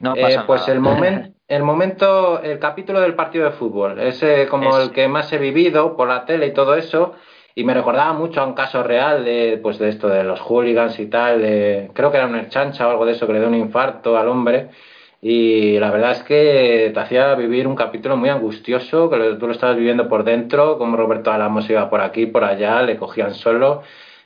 No 0.00 0.16
eh, 0.16 0.40
pues 0.44 0.66
el 0.66 0.80
momento, 0.80 1.38
el 1.46 1.62
momento, 1.62 2.42
el 2.42 2.58
capítulo 2.58 3.00
del 3.00 3.14
partido 3.14 3.44
de 3.44 3.52
fútbol, 3.52 4.00
ese 4.00 4.48
como 4.48 4.76
el 4.76 4.90
que 4.90 5.06
más 5.06 5.32
he 5.32 5.38
vivido 5.38 5.96
por 5.96 6.08
la 6.08 6.24
tele 6.24 6.48
y 6.48 6.52
todo 6.52 6.74
eso, 6.74 7.14
y 7.54 7.62
me 7.62 7.74
recordaba 7.74 8.12
mucho 8.12 8.40
a 8.40 8.46
un 8.46 8.54
caso 8.54 8.82
real 8.82 9.24
de, 9.24 9.60
pues 9.62 9.78
de 9.78 9.90
esto 9.90 10.08
de 10.08 10.24
los 10.24 10.40
hooligans 10.40 10.98
y 10.98 11.06
tal, 11.06 11.40
de, 11.40 11.92
creo 11.94 12.10
que 12.10 12.16
era 12.16 12.26
un 12.26 12.48
chancha 12.48 12.88
o 12.88 12.90
algo 12.90 13.06
de 13.06 13.12
eso 13.12 13.28
que 13.28 13.34
le 13.34 13.38
dio 13.38 13.48
un 13.48 13.54
infarto 13.54 14.16
al 14.16 14.26
hombre, 14.26 14.70
y 15.24 15.78
la 15.78 15.92
verdad 15.92 16.10
es 16.12 16.24
que 16.24 16.90
te 16.92 16.98
hacía 17.00 17.32
vivir 17.36 17.68
un 17.68 17.76
capítulo 17.76 18.16
muy 18.16 18.28
angustioso, 18.28 19.08
que 19.08 19.36
tú 19.38 19.46
lo 19.46 19.52
estabas 19.52 19.76
viviendo 19.76 20.08
por 20.08 20.24
dentro, 20.24 20.78
como 20.78 20.96
Roberto 20.96 21.30
Alamos 21.30 21.70
iba 21.70 21.88
por 21.88 22.00
aquí, 22.00 22.26
por 22.26 22.42
allá, 22.42 22.82
le 22.82 22.96
cogían 22.96 23.32
solo. 23.32 23.82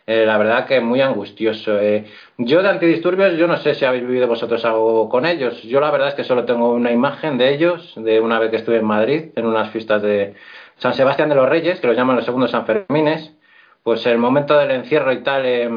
Eh, 0.07 0.25
la 0.25 0.39
verdad 0.39 0.67
que 0.67 0.81
muy 0.81 1.03
angustioso. 1.03 1.79
Eh. 1.79 2.07
Yo 2.39 2.63
de 2.63 2.71
antidisturbios, 2.71 3.37
yo 3.37 3.47
no 3.47 3.59
sé 3.59 3.75
si 3.75 3.85
habéis 3.85 4.07
vivido 4.07 4.27
vosotros 4.27 4.65
algo 4.65 5.09
con 5.11 5.27
ellos. 5.27 5.63
Yo 5.65 5.81
la 5.81 5.91
verdad 5.91 6.09
es 6.09 6.15
que 6.15 6.25
solo 6.25 6.47
tengo 6.47 6.73
una 6.73 6.93
imagen 6.93 7.37
de 7.37 7.53
ellos, 7.53 7.93
de 7.97 8.21
una 8.21 8.39
vez 8.39 8.51
que 8.51 8.57
estuve 8.57 8.79
en 8.79 8.87
Madrid, 8.87 9.25
en 9.37 9.45
unas 9.45 9.71
fiestas 9.71 10.01
de 10.01 10.35
San 10.79 10.95
Sebastián 10.95 11.29
de 11.29 11.35
los 11.35 11.49
Reyes, 11.49 11.79
que 11.81 11.89
lo 11.89 11.93
llaman 11.93 12.17
los 12.17 12.25
segundos 12.25 12.53
Sanfermines. 12.53 13.35
Pues 13.83 14.07
el 14.07 14.17
momento 14.17 14.57
del 14.57 14.71
encierro 14.71 15.13
y 15.13 15.23
tal, 15.23 15.45
eh, 15.45 15.69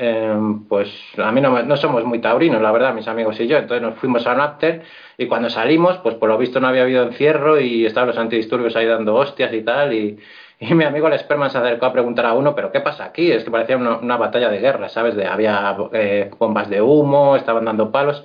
Em, 0.00 0.64
pues 0.68 0.88
a 1.16 1.32
mí 1.32 1.40
no, 1.40 1.60
no, 1.64 1.76
somos 1.76 2.04
muy 2.04 2.20
taurinos, 2.20 2.62
la 2.62 2.70
verdad, 2.70 2.94
mis 2.94 3.08
amigos 3.08 3.38
y 3.40 3.48
yo. 3.48 3.58
Entonces 3.58 3.82
nos 3.82 3.98
fuimos 3.98 4.24
a 4.28 4.32
un 4.32 4.82
y 5.18 5.26
cuando 5.26 5.50
salimos, 5.50 5.98
pues 5.98 6.14
por 6.14 6.28
lo 6.28 6.38
visto 6.38 6.60
no 6.60 6.68
había 6.68 6.82
habido 6.82 7.02
encierro 7.02 7.58
y 7.58 7.84
estaban 7.84 8.08
los 8.08 8.18
antidisturbios 8.18 8.76
ahí 8.76 8.86
dando 8.86 9.16
hostias 9.16 9.52
y 9.52 9.62
tal. 9.62 9.92
Y, 9.92 10.20
y 10.60 10.74
mi 10.74 10.84
amigo 10.84 11.08
el 11.08 11.18
Sperman 11.18 11.50
se 11.50 11.58
acercó 11.58 11.86
a 11.86 11.92
preguntar 11.92 12.26
a 12.26 12.34
uno, 12.34 12.54
¿pero 12.54 12.70
qué 12.70 12.80
pasa 12.80 13.06
aquí? 13.06 13.32
Es 13.32 13.42
que 13.42 13.50
parecía 13.50 13.76
una, 13.76 14.16
batalla 14.16 14.50
de 14.50 14.60
guerra, 14.60 14.88
¿sabes? 14.88 15.16
De, 15.16 15.26
había 15.26 15.76
eh, 15.92 16.30
bombas 16.38 16.70
de 16.70 16.80
humo, 16.80 17.34
estaban 17.36 17.64
dando 17.64 17.90
palos. 17.90 18.22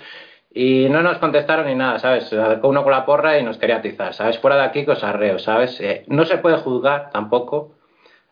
Y 0.53 0.87
no 0.89 1.01
nos 1.01 1.17
contestaron 1.17 1.65
ni 1.65 1.73
nada, 1.73 1.97
¿sabes? 1.97 2.25
Se 2.25 2.39
acercó 2.39 2.67
uno 2.67 2.83
con 2.83 2.91
la 2.91 3.05
porra 3.05 3.39
y 3.39 3.43
nos 3.43 3.57
quería 3.57 3.77
atizar, 3.77 4.13
¿sabes? 4.13 4.37
Fuera 4.37 4.57
de 4.57 4.63
aquí, 4.63 4.85
cosarreo, 4.85 5.39
¿sabes? 5.39 5.81
Eh, 5.81 6.03
no 6.07 6.25
se 6.25 6.37
puede 6.37 6.57
juzgar 6.57 7.09
tampoco 7.11 7.71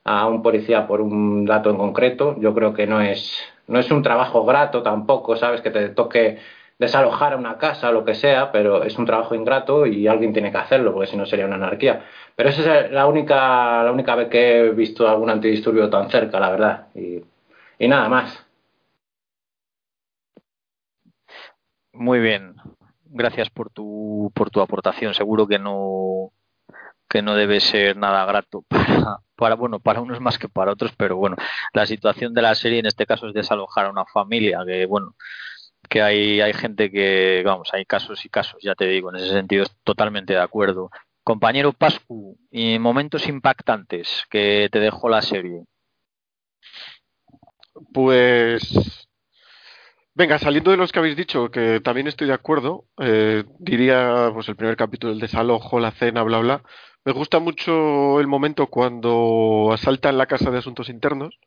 a 0.04 0.28
un 0.28 0.42
policía 0.42 0.88
por 0.88 1.02
un 1.02 1.46
dato 1.46 1.70
en 1.70 1.78
concreto. 1.78 2.36
Yo 2.40 2.54
creo 2.54 2.74
que 2.74 2.88
no 2.88 3.02
es, 3.02 3.38
no 3.68 3.80
es 3.80 3.92
un 3.92 4.02
trabajo 4.04 4.46
grato 4.46 4.82
tampoco, 4.84 5.36
¿sabes? 5.36 5.62
Que 5.62 5.72
te 5.72 5.90
toque 5.90 6.40
desalojar 6.80 7.34
a 7.34 7.38
una 7.38 7.58
casa 7.60 7.90
o 7.90 7.94
lo 7.94 8.04
que 8.06 8.16
sea, 8.16 8.52
pero 8.52 8.84
es 8.84 8.98
un 8.98 9.06
trabajo 9.06 9.36
ingrato 9.36 9.86
y 9.86 10.08
alguien 10.08 10.34
tiene 10.34 10.52
que 10.52 10.58
hacerlo, 10.58 10.94
porque 10.94 11.12
si 11.12 11.18
no 11.18 11.26
sería 11.28 11.46
una 11.46 11.56
anarquía. 11.56 12.04
Pero 12.36 12.50
esa 12.50 12.80
es 12.80 12.92
la 12.92 13.06
única, 13.08 13.84
la 13.84 13.92
única 13.92 14.16
vez 14.16 14.30
que 14.30 14.60
he 14.60 14.72
visto 14.72 15.08
algún 15.08 15.30
antidisturbio 15.30 15.90
tan 15.90 16.10
cerca, 16.10 16.40
la 16.40 16.50
verdad. 16.50 16.88
Y, 16.96 17.22
y 17.78 17.88
nada 17.88 18.10
más. 18.10 18.48
Muy 21.94 22.20
bien. 22.20 22.56
Gracias 23.06 23.50
por 23.50 23.70
tu, 23.70 24.32
por 24.34 24.50
tu 24.50 24.62
aportación. 24.62 25.14
Seguro 25.14 25.46
que 25.48 25.60
no, 25.60 26.32
que 27.12 27.22
no 27.22 27.36
debe 27.36 27.60
ser 27.60 27.98
nada 27.98 28.26
grato 28.26 28.64
para, 28.70 29.20
para, 29.36 29.56
bueno, 29.56 29.80
para 29.80 30.02
unos 30.02 30.22
más 30.22 30.38
que 30.40 30.48
para 30.48 30.72
otros, 30.72 30.94
pero 30.98 31.18
bueno, 31.18 31.36
la 31.74 31.86
situación 31.86 32.34
de 32.34 32.42
la 32.42 32.56
serie 32.56 32.80
en 32.80 32.86
este 32.86 33.06
caso 33.06 33.28
es 33.28 33.34
desalojar 33.34 33.86
a 33.86 33.92
una 33.92 34.06
familia, 34.06 34.60
que 34.66 34.86
bueno, 34.86 35.16
que 35.90 36.02
hay, 36.02 36.40
hay 36.42 36.54
gente 36.54 36.90
que, 36.90 37.44
vamos, 37.46 37.70
hay 37.74 37.86
casos 37.86 38.24
y 38.26 38.30
casos, 38.30 38.62
ya 38.64 38.76
te 38.76 38.86
digo, 38.88 39.10
en 39.10 39.18
ese 39.18 39.30
sentido 39.30 39.66
totalmente 39.84 40.34
de 40.34 40.40
acuerdo. 40.40 40.90
Compañero 41.24 41.74
Pascu, 41.74 42.38
y 42.50 42.80
momentos 42.80 43.28
impactantes 43.28 44.24
que 44.30 44.70
te 44.72 44.80
dejó 44.80 45.10
la 45.10 45.22
serie. 45.22 45.66
Pues 47.94 49.08
Venga, 50.14 50.38
saliendo 50.40 50.72
de 50.72 50.78
los 50.78 50.92
que 50.92 51.00
habéis 51.00 51.16
dicho, 51.16 51.50
que 51.50 51.80
también 51.80 52.08
estoy 52.08 52.28
de 52.28 52.34
acuerdo, 52.34 52.86
eh, 53.00 53.46
diría 53.60 54.30
pues 54.34 54.48
el 54.50 54.58
primer 54.58 54.76
capítulo, 54.76 55.14
el 55.14 55.20
desalojo, 55.20 55.80
la 55.80 55.92
cena, 55.92 56.22
bla, 56.24 56.40
bla. 56.40 56.64
Me 57.04 57.14
gusta 57.14 57.40
mucho 57.40 58.20
el 58.20 58.28
momento 58.28 58.68
cuando 58.68 59.72
asaltan 59.74 60.18
la 60.18 60.28
casa 60.28 60.52
de 60.52 60.60
asuntos 60.60 60.90
internos, 60.90 61.40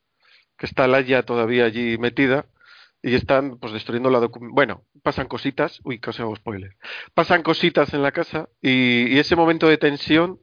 que 0.59 0.67
está 0.67 0.89
Laia 0.89 1.25
todavía 1.25 1.65
allí 1.65 1.97
metida 1.99 2.47
y 3.03 3.15
están 3.15 3.59
pues 3.59 3.73
destruyendo 3.73 4.11
la 4.11 4.21
documentación. 4.21 4.55
Bueno, 4.55 4.85
pasan 5.03 5.29
cositas, 5.29 5.81
uy, 5.85 6.01
casi 6.01 6.23
hago 6.23 6.35
spoiler. 6.37 6.77
Pasan 7.15 7.43
cositas 7.43 7.95
en 7.95 8.03
la 8.03 8.13
casa 8.13 8.49
y 8.61 9.19
ese 9.19 9.37
momento 9.37 9.69
de 9.69 9.79
tensión 9.79 10.41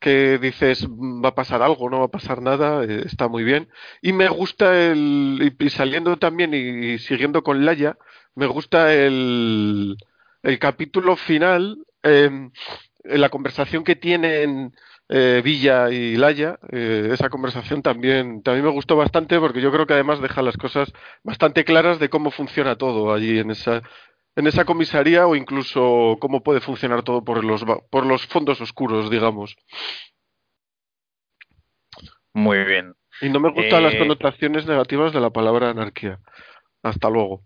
que 0.00 0.38
dices 0.38 0.88
va 0.88 1.30
a 1.30 1.34
pasar 1.34 1.62
algo, 1.62 1.90
no 1.90 2.00
va 2.00 2.06
a 2.06 2.08
pasar 2.08 2.42
nada, 2.42 2.84
eh, 2.84 3.02
está 3.06 3.28
muy 3.28 3.44
bien. 3.44 3.68
Y 4.02 4.12
me 4.14 4.28
gusta 4.28 4.90
el, 4.90 5.54
y, 5.58 5.70
saliendo 5.70 6.16
también 6.18 6.54
y, 6.54 6.98
siguiendo 6.98 7.42
con 7.42 7.64
Laia, 7.64 7.98
me 8.34 8.46
gusta 8.46 8.94
el, 8.94 9.96
el 10.42 10.58
capítulo 10.58 11.16
final, 11.16 11.84
eh, 12.02 12.50
la 13.04 13.28
conversación 13.28 13.84
que 13.84 13.96
tienen 13.96 14.74
eh, 15.08 15.40
Villa 15.42 15.90
y 15.90 16.16
Laia, 16.16 16.58
eh, 16.70 17.08
esa 17.12 17.30
conversación 17.30 17.82
también, 17.82 18.42
también 18.42 18.64
me 18.64 18.70
gustó 18.70 18.96
bastante 18.96 19.38
porque 19.40 19.60
yo 19.60 19.72
creo 19.72 19.86
que 19.86 19.94
además 19.94 20.20
deja 20.20 20.42
las 20.42 20.56
cosas 20.56 20.92
bastante 21.24 21.64
claras 21.64 21.98
de 21.98 22.08
cómo 22.08 22.30
funciona 22.30 22.76
todo 22.76 23.12
allí 23.12 23.38
en 23.38 23.50
esa, 23.50 23.82
en 24.36 24.46
esa 24.46 24.64
comisaría 24.64 25.26
o 25.26 25.34
incluso 25.34 26.16
cómo 26.20 26.42
puede 26.42 26.60
funcionar 26.60 27.02
todo 27.02 27.24
por 27.24 27.42
los, 27.44 27.64
por 27.90 28.06
los 28.06 28.26
fondos 28.26 28.60
oscuros, 28.60 29.10
digamos. 29.10 29.56
Muy 32.32 32.62
bien. 32.64 32.94
Y 33.20 33.28
no 33.28 33.40
me 33.40 33.50
gustan 33.50 33.82
las 33.82 33.94
eh, 33.94 33.98
connotaciones 33.98 34.66
negativas 34.66 35.12
de 35.12 35.20
la 35.20 35.30
palabra 35.30 35.70
anarquía. 35.70 36.20
Hasta 36.82 37.10
luego. 37.10 37.42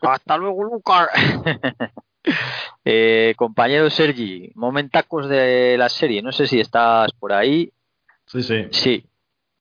Hasta 0.00 0.36
luego, 0.38 0.64
Lucas. 0.64 1.08
eh, 2.84 3.34
compañero 3.36 3.90
Sergi, 3.90 4.50
momentacos 4.54 5.28
de 5.28 5.76
la 5.78 5.88
serie. 5.88 6.22
No 6.22 6.32
sé 6.32 6.46
si 6.46 6.60
estás 6.60 7.12
por 7.12 7.32
ahí. 7.32 7.72
Sí, 8.26 8.42
sí. 8.42 8.66
Sí. 8.70 9.06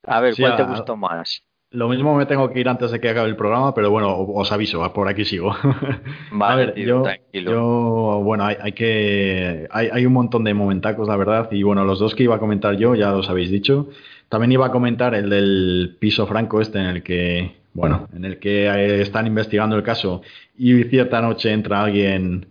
A 0.04 0.20
ver, 0.20 0.36
¿cuál 0.38 0.56
te 0.56 0.64
gustó 0.64 0.96
más? 0.96 1.44
Lo 1.74 1.88
mismo 1.88 2.14
me 2.16 2.26
tengo 2.26 2.50
que 2.52 2.60
ir 2.60 2.68
antes 2.68 2.92
de 2.92 3.00
que 3.00 3.10
acabe 3.10 3.30
el 3.30 3.38
programa, 3.38 3.74
pero 3.74 3.90
bueno, 3.90 4.14
os 4.18 4.52
aviso, 4.52 4.92
por 4.92 5.08
aquí 5.08 5.24
sigo. 5.24 5.56
Vale, 6.32 6.54
a 6.54 6.66
ver, 6.66 6.76
yo, 6.76 7.04
yo, 7.32 8.22
bueno, 8.26 8.44
hay, 8.44 8.74
que, 8.74 9.70
hay, 9.72 9.88
hay, 9.90 10.06
un 10.06 10.12
montón 10.12 10.44
de 10.44 10.54
momentacos, 10.54 11.08
la 11.08 11.16
verdad, 11.16 11.50
y 11.50 11.64
bueno, 11.64 11.86
los 11.86 11.98
dos 11.98 12.14
que 12.14 12.24
iba 12.24 12.36
a 12.36 12.40
comentar 12.40 12.76
yo 12.76 12.94
ya 12.96 13.12
los 13.12 13.30
habéis 13.30 13.52
dicho. 13.52 13.88
También 14.28 14.52
iba 14.52 14.66
a 14.66 14.72
comentar 14.72 15.16
el 15.16 15.30
del 15.30 15.96
piso 15.98 16.28
franco 16.28 16.60
este 16.60 16.80
en 16.80 16.86
el 16.88 17.04
que, 17.04 17.61
bueno, 17.74 18.10
en 18.14 18.26
el 18.26 18.40
que 18.40 18.68
eh, 18.68 19.02
están 19.02 19.28
investigando 19.28 19.76
el 19.76 19.84
caso 19.84 20.22
y 20.58 20.84
cierta 20.86 21.22
noche 21.22 21.52
entra 21.52 21.84
alguien 21.84 22.48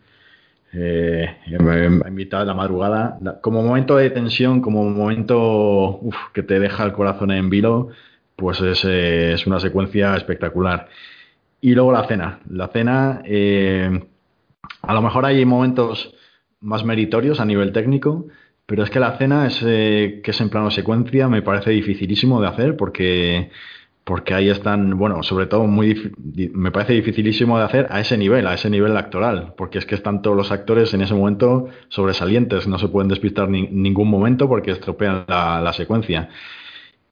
eh, 0.73 1.37
en 1.47 2.15
mitad 2.15 2.47
la 2.47 2.55
madrugada. 2.55 3.19
Como 3.43 3.63
momento 3.63 3.97
de 3.97 4.11
tensión, 4.11 4.61
como 4.61 4.89
momento 4.89 5.99
uf, 6.01 6.17
que 6.33 6.43
te 6.43 6.59
deja 6.59 6.85
el 6.85 6.93
corazón 6.93 7.33
en 7.33 7.51
vilo 7.51 7.91
pues 8.37 8.61
es, 8.63 9.47
una 9.47 9.61
secuencia 9.61 10.17
espectacular. 10.17 10.89
Y 11.61 11.75
luego 11.75 11.93
la 11.93 12.07
cena. 12.07 12.41
La 12.49 12.69
cena, 12.69 13.21
eh, 13.27 14.03
a 14.81 14.95
lo 14.95 15.03
mejor 15.03 15.27
hay 15.27 15.45
momentos 15.45 16.15
más 16.61 16.83
meritorios 16.85 17.39
a 17.41 17.45
nivel 17.45 17.73
técnico, 17.73 18.29
pero 18.65 18.83
es 18.83 18.89
que 18.89 18.99
la 19.01 19.19
cena, 19.19 19.47
es, 19.47 19.59
que 19.59 20.23
es 20.25 20.41
en 20.41 20.49
plano 20.49 20.71
secuencia, 20.71 21.29
me 21.29 21.43
parece 21.43 21.71
dificilísimo 21.71 22.41
de 22.41 22.49
hacer 22.49 22.77
porque, 22.79 23.51
porque 24.05 24.35
ahí 24.35 24.49
están, 24.49 24.99
bueno, 24.99 25.23
sobre 25.23 25.47
todo 25.47 25.67
muy 25.67 26.13
me 26.53 26.71
parece 26.71 26.95
dificilísimo 26.95 27.59
de 27.59 27.65
hacer 27.65 27.87
a 27.91 28.01
ese 28.01 28.17
nivel, 28.17 28.47
a 28.47 28.55
ese 28.55 28.71
nivel 28.71 28.97
actoral, 28.97 29.55
porque 29.57 29.79
es 29.79 29.87
que 29.87 29.95
están 29.95 30.23
todos 30.23 30.37
los 30.37 30.51
actores 30.51 30.93
en 30.95 31.03
ese 31.03 31.15
momento 31.15 31.69
sobresalientes, 31.89 32.67
no 32.67 32.79
se 32.79 32.89
pueden 32.89 33.09
despistar 33.09 33.49
en 33.55 33.83
ningún 33.83 34.09
momento 34.09 34.49
porque 34.49 34.73
estropean 34.73 35.25
la 35.29 35.73
secuencia. 35.73 36.29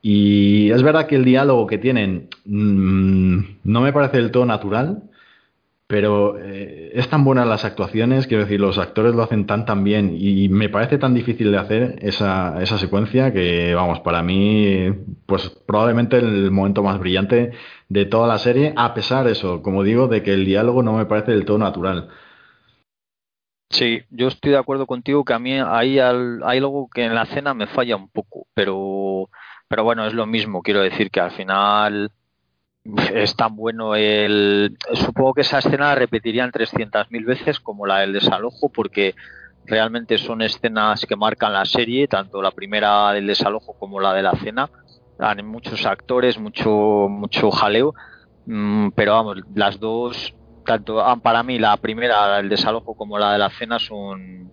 Y 0.01 0.71
es 0.71 0.83
verdad 0.83 1.07
que 1.07 1.17
el 1.17 1.25
diálogo 1.25 1.67
que 1.67 1.79
tienen 1.79 2.29
mm, 2.45 3.39
no 3.65 3.81
me 3.81 3.93
parece 3.93 4.19
del 4.19 4.31
todo 4.31 4.47
natural, 4.47 5.03
pero 5.89 6.39
eh, 6.39 6.93
es 6.93 7.09
tan 7.09 7.25
buenas 7.25 7.47
las 7.47 7.65
actuaciones, 7.65 8.27
quiero 8.27 8.45
decir, 8.45 8.61
los 8.61 8.77
actores 8.77 9.15
lo 9.15 9.23
hacen 9.23 9.47
tan 9.47 9.65
tan 9.65 9.85
bien 9.85 10.15
y 10.15 10.51
me 10.51 10.69
parece 10.69 10.99
tan 10.99 11.15
difícil 11.15 11.51
de 11.51 11.57
hacer 11.57 11.97
esa, 12.03 12.63
esa 12.63 12.77
secuencia 12.77 13.33
que, 13.33 13.75
vamos, 13.75 14.01
para 14.01 14.23
mí, 14.23 14.93
pues 15.25 15.49
probablemente 15.67 16.19
el 16.19 16.51
momento 16.51 16.83
más 16.83 16.99
brillante 17.01 17.53
de 17.89 18.05
toda 18.05 18.29
la 18.29 18.39
serie, 18.39 18.75
a 18.77 18.93
pesar 18.93 19.27
eso, 19.29 19.63
como 19.63 19.83
digo, 19.83 20.09
de 20.09 20.23
que 20.23 20.35
el 20.35 20.45
diálogo 20.45 20.83
no 20.83 20.93
me 20.93 21.07
parece 21.07 21.33
del 21.33 21.47
todo 21.47 21.57
natural. 21.57 22.11
Sí, 23.71 24.03
yo 24.11 24.29
estoy 24.29 24.53
de 24.53 24.59
acuerdo 24.59 24.87
contigo 24.87 25.25
que 25.25 25.33
a 25.33 25.39
mí 25.39 25.55
hay, 25.55 25.99
hay 25.99 26.59
algo 26.59 26.91
que 26.93 27.05
en 27.05 27.15
la 27.15 27.25
cena 27.25 27.55
me 27.55 27.67
falla 27.67 27.97
un 27.97 28.11
poco, 28.11 28.47
pero 28.53 29.31
pero 29.69 29.85
bueno, 29.85 30.07
es 30.07 30.15
lo 30.15 30.27
mismo, 30.27 30.63
quiero 30.63 30.81
decir 30.81 31.11
que 31.11 31.21
al 31.21 31.31
final 31.31 32.11
es 33.13 33.37
tan 33.37 33.57
bueno 33.57 33.95
el... 33.95 34.77
Supongo 34.95 35.35
que 35.35 35.41
esa 35.43 35.59
escena 35.59 35.89
la 35.89 35.95
repetirían 35.95 36.51
300.000 36.51 37.25
veces 37.25 37.61
como 37.61 37.87
la 37.87 38.01
del 38.01 38.13
desalojo 38.13 38.71
porque 38.71 39.15
realmente 39.67 40.19
son 40.19 40.43
escenas 40.43 41.05
que 41.07 41.17
marcan 41.17 41.53
la 41.53 41.65
serie, 41.65 42.09
tanto 42.09 42.41
la 42.41 42.51
primera 42.51 43.13
del 43.13 43.27
desalojo 43.27 43.75
como 43.79 44.01
la 44.01 44.15
de 44.15 44.23
la 44.23 44.33
cena. 44.33 44.71
Han 45.19 45.47
muchos 45.47 45.85
actores, 45.85 46.39
mucho, 46.39 47.09
mucho 47.11 47.51
jaleo, 47.51 47.95
mm, 48.47 48.91
pero 48.95 49.15
vamos, 49.15 49.39
las 49.55 49.79
dos, 49.79 50.35
tanto 50.65 51.01
ah, 51.01 51.17
para 51.17 51.43
mí 51.43 51.59
la 51.59 51.77
primera 51.77 52.37
del 52.37 52.49
desalojo 52.49 52.95
como 52.95 53.19
la 53.19 53.33
de 53.33 53.39
la 53.39 53.51
cena 53.51 53.79
son 53.79 54.53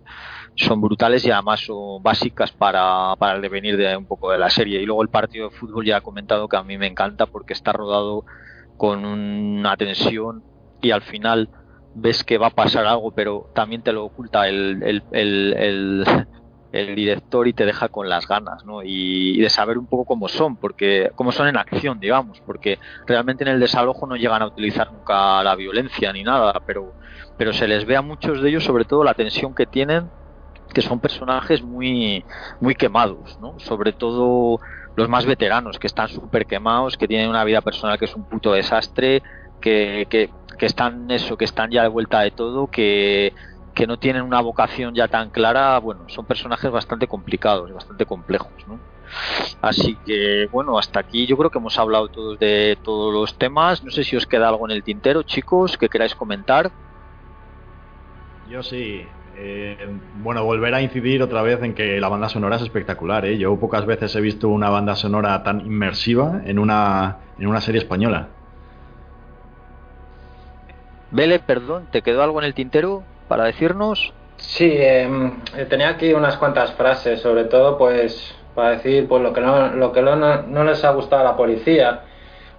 son 0.56 0.80
brutales 0.80 1.24
y 1.26 1.30
además 1.30 1.60
son 1.60 2.02
básicas 2.02 2.50
para, 2.50 3.14
para 3.16 3.36
el 3.36 3.42
devenir 3.42 3.76
de 3.76 3.96
un 3.96 4.06
poco 4.06 4.30
de 4.32 4.38
la 4.38 4.50
serie. 4.50 4.80
Y 4.80 4.86
luego 4.86 5.02
el 5.02 5.08
partido 5.08 5.50
de 5.50 5.56
fútbol 5.56 5.84
ya 5.84 5.98
he 5.98 6.02
comentado 6.02 6.48
que 6.48 6.56
a 6.56 6.62
mí 6.62 6.78
me 6.78 6.86
encanta 6.86 7.26
porque 7.26 7.52
está 7.52 7.72
rodado 7.72 8.24
con 8.76 9.04
una 9.04 9.76
tensión 9.76 10.42
y 10.80 10.90
al 10.90 11.02
final 11.02 11.48
ves 11.94 12.24
que 12.24 12.38
va 12.38 12.48
a 12.48 12.50
pasar 12.50 12.86
algo, 12.86 13.12
pero 13.12 13.50
también 13.54 13.82
te 13.82 13.92
lo 13.92 14.04
oculta 14.04 14.48
el, 14.48 14.82
el, 14.82 15.02
el, 15.12 16.26
el, 16.72 16.94
director 16.94 17.48
y 17.48 17.54
te 17.54 17.64
deja 17.64 17.88
con 17.88 18.08
las 18.08 18.28
ganas, 18.28 18.64
¿no? 18.66 18.82
Y, 18.82 19.40
de 19.40 19.48
saber 19.48 19.78
un 19.78 19.86
poco 19.86 20.04
cómo 20.04 20.28
son, 20.28 20.56
porque 20.56 21.10
cómo 21.14 21.32
son 21.32 21.48
en 21.48 21.56
acción, 21.56 21.98
digamos, 21.98 22.40
porque 22.42 22.78
realmente 23.06 23.44
en 23.44 23.48
el 23.48 23.60
desalojo 23.60 24.06
no 24.06 24.16
llegan 24.16 24.42
a 24.42 24.46
utilizar 24.46 24.92
nunca 24.92 25.42
la 25.42 25.54
violencia 25.54 26.12
ni 26.12 26.22
nada, 26.22 26.62
pero, 26.66 26.92
pero 27.38 27.54
se 27.54 27.66
les 27.66 27.86
ve 27.86 27.96
a 27.96 28.02
muchos 28.02 28.42
de 28.42 28.50
ellos 28.50 28.64
sobre 28.64 28.84
todo 28.84 29.02
la 29.02 29.14
tensión 29.14 29.54
que 29.54 29.64
tienen 29.64 30.10
que 30.72 30.82
son 30.82 31.00
personajes 31.00 31.62
muy, 31.62 32.24
muy 32.60 32.74
quemados, 32.74 33.38
¿no? 33.40 33.58
Sobre 33.58 33.92
todo 33.92 34.60
los 34.94 35.08
más 35.08 35.26
veteranos, 35.26 35.78
que 35.78 35.86
están 35.86 36.08
súper 36.08 36.46
quemados, 36.46 36.96
que 36.96 37.08
tienen 37.08 37.28
una 37.28 37.44
vida 37.44 37.60
personal 37.60 37.98
que 37.98 38.06
es 38.06 38.14
un 38.14 38.24
puto 38.24 38.52
desastre, 38.52 39.22
que, 39.60 40.06
que, 40.08 40.30
que 40.58 40.66
están 40.66 41.10
eso, 41.10 41.36
que 41.36 41.44
están 41.44 41.70
ya 41.70 41.82
de 41.82 41.88
vuelta 41.88 42.20
de 42.20 42.30
todo, 42.30 42.66
que, 42.68 43.32
que 43.74 43.86
no 43.86 43.98
tienen 43.98 44.22
una 44.22 44.40
vocación 44.40 44.94
ya 44.94 45.06
tan 45.08 45.30
clara, 45.30 45.78
bueno, 45.78 46.08
son 46.08 46.24
personajes 46.24 46.70
bastante 46.70 47.06
complicados, 47.06 47.72
bastante 47.72 48.06
complejos, 48.06 48.52
¿no? 48.66 48.78
Así 49.62 49.96
que, 50.04 50.48
bueno, 50.50 50.78
hasta 50.78 51.00
aquí 51.00 51.26
yo 51.26 51.36
creo 51.36 51.50
que 51.50 51.58
hemos 51.58 51.78
hablado 51.78 52.08
todos 52.08 52.38
de 52.38 52.78
todos 52.82 53.12
los 53.12 53.38
temas. 53.38 53.84
No 53.84 53.90
sé 53.90 54.04
si 54.04 54.16
os 54.16 54.26
queda 54.26 54.48
algo 54.48 54.68
en 54.68 54.74
el 54.74 54.82
tintero, 54.82 55.22
chicos, 55.22 55.76
que 55.76 55.88
queráis 55.88 56.14
comentar. 56.14 56.70
Yo 58.48 58.62
sí, 58.62 59.06
eh, 59.38 59.76
bueno, 60.22 60.44
volver 60.44 60.74
a 60.74 60.80
incidir 60.80 61.22
otra 61.22 61.42
vez 61.42 61.62
en 61.62 61.74
que 61.74 62.00
la 62.00 62.08
banda 62.08 62.28
sonora 62.28 62.56
es 62.56 62.62
espectacular. 62.62 63.26
¿eh? 63.26 63.36
Yo 63.36 63.56
pocas 63.56 63.84
veces 63.84 64.14
he 64.16 64.20
visto 64.20 64.48
una 64.48 64.70
banda 64.70 64.96
sonora 64.96 65.42
tan 65.42 65.60
inmersiva 65.60 66.40
en 66.44 66.58
una, 66.58 67.18
en 67.38 67.46
una 67.46 67.60
serie 67.60 67.80
española. 67.80 68.28
Vele, 71.10 71.38
perdón, 71.38 71.86
¿te 71.90 72.02
quedó 72.02 72.22
algo 72.22 72.40
en 72.40 72.46
el 72.46 72.54
tintero 72.54 73.02
para 73.28 73.44
decirnos? 73.44 74.12
Sí, 74.38 74.70
em, 74.72 75.32
eh, 75.56 75.66
tenía 75.66 75.90
aquí 75.90 76.12
unas 76.12 76.36
cuantas 76.36 76.72
frases, 76.72 77.20
sobre 77.20 77.44
todo 77.44 77.78
pues 77.78 78.34
para 78.54 78.70
decir 78.70 79.06
pues 79.06 79.22
lo 79.22 79.32
que 79.32 79.40
no, 79.40 79.68
lo 79.68 79.92
que 79.92 80.02
no, 80.02 80.16
no 80.16 80.64
les 80.64 80.82
ha 80.84 80.90
gustado 80.90 81.22
a 81.22 81.24
la 81.24 81.36
policía 81.36 82.02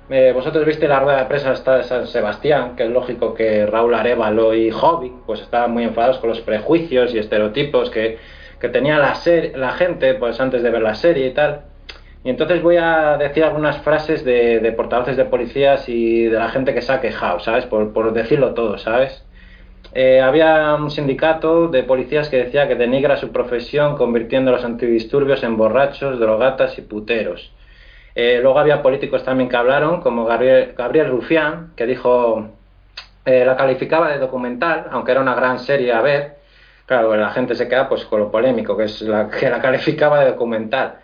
eh, 0.10 0.32
vosotros 0.34 0.66
viste 0.66 0.88
la 0.88 1.00
rueda 1.00 1.20
de 1.20 1.26
prensa 1.26 1.78
de 1.78 1.84
San 1.84 2.08
Sebastián, 2.08 2.76
que 2.76 2.84
es 2.84 2.90
lógico 2.90 3.34
que 3.34 3.66
Raúl 3.66 3.94
Arevalo 3.94 4.54
y 4.54 4.72
Jovic 4.72 5.14
pues 5.26 5.42
estaban 5.42 5.72
muy 5.72 5.84
enfadados 5.84 6.20
con 6.20 6.30
los 6.30 6.42
prejuicios 6.42 7.14
y 7.14 7.20
estereotipos 7.20 7.90
que, 7.90 8.18
que 8.60 8.70
tenía 8.70 8.98
la, 8.98 9.16
la 9.56 9.72
gente 9.74 10.14
pues 10.16 10.40
antes 10.40 10.64
de 10.64 10.70
ver 10.70 10.82
la 10.82 10.96
serie 10.96 11.28
y 11.28 11.32
tal. 11.34 11.62
Y 12.24 12.30
entonces 12.30 12.62
voy 12.62 12.78
a 12.78 13.18
decir 13.18 13.44
algunas 13.44 13.78
frases 13.80 14.24
de, 14.26 14.60
de 14.60 14.72
portavoces 14.72 15.18
de 15.18 15.26
policías 15.26 15.88
y 15.88 16.26
de 16.26 16.38
la 16.38 16.50
gente 16.50 16.74
que 16.74 16.82
se 16.82 16.92
ha 16.92 17.00
quejado, 17.02 17.40
¿sabes? 17.40 17.66
Por, 17.66 17.94
por 17.94 18.14
decirlo 18.14 18.54
todo, 18.54 18.78
¿sabes? 18.78 19.24
eh, 19.94 20.22
había 20.22 20.76
un 20.76 20.92
sindicato 20.92 21.68
de 21.70 21.84
policías 21.84 22.30
que 22.30 22.38
decía 22.38 22.68
que 22.68 22.76
denigra 22.76 23.18
su 23.18 23.32
profesión 23.32 23.96
convirtiendo 23.98 24.52
a 24.52 24.56
los 24.56 24.66
antidisturbios 24.66 25.44
en 25.44 25.58
borrachos, 25.58 26.20
drogatas 26.20 26.78
y 26.78 26.82
puteros. 26.82 27.52
Eh, 28.20 28.40
luego 28.42 28.58
había 28.58 28.82
políticos 28.82 29.24
también 29.24 29.48
que 29.48 29.56
hablaron, 29.58 30.02
como 30.02 30.26
Gabriel, 30.26 30.74
Gabriel 30.76 31.12
Rufián, 31.12 31.74
que 31.76 31.86
dijo, 31.86 32.50
eh, 33.24 33.46
la 33.46 33.56
calificaba 33.56 34.10
de 34.10 34.18
documental, 34.18 34.88
aunque 34.90 35.12
era 35.12 35.22
una 35.22 35.36
gran 35.36 35.60
serie 35.60 35.94
a 35.94 36.02
ver. 36.02 36.38
Claro, 36.88 37.16
la 37.16 37.30
gente 37.30 37.54
se 37.54 37.68
queda 37.68 37.88
pues 37.88 38.06
con 38.06 38.20
lo 38.20 38.32
polémico, 38.32 38.76
que 38.76 38.86
es 38.86 39.02
la 39.04 39.30
que 39.40 39.48
la 39.52 39.62
calificaba 39.62 40.22
de 40.22 40.32
documental. 40.32 40.96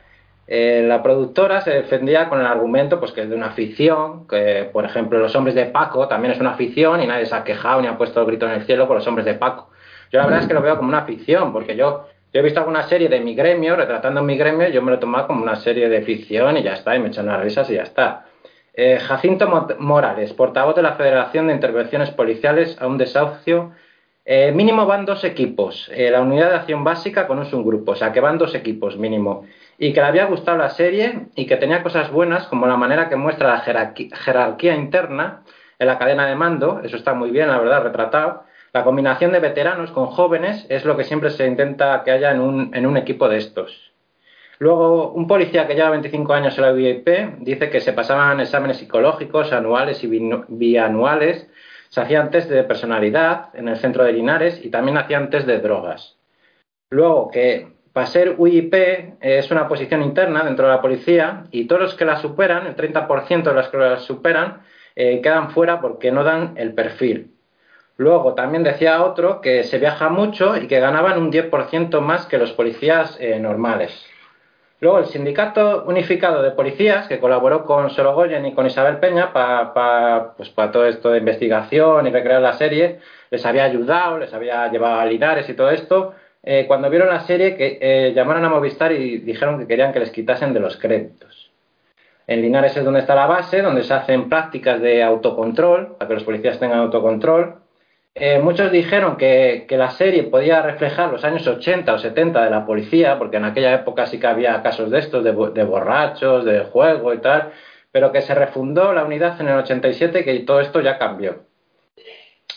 Eh, 0.47 0.83
la 0.87 1.03
productora 1.03 1.61
se 1.61 1.69
defendía 1.69 2.27
con 2.29 2.39
el 2.39 2.47
argumento 2.47 2.99
pues, 2.99 3.11
que 3.11 3.21
es 3.21 3.29
de 3.29 3.35
una 3.35 3.51
ficción, 3.51 4.27
que 4.27 4.67
por 4.73 4.83
ejemplo 4.83 5.19
Los 5.19 5.35
Hombres 5.35 5.53
de 5.53 5.65
Paco 5.67 6.07
también 6.07 6.33
es 6.33 6.39
una 6.39 6.55
ficción 6.55 6.99
y 6.99 7.05
nadie 7.05 7.27
se 7.27 7.35
ha 7.35 7.43
quejado 7.43 7.79
ni 7.79 7.87
ha 7.87 7.95
puesto 7.95 8.21
el 8.21 8.25
grito 8.25 8.47
en 8.47 8.53
el 8.53 8.65
cielo 8.65 8.87
por 8.87 8.97
Los 8.97 9.05
Hombres 9.05 9.25
de 9.27 9.35
Paco. 9.35 9.69
Yo 10.11 10.17
la 10.17 10.25
verdad 10.25 10.41
es 10.41 10.47
que 10.47 10.55
lo 10.55 10.63
veo 10.63 10.77
como 10.77 10.89
una 10.89 11.03
ficción, 11.03 11.53
porque 11.53 11.75
yo, 11.75 12.07
he 12.39 12.43
visto 12.43 12.59
alguna 12.59 12.83
serie 12.83 13.09
de 13.09 13.19
mi 13.19 13.35
gremio, 13.35 13.75
retratando 13.75 14.23
mi 14.23 14.37
gremio, 14.37 14.69
yo 14.69 14.81
me 14.81 14.91
lo 14.91 14.97
he 14.97 14.99
tomado 14.99 15.27
como 15.27 15.43
una 15.43 15.55
serie 15.55 15.89
de 15.89 16.01
ficción 16.01 16.57
y 16.57 16.63
ya 16.63 16.73
está, 16.73 16.95
y 16.95 16.99
me 16.99 17.09
hecho 17.09 17.21
unas 17.21 17.41
risas 17.41 17.69
y 17.69 17.75
ya 17.75 17.83
está. 17.83 18.25
Eh, 18.73 18.99
Jacinto 18.99 19.47
Morales, 19.79 20.33
portavoz 20.33 20.75
de 20.75 20.81
la 20.81 20.93
Federación 20.93 21.47
de 21.47 21.53
Intervenciones 21.53 22.09
Policiales 22.09 22.75
a 22.81 22.87
un 22.87 22.97
desahucio. 22.97 23.71
Eh, 24.25 24.51
mínimo 24.51 24.85
van 24.85 25.05
dos 25.05 25.23
equipos, 25.25 25.91
la 25.93 26.21
unidad 26.21 26.49
de 26.49 26.55
acción 26.55 26.83
básica 26.83 27.27
con 27.27 27.39
un 27.39 27.45
subgrupo, 27.45 27.91
o 27.91 27.95
sea 27.95 28.13
que 28.13 28.21
van 28.21 28.37
dos 28.37 28.55
equipos 28.55 28.97
mínimo 28.97 29.45
y 29.77 29.93
que 29.93 30.01
le 30.01 30.07
había 30.07 30.25
gustado 30.25 30.57
la 30.57 30.69
serie 30.69 31.27
y 31.35 31.45
que 31.45 31.57
tenía 31.57 31.83
cosas 31.83 32.11
buenas 32.11 32.47
como 32.47 32.67
la 32.67 32.77
manera 32.77 33.09
que 33.09 33.15
muestra 33.15 33.49
la 33.49 33.59
jerarquía, 33.59 34.75
interna 34.75 35.43
en 35.79 35.87
la 35.87 35.97
cadena 35.97 36.25
de 36.27 36.35
mando, 36.35 36.81
eso 36.83 36.95
está 36.95 37.13
muy 37.13 37.31
bien, 37.31 37.49
la 37.49 37.57
verdad, 37.57 37.83
retratado. 37.83 38.45
La 38.73 38.83
combinación 38.83 39.31
de 39.31 39.39
veteranos 39.39 39.91
con 39.91 40.07
jóvenes 40.07 40.65
es 40.67 40.83
lo 40.83 40.97
que 40.97 41.03
siempre 41.03 41.29
se 41.29 41.45
intenta 41.45 42.01
que 42.03 42.09
haya 42.09 42.31
en 42.31 42.39
un, 42.41 42.97
equipo 42.97 43.29
de 43.29 43.37
estos. 43.37 43.93
Luego, 44.57 45.11
un 45.11 45.27
policía 45.27 45.67
que 45.67 45.75
lleva 45.75 45.91
25 45.91 46.33
años 46.33 46.57
en 46.57 46.63
la 46.63 46.71
VIP 46.71 47.07
dice 47.41 47.69
que 47.69 47.81
se 47.81 47.93
pasaban 47.93 48.39
exámenes 48.39 48.77
psicológicos 48.77 49.53
anuales 49.53 50.03
y 50.03 50.07
bianuales, 50.47 51.47
se 51.89 52.01
hacían 52.01 52.31
test 52.31 52.49
de 52.49 52.63
personalidad 52.63 53.49
en 53.53 53.67
el 53.67 53.77
centro 53.77 54.03
de 54.05 54.13
Linares 54.13 54.59
y 54.65 54.71
también 54.71 54.97
hacían 54.97 55.29
test 55.29 55.45
de 55.45 55.59
drogas. 55.59 56.17
Luego, 56.89 57.29
que 57.29 57.67
para 57.93 58.07
ser 58.07 58.33
UIP 58.39 58.73
es 59.21 59.51
una 59.51 59.67
posición 59.67 60.01
interna 60.01 60.43
dentro 60.43 60.65
de 60.65 60.73
la 60.73 60.81
policía 60.81 61.43
y 61.51 61.65
todos 61.65 61.81
los 61.83 61.93
que 61.93 62.05
la 62.05 62.15
superan, 62.15 62.65
el 62.65 62.75
30% 62.75 63.43
de 63.43 63.53
los 63.53 63.69
que 63.69 63.77
la 63.77 63.99
superan, 63.99 64.63
eh, 64.95 65.21
quedan 65.21 65.51
fuera 65.51 65.79
porque 65.79 66.11
no 66.11 66.23
dan 66.23 66.53
el 66.55 66.73
perfil. 66.73 67.32
Luego 67.97 68.33
también 68.33 68.63
decía 68.63 69.03
otro 69.03 69.39
que 69.41 69.63
se 69.63 69.77
viaja 69.77 70.09
mucho 70.09 70.57
y 70.57 70.67
que 70.67 70.79
ganaban 70.79 71.19
un 71.19 71.31
10% 71.31 72.01
más 72.01 72.25
que 72.25 72.37
los 72.37 72.51
policías 72.53 73.17
eh, 73.19 73.39
normales. 73.39 74.05
Luego 74.83 74.99
el 74.99 75.05
Sindicato 75.05 75.85
Unificado 75.85 76.41
de 76.41 76.51
Policías, 76.51 77.07
que 77.07 77.19
colaboró 77.19 77.63
con 77.63 77.89
Sorogoyen 77.89 78.45
y 78.45 78.53
con 78.53 78.65
Isabel 78.65 78.97
Peña 78.97 79.31
para 79.31 80.33
pues, 80.35 80.53
todo 80.53 80.85
esto 80.85 81.11
de 81.11 81.19
investigación 81.19 82.05
y 82.05 82.09
recrear 82.09 82.41
la 82.41 82.51
serie, 82.51 82.99
les 83.31 83.45
había 83.45 83.63
ayudado, 83.63 84.17
les 84.17 84.33
había 84.33 84.67
llevado 84.67 84.99
a 84.99 85.05
Linares 85.05 85.47
y 85.47 85.53
todo 85.53 85.69
esto, 85.69 86.15
eh, 86.43 86.65
cuando 86.67 86.89
vieron 86.89 87.07
la 87.07 87.21
serie, 87.21 87.55
que 87.55 87.77
eh, 87.79 88.11
llamaron 88.13 88.43
a 88.43 88.49
Movistar 88.49 88.91
y 88.91 89.19
dijeron 89.19 89.57
que 89.59 89.67
querían 89.67 89.93
que 89.93 90.01
les 90.01 90.11
quitasen 90.11 90.53
de 90.53 90.59
los 90.59 90.75
créditos. 90.75 91.51
En 92.27 92.41
Linares 92.41 92.75
es 92.75 92.83
donde 92.83 92.99
está 92.99 93.15
la 93.15 93.27
base, 93.27 93.61
donde 93.61 93.83
se 93.83 93.93
hacen 93.93 94.27
prácticas 94.27 94.81
de 94.81 95.01
autocontrol, 95.01 95.95
para 95.95 96.09
que 96.09 96.13
los 96.15 96.23
policías 96.25 96.59
tengan 96.59 96.79
autocontrol. 96.79 97.62
Eh, 98.15 98.39
muchos 98.39 98.71
dijeron 98.71 99.17
que, 99.17 99.65
la 99.69 99.89
serie 99.91 100.23
podía 100.23 100.61
reflejar 100.61 101.11
los 101.11 101.23
años 101.23 101.47
80 101.47 101.93
o 101.93 101.97
70 101.97 102.43
de 102.43 102.51
la 102.51 102.65
policía, 102.65 103.17
porque 103.17 103.37
en 103.37 103.45
aquella 103.45 103.73
época 103.73 104.05
sí 104.05 104.19
que 104.19 104.27
había 104.27 104.61
casos 104.61 104.91
de 104.91 104.99
estos, 104.99 105.23
de, 105.23 105.31
de 105.31 105.63
borrachos, 105.63 106.45
de 106.45 106.65
juego 106.65 107.13
y 107.13 107.19
tal, 107.19 107.51
pero 107.91 108.11
que 108.11 108.21
se 108.21 108.35
refundó 108.35 108.93
la 108.93 109.03
unidad 109.05 109.39
en 109.41 109.47
el 109.49 109.57
87 109.57 110.19
y 110.19 110.23
que 110.23 110.39
todo 110.41 110.59
esto 110.61 110.81
ya 110.81 110.99
cambió. 110.99 111.45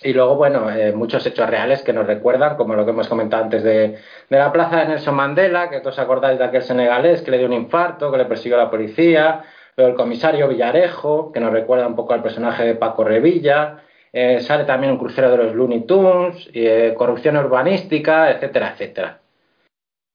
Y 0.03 0.13
luego, 0.13 0.37
bueno, 0.37 0.71
eh, 0.71 0.93
muchos 0.93 1.25
hechos 1.27 1.49
reales 1.49 1.83
que 1.83 1.93
nos 1.93 2.07
recuerdan, 2.07 2.57
como 2.57 2.75
lo 2.75 2.85
que 2.85 2.91
hemos 2.91 3.09
comentado 3.09 3.45
antes 3.45 3.63
de, 3.63 3.99
la 4.29 4.53
plaza 4.53 4.81
de 4.81 4.89
Nelson 4.89 5.15
Mandela, 5.15 5.71
que 5.71 5.81
todos 5.81 5.99
acordáis 5.99 6.39
de 6.39 6.45
aquel 6.45 6.63
senegalés 6.63 7.23
que 7.23 7.31
le 7.31 7.39
dio 7.39 7.47
un 7.47 7.55
infarto, 7.55 8.13
que 8.13 8.19
le 8.19 8.27
persiguió 8.27 8.59
la 8.59 8.71
policía, 8.71 9.43
luego 9.77 9.91
el 9.91 9.97
comisario 9.97 10.49
Villarejo, 10.49 11.33
que 11.33 11.41
nos 11.41 11.51
recuerda 11.51 11.87
un 11.87 11.97
poco 11.97 12.13
al 12.13 12.23
personaje 12.23 12.65
de 12.65 12.75
Paco 12.75 13.05
Revilla, 13.05 13.79
eh, 14.19 14.41
sale 14.41 14.65
también 14.65 14.93
un 14.93 14.99
crucero 14.99 15.31
de 15.31 15.37
los 15.37 15.55
Looney 15.55 15.83
Tunes, 15.83 16.49
eh, 16.55 16.95
corrupción 16.97 17.37
urbanística, 17.37 18.31
etcétera, 18.31 18.71
etcétera. 18.73 19.21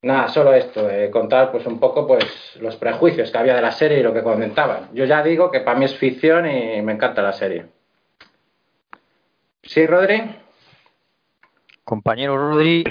Nada, 0.01 0.27
solo 0.29 0.55
esto, 0.55 0.89
contar 1.11 1.51
pues 1.51 1.67
un 1.67 1.79
poco 1.79 2.07
pues 2.07 2.57
los 2.59 2.75
prejuicios 2.77 3.29
que 3.29 3.37
había 3.37 3.53
de 3.53 3.61
la 3.61 3.71
serie 3.71 3.99
y 3.99 4.03
lo 4.03 4.11
que 4.11 4.23
comentaban. 4.23 4.89
Yo 4.93 5.05
ya 5.05 5.21
digo 5.21 5.51
que 5.51 5.59
para 5.59 5.77
mí 5.77 5.85
es 5.85 5.95
ficción 5.95 6.49
y 6.49 6.81
me 6.81 6.93
encanta 6.93 7.21
la 7.21 7.33
serie. 7.33 7.67
Sí, 9.61 9.85
Rodri. 9.85 10.23
Compañero 11.83 12.35
Rodri. 12.35 12.83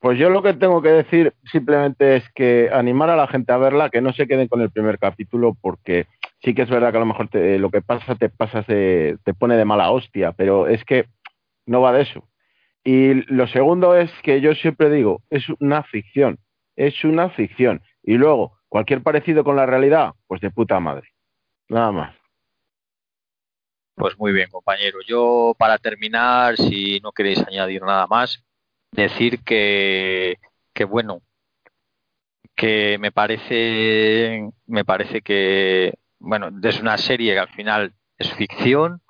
Pues 0.00 0.18
yo 0.18 0.28
lo 0.28 0.42
que 0.42 0.54
tengo 0.54 0.82
que 0.82 0.88
decir 0.88 1.34
simplemente 1.52 2.16
es 2.16 2.28
que 2.30 2.68
animar 2.72 3.10
a 3.10 3.16
la 3.16 3.28
gente 3.28 3.52
a 3.52 3.58
verla, 3.58 3.90
que 3.90 4.00
no 4.00 4.12
se 4.12 4.26
queden 4.26 4.48
con 4.48 4.60
el 4.60 4.70
primer 4.70 4.98
capítulo, 4.98 5.56
porque 5.60 6.08
sí 6.42 6.54
que 6.54 6.62
es 6.62 6.70
verdad 6.70 6.90
que 6.90 6.96
a 6.96 7.00
lo 7.00 7.06
mejor 7.06 7.28
lo 7.32 7.70
que 7.70 7.82
pasa 7.82 8.14
te 8.14 8.28
pasa 8.28 8.62
te 8.62 9.34
pone 9.38 9.56
de 9.56 9.64
mala 9.64 9.90
hostia, 9.90 10.32
pero 10.32 10.66
es 10.66 10.84
que 10.84 11.06
no 11.66 11.80
va 11.80 11.92
de 11.92 12.02
eso. 12.02 12.28
Y 12.84 13.14
lo 13.32 13.46
segundo 13.46 13.94
es 13.94 14.10
que 14.22 14.40
yo 14.40 14.54
siempre 14.54 14.90
digo, 14.90 15.22
es 15.28 15.44
una 15.60 15.82
ficción, 15.82 16.38
es 16.76 17.04
una 17.04 17.28
ficción. 17.30 17.82
Y 18.02 18.14
luego, 18.14 18.58
cualquier 18.68 19.02
parecido 19.02 19.44
con 19.44 19.56
la 19.56 19.66
realidad, 19.66 20.12
pues 20.26 20.40
de 20.40 20.50
puta 20.50 20.80
madre. 20.80 21.08
Nada 21.68 21.92
más. 21.92 22.16
Pues 23.94 24.18
muy 24.18 24.32
bien, 24.32 24.48
compañero. 24.50 24.98
Yo, 25.06 25.54
para 25.58 25.76
terminar, 25.76 26.56
si 26.56 27.00
no 27.00 27.12
queréis 27.12 27.46
añadir 27.46 27.82
nada 27.82 28.06
más, 28.06 28.42
decir 28.92 29.44
que, 29.44 30.38
que 30.72 30.84
bueno, 30.84 31.20
que 32.56 32.96
me 32.98 33.12
parece, 33.12 34.48
me 34.66 34.86
parece 34.86 35.20
que, 35.20 35.94
bueno, 36.20 36.50
es 36.62 36.80
una 36.80 36.96
serie 36.98 37.34
que 37.34 37.40
al 37.40 37.48
final 37.48 37.92
es 38.18 38.32
ficción, 38.34 39.02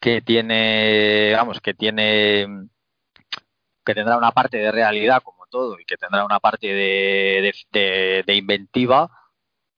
que 0.00 0.22
tiene, 0.22 1.32
vamos, 1.36 1.60
que 1.60 1.74
tiene, 1.74 2.46
que 3.84 3.94
tendrá 3.94 4.16
una 4.16 4.32
parte 4.32 4.58
de 4.58 4.72
realidad 4.72 5.22
como 5.22 5.46
todo 5.46 5.78
y 5.78 5.84
que 5.84 5.96
tendrá 5.96 6.24
una 6.24 6.40
parte 6.40 6.68
de, 6.68 8.24
de 8.26 8.34
inventiva, 8.34 9.10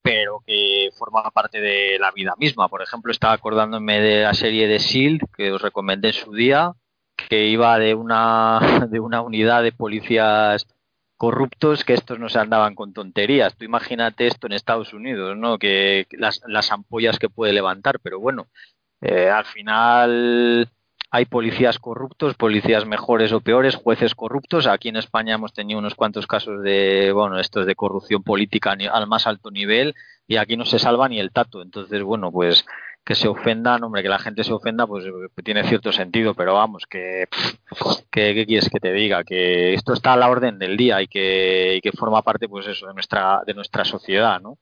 pero 0.01 0.43
que 0.45 0.89
forma 0.97 1.29
parte 1.31 1.59
de 1.59 1.97
la 1.99 2.11
vida 2.11 2.35
misma. 2.37 2.69
Por 2.69 2.81
ejemplo, 2.81 3.11
estaba 3.11 3.33
acordándome 3.33 3.99
de 3.99 4.23
la 4.23 4.33
serie 4.35 4.67
de 4.67 4.79
SEAL 4.79 5.19
que 5.35 5.51
os 5.51 5.61
recomendé 5.61 6.09
en 6.09 6.13
su 6.13 6.31
día, 6.31 6.73
que 7.15 7.47
iba 7.47 7.77
de 7.79 7.95
una, 7.95 8.59
de 8.89 8.99
una 8.99 9.21
unidad 9.21 9.63
de 9.63 9.71
policías 9.71 10.67
corruptos 11.17 11.83
que 11.83 11.93
estos 11.93 12.19
no 12.19 12.29
se 12.29 12.39
andaban 12.39 12.75
con 12.75 12.93
tonterías. 12.93 13.55
Tú 13.55 13.65
imagínate 13.65 14.27
esto 14.27 14.47
en 14.47 14.53
Estados 14.53 14.93
Unidos, 14.93 15.37
¿no? 15.37 15.57
Que 15.57 16.07
las, 16.11 16.41
las 16.47 16.71
ampollas 16.71 17.19
que 17.19 17.29
puede 17.29 17.53
levantar, 17.53 17.99
pero 18.01 18.19
bueno, 18.19 18.47
eh, 19.01 19.29
al 19.29 19.45
final 19.45 20.69
hay 21.11 21.25
policías 21.25 21.79
corruptos, 21.79 22.35
policías 22.35 22.85
mejores 22.85 23.31
o 23.31 23.39
peores, 23.39 23.75
jueces 23.75 24.15
corruptos. 24.15 24.67
Aquí 24.67 24.89
en 24.89 24.97
España 24.97 25.35
hemos 25.35 25.53
tenido 25.53 25.79
unos 25.79 25.95
cuantos 25.95 26.27
casos 26.27 26.61
de, 26.61 27.11
bueno, 27.13 27.39
estos 27.39 27.65
de 27.65 27.75
corrupción 27.75 28.23
política 28.23 28.75
al 28.91 29.07
más 29.07 29.27
alto 29.27 29.51
nivel 29.51 29.95
y 30.27 30.35
aquí 30.37 30.57
no 30.57 30.65
se 30.65 30.79
salva 30.79 31.07
ni 31.07 31.19
el 31.19 31.31
tato. 31.31 31.61
Entonces, 31.61 32.03
bueno, 32.03 32.31
pues 32.31 32.65
que 33.05 33.15
se 33.15 33.27
ofendan, 33.27 33.83
hombre, 33.83 34.01
que 34.01 34.09
la 34.09 34.19
gente 34.19 34.43
se 34.43 34.51
ofenda, 34.51 34.87
pues 34.87 35.05
tiene 35.43 35.63
cierto 35.65 35.91
sentido, 35.91 36.33
pero 36.33 36.55
vamos, 36.55 36.85
que, 36.89 37.27
¿qué 38.11 38.45
quieres 38.45 38.69
que 38.69 38.79
te 38.79 38.91
diga? 38.91 39.23
Que 39.23 39.75
esto 39.75 39.93
está 39.93 40.13
a 40.13 40.17
la 40.17 40.29
orden 40.29 40.57
del 40.57 40.75
día 40.75 41.01
y 41.01 41.07
que, 41.07 41.75
y 41.75 41.81
que 41.81 41.91
forma 41.91 42.23
parte, 42.23 42.49
pues 42.49 42.65
eso, 42.65 42.87
de 42.87 42.93
nuestra, 42.95 43.41
de 43.45 43.53
nuestra 43.53 43.85
sociedad, 43.85 44.41
¿no? 44.41 44.57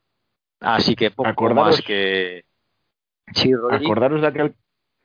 Así 0.59 0.95
que 0.95 1.11
poco 1.11 1.53
más 1.53 1.81
que... 1.81 2.43
Sí, 3.33 3.51
acordaros 3.71 4.21
de 4.21 4.27
aquel 4.27 4.55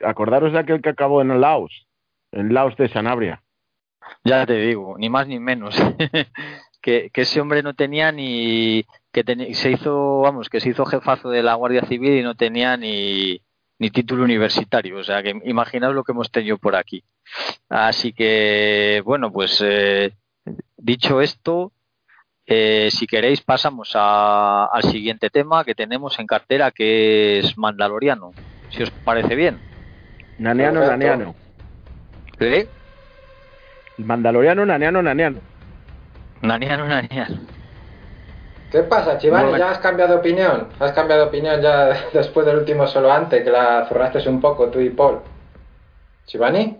acordaros 0.00 0.52
de 0.52 0.58
aquel 0.58 0.82
que 0.82 0.90
acabó 0.90 1.22
en 1.22 1.40
Laos, 1.40 1.86
en 2.32 2.54
Laos 2.54 2.76
de 2.76 2.88
Sanabria. 2.88 3.42
Ya 4.24 4.46
te 4.46 4.54
digo, 4.54 4.96
ni 4.98 5.08
más 5.08 5.26
ni 5.26 5.38
menos. 5.38 5.76
que, 6.80 7.10
ese 7.12 7.40
hombre 7.40 7.62
no 7.62 7.74
tenía 7.74 8.12
ni 8.12 8.84
que 9.24 9.54
se 9.54 9.70
hizo, 9.70 10.20
vamos, 10.20 10.48
que 10.48 10.60
se 10.60 10.70
hizo 10.70 10.84
jefazo 10.84 11.30
de 11.30 11.42
la 11.42 11.54
Guardia 11.54 11.82
Civil 11.82 12.18
y 12.18 12.22
no 12.22 12.34
tenía 12.34 12.76
ni, 12.76 13.40
ni 13.78 13.90
título 13.90 14.24
universitario. 14.24 14.98
O 14.98 15.04
sea, 15.04 15.22
que 15.22 15.34
imaginaos 15.44 15.94
lo 15.94 16.04
que 16.04 16.12
hemos 16.12 16.30
tenido 16.30 16.58
por 16.58 16.76
aquí. 16.76 17.02
Así 17.68 18.12
que, 18.12 19.02
bueno, 19.04 19.32
pues 19.32 19.62
eh, 19.64 20.12
dicho 20.76 21.20
esto, 21.20 21.72
eh, 22.46 22.88
si 22.90 23.06
queréis 23.06 23.42
pasamos 23.42 23.92
al 23.94 24.82
siguiente 24.84 25.30
tema 25.30 25.64
que 25.64 25.74
tenemos 25.74 26.18
en 26.18 26.26
cartera, 26.26 26.70
que 26.70 27.40
es 27.40 27.58
Mandaloriano. 27.58 28.32
Si 28.70 28.82
os 28.82 28.90
parece 28.90 29.34
bien. 29.34 29.58
Naneano, 30.38 30.80
naneano. 30.80 31.34
¿Eh? 32.40 32.68
Mandaloriano, 33.98 34.64
Naniano, 34.64 35.02
Naniano. 35.02 35.40
Naniano, 36.40 36.86
Naniano. 36.86 37.57
¿Qué 38.70 38.82
pasa, 38.82 39.16
Chivani? 39.16 39.58
¿Ya 39.58 39.70
has 39.70 39.78
cambiado 39.78 40.14
de 40.14 40.18
opinión? 40.18 40.68
¿Has 40.78 40.92
cambiado 40.92 41.22
de 41.22 41.28
opinión 41.28 41.60
ya 41.62 42.08
después 42.12 42.44
del 42.46 42.58
último 42.58 42.86
solo 42.86 43.10
antes, 43.10 43.42
que 43.42 43.50
la 43.50 43.86
zurraste 43.88 44.28
un 44.28 44.40
poco 44.40 44.68
tú 44.68 44.80
y 44.80 44.90
Paul? 44.90 45.20
¿Chivani? 46.26 46.78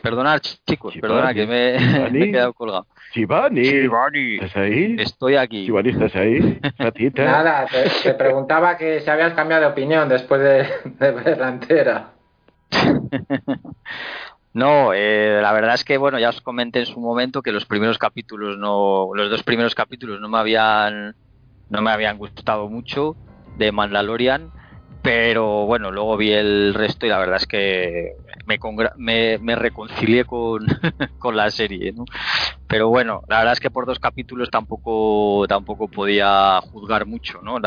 Perdonad, 0.00 0.38
chicos, 0.38 0.94
perdonad 1.00 1.34
que 1.34 1.46
me, 1.46 1.74
he 2.24 2.30
quedado 2.30 2.52
colgado. 2.52 2.86
Chivani. 3.12 3.62
Chivani. 3.62 4.34
¿Estás 4.36 4.56
ahí? 4.56 4.96
Estoy 4.98 5.36
aquí. 5.36 5.66
Chivani, 5.66 5.90
¿estás 5.90 6.14
ahí? 6.14 6.60
Ratita. 6.78 7.24
Nada, 7.24 7.66
te, 7.66 7.90
te, 8.02 8.14
preguntaba 8.14 8.76
que 8.76 9.00
si 9.00 9.10
habías 9.10 9.32
cambiado 9.34 9.62
de 9.62 9.68
opinión 9.68 10.08
después 10.08 10.40
de, 10.40 10.66
de 10.84 11.10
ver 11.10 11.38
la 11.38 11.48
entera. 11.48 12.10
No, 14.54 14.92
eh, 14.94 15.40
la 15.42 15.52
verdad 15.52 15.74
es 15.74 15.84
que 15.84 15.98
bueno, 15.98 16.18
ya 16.18 16.30
os 16.30 16.40
comenté 16.40 16.80
en 16.80 16.86
su 16.86 17.00
momento 17.00 17.42
que 17.42 17.52
los 17.52 17.66
primeros 17.66 17.98
capítulos 17.98 18.58
no, 18.58 19.08
los 19.14 19.30
dos 19.30 19.42
primeros 19.42 19.74
capítulos 19.74 20.20
no 20.20 20.28
me 20.28 20.38
habían, 20.38 21.14
no 21.68 21.82
me 21.82 21.90
habían 21.90 22.18
gustado 22.18 22.68
mucho 22.68 23.16
de 23.56 23.72
Mandalorian, 23.72 24.50
pero 25.02 25.66
bueno, 25.66 25.90
luego 25.92 26.16
vi 26.16 26.32
el 26.32 26.74
resto 26.74 27.06
y 27.06 27.08
la 27.10 27.18
verdad 27.18 27.36
es 27.36 27.46
que 27.46 28.12
me, 28.46 28.58
me, 28.96 29.38
me 29.38 29.54
reconcilié 29.54 30.24
con, 30.24 30.66
con 31.18 31.36
la 31.36 31.50
serie, 31.50 31.92
¿no? 31.92 32.04
Pero 32.66 32.88
bueno, 32.88 33.22
la 33.28 33.38
verdad 33.38 33.52
es 33.54 33.60
que 33.60 33.70
por 33.70 33.86
dos 33.86 33.98
capítulos 33.98 34.50
tampoco, 34.50 35.46
tampoco 35.48 35.88
podía 35.88 36.60
juzgar 36.60 37.06
mucho, 37.06 37.40
¿no? 37.42 37.58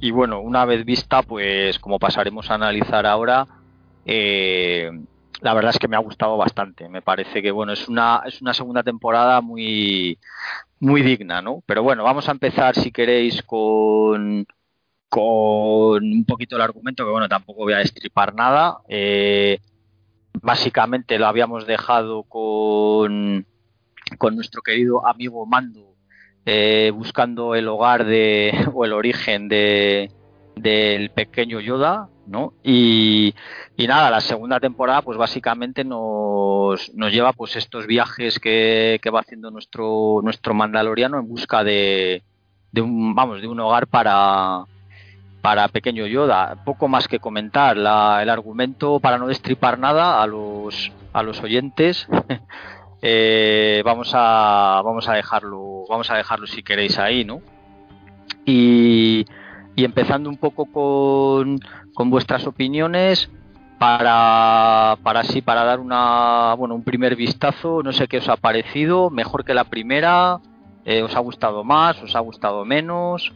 Y 0.00 0.10
bueno, 0.10 0.40
una 0.40 0.64
vez 0.64 0.84
vista, 0.84 1.22
pues 1.22 1.78
como 1.78 1.98
pasaremos 1.98 2.50
a 2.50 2.54
analizar 2.54 3.06
ahora, 3.06 3.46
eh, 4.04 4.90
la 5.40 5.54
verdad 5.54 5.72
es 5.72 5.78
que 5.78 5.88
me 5.88 5.96
ha 5.96 6.00
gustado 6.00 6.36
bastante. 6.36 6.88
Me 6.88 7.02
parece 7.02 7.42
que 7.42 7.50
bueno, 7.50 7.72
es 7.72 7.88
una, 7.88 8.22
es 8.26 8.40
una 8.40 8.54
segunda 8.54 8.82
temporada 8.82 9.40
muy, 9.40 10.18
muy 10.80 11.02
digna, 11.02 11.42
¿no? 11.42 11.62
Pero 11.66 11.82
bueno, 11.82 12.04
vamos 12.04 12.28
a 12.28 12.32
empezar 12.32 12.74
si 12.74 12.90
queréis 12.90 13.42
con, 13.42 14.46
con 15.08 16.04
un 16.04 16.24
poquito 16.24 16.56
el 16.56 16.62
argumento, 16.62 17.04
que 17.04 17.10
bueno, 17.10 17.28
tampoco 17.28 17.64
voy 17.64 17.74
a 17.74 17.78
destripar 17.78 18.34
nada. 18.34 18.78
Eh, 18.88 19.60
básicamente 20.42 21.18
lo 21.18 21.26
habíamos 21.26 21.66
dejado 21.66 22.22
con, 22.24 23.46
con 24.18 24.34
nuestro 24.36 24.62
querido 24.62 25.06
amigo 25.06 25.46
Mando, 25.46 25.94
eh, 26.44 26.92
buscando 26.94 27.54
el 27.54 27.68
hogar 27.68 28.04
de, 28.04 28.52
o 28.74 28.84
el 28.84 28.92
origen 28.92 29.48
de, 29.48 30.10
del 30.54 31.10
pequeño 31.10 31.60
Yoda, 31.60 32.08
¿no? 32.26 32.54
Y, 32.62 33.34
y, 33.76 33.86
nada, 33.86 34.10
la 34.10 34.20
segunda 34.20 34.60
temporada, 34.60 35.02
pues 35.02 35.18
básicamente 35.18 35.84
nos, 35.84 36.92
nos 36.94 37.12
lleva 37.12 37.32
pues 37.32 37.56
estos 37.56 37.86
viajes 37.86 38.38
que, 38.38 38.98
que, 39.02 39.10
va 39.10 39.20
haciendo 39.20 39.50
nuestro, 39.50 40.20
nuestro 40.22 40.54
Mandaloriano 40.54 41.18
en 41.18 41.28
busca 41.28 41.64
de, 41.64 42.22
de 42.72 42.80
un, 42.80 43.14
vamos, 43.14 43.40
de 43.40 43.48
un 43.48 43.60
hogar 43.60 43.86
para, 43.86 44.64
para 45.40 45.68
pequeño 45.68 46.06
Yoda. 46.06 46.64
Poco 46.64 46.88
más 46.88 47.08
que 47.08 47.20
comentar. 47.20 47.76
La, 47.76 48.20
el 48.22 48.30
argumento, 48.30 49.00
para 49.00 49.18
no 49.18 49.28
destripar 49.28 49.78
nada 49.78 50.22
a 50.22 50.26
los, 50.26 50.92
a 51.12 51.22
los 51.22 51.40
oyentes, 51.42 52.08
eh, 53.02 53.82
vamos 53.84 54.10
a, 54.14 54.82
vamos 54.84 55.08
a 55.08 55.14
dejarlo, 55.14 55.84
vamos 55.88 56.10
a 56.10 56.16
dejarlo 56.16 56.46
si 56.46 56.62
queréis 56.62 56.98
ahí, 56.98 57.24
¿no? 57.24 57.40
Y 58.44 59.24
y 59.76 59.84
empezando 59.84 60.28
un 60.28 60.38
poco 60.38 60.66
con, 60.66 61.60
con 61.94 62.10
vuestras 62.10 62.46
opiniones 62.46 63.30
para, 63.78 64.96
para 65.02 65.20
así 65.20 65.42
para 65.42 65.64
dar 65.64 65.80
una 65.80 66.54
bueno 66.54 66.74
un 66.74 66.82
primer 66.82 67.14
vistazo 67.14 67.82
no 67.82 67.92
sé 67.92 68.08
qué 68.08 68.18
os 68.18 68.28
ha 68.28 68.36
parecido 68.36 69.10
mejor 69.10 69.44
que 69.44 69.52
la 69.52 69.64
primera 69.64 70.40
eh, 70.84 71.02
os 71.02 71.14
ha 71.14 71.20
gustado 71.20 71.62
más 71.62 72.02
os 72.02 72.16
ha 72.16 72.20
gustado 72.20 72.64
menos 72.64 73.32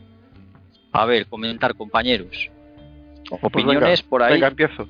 a 0.93 1.05
ver 1.05 1.27
comentar 1.27 1.75
compañeros. 1.75 2.51
Pues 3.29 3.41
opiniones 3.43 4.03
por 4.03 4.23
ahí. 4.23 4.35
venga 4.35 4.49
empiezo. 4.49 4.89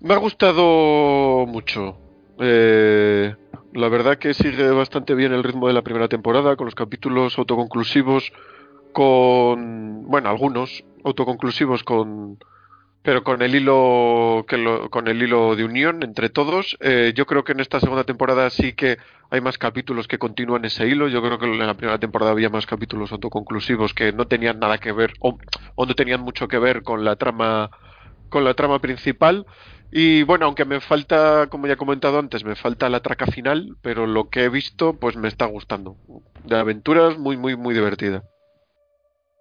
Me 0.00 0.14
ha 0.14 0.18
gustado 0.18 1.46
mucho. 1.46 1.96
Eh, 2.38 3.34
la 3.72 3.88
verdad 3.88 4.18
que 4.18 4.34
sigue 4.34 4.70
bastante 4.70 5.14
bien 5.14 5.32
el 5.32 5.42
ritmo 5.42 5.66
de 5.66 5.74
la 5.74 5.82
primera 5.82 6.08
temporada 6.08 6.56
con 6.56 6.66
los 6.66 6.74
capítulos 6.74 7.38
autoconclusivos 7.38 8.32
con, 8.94 10.04
bueno, 10.06 10.30
algunos 10.30 10.82
autoconclusivos 11.04 11.84
con, 11.84 12.38
pero 13.02 13.22
con 13.22 13.42
el 13.42 13.54
hilo 13.54 14.46
que 14.48 14.56
lo, 14.56 14.88
con 14.88 15.08
el 15.08 15.22
hilo 15.22 15.54
de 15.56 15.64
unión 15.64 16.02
entre 16.02 16.30
todos. 16.30 16.78
Eh, 16.80 17.12
yo 17.14 17.26
creo 17.26 17.44
que 17.44 17.52
en 17.52 17.60
esta 17.60 17.80
segunda 17.80 18.04
temporada 18.04 18.48
sí 18.48 18.72
que 18.72 18.96
hay 19.28 19.42
más 19.42 19.58
capítulos 19.58 20.08
que 20.08 20.18
continúan 20.18 20.64
ese 20.64 20.86
hilo. 20.86 21.08
Yo 21.08 21.20
creo 21.20 21.38
que 21.38 21.44
en 21.44 21.58
la 21.58 21.74
primera 21.74 21.98
temporada 21.98 22.30
había 22.30 22.48
más 22.48 22.64
capítulos 22.64 23.12
autoconclusivos 23.12 23.92
que 23.92 24.14
no 24.14 24.26
tenían 24.26 24.58
nada 24.58 24.78
que 24.78 24.92
ver 24.92 25.12
o, 25.20 25.36
o 25.74 25.84
no 25.84 25.94
tenían 25.94 26.22
mucho 26.22 26.48
que 26.48 26.58
ver 26.58 26.82
con 26.82 27.04
la 27.04 27.16
trama 27.16 27.70
con 28.30 28.44
la 28.44 28.54
trama 28.54 28.78
principal. 28.78 29.44
Y 29.92 30.22
bueno, 30.22 30.46
aunque 30.46 30.64
me 30.64 30.80
falta, 30.80 31.48
como 31.48 31.66
ya 31.66 31.74
he 31.74 31.76
comentado 31.76 32.18
antes, 32.18 32.42
me 32.42 32.56
falta 32.56 32.88
la 32.88 33.00
traca 33.00 33.26
final, 33.26 33.76
pero 33.82 34.06
lo 34.06 34.28
que 34.30 34.44
he 34.44 34.48
visto, 34.48 34.94
pues 34.94 35.14
me 35.16 35.28
está 35.28 35.44
gustando. 35.44 35.96
De 36.44 36.56
aventuras 36.56 37.18
muy, 37.18 37.36
muy, 37.36 37.54
muy 37.54 37.74
divertida 37.74 38.24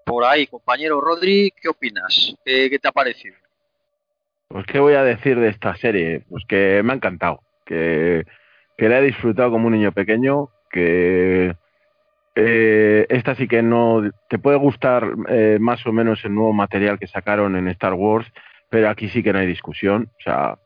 por 0.05 0.23
ahí, 0.25 0.47
compañero 0.47 1.01
Rodri, 1.01 1.51
¿qué 1.61 1.69
opinas? 1.69 2.35
¿Qué, 2.45 2.77
te 2.79 2.87
ha 2.87 2.91
parecido? 2.91 3.35
Pues 4.47 4.65
qué 4.65 4.79
voy 4.79 4.93
a 4.93 5.03
decir 5.03 5.39
de 5.39 5.49
esta 5.49 5.75
serie, 5.75 6.23
pues 6.29 6.43
que 6.47 6.81
me 6.83 6.93
ha 6.93 6.95
encantado, 6.95 7.41
que, 7.65 8.25
que 8.77 8.89
la 8.89 8.99
he 8.99 9.03
disfrutado 9.03 9.51
como 9.51 9.67
un 9.67 9.73
niño 9.73 9.91
pequeño, 9.91 10.49
que 10.69 11.55
eh, 12.35 13.05
esta 13.09 13.35
sí 13.35 13.47
que 13.47 13.61
no 13.61 14.01
te 14.27 14.39
puede 14.39 14.57
gustar 14.57 15.07
eh, 15.29 15.57
más 15.59 15.85
o 15.85 15.91
menos 15.91 16.23
el 16.25 16.33
nuevo 16.33 16.53
material 16.53 16.99
que 16.99 17.07
sacaron 17.07 17.55
en 17.55 17.67
Star 17.69 17.93
Wars, 17.93 18.31
pero 18.69 18.89
aquí 18.89 19.09
sí 19.09 19.21
que 19.21 19.33
no 19.33 19.39
hay 19.39 19.47
discusión, 19.47 20.09
o 20.19 20.21
sea, 20.23 20.57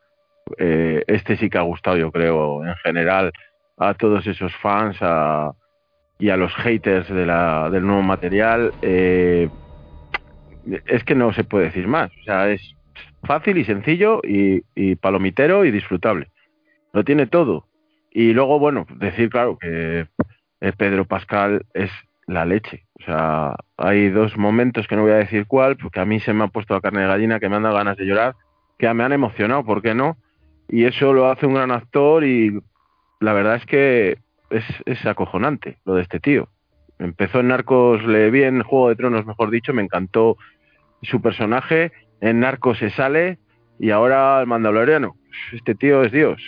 eh, 0.56 1.04
este 1.06 1.36
sí 1.36 1.50
que 1.50 1.58
ha 1.58 1.62
gustado 1.62 1.98
yo 1.98 2.10
creo 2.10 2.64
en 2.64 2.74
general 2.76 3.32
a 3.76 3.94
todos 3.94 4.26
esos 4.26 4.54
fans, 4.56 4.96
a, 5.00 5.52
y 6.18 6.30
a 6.30 6.36
los 6.36 6.54
haters 6.54 7.08
del 7.08 7.86
nuevo 7.86 8.02
material, 8.02 8.72
eh, 8.82 9.48
es 10.86 11.04
que 11.04 11.14
no 11.14 11.32
se 11.32 11.44
puede 11.44 11.66
decir 11.66 11.86
más. 11.86 12.10
O 12.20 12.24
sea, 12.24 12.50
es 12.50 12.74
fácil 13.22 13.58
y 13.58 13.64
sencillo 13.64 14.20
y, 14.24 14.62
y, 14.74 14.96
palomitero 14.96 15.64
y 15.64 15.70
disfrutable. 15.70 16.28
Lo 16.92 17.04
tiene 17.04 17.26
todo. 17.26 17.66
Y 18.10 18.32
luego, 18.32 18.58
bueno, 18.58 18.86
decir, 18.96 19.30
claro, 19.30 19.58
que 19.58 20.06
Pedro 20.76 21.04
Pascal 21.04 21.64
es 21.74 21.90
la 22.26 22.44
leche. 22.44 22.84
O 23.00 23.04
sea, 23.04 23.54
hay 23.76 24.10
dos 24.10 24.36
momentos 24.36 24.86
que 24.86 24.96
no 24.96 25.02
voy 25.02 25.12
a 25.12 25.16
decir 25.16 25.46
cuál, 25.46 25.76
porque 25.76 26.00
a 26.00 26.04
mí 26.04 26.20
se 26.20 26.32
me 26.32 26.44
ha 26.44 26.48
puesto 26.48 26.74
la 26.74 26.80
carne 26.80 27.02
de 27.02 27.06
gallina, 27.06 27.40
que 27.40 27.48
me 27.48 27.56
han 27.56 27.62
dado 27.62 27.76
ganas 27.76 27.96
de 27.96 28.04
llorar, 28.04 28.34
que 28.78 28.92
me 28.92 29.04
han 29.04 29.12
emocionado, 29.12 29.64
¿por 29.64 29.82
qué 29.82 29.94
no? 29.94 30.16
Y 30.68 30.84
eso 30.84 31.12
lo 31.12 31.30
hace 31.30 31.46
un 31.46 31.54
gran 31.54 31.70
actor 31.70 32.24
y 32.24 32.60
la 33.20 33.32
verdad 33.32 33.56
es 33.56 33.66
que 33.66 34.18
es, 34.50 34.64
es 34.86 35.04
acojonante 35.06 35.78
lo 35.84 35.94
de 35.94 36.02
este 36.02 36.20
tío. 36.20 36.48
Empezó 36.98 37.40
en 37.40 37.48
Narcos, 37.48 38.02
le 38.04 38.30
vi 38.30 38.42
en 38.42 38.62
Juego 38.62 38.88
de 38.88 38.96
Tronos, 38.96 39.24
mejor 39.24 39.50
dicho, 39.50 39.72
me 39.72 39.82
encantó 39.82 40.36
su 41.02 41.22
personaje. 41.22 41.92
En 42.20 42.40
Narcos 42.40 42.78
se 42.78 42.90
sale 42.90 43.38
y 43.78 43.90
ahora 43.90 44.40
el 44.40 44.46
Mandaloriano. 44.46 45.16
Este 45.52 45.74
tío 45.74 46.02
es 46.02 46.10
Dios. 46.10 46.42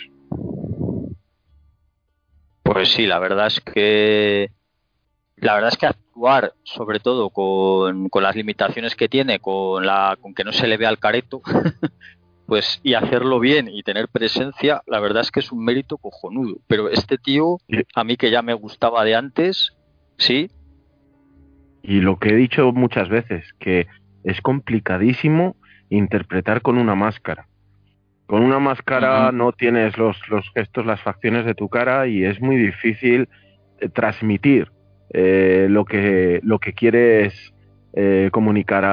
Pues 2.63 2.89
sí, 2.89 3.05
la 3.05 3.19
verdad 3.19 3.47
es 3.47 3.61
que 3.61 4.51
la 5.37 5.55
verdad 5.55 5.71
es 5.71 5.77
que 5.77 5.87
actuar, 5.87 6.53
sobre 6.63 6.99
todo 6.99 7.29
con, 7.31 8.09
con 8.09 8.23
las 8.23 8.35
limitaciones 8.35 8.95
que 8.95 9.09
tiene, 9.09 9.39
con 9.39 9.85
la 9.85 10.17
con 10.21 10.33
que 10.33 10.43
no 10.43 10.51
se 10.51 10.67
le 10.67 10.77
vea 10.77 10.89
al 10.89 10.99
careto, 10.99 11.41
pues 12.51 12.81
y 12.83 12.95
hacerlo 12.95 13.39
bien 13.39 13.69
y 13.69 13.81
tener 13.81 14.09
presencia, 14.09 14.81
la 14.85 14.99
verdad 14.99 15.21
es 15.21 15.31
que 15.31 15.39
es 15.39 15.53
un 15.53 15.63
mérito 15.63 15.97
cojonudo. 15.97 16.57
Pero 16.67 16.89
este 16.89 17.17
tío, 17.17 17.59
a 17.95 18.03
mí 18.03 18.17
que 18.17 18.29
ya 18.29 18.41
me 18.41 18.53
gustaba 18.53 19.05
de 19.05 19.15
antes, 19.15 19.77
sí. 20.17 20.51
Y 21.81 22.01
lo 22.01 22.19
que 22.19 22.31
he 22.31 22.35
dicho 22.35 22.73
muchas 22.73 23.07
veces, 23.07 23.45
que 23.57 23.87
es 24.25 24.41
complicadísimo 24.41 25.55
interpretar 25.87 26.61
con 26.61 26.77
una 26.77 26.93
máscara. 26.93 27.47
Con 28.25 28.43
una 28.43 28.59
máscara 28.59 29.31
no 29.31 29.53
tienes 29.53 29.97
los, 29.97 30.17
los 30.27 30.51
gestos, 30.53 30.85
las 30.85 30.99
facciones 30.99 31.45
de 31.45 31.55
tu 31.55 31.69
cara 31.69 32.07
y 32.07 32.25
es 32.25 32.41
muy 32.41 32.57
difícil 32.57 33.29
eh, 33.79 33.87
transmitir 33.87 34.73
eh, 35.13 35.67
lo, 35.69 35.85
que, 35.85 36.41
lo 36.43 36.59
que 36.59 36.73
quieres 36.73 37.53
eh, 37.93 38.27
comunicar 38.33 38.83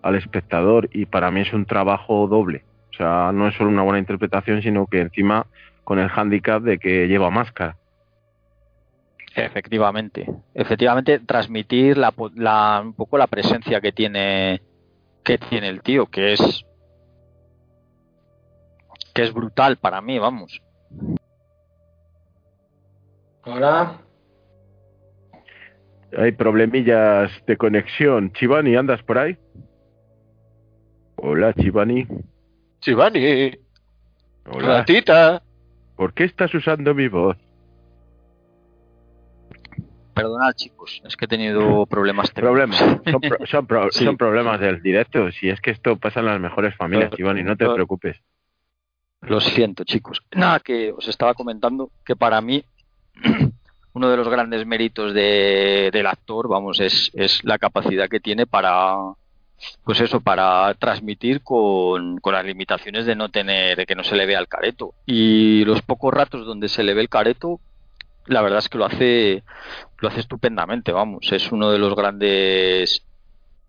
al 0.00 0.14
espectador 0.14 0.88
y 0.92 1.06
para 1.06 1.32
mí 1.32 1.40
es 1.40 1.52
un 1.52 1.64
trabajo 1.64 2.28
doble 2.28 2.67
sea, 2.98 3.32
no 3.32 3.48
es 3.48 3.54
solo 3.54 3.70
una 3.70 3.82
buena 3.82 3.98
interpretación, 3.98 4.60
sino 4.62 4.86
que 4.86 5.00
encima 5.00 5.46
con 5.84 5.98
el 5.98 6.08
hándicap 6.08 6.62
de 6.62 6.78
que 6.78 7.08
lleva 7.08 7.30
máscara. 7.30 7.76
Efectivamente, 9.34 10.26
efectivamente 10.52 11.20
transmitir 11.20 11.96
la, 11.96 12.12
la, 12.34 12.82
un 12.84 12.92
poco 12.92 13.16
la 13.16 13.26
presencia 13.26 13.80
que 13.80 13.92
tiene 13.92 14.60
que 15.24 15.38
tiene 15.38 15.68
el 15.68 15.82
tío, 15.82 16.06
que 16.06 16.32
es 16.32 16.64
que 19.14 19.22
es 19.22 19.32
brutal 19.32 19.76
para 19.76 20.00
mí, 20.00 20.18
vamos. 20.18 20.60
Hola. 23.44 24.00
Hay 26.16 26.32
problemillas 26.32 27.30
de 27.46 27.56
conexión. 27.56 28.32
Chivani, 28.32 28.76
¿andas 28.76 29.02
por 29.02 29.18
ahí? 29.18 29.36
Hola, 31.16 31.52
Chivani. 31.54 32.06
Chivani. 32.80 33.58
Hola. 34.50 34.84
Tita. 34.84 35.42
¿Por 35.96 36.14
qué 36.14 36.24
estás 36.24 36.54
usando 36.54 36.94
mi 36.94 37.08
voz? 37.08 37.36
Perdonad, 40.14 40.52
chicos, 40.54 41.00
es 41.04 41.16
que 41.16 41.26
he 41.26 41.28
tenido 41.28 41.86
problemas 41.90 42.30
Problemas. 42.30 42.78
Son, 43.46 43.66
problemas 44.16 44.60
del 44.60 44.82
directo. 44.82 45.30
Si 45.32 45.48
es 45.48 45.60
que 45.60 45.70
esto 45.70 45.96
pasa 45.96 46.20
en 46.20 46.26
las 46.26 46.40
mejores 46.40 46.74
familias, 46.76 47.12
Chivani, 47.12 47.42
no 47.42 47.56
te 47.56 47.68
preocupes. 47.68 48.16
Lo 49.22 49.40
siento, 49.40 49.84
chicos. 49.84 50.22
Nada, 50.32 50.60
que 50.60 50.92
os 50.92 51.08
estaba 51.08 51.34
comentando 51.34 51.90
que 52.04 52.16
para 52.16 52.40
mí 52.40 52.64
uno 53.92 54.08
de 54.08 54.16
los 54.16 54.28
grandes 54.28 54.64
méritos 54.66 55.12
del 55.14 56.06
actor, 56.06 56.48
vamos, 56.48 56.80
es, 56.80 57.10
es 57.14 57.44
la 57.44 57.58
capacidad 57.58 58.08
que 58.08 58.20
tiene 58.20 58.46
para, 58.46 58.96
pues 59.84 60.00
eso, 60.00 60.20
para 60.20 60.72
transmitir 60.74 61.42
con, 61.42 62.18
con, 62.18 62.34
las 62.34 62.44
limitaciones 62.44 63.06
de 63.06 63.16
no 63.16 63.28
tener, 63.28 63.86
que 63.86 63.94
no 63.94 64.04
se 64.04 64.16
le 64.16 64.26
vea 64.26 64.38
el 64.38 64.48
careto. 64.48 64.94
Y 65.06 65.64
los 65.64 65.82
pocos 65.82 66.12
ratos 66.12 66.46
donde 66.46 66.68
se 66.68 66.82
le 66.82 66.94
ve 66.94 67.02
el 67.02 67.08
careto, 67.08 67.60
la 68.26 68.42
verdad 68.42 68.58
es 68.58 68.68
que 68.68 68.78
lo 68.78 68.84
hace, 68.84 69.42
lo 69.98 70.08
hace 70.08 70.20
estupendamente, 70.20 70.92
vamos. 70.92 71.32
Es 71.32 71.50
uno 71.50 71.70
de 71.70 71.78
los 71.78 71.94
grandes 71.94 73.02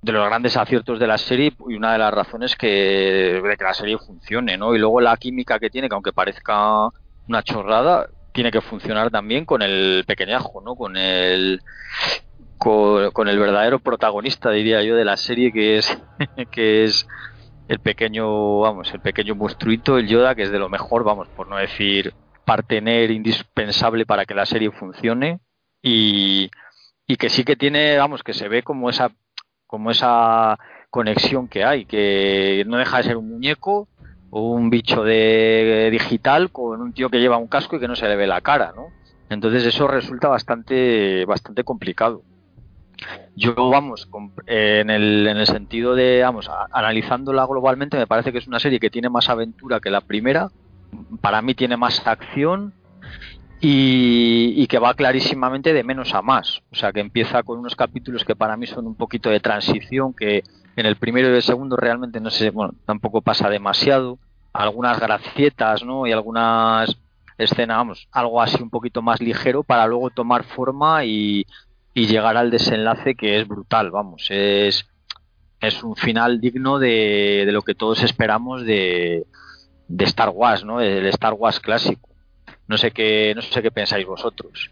de 0.01 0.13
los 0.13 0.25
grandes 0.25 0.55
aciertos 0.55 0.97
de 0.97 1.07
la 1.07 1.17
serie 1.17 1.53
y 1.67 1.75
una 1.75 1.91
de 1.91 1.97
las 1.97 2.13
razones 2.13 2.55
que, 2.55 3.41
de 3.43 3.57
que 3.57 3.63
la 3.63 3.73
serie 3.73 3.97
funcione, 3.97 4.57
¿no? 4.57 4.73
Y 4.73 4.79
luego 4.79 5.01
la 5.01 5.17
química 5.17 5.59
que 5.59 5.69
tiene, 5.69 5.89
que 5.89 5.95
aunque 5.95 6.13
parezca 6.13 6.87
una 7.27 7.43
chorrada, 7.43 8.07
tiene 8.31 8.51
que 8.51 8.61
funcionar 8.61 9.11
también 9.11 9.43
con 9.45 9.61
el 9.61 10.05
pequeñajo, 10.07 10.61
¿no? 10.61 10.75
Con 10.75 10.95
el 10.95 11.61
con, 12.60 13.27
el 13.27 13.40
verdadero 13.40 13.80
protagonista, 13.80 14.52
diría 14.52 14.84
yo, 14.84 14.95
de 14.95 15.06
la 15.06 15.18
serie, 15.18 15.52
que 15.52 15.77
es 15.77 15.98
que 16.52 16.84
es 16.84 17.07
el 17.68 17.80
pequeño, 17.80 18.60
vamos, 18.60 18.94
el 18.94 18.99
pequeño 18.99 19.36
monstruito, 19.36 19.98
el 19.98 20.07
Yoda, 20.07 20.36
que 20.36 20.44
es 20.44 20.52
de 20.52 20.60
lo 20.60 20.69
mejor, 20.69 21.03
vamos, 21.03 21.27
por 21.30 21.48
no 21.48 21.57
decir 21.57 22.14
partener 22.45 23.11
indispensable 23.11 24.06
para 24.06 24.26
que 24.26 24.34
la 24.34 24.45
serie 24.45 24.72
funcione 24.72 25.40
y, 25.81 26.49
y 27.07 27.15
que 27.15 27.30
sí 27.30 27.44
que 27.44 27.56
tiene, 27.56 27.98
vamos, 27.98 28.23
que 28.23 28.34
se 28.34 28.48
ve 28.48 28.64
como 28.64 28.90
esa 28.90 29.11
como 29.68 29.91
esa 29.91 30.57
conexión 30.90 31.48
que 31.48 31.64
hay, 31.64 31.86
que 31.86 32.64
no 32.65 32.77
deja 32.77 32.98
de 32.98 33.03
ser 33.03 33.18
un 33.18 33.30
muñeco 33.30 33.88
o 34.31 34.52
un 34.52 34.72
bicho 34.72 35.03
de 35.03 35.90
digital 35.91 36.52
con 36.52 36.81
un 36.81 36.91
tío 36.91 37.10
que 37.10 37.19
lleva 37.19 37.38
un 37.38 37.48
casco 37.48 37.76
y 37.76 37.80
que 37.80 37.88
no 37.88 37.95
se 37.95 38.07
le 38.07 38.15
ve 38.15 38.26
la 38.26 38.41
cara, 38.41 38.73
¿no? 38.76 38.88
Entonces 39.30 39.64
eso 39.64 39.88
resulta 39.88 40.27
bastante 40.27 41.23
bastante 41.26 41.64
complicado. 41.64 42.23
Yo, 43.35 43.53
vamos, 43.55 44.09
en 44.47 44.89
el, 44.89 45.27
en 45.27 45.38
el 45.38 45.47
sentido 45.47 45.95
de, 45.95 46.21
vamos, 46.23 46.49
analizándola 46.71 47.45
globalmente, 47.45 47.97
me 47.97 48.07
parece 48.07 48.31
que 48.31 48.39
es 48.39 48.47
una 48.47 48.59
serie 48.59 48.80
que 48.80 48.89
tiene 48.89 49.09
más 49.09 49.30
aventura 49.30 49.80
que 49.80 49.89
la 49.89 50.01
primera. 50.01 50.49
Para 51.21 51.41
mí 51.41 51.53
tiene 51.53 51.77
más 51.77 52.05
acción 52.05 52.73
y, 53.61 54.67
que 54.67 54.80
va 54.80 54.93
clarísimamente 54.93 55.73
de 55.73 55.84
menos 55.84 56.13
a 56.13 56.21
más. 56.21 56.61
O 56.71 56.76
sea, 56.76 56.91
que 56.91 56.99
empieza 56.99 57.43
con 57.43 57.59
unos 57.59 57.76
capítulos 57.76 58.23
que 58.26 58.35
para 58.35 58.57
mí 58.57 58.67
son 58.67 58.88
un 58.88 58.95
poquito 58.95 59.30
de 59.30 59.39
transición, 59.39 60.13
que 60.13 60.43
en 60.76 60.85
el 60.85 60.95
primero 60.95 61.30
y 61.30 61.35
el 61.35 61.41
segundo 61.41 61.76
realmente 61.76 62.19
no 62.19 62.30
sé, 62.30 62.49
bueno, 62.51 62.73
tampoco 62.85 63.21
pasa 63.21 63.49
demasiado. 63.49 64.17
Algunas 64.53 64.99
gracietas, 64.99 65.84
¿no? 65.84 66.07
Y 66.07 66.11
algunas 66.11 66.97
escenas, 67.38 67.77
vamos, 67.77 68.07
algo 68.11 68.41
así 68.41 68.61
un 68.61 68.69
poquito 68.69 69.01
más 69.01 69.21
ligero 69.21 69.63
para 69.63 69.88
luego 69.88 70.09
tomar 70.09 70.43
forma 70.43 71.05
y, 71.05 71.45
y 71.99 72.07
llegar 72.07 72.38
al 72.38 72.49
desenlace 72.49 73.15
que 73.15 73.39
es 73.39 73.47
brutal, 73.47 73.91
vamos, 73.91 74.27
es, 74.30 74.88
es 75.59 75.84
un 75.84 75.97
final 75.97 76.39
digno 76.39 76.80
de, 76.80 77.43
de 77.45 77.51
lo 77.51 77.61
que 77.61 77.76
todos 77.76 78.01
esperamos 78.03 78.65
de, 78.65 79.26
de 79.89 80.05
Star 80.05 80.30
Wars, 80.30 80.63
¿no? 80.63 80.80
El 80.80 81.05
Star 81.07 81.34
Wars 81.34 81.59
clásico. 81.59 82.09
No 82.67 82.77
sé 82.77 82.91
qué, 82.91 83.34
no 83.35 83.41
sé 83.41 83.61
qué 83.61 83.69
pensáis 83.69 84.05
vosotros. 84.05 84.71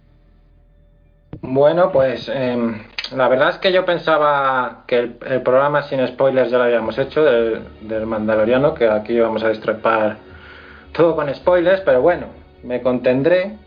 Bueno, 1.41 1.91
pues 1.91 2.30
em, 2.30 2.82
la 3.14 3.28
verdad 3.28 3.49
es 3.49 3.58
que 3.58 3.74
yo 3.74 3.84
pensaba 3.84 4.86
que 4.88 4.98
el, 4.98 5.41
programa 5.41 5.84
sin 5.84 6.08
spoilers 6.08 6.49
ya 6.49 6.60
lo 6.60 6.64
habíamos 6.64 6.98
hecho 6.98 7.26
del, 7.26 8.06
Mandaloriano, 8.06 8.74
que 8.74 8.88
aquí 8.88 9.20
vamos 9.20 9.44
a 9.44 9.49
destrepar 9.49 10.18
todo 10.94 11.14
con 11.16 11.34
spoilers, 11.36 11.82
pero 11.82 12.02
bueno, 12.02 12.28
me 12.64 12.82
contendré 12.82 13.58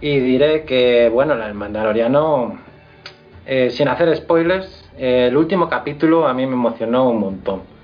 y 0.00 0.20
diré 0.20 0.64
que, 0.64 1.10
bueno, 1.12 1.34
el 1.34 1.54
Mandaloriano, 1.54 2.65
eh, 3.46 3.70
sin 3.70 3.88
hacer 3.88 4.14
spoilers, 4.16 4.90
el 4.98 5.36
último 5.36 5.68
capítulo 5.68 6.26
a 6.26 6.34
mí 6.34 6.46
me 6.46 6.54
emocionó 6.54 7.08
un 7.08 7.20
montón. 7.20 7.76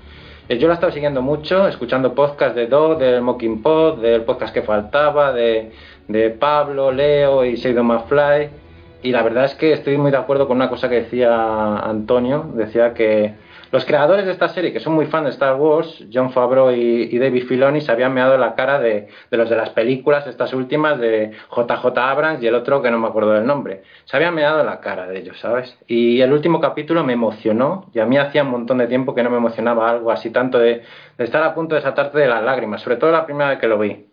Eh, 0.49 0.57
yo 0.57 0.67
lo 0.67 0.73
he 0.73 0.75
estado 0.75 0.91
siguiendo 0.91 1.21
mucho, 1.21 1.67
escuchando 1.67 2.13
podcasts 2.13 2.55
de 2.55 2.67
Do, 2.67 2.95
del 2.95 3.21
Mocking 3.21 3.61
Pod, 3.61 4.01
del 4.01 4.23
podcast 4.23 4.53
que 4.53 4.61
faltaba, 4.61 5.31
de, 5.31 5.71
Pablo, 6.37 6.91
Leo 6.91 7.45
y 7.45 7.55
Seidon 7.55 7.87
McFly. 7.87 8.49
Y 9.03 9.11
la 9.11 9.23
verdad 9.23 9.45
es 9.45 9.55
que 9.55 9.71
estoy 9.73 9.97
muy 9.97 10.11
de 10.11 10.17
acuerdo 10.17 10.47
con 10.47 10.57
una 10.57 10.69
cosa 10.69 10.89
que 10.89 11.03
decía 11.03 11.77
Antonio. 11.77 12.45
Decía 12.55 12.93
que 12.93 13.35
los 13.73 13.85
creadores 13.85 14.27
de 14.27 14.33
esta 14.33 14.49
serie, 14.49 14.71
que 14.71 14.79
son 14.79 14.93
muy 14.93 15.07
fans 15.07 15.23
de 15.23 15.29
Star 15.31 15.55
Wars, 15.55 16.05
John 16.13 16.31
Favreau 16.31 16.69
y, 16.69 17.17
David 17.17 17.47
Filoni, 17.47 17.81
se 17.81 17.91
habían 17.91 18.13
meado 18.13 18.37
la 18.37 18.53
cara 18.53 18.77
de, 18.77 19.07
los 19.31 19.49
de 19.49 19.55
las 19.55 19.71
películas, 19.71 20.27
estas 20.27 20.53
últimas, 20.53 20.99
de 20.99 21.31
JJ 21.49 21.97
Abrams 21.97 22.43
y 22.43 22.45
el 22.45 22.53
otro 22.53 22.83
que 22.83 22.91
no 22.91 22.99
me 22.99 23.07
acuerdo 23.07 23.31
del 23.31 23.47
nombre. 23.47 23.81
Se 24.05 24.15
habían 24.15 24.35
meado 24.35 24.63
la 24.63 24.79
cara 24.79 25.07
de 25.07 25.17
ellos, 25.17 25.39
¿sabes? 25.39 25.75
Y 25.87 26.21
el 26.21 26.31
último 26.31 26.61
capítulo 26.61 27.03
me 27.03 27.13
emocionó, 27.13 27.89
y 27.95 27.99
a 27.99 28.05
mí 28.05 28.15
hacía 28.15 28.43
un 28.43 28.51
montón 28.51 28.77
de 28.77 28.85
tiempo 28.85 29.15
que 29.15 29.23
no 29.23 29.31
me 29.31 29.37
emocionaba 29.37 29.89
algo 29.89 30.11
así 30.11 30.29
tanto 30.29 30.59
de, 30.59 30.83
estar 31.17 31.41
a 31.41 31.55
punto 31.55 31.73
de 31.73 31.81
saltarte 31.81 32.19
de 32.19 32.27
las 32.27 32.43
lágrimas, 32.43 32.83
sobre 32.83 32.97
todo 32.97 33.11
la 33.11 33.25
primera 33.25 33.49
vez 33.49 33.57
que 33.57 33.67
lo 33.67 33.79
vi. 33.79 34.05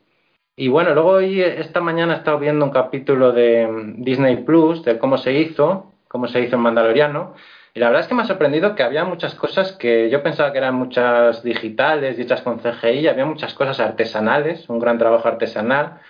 Y 0.57 0.69
bueno, 0.69 0.95
luego 0.95 1.11
hoy, 1.11 1.43
esta 1.43 1.83
mañana 1.83 2.15
he 2.15 2.17
estado 2.17 2.39
viendo 2.39 2.65
un 2.65 2.71
capítulo 2.71 3.33
de 3.33 3.67
mm, 3.67 4.05
Disney 4.05 4.37
Plus, 4.37 4.83
de 4.87 4.99
cómo 4.99 5.19
se 5.19 5.35
hizo, 5.35 5.93
cómo 6.09 6.29
se 6.29 6.41
hizo 6.41 6.57
en 6.57 6.63
Mandaloriano, 6.63 7.35
y 7.73 7.79
la 7.79 7.87
verdad 7.87 8.03
es 8.03 8.09
que 8.09 8.15
me 8.15 8.23
ha 8.23 8.27
sorprendido 8.27 8.75
que 8.75 8.83
había 8.83 9.05
muchas 9.05 9.35
cosas 9.35 9.73
que 9.73 10.11
yo 10.11 10.23
pensaba 10.23 10.51
que 10.51 10.59
eran 10.59 10.75
muchas 10.75 11.45
digitales 11.45 12.19
y 12.19 12.23
hechas 12.23 12.43
con 12.43 12.59
CGI, 12.59 13.07
había 13.07 13.25
muchas 13.25 13.55
cosas 13.55 13.79
artesanales, 13.79 14.69
un 14.69 14.81
gran 14.81 14.99
trabajo 14.99 15.29
artesanal. 15.29 16.01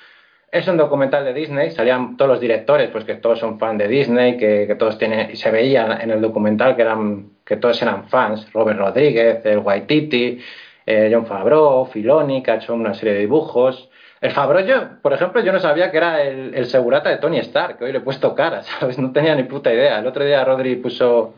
Es 0.50 0.66
un 0.68 0.78
documental 0.78 1.24
de 1.24 1.34
Disney, 1.34 1.70
salían 1.70 2.16
todos 2.16 2.30
los 2.30 2.40
directores, 2.40 2.88
pues 2.90 3.04
que 3.04 3.14
todos 3.14 3.38
son 3.38 3.58
fans 3.58 3.78
de 3.78 3.88
Disney, 3.88 4.36
que, 4.36 4.74
todos 4.78 4.98
tienen, 4.98 5.36
se 5.36 5.50
veía 5.50 5.98
en 6.02 6.10
el 6.10 6.20
documental 6.20 6.74
que 6.76 6.82
eran, 6.82 7.30
que 7.44 7.56
todos 7.56 7.80
eran 7.82 8.08
fans, 8.08 8.50
Robert 8.52 8.78
Rodríguez, 8.78 9.44
el 9.44 9.58
Waititi, 9.58 10.40
eh, 10.86 11.10
John 11.12 11.26
Favreau, 11.26 11.84
Filoni, 11.86 12.42
que 12.42 12.50
ha 12.52 12.56
hecho 12.56 12.74
una 12.74 12.94
serie 12.94 13.14
de 13.14 13.20
dibujos. 13.20 13.90
El 14.20 14.32
Favreau, 14.32 14.66
yo, 14.66 15.02
por 15.02 15.12
ejemplo, 15.12 15.40
yo 15.42 15.52
no 15.52 15.60
sabía 15.60 15.90
que 15.90 15.98
era 15.98 16.22
el, 16.22 16.54
el 16.54 16.66
segurata 16.66 17.10
de 17.10 17.18
Tony 17.18 17.38
Stark, 17.38 17.78
que 17.78 17.84
hoy 17.84 17.92
le 17.92 17.98
he 17.98 18.02
puesto 18.02 18.34
cara, 18.34 18.62
¿sabes? 18.80 18.98
No 18.98 19.12
tenía 19.12 19.34
ni 19.34 19.44
puta 19.44 19.72
idea. 19.72 19.98
El 20.00 20.06
otro 20.06 20.24
día 20.24 20.44
Rodri 20.44 20.76
puso 20.76 21.34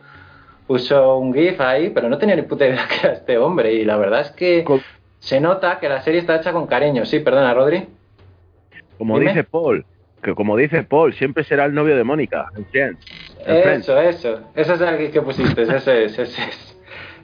puso 0.72 1.18
un 1.18 1.34
GIF 1.34 1.60
ahí, 1.60 1.90
pero 1.90 2.08
no 2.08 2.16
tenía 2.16 2.34
ni 2.34 2.42
puta 2.42 2.66
idea 2.66 2.86
que 2.88 3.06
era 3.06 3.12
este 3.12 3.36
hombre. 3.36 3.74
Y 3.74 3.84
la 3.84 3.98
verdad 3.98 4.22
es 4.22 4.30
que 4.30 4.64
se 5.18 5.38
nota 5.38 5.78
que 5.78 5.86
la 5.86 6.00
serie 6.00 6.20
está 6.20 6.36
hecha 6.36 6.50
con 6.52 6.66
cariño. 6.66 7.04
Sí, 7.04 7.20
perdona, 7.20 7.52
Rodri. 7.52 7.86
Como 8.96 9.18
dice 9.18 9.44
Paul, 9.44 9.84
que 10.22 10.34
como 10.34 10.56
dice 10.56 10.82
Paul, 10.82 11.12
siempre 11.12 11.44
será 11.44 11.66
el 11.66 11.74
novio 11.74 11.94
de 11.94 12.04
Mónica, 12.04 12.46
Eso, 13.44 14.00
eso. 14.00 14.40
Ese 14.54 14.74
es 14.74 14.80
el 14.80 14.98
GIF 14.98 15.12
que 15.12 15.20
pusiste, 15.20 15.62
ese 15.62 15.76
es, 15.76 16.18
ese 16.18 16.22
es. 16.22 16.71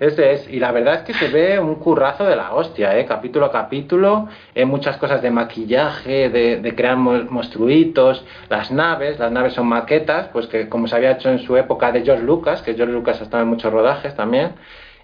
Es, 0.01 0.49
y 0.49 0.61
la 0.61 0.71
verdad 0.71 0.95
es 0.95 1.03
que 1.03 1.15
se 1.15 1.27
ve 1.29 1.59
un 1.59 1.75
currazo 1.77 2.25
de 2.25 2.37
la 2.37 2.53
hostia, 2.55 2.97
¿eh? 2.97 3.05
capítulo 3.05 3.47
a 3.47 3.53
capítulo, 3.53 4.29
eh, 4.55 4.65
muchas 4.65 4.97
cosas 4.97 5.21
de 5.23 5.31
maquillaje, 5.33 6.31
de, 6.31 6.59
de, 6.59 6.75
crear 6.77 6.97
monstruitos, 6.97 8.25
las 8.49 8.71
naves, 8.71 9.19
las 9.19 9.33
naves 9.33 9.55
son 9.55 9.67
maquetas, 9.67 10.29
pues 10.29 10.47
que 10.47 10.69
como 10.69 10.87
se 10.87 10.95
había 10.95 11.13
hecho 11.13 11.31
en 11.31 11.41
su 11.41 11.57
época 11.57 11.91
de 11.91 12.03
George 12.03 12.23
Lucas, 12.23 12.63
que 12.63 12.75
George 12.75 12.93
Lucas 12.93 13.21
ha 13.21 13.25
estado 13.25 13.43
en 13.43 13.49
muchos 13.49 13.73
rodajes 13.73 14.15
también, 14.15 14.53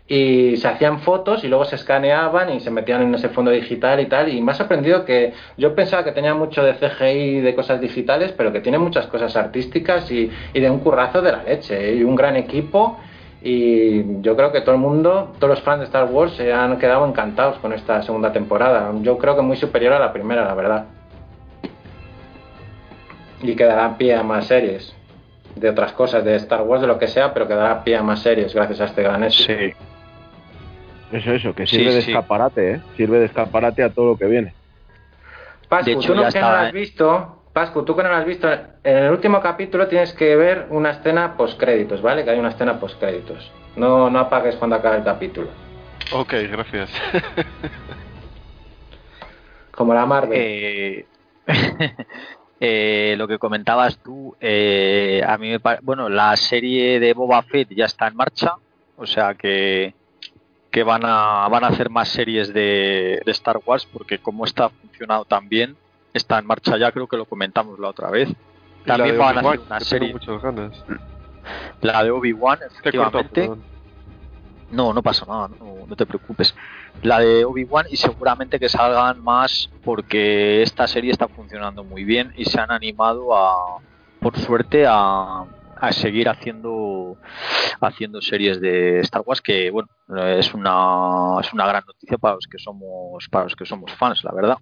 y 0.07 0.57
se 0.59 0.69
hacían 0.69 1.01
fotos 1.01 1.43
y 1.43 1.49
luego 1.49 1.65
se 1.65 1.77
escaneaban 1.77 2.53
y 2.53 2.61
se 2.61 2.71
metían 2.71 3.03
en 3.03 3.15
ese 3.15 3.31
fondo 3.31 3.51
digital 3.51 3.99
y 3.99 4.07
tal, 4.07 4.29
y 4.29 4.41
me 4.43 4.53
ha 4.53 4.55
sorprendido 4.55 5.05
que 5.05 5.33
yo 5.57 5.75
pensaba 5.75 6.05
que 6.05 6.13
tenía 6.13 6.35
mucho 6.35 6.63
de 6.63 6.75
CGI 6.75 7.41
de 7.41 7.55
cosas 7.57 7.81
digitales, 7.81 8.33
pero 8.37 8.53
que 8.53 8.61
tiene 8.61 8.79
muchas 8.79 9.09
cosas 9.09 9.35
artísticas 9.35 10.09
y, 10.13 10.31
y 10.53 10.61
de 10.61 10.71
un 10.71 10.79
currazo 10.79 11.21
de 11.21 11.33
la 11.33 11.43
leche, 11.43 11.91
¿eh? 11.91 11.97
y 11.97 12.05
un 12.05 12.15
gran 12.15 12.37
equipo 12.37 12.99
y 13.47 14.23
yo 14.23 14.35
creo 14.37 14.53
que 14.53 14.63
todo 14.63 14.75
el 14.75 14.81
mundo, 14.81 15.35
todos 15.39 15.51
los 15.51 15.61
fans 15.61 15.81
de 15.81 15.85
Star 15.85 16.07
Wars 16.07 16.33
se 16.33 16.51
han 16.51 16.79
quedado 16.79 17.07
encantados 17.07 17.59
con 17.59 17.75
esta 17.75 18.03
segunda 18.03 18.33
temporada. 18.33 18.91
Yo 19.03 19.19
creo 19.19 19.37
que 19.37 19.43
muy 19.43 19.59
superior 19.59 19.93
a 19.93 19.99
la 19.99 20.15
primera, 20.15 20.47
la 20.47 20.55
verdad. 20.55 20.87
Y 23.43 23.55
quedará 23.55 23.99
pie 23.99 24.15
a 24.15 24.23
más 24.23 24.47
series. 24.47 24.97
De 25.57 25.69
otras 25.69 25.93
cosas, 25.93 26.25
de 26.25 26.37
Star 26.37 26.63
Wars, 26.63 26.81
de 26.81 26.87
lo 26.87 26.99
que 26.99 27.07
sea, 27.07 27.35
pero 27.35 27.47
quedará 27.47 27.85
pie 27.85 27.99
a 27.99 28.03
más 28.03 28.21
series 28.21 28.55
gracias 28.55 28.81
a 28.81 28.87
este 28.87 29.03
gran 29.03 29.23
éxito. 29.23 29.53
Sí. 29.53 29.75
Eso, 31.13 31.33
eso, 31.33 31.55
que 31.55 31.67
sirve 31.67 31.93
de 31.93 31.99
escaparate, 31.99 32.73
¿eh? 32.73 32.81
Sirve 32.97 33.19
de 33.19 33.27
escaparate 33.27 33.83
a 33.83 33.91
todo 33.91 34.07
lo 34.07 34.17
que 34.17 34.25
viene. 34.25 34.55
Pascu, 35.69 36.01
tú 36.01 36.15
no, 36.15 36.27
que 36.31 36.41
no 36.41 36.47
has 36.47 36.73
visto, 36.73 37.34
Pascu, 37.55 37.85
tú 37.85 37.95
que 37.95 38.03
no 38.03 38.09
lo 38.09 38.17
has 38.17 38.27
visto, 38.27 38.53
en 38.53 38.97
el 38.97 39.13
último 39.13 39.41
capítulo 39.41 39.87
tienes 39.87 40.13
que 40.13 40.35
ver 40.35 40.67
una 40.71 40.91
escena 40.91 41.37
post-créditos, 41.37 42.03
¿vale? 42.03 42.25
Que 42.25 42.31
hay 42.31 42.39
una 42.41 42.49
escena 42.49 42.81
post-créditos. 42.81 43.49
No, 43.77 44.11
no 44.11 44.19
apagues 44.19 44.57
cuando 44.57 44.75
acabe 44.75 44.99
el 44.99 45.05
capítulo. 45.05 45.51
Ok, 46.13 46.35
gracias. 46.51 46.91
Como 49.71 49.95
la 49.95 50.05
Marvel. 50.05 50.37
Eh, 50.37 51.07
eh, 52.61 53.15
lo 53.17 53.29
que 53.29 53.39
comentabas 53.39 53.99
tú, 53.99 54.35
eh, 54.41 55.23
a 55.25 55.39
mí 55.39 55.51
me 55.51 55.61
bueno, 55.83 56.09
la 56.09 56.37
serie 56.37 56.99
de 56.99 57.15
Boba 57.15 57.41
Fett 57.43 57.73
ya 57.73 57.85
está 57.85 58.09
en 58.09 58.17
marcha, 58.17 58.57
o 58.97 59.07
sea 59.07 59.35
que, 59.35 59.95
que 60.73 60.83
van 60.83 61.03
a 61.05 61.47
van 61.49 61.63
a 61.63 61.69
hacer 61.69 61.89
más 61.89 62.09
series 62.09 62.53
de, 62.53 63.23
de 63.25 63.31
Star 63.31 63.61
Wars 63.65 63.87
porque 63.87 64.19
como 64.19 64.45
está 64.45 64.71
funcionado 64.71 65.25
tan 65.25 65.49
bien, 65.49 65.77
está 66.15 66.39
en 66.39 66.47
marcha 66.47 66.79
ya, 66.79 66.93
creo 66.93 67.07
que 67.07 67.17
lo 67.17 67.27
comentamos 67.27 67.79
la 67.79 67.89
otra 67.89 68.11
vez. 68.11 68.31
También 68.87 69.19
van 69.19 69.39
a 69.39 69.41
hacer 69.41 69.61
una 69.67 69.81
serie. 69.81 70.15
La 71.83 72.03
de 72.03 72.11
Obi-Wan, 72.11 72.61
efectivamente. 72.67 73.51
No, 74.71 74.93
no 74.93 75.03
pasa 75.03 75.27
nada, 75.27 75.51
no, 75.61 75.95
te 75.95 76.07
preocupes. 76.07 76.55
La 77.03 77.21
de 77.21 77.45
Obi-Wan 77.45 77.87
y 77.91 77.97
seguramente 77.97 78.59
que 78.59 78.69
salgan 78.69 79.23
más 79.23 79.71
porque 79.85 80.63
esta 80.63 80.87
serie 80.87 81.11
está 81.11 81.29
funcionando 81.29 81.85
muy 81.85 82.05
bien 82.05 82.33
y 82.37 82.45
se 82.45 82.59
han 82.59 82.71
animado 82.71 83.37
a, 83.37 83.79
por 84.21 84.37
suerte, 84.39 84.87
a, 84.89 85.45
a 85.77 85.93
seguir 85.93 86.29
haciendo 86.29 87.17
haciendo 87.81 88.23
series 88.23 88.61
de 88.61 89.01
Star 89.01 89.23
Wars 89.27 89.43
que 89.43 89.71
bueno 89.71 89.89
es 90.27 90.55
una 90.55 91.41
es 91.41 91.53
una 91.53 91.67
gran 91.67 91.85
noticia 91.87 92.17
para 92.17 92.37
los 92.37 92.47
que 92.47 92.59
somos 92.59 93.29
para 93.29 93.45
los 93.45 93.57
que 93.57 93.67
somos 93.67 93.93
fans 93.93 94.25
la 94.25 94.33
verdad 94.33 94.59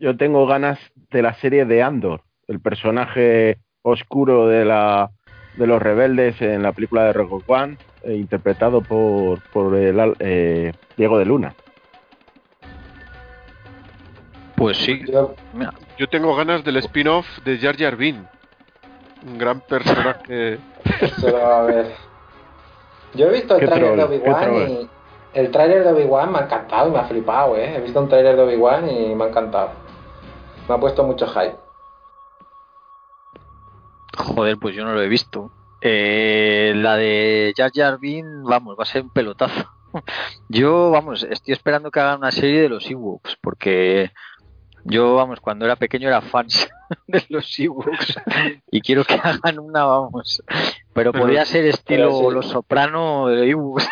yo 0.00 0.16
tengo 0.16 0.46
ganas 0.46 0.78
de 1.10 1.22
la 1.22 1.34
serie 1.34 1.64
de 1.64 1.82
Andor 1.82 2.22
el 2.48 2.60
personaje 2.60 3.58
oscuro 3.82 4.48
de 4.48 4.64
la 4.64 5.10
de 5.56 5.66
los 5.66 5.82
rebeldes 5.82 6.40
en 6.40 6.62
la 6.62 6.72
película 6.72 7.04
de 7.04 7.12
Rogue 7.12 7.42
One, 7.46 7.78
eh, 8.04 8.14
interpretado 8.14 8.80
por, 8.80 9.40
por 9.50 9.74
el, 9.74 10.14
eh, 10.20 10.72
Diego 10.96 11.18
de 11.18 11.24
Luna. 11.24 11.54
Pues 14.54 14.76
sí. 14.76 15.02
Yo, 15.98 16.08
tengo 16.08 16.36
ganas 16.36 16.64
del 16.64 16.76
spin-off 16.76 17.26
de 17.44 17.58
Jar 17.58 17.76
Jar 17.76 17.96
Binks. 17.96 18.28
Un 19.26 19.36
gran 19.36 19.60
personaje. 19.60 20.58
a 21.42 21.62
ver. 21.62 21.86
Yo 23.14 23.26
he 23.26 23.32
visto 23.32 23.56
el 23.56 23.68
trailer 23.68 23.96
de 23.96 24.04
Obi-Wan 24.04 24.70
y 24.70 24.88
el 25.38 25.52
trailer 25.52 25.84
de 25.84 25.92
Obi-Wan 25.92 26.32
me 26.32 26.38
ha 26.38 26.42
encantado, 26.42 26.90
me 26.90 26.98
ha 26.98 27.04
flipado, 27.04 27.56
¿eh? 27.56 27.76
He 27.76 27.80
visto 27.80 28.00
un 28.00 28.08
trailer 28.08 28.34
de 28.34 28.42
Obi-Wan 28.42 28.90
y 28.90 29.14
me 29.14 29.24
ha 29.24 29.28
encantado. 29.28 29.70
Me 30.68 30.74
ha 30.74 30.78
puesto 30.78 31.04
mucho 31.04 31.28
hype. 31.28 31.56
Joder, 34.16 34.58
pues 34.58 34.74
yo 34.74 34.84
no 34.84 34.94
lo 34.94 35.00
he 35.00 35.06
visto. 35.06 35.52
Eh, 35.80 36.72
la 36.74 36.96
de 36.96 37.54
Jar 37.56 37.70
Jar 37.72 38.00
Binks, 38.00 38.42
vamos, 38.42 38.76
va 38.76 38.82
a 38.82 38.86
ser 38.86 39.02
un 39.02 39.10
pelotazo. 39.10 39.70
Yo, 40.48 40.90
vamos, 40.90 41.22
estoy 41.22 41.54
esperando 41.54 41.90
que 41.90 42.00
hagan 42.00 42.18
una 42.18 42.30
serie 42.30 42.60
de 42.60 42.68
los 42.68 42.90
Ewoks, 42.90 43.38
porque 43.40 44.10
yo, 44.84 45.14
vamos, 45.14 45.40
cuando 45.40 45.64
era 45.64 45.76
pequeño 45.76 46.08
era 46.08 46.20
fans 46.20 46.68
de 47.06 47.24
los 47.28 47.58
Ewoks 47.58 48.20
y 48.70 48.80
quiero 48.80 49.04
que 49.04 49.14
hagan 49.14 49.58
una, 49.58 49.84
vamos. 49.84 50.42
Pero 50.92 51.12
podría 51.12 51.44
ser 51.44 51.64
estilo 51.66 52.30
Los 52.30 52.48
Soprano 52.48 53.28
de 53.28 53.50
Ewoks. 53.50 53.88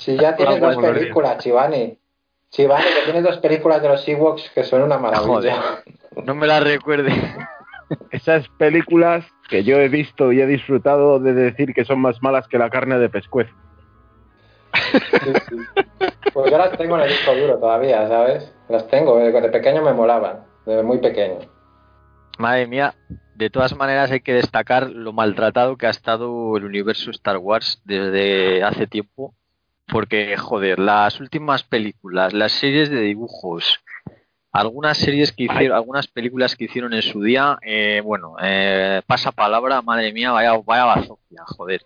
Si 0.00 0.16
ya 0.16 0.36
tienes 0.36 0.60
dos 0.60 0.76
películas, 0.76 1.38
Chivani. 1.38 1.98
Chivani, 2.50 2.84
que 2.84 3.04
tienes 3.04 3.24
dos 3.24 3.38
películas 3.38 3.82
de 3.82 3.88
los 3.88 4.08
Ewoks 4.08 4.50
que 4.54 4.64
son 4.64 4.82
una 4.82 4.98
maravilla. 4.98 5.82
no 6.24 6.34
me 6.34 6.46
las 6.46 6.62
recuerde 6.62 7.12
esas 8.10 8.48
películas 8.58 9.24
que 9.48 9.64
yo 9.64 9.78
he 9.78 9.88
visto 9.88 10.32
y 10.32 10.40
he 10.40 10.46
disfrutado 10.46 11.18
de 11.18 11.34
decir 11.34 11.74
que 11.74 11.84
son 11.84 12.00
más 12.00 12.22
malas 12.22 12.46
que 12.48 12.58
la 12.58 12.70
carne 12.70 12.98
de 12.98 13.08
pescuezo. 13.08 13.52
Pues 16.32 16.50
yo 16.50 16.58
las 16.58 16.76
tengo 16.76 16.96
en 16.96 17.02
el 17.02 17.08
disco 17.08 17.34
duro 17.34 17.58
todavía, 17.58 18.08
¿sabes? 18.08 18.52
Las 18.68 18.88
tengo, 18.88 19.18
de 19.18 19.48
pequeño 19.50 19.82
me 19.82 19.92
molaban, 19.92 20.44
de 20.66 20.82
muy 20.82 20.98
pequeño. 20.98 21.38
Madre 22.38 22.66
mía, 22.66 22.94
de 23.34 23.50
todas 23.50 23.76
maneras 23.76 24.10
hay 24.10 24.20
que 24.20 24.34
destacar 24.34 24.90
lo 24.90 25.12
maltratado 25.12 25.76
que 25.76 25.86
ha 25.86 25.90
estado 25.90 26.56
el 26.56 26.64
universo 26.64 27.10
Star 27.10 27.38
Wars 27.38 27.80
desde 27.84 28.62
hace 28.62 28.86
tiempo, 28.86 29.34
porque 29.86 30.36
joder, 30.36 30.78
las 30.78 31.20
últimas 31.20 31.62
películas, 31.62 32.32
las 32.32 32.52
series 32.52 32.90
de 32.90 33.00
dibujos, 33.00 33.80
algunas 34.52 34.98
series 34.98 35.32
que 35.32 35.44
hicieron, 35.44 35.76
algunas 35.76 36.06
películas 36.06 36.54
que 36.54 36.64
hicieron 36.64 36.92
en 36.94 37.02
su 37.02 37.22
día, 37.22 37.58
eh, 37.62 38.00
bueno, 38.04 38.36
eh, 38.40 39.02
pasa 39.06 39.32
palabra, 39.32 39.82
madre 39.82 40.12
mía, 40.12 40.30
vaya, 40.30 40.52
vaya 40.64 40.84
bazofia, 40.84 41.42
joder. 41.46 41.82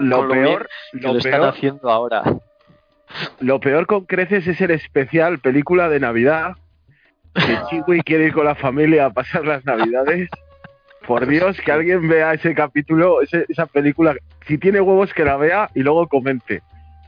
lo 0.00 0.28
peor, 0.28 0.68
lo, 0.92 1.16
están 1.16 1.44
haciendo 1.44 1.90
ahora. 1.90 2.22
Lo 3.38 3.60
peor 3.60 3.86
con 3.86 4.06
creces 4.06 4.46
es 4.46 4.60
el 4.60 4.72
especial 4.72 5.38
película 5.38 5.88
de 5.88 6.00
Navidad. 6.00 6.56
Que 7.34 7.58
Chiwi 7.68 8.00
quiere 8.02 8.26
ir 8.26 8.32
con 8.32 8.44
la 8.44 8.54
familia 8.54 9.06
a 9.06 9.10
pasar 9.10 9.44
las 9.44 9.64
Navidades. 9.64 10.30
Por 11.06 11.26
Dios, 11.26 11.60
que 11.60 11.72
alguien 11.72 12.08
vea 12.08 12.32
ese 12.32 12.54
capítulo, 12.54 13.18
esa 13.22 13.66
película. 13.66 14.14
Si 14.46 14.56
tiene 14.56 14.80
huevos, 14.80 15.12
que 15.12 15.24
la 15.24 15.36
vea 15.36 15.70
y 15.74 15.80
luego 15.80 16.06
comente. 16.08 16.62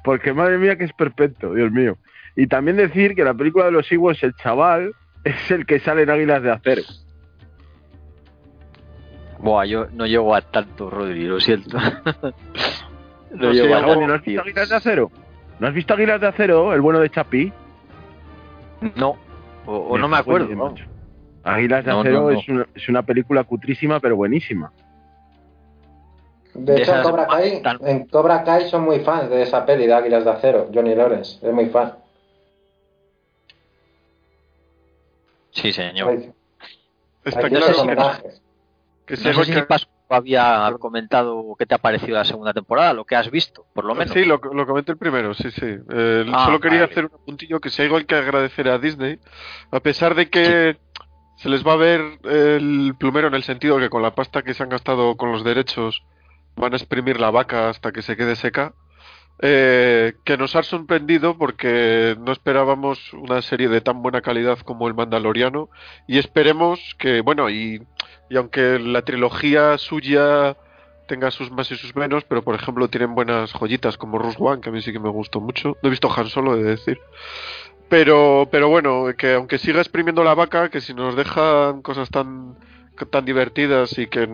Porque 0.04 0.32
madre 0.32 0.58
mía, 0.58 0.76
que 0.76 0.84
es 0.84 0.92
perfecto, 0.92 1.54
Dios 1.54 1.72
mío. 1.72 1.96
Y 2.36 2.46
también 2.46 2.76
decir 2.76 3.14
que 3.14 3.24
la 3.24 3.34
película 3.34 3.64
de 3.66 3.72
los 3.72 3.90
Ewoks, 3.90 4.22
el 4.22 4.34
chaval, 4.34 4.92
es 5.24 5.50
el 5.50 5.64
que 5.64 5.80
sale 5.80 6.02
en 6.02 6.10
Águilas 6.10 6.42
de 6.42 6.50
Acero. 6.50 6.82
Buah, 9.38 9.64
yo 9.64 9.86
no 9.92 10.06
llego 10.06 10.34
a 10.34 10.42
tanto, 10.42 10.90
Rodri, 10.90 11.24
lo 11.24 11.40
siento. 11.40 11.78
no, 13.30 13.52
llego 13.52 13.74
a 13.74 13.80
¿No 13.80 14.14
has 14.14 14.22
visto 14.22 14.42
Águilas 14.42 14.68
de 14.68 14.76
Acero? 14.76 15.10
¿No 15.58 15.68
has 15.68 15.74
visto 15.74 15.94
Águilas 15.94 16.20
de 16.20 16.26
Acero, 16.26 16.74
el 16.74 16.80
bueno 16.80 17.00
de 17.00 17.10
Chapi? 17.10 17.52
No, 18.94 19.16
o, 19.66 19.98
no 19.98 20.08
me 20.08 20.16
acuerdo. 20.16 20.74
Águilas 21.44 21.84
de 21.84 21.90
Acero 21.92 22.30
Es, 22.30 22.48
una, 22.48 22.66
es 22.74 22.88
una 22.88 23.02
película 23.02 23.44
cutrísima, 23.44 24.00
pero 24.00 24.16
buenísima. 24.16 24.72
De, 26.54 26.82
hecho, 26.82 26.96
en 26.96 27.02
Cobra, 27.02 27.26
Kai, 27.26 27.62
en 27.82 28.06
Cobra 28.06 28.42
Kai 28.42 28.68
son 28.70 28.84
muy 28.84 29.00
fans 29.00 29.28
de 29.28 29.42
esa 29.42 29.66
peli 29.66 29.86
de 29.86 29.94
Águilas 29.94 30.24
de 30.24 30.30
Acero. 30.30 30.70
Johnny 30.72 30.94
Lawrence 30.94 31.46
es 31.46 31.52
muy 31.52 31.66
fan. 31.66 31.94
Sí, 35.50 35.72
señor. 35.72 36.22
Está 37.24 37.48
claro 37.48 37.66
que, 39.06 39.16
no 39.16 39.44
sé 39.44 39.44
si 39.44 39.62
Pascu 39.62 39.95
había 40.08 40.72
comentado 40.78 41.54
qué 41.58 41.66
te 41.66 41.74
ha 41.74 41.78
parecido 41.78 42.16
la 42.16 42.24
segunda 42.24 42.52
temporada, 42.52 42.92
lo 42.92 43.04
que 43.04 43.16
has 43.16 43.30
visto, 43.30 43.66
por 43.74 43.84
lo 43.84 43.94
menos. 43.94 44.12
Sí, 44.12 44.24
lo, 44.24 44.38
lo 44.38 44.66
comenté 44.66 44.92
el 44.92 44.98
primero, 44.98 45.34
sí, 45.34 45.50
sí. 45.50 45.66
Eh, 45.66 46.26
ah, 46.32 46.44
solo 46.46 46.60
quería 46.60 46.84
hacer 46.84 47.06
un 47.06 47.24
puntillo 47.24 47.60
que 47.60 47.70
si 47.70 47.82
hay 47.82 47.88
algo 47.88 48.06
que 48.06 48.14
agradecer 48.14 48.68
a 48.68 48.78
Disney, 48.78 49.18
a 49.70 49.80
pesar 49.80 50.14
de 50.14 50.30
que 50.30 50.78
se 51.36 51.48
les 51.48 51.66
va 51.66 51.74
a 51.74 51.76
ver 51.76 52.18
el 52.24 52.94
plumero 52.98 53.28
en 53.28 53.34
el 53.34 53.42
sentido 53.42 53.78
que 53.78 53.90
con 53.90 54.02
la 54.02 54.14
pasta 54.14 54.42
que 54.42 54.54
se 54.54 54.62
han 54.62 54.68
gastado 54.68 55.16
con 55.16 55.32
los 55.32 55.44
derechos 55.44 56.02
van 56.56 56.72
a 56.72 56.76
exprimir 56.76 57.20
la 57.20 57.30
vaca 57.30 57.68
hasta 57.68 57.92
que 57.92 58.02
se 58.02 58.16
quede 58.16 58.36
seca. 58.36 58.74
Eh, 59.42 60.14
que 60.24 60.38
nos 60.38 60.56
ha 60.56 60.62
sorprendido 60.62 61.36
porque 61.36 62.16
no 62.18 62.32
esperábamos 62.32 63.12
una 63.12 63.42
serie 63.42 63.68
de 63.68 63.82
tan 63.82 64.00
buena 64.00 64.22
calidad 64.22 64.58
como 64.60 64.88
el 64.88 64.94
Mandaloriano 64.94 65.68
y 66.08 66.16
esperemos 66.16 66.80
que, 66.98 67.20
bueno, 67.20 67.50
y, 67.50 67.82
y 68.28 68.36
aunque 68.36 68.78
la 68.78 69.02
trilogía 69.02 69.78
suya 69.78 70.56
tenga 71.06 71.30
sus 71.30 71.50
más 71.50 71.70
y 71.70 71.76
sus 71.76 71.94
menos, 71.94 72.24
pero 72.24 72.42
por 72.42 72.54
ejemplo 72.54 72.88
tienen 72.88 73.14
buenas 73.14 73.52
joyitas 73.52 73.96
como 73.96 74.18
Rus 74.18 74.36
One, 74.38 74.60
que 74.60 74.70
a 74.70 74.72
mí 74.72 74.82
sí 74.82 74.92
que 74.92 74.98
me 74.98 75.08
gustó 75.08 75.40
mucho. 75.40 75.76
No 75.82 75.88
he 75.88 75.90
visto 75.90 76.10
Han 76.14 76.28
Solo, 76.28 76.54
he 76.54 76.62
de 76.62 76.70
decir. 76.70 76.98
Pero, 77.88 78.48
pero 78.50 78.68
bueno, 78.68 79.06
que 79.16 79.34
aunque 79.34 79.58
siga 79.58 79.80
exprimiendo 79.80 80.24
la 80.24 80.34
vaca, 80.34 80.68
que 80.68 80.80
si 80.80 80.92
nos 80.92 81.14
dejan 81.14 81.82
cosas 81.82 82.10
tan 82.10 82.56
tan 83.10 83.26
divertidas 83.26 83.96
y 83.98 84.06
que 84.06 84.26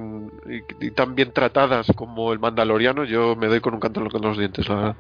y, 0.81 0.91
tan 0.93 1.17
bien 1.17 1.33
tratadas 1.33 1.89
como 1.97 2.33
el 2.33 2.39
Mandaloriano, 2.39 3.05
yo 3.05 3.35
me 3.35 3.49
doy 3.49 3.61
con 3.61 3.75
un 3.75 3.81
canto 3.81 4.01
en 4.01 4.23
los 4.23 4.39
dientes, 4.39 4.69
la 4.69 4.75
verdad. 4.75 4.97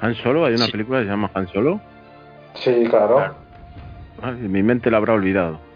¿Han 0.00 0.14
Solo? 0.14 0.46
¿Hay 0.46 0.54
una 0.54 0.68
película 0.68 1.00
que 1.00 1.04
se 1.04 1.10
llama 1.10 1.30
Han 1.34 1.48
Solo? 1.48 1.80
Sí, 2.54 2.86
claro. 2.88 3.34
mi 4.38 4.62
mente 4.62 4.90
la 4.90 4.96
habrá 4.96 5.12
olvidado. 5.14 5.69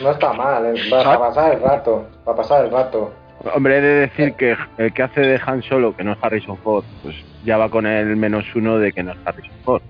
No, 0.00 0.10
está 0.10 0.32
mal, 0.32 0.76
eh. 0.76 0.90
va, 0.90 1.14
a 1.14 1.18
pasar 1.18 1.52
el 1.54 1.60
rato. 1.60 2.08
Va 2.26 2.32
a 2.32 2.36
pasar 2.36 2.64
el 2.64 2.70
rato. 2.70 3.12
Hombre, 3.54 3.78
he 3.78 3.80
de 3.80 4.00
decir 4.00 4.34
que 4.34 4.56
el 4.78 4.92
que 4.92 5.02
hace 5.02 5.20
de 5.20 5.40
Han 5.44 5.62
Solo, 5.62 5.96
que 5.96 6.04
no 6.04 6.12
es 6.12 6.18
Harrison 6.22 6.56
Ford, 6.58 6.84
pues 7.02 7.16
ya 7.44 7.56
va 7.56 7.68
con 7.68 7.86
el 7.86 8.16
menos 8.16 8.44
uno 8.54 8.78
de 8.78 8.92
que 8.92 9.02
no 9.02 9.12
es 9.12 9.18
Harrison 9.24 9.56
Ford. 9.64 9.82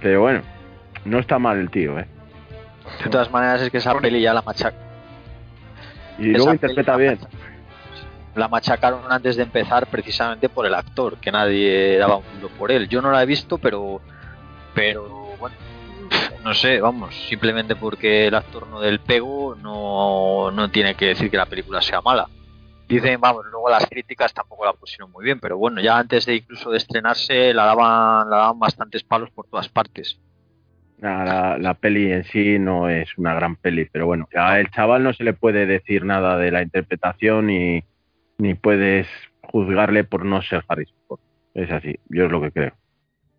Pero 0.00 0.22
bueno, 0.22 0.40
no 1.04 1.18
está 1.18 1.38
mal 1.38 1.58
el 1.58 1.70
tío, 1.70 1.98
¿eh? 1.98 2.06
De 3.04 3.10
todas 3.10 3.30
maneras, 3.30 3.62
es 3.62 3.70
que 3.70 3.78
esa 3.78 3.94
peli 3.98 4.20
ya 4.20 4.32
la 4.32 4.42
machaca. 4.42 4.76
Y 6.18 6.32
luego 6.32 6.52
interpreta 6.52 6.96
bien. 6.96 7.18
La 8.34 8.48
machacaron 8.48 9.00
antes 9.08 9.36
de 9.36 9.42
empezar 9.42 9.86
precisamente 9.86 10.48
por 10.48 10.66
el 10.66 10.74
actor, 10.74 11.16
que 11.18 11.32
nadie 11.32 11.98
daba 11.98 12.16
un 12.16 12.24
mundo 12.32 12.50
por 12.58 12.70
él. 12.70 12.88
Yo 12.88 13.02
no 13.02 13.10
la 13.10 13.22
he 13.22 13.26
visto, 13.26 13.58
pero 13.58 14.00
pero 14.74 15.19
no 16.44 16.54
sé, 16.54 16.80
vamos, 16.80 17.14
simplemente 17.28 17.76
porque 17.76 18.26
el 18.26 18.34
actor 18.34 18.66
no 18.66 18.80
del 18.80 19.00
pego 19.00 19.54
no, 19.56 20.50
no 20.50 20.70
tiene 20.70 20.94
que 20.94 21.06
decir 21.06 21.30
que 21.30 21.36
la 21.36 21.46
película 21.46 21.82
sea 21.82 22.00
mala. 22.00 22.28
Dicen, 22.88 23.20
vamos, 23.20 23.44
luego 23.50 23.70
las 23.70 23.86
críticas 23.86 24.34
tampoco 24.34 24.64
la 24.64 24.72
pusieron 24.72 25.12
muy 25.12 25.24
bien, 25.24 25.38
pero 25.38 25.56
bueno, 25.56 25.80
ya 25.80 25.98
antes 25.98 26.26
de 26.26 26.36
incluso 26.36 26.70
de 26.70 26.78
estrenarse 26.78 27.54
la 27.54 27.66
daban, 27.66 28.28
la 28.30 28.38
daban 28.38 28.58
bastantes 28.58 29.04
palos 29.04 29.30
por 29.30 29.46
todas 29.46 29.68
partes. 29.68 30.18
La, 30.98 31.56
la, 31.56 31.74
peli 31.74 32.12
en 32.12 32.24
sí 32.24 32.58
no 32.58 32.90
es 32.90 33.16
una 33.16 33.32
gran 33.32 33.56
peli, 33.56 33.86
pero 33.90 34.06
bueno, 34.06 34.28
a 34.34 34.58
el 34.58 34.70
chaval 34.70 35.02
no 35.02 35.14
se 35.14 35.24
le 35.24 35.32
puede 35.32 35.66
decir 35.66 36.04
nada 36.04 36.36
de 36.36 36.50
la 36.50 36.62
interpretación 36.62 37.48
y 37.48 37.84
ni 38.38 38.54
puedes 38.54 39.06
juzgarle 39.42 40.04
por 40.04 40.24
no 40.24 40.42
ser 40.42 40.64
Harrison 40.68 40.98
Ford. 41.06 41.20
Es 41.54 41.70
así, 41.70 41.96
yo 42.08 42.26
es 42.26 42.32
lo 42.32 42.40
que 42.42 42.50
creo. 42.50 42.72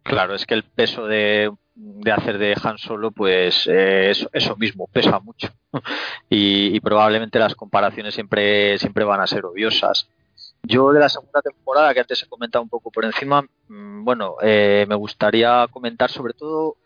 Claro, 0.03 0.33
es 0.33 0.45
que 0.45 0.55
el 0.55 0.63
peso 0.63 1.05
de, 1.05 1.51
de 1.83 2.11
hacer 2.11 2.37
de 2.37 2.55
Han 2.63 2.77
Solo, 2.77 3.11
pues 3.11 3.67
eh, 3.67 4.11
eso, 4.11 4.55
mismo, 4.57 4.87
pesa 4.87 5.19
mucho. 5.19 5.49
y, 6.29 6.79
probablemente 6.79 7.39
las 7.39 7.55
comparaciones 7.55 8.13
siempre, 8.13 8.77
siempre 8.77 9.03
van 9.03 9.21
a 9.21 9.27
ser 9.27 9.45
odiosas. 9.45 10.07
Yo 10.63 10.91
de 10.91 10.99
la 10.99 11.09
segunda 11.09 11.41
temporada, 11.41 11.93
que 11.93 12.01
antes 12.01 12.21
he 12.21 12.29
comentado 12.29 12.63
un 12.63 12.69
poco 12.69 12.91
por 12.91 13.03
encima, 13.03 13.41
mm, 13.67 14.03
bueno, 14.03 14.35
eh, 14.41 14.85
me 14.87 14.95
gustaría 14.95 15.67
comentar 15.71 16.11
sobre 16.11 16.33
todo, 16.33 16.77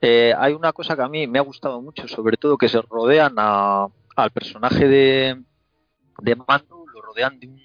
eh, 0.00 0.32
hay 0.38 0.52
una 0.52 0.72
cosa 0.72 0.94
que 0.94 1.02
a 1.02 1.08
mí 1.08 1.26
me 1.26 1.40
ha 1.40 1.42
gustado 1.42 1.80
mucho, 1.82 2.06
sobre 2.06 2.36
todo 2.36 2.56
que 2.56 2.68
se 2.68 2.80
rodean 2.82 3.34
al 3.36 4.30
personaje 4.32 4.86
de, 4.86 5.42
de 6.20 6.36
Mando, 6.36 6.84
lo 6.92 7.02
rodean 7.02 7.40
de 7.40 7.48
un 7.48 7.64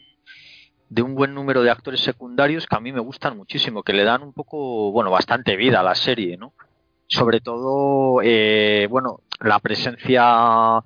de 0.90 1.04
un 1.04 1.14
buen 1.14 1.36
número 1.36 1.62
de 1.62 1.70
actores 1.70 2.02
secundarios 2.02 2.66
que 2.66 2.76
a 2.76 2.80
mí 2.80 2.92
me 2.92 3.00
gustan 3.00 3.38
muchísimo, 3.38 3.84
que 3.84 3.94
le 3.94 4.04
dan 4.04 4.24
un 4.24 4.34
poco, 4.34 4.92
bueno, 4.92 5.12
bastante 5.12 5.56
vida 5.56 5.82
a 5.82 5.84
la 5.84 5.94
serie, 5.94 6.36
¿no? 6.36 6.54
Sobre 7.10 7.42
todo, 7.42 8.22
eh, 8.24 8.88
bueno, 8.88 9.22
la 9.40 9.58
presencia 9.60 10.84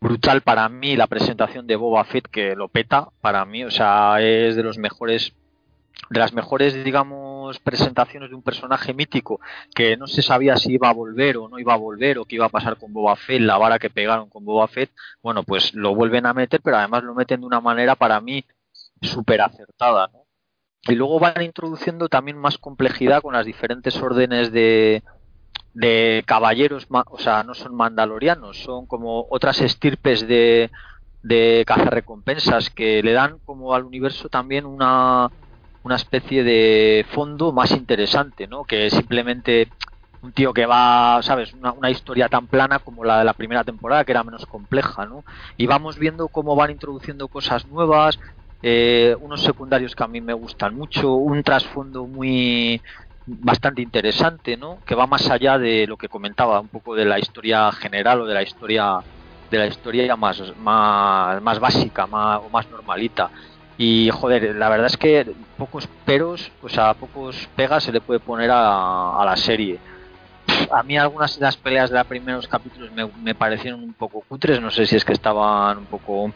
brutal 0.00 0.42
para 0.42 0.68
mí, 0.68 0.94
la 0.96 1.08
presentación 1.08 1.66
de 1.66 1.74
Boba 1.74 2.04
Fett 2.04 2.28
que 2.28 2.54
lo 2.54 2.68
peta 2.68 3.08
para 3.20 3.44
mí, 3.44 3.64
o 3.64 3.72
sea, 3.72 4.20
es 4.20 4.54
de 4.54 4.62
los 4.62 4.78
mejores, 4.78 5.32
de 6.10 6.20
las 6.20 6.32
mejores, 6.32 6.84
digamos, 6.84 7.58
presentaciones 7.58 8.30
de 8.30 8.36
un 8.36 8.42
personaje 8.42 8.94
mítico 8.94 9.40
que 9.74 9.96
no 9.96 10.06
se 10.06 10.22
sabía 10.22 10.56
si 10.58 10.74
iba 10.74 10.90
a 10.90 10.94
volver 10.94 11.38
o 11.38 11.48
no 11.48 11.58
iba 11.58 11.74
a 11.74 11.78
volver 11.78 12.18
o 12.18 12.24
qué 12.24 12.36
iba 12.36 12.46
a 12.46 12.50
pasar 12.50 12.76
con 12.76 12.92
Boba 12.92 13.16
Fett, 13.16 13.40
la 13.40 13.58
vara 13.58 13.80
que 13.80 13.90
pegaron 13.90 14.28
con 14.28 14.44
Boba 14.44 14.68
Fett, 14.68 14.92
bueno, 15.22 15.42
pues 15.42 15.74
lo 15.74 15.92
vuelven 15.94 16.26
a 16.26 16.34
meter, 16.34 16.60
pero 16.62 16.76
además 16.76 17.02
lo 17.02 17.14
meten 17.14 17.40
de 17.40 17.46
una 17.46 17.60
manera 17.60 17.96
para 17.96 18.20
mí 18.20 18.44
súper 19.02 19.40
acertada, 19.40 20.08
¿no? 20.12 20.24
Y 20.86 20.94
luego 20.94 21.18
van 21.18 21.42
introduciendo 21.42 22.08
también 22.08 22.36
más 22.36 22.58
complejidad 22.58 23.22
con 23.22 23.32
las 23.32 23.46
diferentes 23.46 23.96
órdenes 24.02 24.52
de, 24.52 25.02
de 25.74 26.22
caballeros, 26.26 26.86
o 26.88 27.18
sea, 27.18 27.42
no 27.42 27.54
son 27.54 27.74
mandalorianos, 27.74 28.62
son 28.62 28.86
como 28.86 29.26
otras 29.28 29.60
estirpes 29.60 30.26
de, 30.26 30.70
de 31.22 31.64
cazarrecompensas 31.66 32.70
que 32.70 33.02
le 33.02 33.12
dan 33.12 33.38
como 33.44 33.74
al 33.74 33.84
universo 33.84 34.28
también 34.28 34.66
una, 34.66 35.30
una 35.82 35.96
especie 35.96 36.44
de 36.44 37.04
fondo 37.10 37.52
más 37.52 37.72
interesante, 37.72 38.46
¿no? 38.46 38.64
Que 38.64 38.88
simplemente 38.88 39.68
un 40.22 40.32
tío 40.32 40.54
que 40.54 40.64
va, 40.64 41.20
¿sabes? 41.22 41.52
Una, 41.52 41.72
una, 41.72 41.90
historia 41.90 42.28
tan 42.28 42.46
plana 42.46 42.78
como 42.78 43.04
la 43.04 43.18
de 43.18 43.24
la 43.24 43.34
primera 43.34 43.64
temporada, 43.64 44.04
que 44.04 44.12
era 44.12 44.24
menos 44.24 44.46
compleja, 44.46 45.04
¿no? 45.06 45.24
Y 45.56 45.66
vamos 45.66 45.98
viendo 45.98 46.28
cómo 46.28 46.56
van 46.56 46.70
introduciendo 46.70 47.28
cosas 47.28 47.66
nuevas, 47.66 48.18
eh, 48.66 49.14
unos 49.20 49.42
secundarios 49.42 49.94
que 49.94 50.04
a 50.04 50.08
mí 50.08 50.22
me 50.22 50.32
gustan 50.32 50.74
mucho, 50.74 51.12
un 51.16 51.42
trasfondo 51.42 52.06
muy 52.06 52.80
bastante 53.26 53.82
interesante, 53.82 54.56
¿no? 54.56 54.78
Que 54.84 54.94
va 54.94 55.06
más 55.06 55.30
allá 55.30 55.58
de 55.58 55.86
lo 55.86 55.96
que 55.96 56.08
comentaba 56.08 56.60
un 56.60 56.68
poco 56.68 56.94
de 56.94 57.04
la 57.04 57.18
historia 57.18 57.72
general 57.72 58.20
o 58.20 58.26
de 58.26 58.34
la 58.34 58.42
historia 58.42 58.98
de 59.50 59.58
la 59.58 59.66
historia 59.66 60.16
más 60.16 60.42
más, 60.56 61.40
más 61.42 61.58
básica, 61.60 62.06
más 62.06 62.40
o 62.44 62.48
más 62.50 62.68
normalita. 62.70 63.30
Y 63.76 64.10
joder, 64.10 64.54
la 64.56 64.68
verdad 64.68 64.86
es 64.86 64.96
que 64.96 65.34
pocos 65.56 65.88
peros, 66.04 66.50
o 66.62 66.68
sea, 66.68 66.94
pocos 66.94 67.48
pegas 67.56 67.84
se 67.84 67.92
le 67.92 68.00
puede 68.00 68.20
poner 68.20 68.50
a, 68.52 69.22
la 69.24 69.36
serie. 69.36 69.78
A 70.70 70.82
mí 70.82 70.96
algunas 70.96 71.38
de 71.38 71.44
las 71.44 71.56
peleas 71.56 71.90
de 71.90 71.98
los 71.98 72.06
primeros 72.06 72.46
capítulos 72.46 72.92
me, 72.92 73.06
me, 73.22 73.34
parecieron 73.34 73.82
un 73.82 73.94
poco 73.94 74.20
cutres, 74.28 74.60
no 74.60 74.70
sé 74.70 74.86
si 74.86 74.96
es 74.96 75.04
que 75.04 75.12
estaban 75.12 75.78
un 75.78 75.86
poco 75.86 76.22
un 76.22 76.32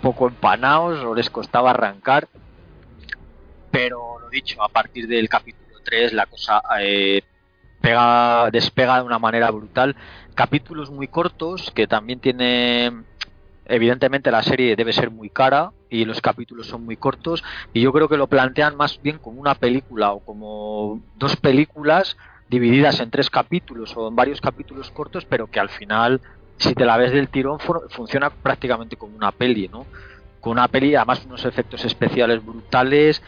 poco 0.00 0.28
empanados 0.28 1.02
o 1.04 1.14
les 1.14 1.30
costaba 1.30 1.70
arrancar. 1.70 2.28
Pero 3.70 4.18
lo 4.18 4.28
dicho, 4.28 4.62
a 4.62 4.68
partir 4.68 5.06
del 5.08 5.28
capítulo 5.28 5.61
3 5.82 6.12
la 6.12 6.26
cosa 6.26 6.62
eh, 6.80 7.22
pega, 7.80 8.50
despega 8.50 8.96
de 8.96 9.02
una 9.02 9.18
manera 9.18 9.50
brutal. 9.50 9.96
Capítulos 10.34 10.90
muy 10.90 11.08
cortos 11.08 11.70
que 11.74 11.86
también 11.86 12.20
tiene 12.20 12.92
evidentemente 13.66 14.30
la 14.30 14.42
serie 14.42 14.76
debe 14.76 14.92
ser 14.92 15.10
muy 15.10 15.30
cara 15.30 15.70
y 15.88 16.04
los 16.04 16.20
capítulos 16.20 16.66
son 16.66 16.84
muy 16.84 16.96
cortos 16.96 17.44
y 17.72 17.80
yo 17.80 17.92
creo 17.92 18.08
que 18.08 18.16
lo 18.16 18.26
plantean 18.26 18.76
más 18.76 19.00
bien 19.00 19.18
como 19.18 19.40
una 19.40 19.54
película 19.54 20.12
o 20.12 20.20
como 20.20 21.00
dos 21.16 21.36
películas 21.36 22.16
divididas 22.48 22.98
en 23.00 23.10
tres 23.10 23.30
capítulos 23.30 23.96
o 23.96 24.08
en 24.08 24.16
varios 24.16 24.40
capítulos 24.40 24.90
cortos 24.90 25.24
pero 25.24 25.46
que 25.46 25.60
al 25.60 25.68
final 25.68 26.20
si 26.62 26.74
te 26.74 26.84
la 26.84 26.96
ves 26.96 27.12
del 27.12 27.28
tirón, 27.28 27.58
funciona 27.90 28.30
prácticamente 28.30 28.96
como 28.96 29.16
una 29.16 29.32
peli, 29.32 29.68
¿no? 29.68 29.84
Con 30.40 30.52
una 30.52 30.68
peli, 30.68 30.94
además, 30.94 31.24
unos 31.26 31.44
efectos 31.44 31.84
especiales 31.84 32.44
brutales, 32.44 33.22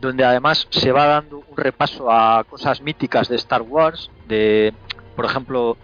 donde 0.00 0.24
además 0.24 0.66
se 0.70 0.92
va 0.92 1.06
dando 1.06 1.38
un 1.48 1.56
repaso 1.56 2.10
a 2.10 2.44
cosas 2.44 2.80
míticas 2.80 3.28
de 3.28 3.36
Star 3.36 3.62
Wars, 3.62 4.10
de, 4.26 4.72
por 5.16 5.24
ejemplo, 5.24 5.76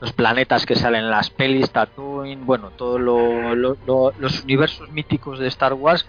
los 0.00 0.12
planetas 0.12 0.64
que 0.66 0.74
salen 0.74 1.04
en 1.04 1.10
las 1.10 1.30
pelis, 1.30 1.70
Tatooine, 1.70 2.44
bueno, 2.46 2.70
todos 2.70 3.00
los 3.00 4.42
universos 4.42 4.90
míticos 4.90 5.38
de 5.38 5.48
Star 5.48 5.74
Wars 5.74 6.06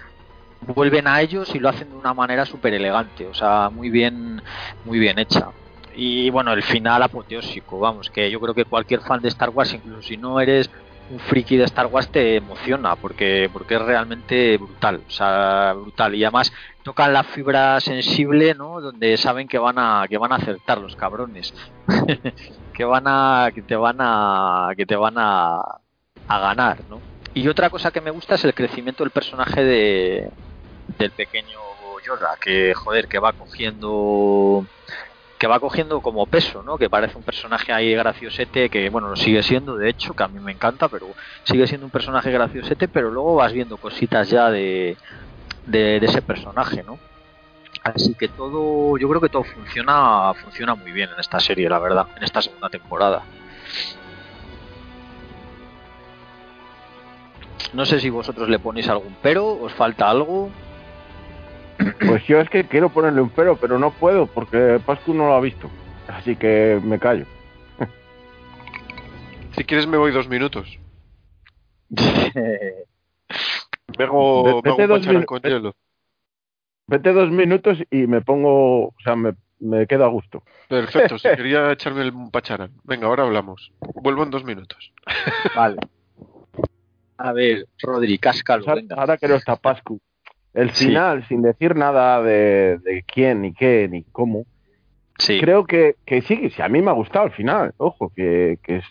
vuelven 0.62 1.08
a 1.08 1.22
ellos 1.22 1.54
y 1.54 1.60
lo 1.60 1.70
hacen 1.70 1.90
de 1.90 1.96
una 1.98 2.14
manera 2.14 2.46
súper 2.46 2.74
elegante, 2.74 3.28
o 3.28 3.34
sea, 3.34 3.70
muy 3.70 3.90
bien, 3.90 4.42
muy 4.86 5.00
bien 5.00 5.20
hecha. 5.20 5.50
Y 5.96 6.30
bueno, 6.30 6.54
el 6.54 6.64
final 6.64 7.04
apoteósico, 7.04 7.80
vamos, 7.80 8.10
que 8.10 8.32
yo 8.32 8.40
creo 8.40 8.54
que 8.56 8.66
cualquier 8.66 9.02
fan 9.02 9.22
de 9.22 9.28
Star 9.28 9.50
Wars, 9.50 9.74
incluso 9.74 10.02
si 10.02 10.18
no 10.18 10.40
eres 10.40 10.72
un 11.14 11.20
friki 11.20 11.58
de 11.58 11.66
Star 11.66 11.86
Wars, 11.86 12.10
te 12.10 12.38
emociona 12.38 12.96
porque, 12.96 13.50
porque 13.54 13.76
es 13.76 13.82
realmente 13.82 14.58
brutal, 14.58 15.02
o 15.08 15.12
sea, 15.12 15.74
brutal. 15.74 16.16
Y 16.16 16.24
además 16.24 16.52
tocan 16.82 17.14
la 17.14 17.24
fibra 17.24 17.80
sensible, 17.80 18.56
¿no? 18.56 18.82
Donde 18.82 19.16
saben 19.18 19.48
que 19.48 19.60
van 19.60 19.78
a, 19.78 20.06
que 20.10 20.18
van 20.18 20.32
a 20.32 20.38
acertar 20.38 20.80
los 20.80 20.96
cabrones, 20.96 21.54
que 22.74 22.84
van 22.84 23.04
a, 23.06 23.52
que 23.54 23.62
te 23.62 23.76
van 23.76 23.98
a, 24.00 24.70
que 24.76 24.86
te 24.86 24.96
van 24.96 25.16
a, 25.18 25.62
a 26.28 26.40
ganar, 26.40 26.80
¿no? 26.90 27.00
Y 27.36 27.48
otra 27.48 27.70
cosa 27.70 27.92
que 27.92 28.02
me 28.02 28.12
gusta 28.12 28.36
es 28.36 28.44
el 28.44 28.54
crecimiento 28.54 29.04
del 29.04 29.12
personaje 29.12 29.64
de, 29.64 30.32
del 30.98 31.12
pequeño 31.12 31.60
Yoda, 32.06 32.38
que 32.40 32.74
joder, 32.74 33.08
que 33.08 33.20
va 33.20 33.34
cogiendo 33.34 34.66
que 35.44 35.48
va 35.48 35.60
cogiendo 35.60 36.00
como 36.00 36.26
peso, 36.26 36.64
¿no? 36.64 36.78
Que 36.78 36.90
parece 36.90 37.18
un 37.18 37.24
personaje 37.24 37.74
ahí 37.74 37.94
graciosete, 37.94 38.70
que 38.70 38.90
bueno, 38.90 39.10
lo 39.10 39.18
sigue 39.18 39.44
siendo, 39.44 39.76
de 39.76 39.90
hecho, 39.90 40.14
que 40.14 40.24
a 40.24 40.30
mí 40.30 40.40
me 40.40 40.54
encanta, 40.54 40.88
pero 40.88 41.08
sigue 41.44 41.68
siendo 41.68 41.86
un 41.86 41.92
personaje 41.92 42.32
graciosete, 42.32 42.88
pero 42.88 43.12
luego 43.12 43.36
vas 43.36 43.52
viendo 43.52 43.76
cositas 43.76 44.30
ya 44.30 44.50
de, 44.50 44.96
de, 45.66 45.98
ese 45.98 46.22
personaje, 46.22 46.82
¿no? 46.84 46.98
Así 47.84 48.14
que 48.14 48.30
todo, 48.30 48.98
yo 48.98 49.10
creo 49.10 49.20
que 49.20 49.28
todo 49.28 49.44
funciona, 49.44 50.34
funciona 50.36 50.76
muy 50.76 50.94
bien 50.94 51.10
en 51.14 51.20
esta 51.20 51.42
serie, 51.42 51.68
la 51.68 51.80
verdad, 51.80 52.08
en 52.16 52.24
esta 52.24 52.42
segunda 52.42 52.70
temporada. 52.70 53.24
No 57.74 57.86
sé 57.86 58.00
si 58.00 58.10
vosotros 58.10 58.48
le 58.48 58.60
ponéis 58.60 58.88
algún 58.88 59.18
pero, 59.22 59.62
os 59.62 59.74
falta 59.74 60.10
algo. 60.10 60.50
Pues 62.08 62.26
yo 62.28 62.40
es 62.40 62.50
que 62.50 62.66
quiero 62.66 62.90
ponerle 62.90 63.22
un 63.22 63.30
pero, 63.30 63.56
pero 63.58 63.80
no 63.80 63.92
puedo 63.92 64.28
porque 64.28 64.80
Pascu 64.86 65.14
no 65.14 65.28
lo 65.28 65.36
ha 65.36 65.42
visto. 65.42 65.70
Así 66.08 66.36
que 66.36 66.80
me 66.84 67.00
callo. 67.00 67.26
Si 69.56 69.64
quieres 69.64 69.88
me 69.88 69.98
voy 69.98 70.12
dos 70.12 70.28
minutos. 70.28 70.80
Vengo, 73.98 74.62
vete, 74.62 74.88
dos 74.88 75.06
con 75.26 75.42
hielo. 75.42 75.76
Vete 76.88 77.14
dos 77.14 77.30
minutos 77.30 77.78
y 77.92 78.08
me 78.08 78.22
pongo, 78.22 78.88
o 78.88 78.96
sea, 79.04 79.16
me, 79.16 79.36
me 79.60 79.86
quedo 79.86 80.06
a 80.06 80.10
gusto. 80.10 80.44
Perfecto, 80.68 81.18
si 81.20 81.30
quería 81.36 81.72
echarme 81.72 82.02
el 82.02 82.14
pacharán. 82.32 82.72
Venga, 82.84 83.08
ahora 83.08 83.24
hablamos. 83.24 83.72
Vuelvo 83.96 84.24
en 84.24 84.32
dos 84.32 84.44
minutos. 84.44 84.92
Vale. 85.56 85.78
A 87.18 87.32
ver, 87.32 87.68
Rodri, 87.82 88.18
cáscalo. 88.18 88.66
Ahora 88.96 89.18
que 89.18 89.28
no 89.28 89.36
está 89.36 89.56
Pascu. 89.56 90.02
El 90.54 90.70
final, 90.72 91.28
sin 91.28 91.42
decir 91.42 91.76
nada 91.76 92.22
de, 92.22 93.04
quién, 93.08 93.42
ni 93.42 93.54
qué, 93.54 93.88
ni 93.90 94.04
cómo, 94.04 94.46
sí. 95.18 95.40
creo 95.40 95.66
que, 95.66 95.96
que 96.06 96.22
sí, 96.22 96.52
sí, 96.52 96.62
a 96.62 96.70
mí 96.70 96.82
me 96.82 96.92
ha 96.92 96.94
gustado 96.94 97.26
el 97.26 97.32
final, 97.32 97.74
ojo, 97.78 98.12
que, 98.16 98.60
es, 98.68 98.84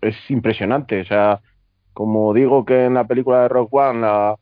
es, 0.00 0.30
impresionante. 0.30 1.00
O 1.02 1.04
sea, 1.04 1.40
como 1.92 2.34
digo 2.34 2.64
que 2.64 2.86
en 2.86 2.94
la 2.94 3.06
película 3.06 3.42
de 3.42 3.48
Rock 3.48 3.74
One 3.74 4.00
la, 4.00 4.36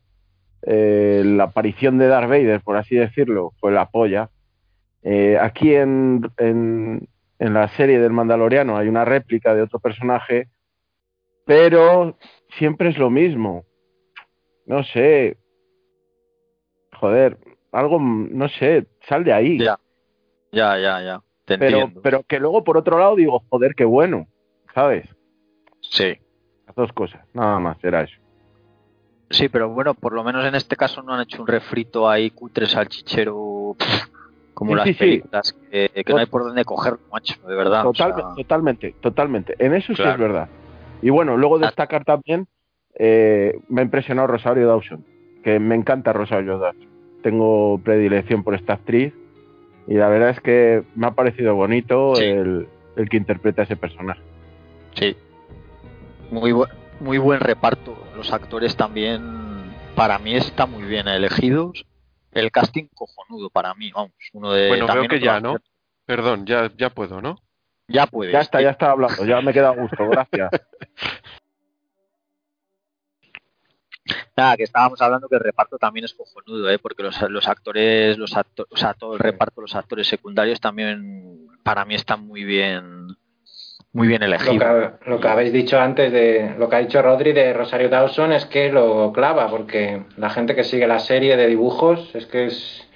eh, 0.63 1.21
la 1.23 1.43
aparición 1.45 1.99
de 1.99 2.07
Darth 2.07 2.29
Vader, 2.29 2.61
por 2.61 2.77
así 2.77 2.95
decirlo, 2.95 3.53
fue 3.59 3.71
la 3.71 3.85
polla. 3.89 4.31
Eh, 5.03 5.37
aquí 5.39 5.75
en, 5.75 6.27
en, 6.37 7.07
en 7.37 7.53
la 7.53 7.67
serie 7.69 7.99
del 7.99 8.13
Mandaloriano 8.13 8.77
hay 8.77 8.87
una 8.87 9.05
réplica 9.05 9.53
de 9.53 9.61
otro 9.61 9.79
personaje, 9.79 10.47
pero 11.45 12.17
siempre 12.57 12.89
es 12.89 12.97
lo 12.97 13.11
mismo. 13.11 13.65
No 14.65 14.83
sé. 14.83 15.37
Joder, 17.01 17.37
algo, 17.71 17.99
no 17.99 18.47
sé, 18.47 18.85
sal 19.09 19.23
de 19.23 19.33
ahí. 19.33 19.57
Ya, 19.59 19.77
ya, 20.51 20.77
ya, 20.77 21.01
ya. 21.01 21.21
Te 21.45 21.57
pero, 21.57 21.79
entiendo. 21.79 22.01
pero 22.01 22.23
que 22.23 22.39
luego 22.39 22.63
por 22.63 22.77
otro 22.77 22.99
lado 22.99 23.15
digo, 23.15 23.43
joder, 23.49 23.73
qué 23.75 23.83
bueno, 23.85 24.27
¿sabes? 24.75 25.09
Sí. 25.81 26.15
Las 26.67 26.75
dos 26.75 26.93
cosas, 26.93 27.21
nada 27.33 27.59
más, 27.59 27.83
era 27.83 28.03
eso. 28.03 28.15
Sí, 29.31 29.49
pero 29.49 29.69
bueno, 29.69 29.95
por 29.95 30.13
lo 30.13 30.23
menos 30.23 30.45
en 30.45 30.53
este 30.55 30.75
caso 30.75 31.01
no 31.01 31.13
han 31.15 31.21
hecho 31.21 31.41
un 31.41 31.47
refrito 31.47 32.07
ahí 32.07 32.29
cutre 32.29 32.67
salchichero 32.67 33.75
como 34.53 34.71
Sí, 34.73 34.75
las 34.77 34.85
sí, 34.85 34.93
sí. 34.93 34.99
películas 34.99 35.55
que, 35.71 36.03
no 36.07 36.17
hay 36.17 36.25
por 36.27 36.43
dónde 36.43 36.63
cogerlo, 36.65 36.99
macho, 37.11 37.35
de 37.47 37.55
verdad. 37.55 37.87
o 37.87 37.93
Total- 37.93 38.13
sea, 38.13 38.35
Totalmente, 38.35 38.93
totalmente. 39.01 39.55
En 39.57 39.73
eso 39.73 39.95
sí 39.95 40.03
es 40.03 40.17
verdad. 40.19 40.49
Y 41.01 41.09
bueno, 41.09 41.35
luego 41.35 41.55
Ah. 41.55 41.61
destacar 41.65 42.05
también, 42.05 42.47
eh, 42.93 43.57
me 43.69 43.81
ha 43.81 43.85
impresionado 43.85 44.27
Rosario 44.27 44.67
Dawson, 44.67 45.03
que 45.43 45.59
me 45.59 45.73
encanta 45.73 46.13
Rosario 46.13 46.59
Dawson. 46.59 46.90
Tengo 47.21 47.79
predilección 47.83 48.43
por 48.43 48.55
esta 48.55 48.73
actriz 48.73 49.13
y 49.87 49.93
la 49.95 50.09
verdad 50.09 50.29
es 50.29 50.39
que 50.41 50.83
me 50.95 51.07
ha 51.07 51.11
parecido 51.11 51.55
bonito 51.55 52.15
Sí. 52.15 52.23
el, 52.25 52.67
el 52.95 53.09
que 53.09 53.17
interpreta 53.17 53.61
a 53.61 53.65
ese 53.65 53.75
personaje. 53.75 54.21
sí. 54.95 55.15
Muy, 56.31 56.51
bu- 56.53 56.69
muy 57.01 57.17
buen 57.17 57.41
reparto. 57.41 57.93
Los 58.15 58.31
actores 58.31 58.77
también, 58.77 59.21
para 59.95 60.17
mí, 60.17 60.33
están 60.35 60.71
muy 60.71 60.83
bien 60.83 61.07
elegidos. 61.09 61.85
El 62.31 62.51
casting 62.51 62.85
cojonudo 62.93 63.49
para 63.49 63.73
mí, 63.73 63.91
vamos. 63.91 64.13
Uno 64.31 64.53
de, 64.53 64.69
Bueno, 64.69 64.85
veo 64.85 64.93
también 64.93 65.09
que 65.09 65.19
ya, 65.19 65.35
actor. 65.35 65.53
¿no? 65.59 65.59
Perdón, 66.05 66.45
ya, 66.45 66.71
ya 66.77 66.89
puedo, 66.89 67.21
¿no? 67.21 67.37
Ya 67.89 68.07
puedes. 68.07 68.31
Ya 68.31 68.39
está, 68.39 68.61
ya 68.61 68.69
está 68.69 68.91
hablando, 68.91 69.25
ya 69.25 69.41
me 69.41 69.51
queda 69.51 69.67
a 69.69 69.75
gusto, 69.75 70.07
gracias. 70.07 70.51
Nada, 74.35 74.57
que 74.57 74.63
estábamos 74.63 75.01
hablando 75.01 75.27
que 75.27 75.35
el 75.35 75.41
reparto 75.41 75.77
también 75.77 76.05
es 76.05 76.13
cojonudo, 76.13 76.69
¿eh? 76.69 76.79
porque 76.79 77.03
los, 77.03 77.21
los 77.29 77.47
actores, 77.47 78.17
los 78.17 78.35
acto- 78.35 78.67
o 78.69 78.77
sea, 78.77 78.93
todo 78.93 79.13
el 79.13 79.19
reparto, 79.19 79.61
los 79.61 79.75
actores 79.75 80.07
secundarios 80.07 80.59
también 80.59 81.47
para 81.63 81.85
mí 81.85 81.95
están 81.95 82.25
muy 82.25 82.43
bien, 82.43 83.07
muy 83.93 84.07
bien 84.07 84.21
Lo 84.21 84.27
elegidos. 84.27 84.57
que, 85.03 85.09
lo 85.09 85.19
que 85.19 85.27
habéis 85.27 85.53
dicho 85.53 85.79
antes 85.79 86.11
de 86.11 86.55
lo 86.57 86.69
que 86.69 86.75
ha 86.75 86.79
dicho 86.79 87.01
Rodri 87.01 87.33
de 87.33 87.53
Rosario 87.53 87.89
Dawson 87.89 88.31
es 88.33 88.45
que 88.45 88.71
lo 88.71 89.11
clava, 89.13 89.49
porque 89.49 90.03
la 90.17 90.29
gente 90.29 90.55
que 90.55 90.63
sigue 90.63 90.87
la 90.87 90.99
serie 90.99 91.37
de 91.37 91.47
dibujos 91.47 92.09
es 92.15 92.25
que 92.25 92.45
es 92.45 92.87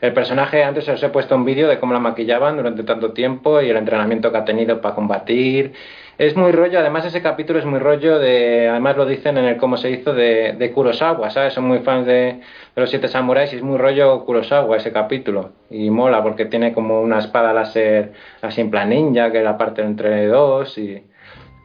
el 0.00 0.12
personaje. 0.12 0.62
Antes 0.64 0.88
os 0.88 1.02
he 1.02 1.08
puesto 1.08 1.34
un 1.36 1.44
vídeo 1.44 1.68
de 1.68 1.78
cómo 1.78 1.92
la 1.94 2.00
maquillaban 2.00 2.56
durante 2.56 2.82
tanto 2.82 3.12
tiempo 3.12 3.60
y 3.62 3.70
el 3.70 3.76
entrenamiento 3.76 4.30
que 4.30 4.38
ha 4.38 4.44
tenido 4.44 4.80
para 4.80 4.94
combatir. 4.94 5.72
Es 6.18 6.36
muy 6.36 6.52
rollo, 6.52 6.78
además 6.78 7.06
ese 7.06 7.22
capítulo 7.22 7.58
es 7.58 7.64
muy 7.64 7.78
rollo 7.78 8.18
de, 8.18 8.68
además 8.68 8.96
lo 8.96 9.06
dicen 9.06 9.38
en 9.38 9.46
el 9.46 9.56
cómo 9.56 9.78
se 9.78 9.90
hizo 9.90 10.12
de, 10.12 10.52
de 10.52 10.70
Kurosawa, 10.70 11.30
¿sabes? 11.30 11.54
Son 11.54 11.64
muy 11.64 11.78
fans 11.80 12.06
de, 12.06 12.40
los 12.76 12.90
siete 12.90 13.08
samuráis 13.08 13.52
y 13.52 13.56
es 13.56 13.62
muy 13.62 13.78
rollo 13.78 14.24
Kurosawa 14.24 14.76
ese 14.76 14.92
capítulo. 14.92 15.52
Y 15.70 15.90
mola 15.90 16.22
porque 16.22 16.44
tiene 16.44 16.72
como 16.74 17.00
una 17.00 17.18
espada 17.18 17.52
láser 17.52 18.12
así 18.42 18.60
en 18.60 18.70
plan 18.70 18.90
ninja, 18.90 19.32
que 19.32 19.42
la 19.42 19.56
parte 19.56 19.82
entre 19.82 20.26
dos 20.26 20.76
y, 20.78 21.02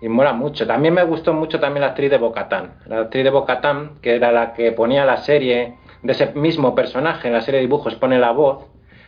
y 0.02 0.10
mola 0.10 0.34
mucho. 0.34 0.66
También 0.66 0.94
me 0.94 1.04
gustó 1.04 1.34
mucho 1.34 1.60
también 1.60 1.82
la 1.82 1.88
actriz 1.88 2.10
de 2.10 2.18
Bocatán. 2.18 2.76
La 2.88 3.02
actriz 3.02 3.26
de 3.26 3.30
Bocatán, 3.30 4.00
que 4.02 4.16
era 4.16 4.32
la 4.32 4.54
que 4.54 4.72
ponía 4.72 5.06
la 5.06 5.18
serie 5.18 5.76
de 6.04 6.12
ese 6.12 6.34
mismo 6.36 6.74
personaje 6.74 7.28
en 7.28 7.34
la 7.34 7.42
serie 7.42 7.60
de 7.60 7.68
dibujos, 7.68 7.96
pone 7.96 8.18
la 8.18 8.32
voz. 8.32 8.66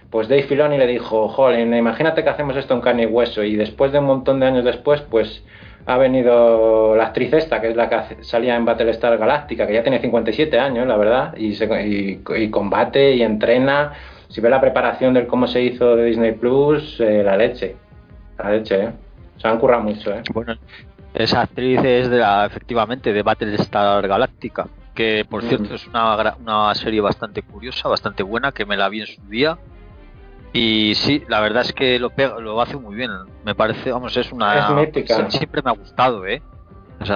Pues 0.09 0.27
Dave 0.27 0.43
Filoni 0.43 0.77
le 0.77 0.87
dijo, 0.87 1.27
joder, 1.29 1.59
imagínate 1.59 2.23
que 2.23 2.29
hacemos 2.29 2.55
esto 2.57 2.73
en 2.73 2.81
carne 2.81 3.03
y 3.03 3.05
hueso. 3.05 3.43
Y 3.43 3.55
después 3.55 3.91
de 3.91 3.99
un 3.99 4.05
montón 4.05 4.39
de 4.39 4.47
años 4.47 4.65
después, 4.65 5.01
pues 5.01 5.43
ha 5.85 5.97
venido 5.97 6.95
la 6.95 7.05
actriz 7.05 7.31
esta, 7.33 7.61
que 7.61 7.69
es 7.69 7.75
la 7.75 7.89
que 7.89 8.23
salía 8.23 8.55
en 8.55 8.65
Battlestar 8.65 9.17
Galáctica, 9.17 9.65
que 9.67 9.73
ya 9.73 9.83
tiene 9.83 9.99
57 9.99 10.59
años, 10.59 10.87
la 10.87 10.97
verdad, 10.97 11.35
y, 11.37 11.53
se, 11.55 11.65
y, 11.87 12.21
y 12.37 12.49
combate 12.49 13.13
y 13.15 13.21
entrena. 13.21 13.93
Si 14.27 14.41
ve 14.41 14.49
la 14.49 14.61
preparación 14.61 15.13
del 15.13 15.27
cómo 15.27 15.47
se 15.47 15.61
hizo 15.61 15.95
de 15.95 16.05
Disney 16.05 16.33
Plus, 16.33 16.99
eh, 16.99 17.23
la 17.23 17.35
leche. 17.37 17.75
La 18.37 18.51
leche, 18.51 18.83
¿eh? 18.83 18.89
Se 19.37 19.47
han 19.47 19.57
currado 19.59 19.83
mucho, 19.83 20.11
¿eh? 20.13 20.21
Bueno, 20.33 20.55
esa 21.13 21.41
actriz 21.41 21.83
es 21.83 22.09
de 22.09 22.17
la, 22.17 22.45
efectivamente 22.45 23.11
de 23.13 23.21
Battlestar 23.23 24.07
Galáctica, 24.07 24.67
que 24.93 25.25
por 25.27 25.43
Mm. 25.43 25.47
cierto 25.47 25.73
es 25.75 25.87
una, 25.87 26.35
una 26.39 26.75
serie 26.75 27.01
bastante 27.01 27.41
curiosa, 27.41 27.89
bastante 27.89 28.21
buena, 28.21 28.51
que 28.51 28.65
me 28.65 28.77
la 28.77 28.89
vi 28.89 29.01
en 29.01 29.07
su 29.07 29.21
día. 29.27 29.57
Y 30.53 30.93
sí, 30.95 31.23
la 31.27 31.41
verdad 31.41 31.61
es 31.61 31.73
que 31.73 31.99
lo, 31.99 32.09
pega- 32.09 32.39
lo 32.39 32.59
hace 32.61 32.75
muy 32.77 32.95
bien. 32.95 33.11
Me 33.45 33.53
parece, 33.55 33.91
vamos, 33.91 34.15
es 34.17 34.31
una. 34.31 34.57
Es 34.57 34.69
mítica. 34.75 35.15
sie- 35.29 35.37
Siempre 35.37 35.61
me 35.63 35.69
ha 35.69 35.73
gustado, 35.73 36.25
¿eh? 36.25 36.41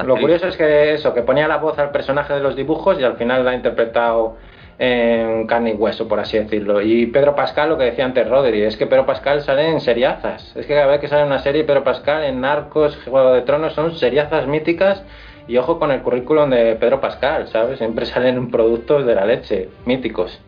Lo 0.08 0.16
curioso 0.22 0.48
es 0.48 0.56
que 0.56 0.94
eso, 0.94 1.14
que 1.14 1.24
ponía 1.24 1.48
la 1.48 1.58
voz 1.58 1.78
al 1.80 1.92
personaje 1.92 2.34
de 2.34 2.40
los 2.40 2.56
dibujos 2.56 3.00
y 3.00 3.04
al 3.04 3.18
final 3.18 3.44
la 3.44 3.52
ha 3.52 3.56
interpretado 3.56 4.38
en 4.80 5.46
carne 5.48 5.72
y 5.72 5.74
hueso, 5.74 6.08
por 6.08 6.20
así 6.20 6.38
decirlo. 6.38 6.82
Y 6.82 7.08
Pedro 7.08 7.36
Pascal, 7.36 7.70
lo 7.70 7.78
que 7.78 7.86
decía 7.86 8.06
antes 8.06 8.28
Rodri, 8.30 8.62
es 8.64 8.78
que 8.78 8.88
Pedro 8.88 9.06
Pascal 9.06 9.42
sale 9.42 9.68
en 9.70 9.82
seriazas. 9.82 10.56
Es 10.56 10.66
que 10.66 10.74
cada 10.74 10.88
vez 10.88 11.00
que 11.02 11.08
sale 11.08 11.26
una 11.26 11.40
serie, 11.40 11.64
Pedro 11.64 11.84
Pascal 11.84 12.24
en 12.24 12.42
Narcos, 12.42 12.98
Juego 13.06 13.34
de 13.34 13.42
Tronos, 13.42 13.74
son 13.74 13.96
seriazas 13.96 14.48
míticas. 14.48 15.04
Y 15.48 15.58
ojo 15.58 15.78
con 15.78 15.92
el 15.92 16.02
currículum 16.02 16.50
de 16.50 16.76
Pedro 16.76 17.02
Pascal, 17.02 17.48
¿sabes? 17.50 17.78
Siempre 17.78 18.06
salen 18.08 18.50
productos 18.52 19.06
de 19.06 19.16
la 19.16 19.26
leche, 19.26 19.70
míticos. 19.86 20.40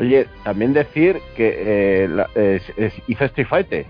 Oye, 0.00 0.26
también 0.42 0.72
decir 0.72 1.20
que 1.36 2.04
eh, 2.04 2.08
la- 2.08 2.28
es- 2.34 2.68
es- 2.76 2.94
hizo 3.06 3.24
Street 3.26 3.46
Fighter. 3.48 3.86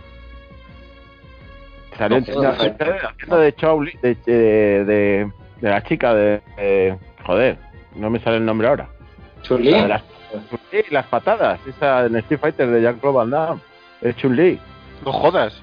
Salió 1.97 2.21
No, 2.21 2.27
en- 2.27 2.35
joder, 2.35 2.51
haciendo- 2.51 3.39
de, 3.39 3.55
Chao-Li- 3.55 3.99
de, 4.03 4.15
de, 4.27 4.85
de- 4.85 5.33
de 5.61 5.71
la 5.71 5.83
chica 5.85 6.15
de, 6.15 6.41
de- 6.57 6.99
Joder, 7.25 7.57
no 7.95 8.11
me 8.11 8.19
sale 8.21 8.37
el 8.37 8.45
nombre 8.45 8.69
ahora. 8.69 8.89
Chulí. 9.43 9.71
La 9.71 9.89
las, 9.89 10.03
sí, 10.71 10.83
las 10.91 11.07
patadas, 11.07 11.59
esa 11.67 12.05
en 12.07 12.17
Street 12.17 12.41
Fighter 12.41 12.67
de 12.69 12.83
Jean-Claude 12.83 13.17
Van 13.17 13.31
Damme. 13.31 13.61
Es 14.03 14.17
Chun-Li. 14.17 14.59
No 15.07 15.13
jodas. 15.13 15.63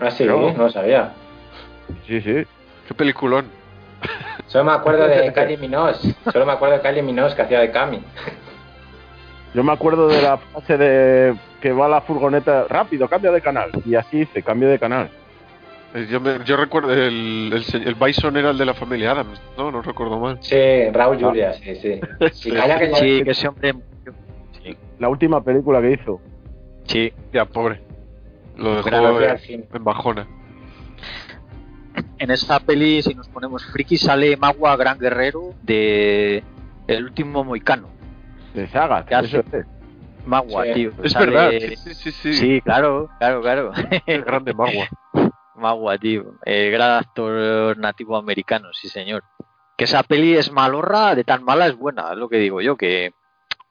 Ah, 0.00 0.10
sí, 0.10 0.24
No. 0.24 0.52
no 0.52 0.64
lo 0.64 0.70
sabía. 0.70 1.12
Sí, 2.06 2.20
sí. 2.20 2.44
Qué 2.86 2.94
peliculón. 2.94 3.46
Solo 4.46 4.64
me 4.64 4.72
acuerdo 4.72 5.06
de 5.06 5.32
Kylie 5.34 5.56
Minogue. 5.56 5.94
Solo 6.30 6.44
me 6.44 6.52
acuerdo 6.52 6.74
de 6.76 6.82
Kylie 6.82 7.02
Minogue 7.02 7.34
que 7.34 7.42
hacía 7.42 7.60
de 7.60 7.70
Cami. 7.70 8.02
Yo 9.54 9.64
me 9.64 9.72
acuerdo 9.72 10.08
de 10.08 10.20
la 10.22 10.36
fase 10.38 10.76
de 10.76 11.34
que 11.60 11.72
va 11.72 11.88
la 11.88 12.00
furgoneta 12.02 12.66
rápido, 12.68 13.08
cambia 13.08 13.30
de 13.32 13.40
canal. 13.40 13.70
Y 13.84 13.94
así 13.94 14.20
hice, 14.20 14.42
cambio 14.42 14.68
de 14.68 14.78
canal. 14.78 15.08
Eh, 15.94 16.06
Yo, 16.10 16.20
me- 16.20 16.44
yo 16.44 16.56
recuerdo, 16.56 16.92
el, 16.92 17.50
el, 17.52 17.82
el 17.86 17.94
Bison 17.94 18.36
era 18.36 18.50
el 18.50 18.58
de 18.58 18.66
la 18.66 18.74
familia 18.74 19.12
Adams, 19.12 19.40
no, 19.56 19.70
no 19.70 19.80
recuerdo 19.80 20.20
mal. 20.20 20.38
Sí, 20.42 20.56
Raúl 20.92 21.18
Julia, 21.18 21.54
sí, 21.54 21.74
sí. 21.76 22.00
Y 22.48 22.52
calla 22.52 22.78
que 22.78 22.94
Sí, 22.94 23.22
que 23.24 23.30
ese 23.30 23.48
hombre. 23.48 23.74
Sí, 24.62 24.76
La 24.98 25.08
última 25.08 25.42
película 25.42 25.80
que 25.80 25.92
hizo. 25.92 26.20
sí. 26.84 27.12
Ya, 27.32 27.46
pobre. 27.46 27.80
Lo 28.56 28.76
dejó 28.76 28.88
en, 29.48 29.66
en 29.72 29.84
bajona. 29.84 30.26
En 32.18 32.30
esa 32.30 32.60
peli, 32.60 33.00
si 33.02 33.14
nos 33.14 33.28
ponemos 33.28 33.64
friki, 33.66 33.96
sale 33.96 34.36
Magua 34.36 34.76
Gran 34.76 34.98
Guerrero 34.98 35.54
de 35.62 36.42
El 36.86 37.04
último 37.04 37.44
Moicano. 37.44 37.88
De 38.54 38.66
saga, 38.68 39.04
¿Qué 39.04 39.14
eso 39.14 39.40
hace? 39.40 39.58
es. 39.58 39.66
Magua, 40.26 40.64
Sí. 40.64 40.72
tío. 40.74 40.90
Es 41.02 41.12
Sale- 41.12 41.26
verdad, 41.30 41.50
sí, 41.50 41.76
sí, 41.76 41.94
sí. 41.94 42.12
sí. 42.12 42.32
Sí, 42.34 42.60
claro, 42.60 43.08
claro, 43.18 43.40
claro. 43.40 43.72
El 44.06 44.22
grande 44.24 44.52
Magua. 44.54 44.86
Magua, 45.54 45.98
tío. 45.98 46.34
El 46.44 46.70
gran 46.70 46.98
actor 46.98 47.76
nativo 47.78 48.16
americano, 48.16 48.68
sí, 48.72 48.88
señor. 48.88 49.22
Que 49.76 49.84
esa 49.84 50.02
peli 50.02 50.36
es 50.36 50.50
malorra, 50.52 51.14
de 51.14 51.24
tan 51.24 51.44
mala 51.44 51.66
es 51.66 51.76
buena, 51.76 52.12
es 52.12 52.18
lo 52.18 52.28
que 52.28 52.38
digo 52.38 52.60
yo, 52.60 52.76
que, 52.76 53.12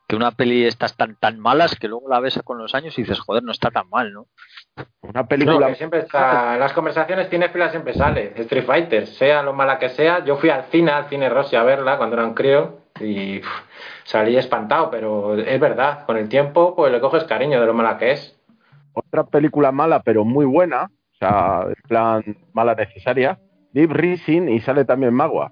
que 0.08 0.16
una 0.16 0.32
peli 0.32 0.66
estas 0.66 0.96
tan 0.96 1.16
tan 1.18 1.38
malas 1.40 1.76
que 1.76 1.88
luego 1.90 2.08
la 2.10 2.20
ves 2.22 2.40
con 2.46 2.58
los 2.58 2.74
años 2.76 2.98
y 2.98 3.02
dices, 3.04 3.20
joder, 3.20 3.44
no 3.44 3.52
está 3.52 3.70
tan 3.72 3.90
mal, 3.90 4.12
¿no? 4.14 4.28
Una 5.02 5.22
No, 5.24 5.28
película. 5.28 5.68
que 5.68 5.76
siempre 5.76 6.00
está, 6.00 6.54
en 6.54 6.60
las 6.62 6.72
conversaciones 6.74 7.30
cinéfilas 7.30 7.72
siempre 7.72 7.94
sale 7.94 8.34
Street 8.38 8.66
Fighter, 8.66 9.06
sea 9.08 9.44
lo 9.44 9.54
mala 9.54 9.78
que 9.80 9.90
sea. 9.90 10.24
Yo 10.24 10.38
fui 10.38 10.50
al 10.50 10.64
cine, 10.72 10.92
al 10.92 11.10
cine 11.10 11.30
Rossi 11.30 11.56
a 11.58 11.64
verla 11.64 11.98
cuando 11.98 12.16
era 12.16 12.26
un 12.26 12.34
crío 12.34 12.80
y 13.02 13.42
salí 14.08 14.38
espantado, 14.38 14.90
pero 14.90 15.36
es 15.36 15.60
verdad, 15.60 16.06
con 16.06 16.16
el 16.18 16.30
tiempo 16.30 16.76
pues 16.76 16.92
le 16.92 17.02
coges 17.02 17.26
cariño 17.26 17.60
de 17.60 17.68
lo 17.68 17.74
mala 17.74 17.98
que 17.98 18.12
es. 18.12 18.40
otra 18.94 19.26
película 19.26 19.72
mala, 19.72 20.02
pero 20.02 20.24
muy 20.24 20.46
buena, 20.46 20.86
o 20.86 21.16
sea, 21.20 21.66
en 21.68 21.88
plan 21.88 22.24
mala 22.54 22.74
necesaria, 22.74 23.38
Deep 23.74 23.92
Rising 23.92 24.48
y 24.48 24.62
sale 24.62 24.86
también 24.86 25.14
Magua. 25.14 25.52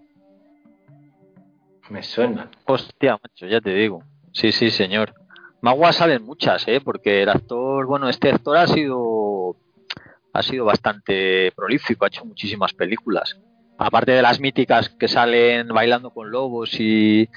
Me 1.89 2.01
suena. 2.01 2.49
Hostia, 2.65 3.19
macho, 3.21 3.45
ya 3.45 3.59
te 3.59 3.71
digo. 3.71 4.01
Sí, 4.31 4.51
sí, 4.51 4.71
señor. 4.71 5.13
Magua 5.61 5.91
salen 5.91 6.23
muchas, 6.23 6.67
¿eh? 6.67 6.79
Porque 6.83 7.23
el 7.23 7.29
actor, 7.29 7.85
bueno, 7.85 8.07
este 8.07 8.29
actor 8.29 8.57
ha 8.57 8.67
sido 8.67 9.57
ha 10.33 10.43
sido 10.43 10.65
bastante 10.65 11.51
prolífico, 11.55 12.05
ha 12.05 12.07
hecho 12.07 12.25
muchísimas 12.25 12.73
películas. 12.73 13.37
Aparte 13.77 14.13
de 14.13 14.21
las 14.21 14.39
míticas 14.39 14.89
que 14.89 15.07
salen 15.07 15.67
bailando 15.67 16.11
con 16.11 16.31
lobos 16.31 16.79
y 16.79 17.29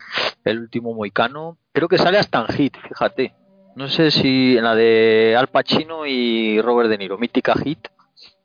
el 0.44 0.60
último 0.60 0.94
moicano, 0.94 1.58
creo 1.72 1.88
que 1.88 1.98
sale 1.98 2.18
hasta 2.18 2.40
en 2.40 2.54
hit, 2.54 2.76
fíjate. 2.88 3.34
No 3.74 3.88
sé 3.88 4.10
si 4.10 4.56
en 4.56 4.64
la 4.64 4.74
de 4.74 5.34
Al 5.36 5.48
Pacino 5.48 6.06
y 6.06 6.60
Robert 6.60 6.90
De 6.90 6.98
Niro, 6.98 7.18
Mítica 7.18 7.54
Hit. 7.54 7.88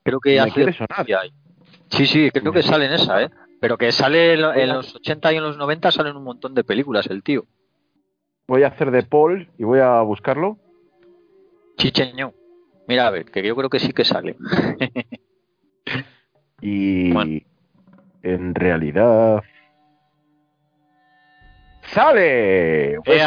Creo 0.04 0.20
que 0.20 0.40
hace. 0.40 0.76
Sí, 1.90 2.08
sí, 2.08 2.32
creo 2.32 2.52
que 2.52 2.64
sale 2.64 2.86
en 2.86 2.94
esa, 2.94 3.22
¿eh? 3.22 3.30
Pero 3.60 3.78
que 3.78 3.92
sale 3.92 4.34
en 4.34 4.70
los 4.70 4.96
80 4.96 5.34
y 5.34 5.38
en 5.38 5.44
los 5.44 5.58
90 5.58 5.92
salen 5.92 6.18
un 6.18 6.24
montón 6.24 6.54
de 6.54 6.64
películas 6.64 7.08
el 7.08 7.24
tío. 7.24 7.46
Voy 8.48 8.64
a 8.64 8.68
hacer 8.68 8.92
de 8.92 9.04
Paul 9.04 9.50
y 9.58 9.64
voy 9.64 9.80
a 9.80 10.02
buscarlo. 10.02 10.58
Chicheño. 11.78 12.34
Mira, 12.88 13.08
a 13.08 13.12
ver, 13.12 13.26
que 13.26 13.42
yo 13.42 13.56
creo 13.56 13.70
que 13.70 13.80
sí 13.80 13.94
que 13.94 14.04
sale. 14.04 14.36
y 16.62 17.14
en 18.24 18.56
realidad 18.56 19.44
¡Sale! 21.94 22.94
He, 23.06 23.22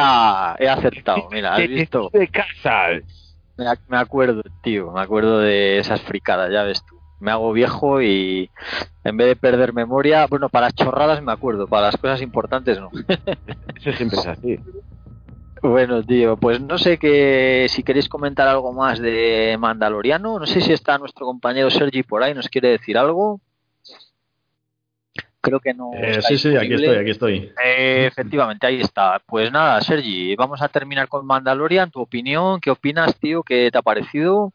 acertado, 0.68 1.28
mira, 1.30 1.54
¿has 1.54 1.68
visto? 1.68 2.10
De 2.12 2.26
Casals. 2.28 3.36
Me, 3.56 3.96
acuerdo, 3.96 4.42
tío, 4.62 4.92
me 4.92 5.00
acuerdo 5.00 5.38
de 5.38 5.78
esas 5.78 6.00
fricadas, 6.02 6.50
ya 6.52 6.62
ves 6.64 6.84
tú. 6.84 6.96
Me 7.20 7.30
hago 7.30 7.52
viejo 7.52 8.02
y 8.02 8.50
en 9.04 9.16
vez 9.16 9.28
de 9.28 9.36
perder 9.36 9.72
memoria, 9.72 10.26
bueno, 10.26 10.48
para 10.48 10.66
las 10.66 10.74
chorradas 10.74 11.22
me 11.22 11.32
acuerdo, 11.32 11.66
para 11.66 11.86
las 11.86 11.96
cosas 11.96 12.20
importantes 12.20 12.78
no. 12.78 12.90
Eso 13.76 13.92
siempre 13.92 14.18
es 14.18 14.26
así. 14.26 14.58
Bueno, 15.62 16.02
tío, 16.02 16.36
pues 16.36 16.60
no 16.60 16.76
sé 16.76 16.98
que 16.98 17.66
si 17.70 17.82
queréis 17.82 18.08
comentar 18.08 18.46
algo 18.46 18.72
más 18.72 19.00
de 19.00 19.56
Mandaloriano, 19.58 20.38
no 20.38 20.46
sé 20.46 20.60
si 20.60 20.72
está 20.72 20.98
nuestro 20.98 21.24
compañero 21.24 21.70
Sergi 21.70 22.02
por 22.02 22.22
ahí, 22.22 22.34
nos 22.34 22.48
quiere 22.48 22.68
decir 22.68 22.98
algo 22.98 23.40
creo 25.46 25.60
que 25.60 25.74
no. 25.74 25.92
Eh, 25.94 26.20
sí, 26.22 26.36
sí, 26.36 26.56
aquí 26.56 26.74
estoy, 26.74 26.96
aquí 26.96 27.10
estoy. 27.10 27.52
Eh, 27.64 28.06
efectivamente, 28.10 28.66
ahí 28.66 28.80
está. 28.80 29.20
Pues 29.24 29.52
nada, 29.52 29.80
Sergi, 29.80 30.34
vamos 30.34 30.60
a 30.60 30.68
terminar 30.68 31.08
con 31.08 31.24
Mandalorian. 31.24 31.90
Tu 31.90 32.00
opinión, 32.00 32.60
¿qué 32.60 32.70
opinas, 32.70 33.16
tío? 33.18 33.42
¿Qué 33.42 33.70
te 33.70 33.78
ha 33.78 33.82
parecido? 33.82 34.52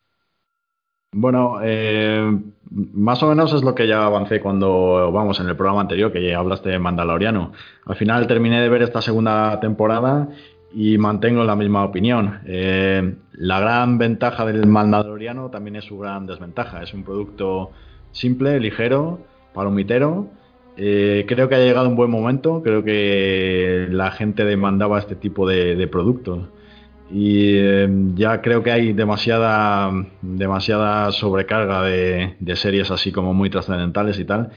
Bueno, 1.14 1.60
eh, 1.62 2.40
más 2.70 3.22
o 3.24 3.28
menos 3.28 3.54
es 3.54 3.64
lo 3.64 3.76
que 3.76 3.88
ya 3.88 4.06
avancé 4.06 4.40
cuando, 4.40 5.12
vamos, 5.12 5.40
en 5.40 5.48
el 5.48 5.56
programa 5.56 5.82
anterior, 5.82 6.12
que 6.12 6.26
ya 6.26 6.40
hablaste 6.40 6.70
de 6.70 6.80
Mandaloriano. 6.80 7.54
Al 7.86 7.96
final 7.96 8.28
terminé 8.28 8.62
de 8.62 8.70
ver 8.70 8.82
esta 8.82 9.02
segunda 9.02 9.60
temporada 9.60 10.30
y 10.74 10.98
mantengo 10.98 11.44
la 11.44 11.56
misma 11.56 11.84
opinión. 11.84 12.40
la 12.46 13.60
gran 13.60 13.98
ventaja 13.98 14.46
del 14.46 14.68
Mandaloriano 14.68 15.50
también 15.50 15.78
es 15.78 15.86
su 15.86 15.98
gran 15.98 16.26
desventaja. 16.26 16.82
Es 16.82 16.94
un 16.94 17.04
producto 17.04 17.72
simple, 18.12 18.60
ligero, 18.60 19.20
palomitero 19.54 20.30
eh, 20.84 21.26
creo 21.28 21.48
que 21.48 21.54
ha 21.54 21.60
llegado 21.60 21.88
un 21.88 21.96
buen 21.96 22.10
momento, 22.10 22.64
creo 22.64 22.84
que 22.84 23.88
la 23.92 24.10
gente 24.10 24.46
demandaba 24.46 24.98
este 24.98 25.16
tipo 25.16 25.48
de, 25.48 25.88
productos. 25.92 26.48
Y 27.12 27.56
em, 27.56 28.16
ya 28.16 28.42
creo 28.42 28.64
que 28.64 28.72
hay 28.72 28.94
demasiada, 28.94 29.92
demasiada 30.24 31.12
sobrecarga 31.12 31.84
de, 31.84 32.56
series 32.56 32.90
así 32.90 33.12
como 33.12 33.32
muy 33.32 33.52
trascendentales 33.52 34.18
y 34.18 34.26
tal. 34.26 34.50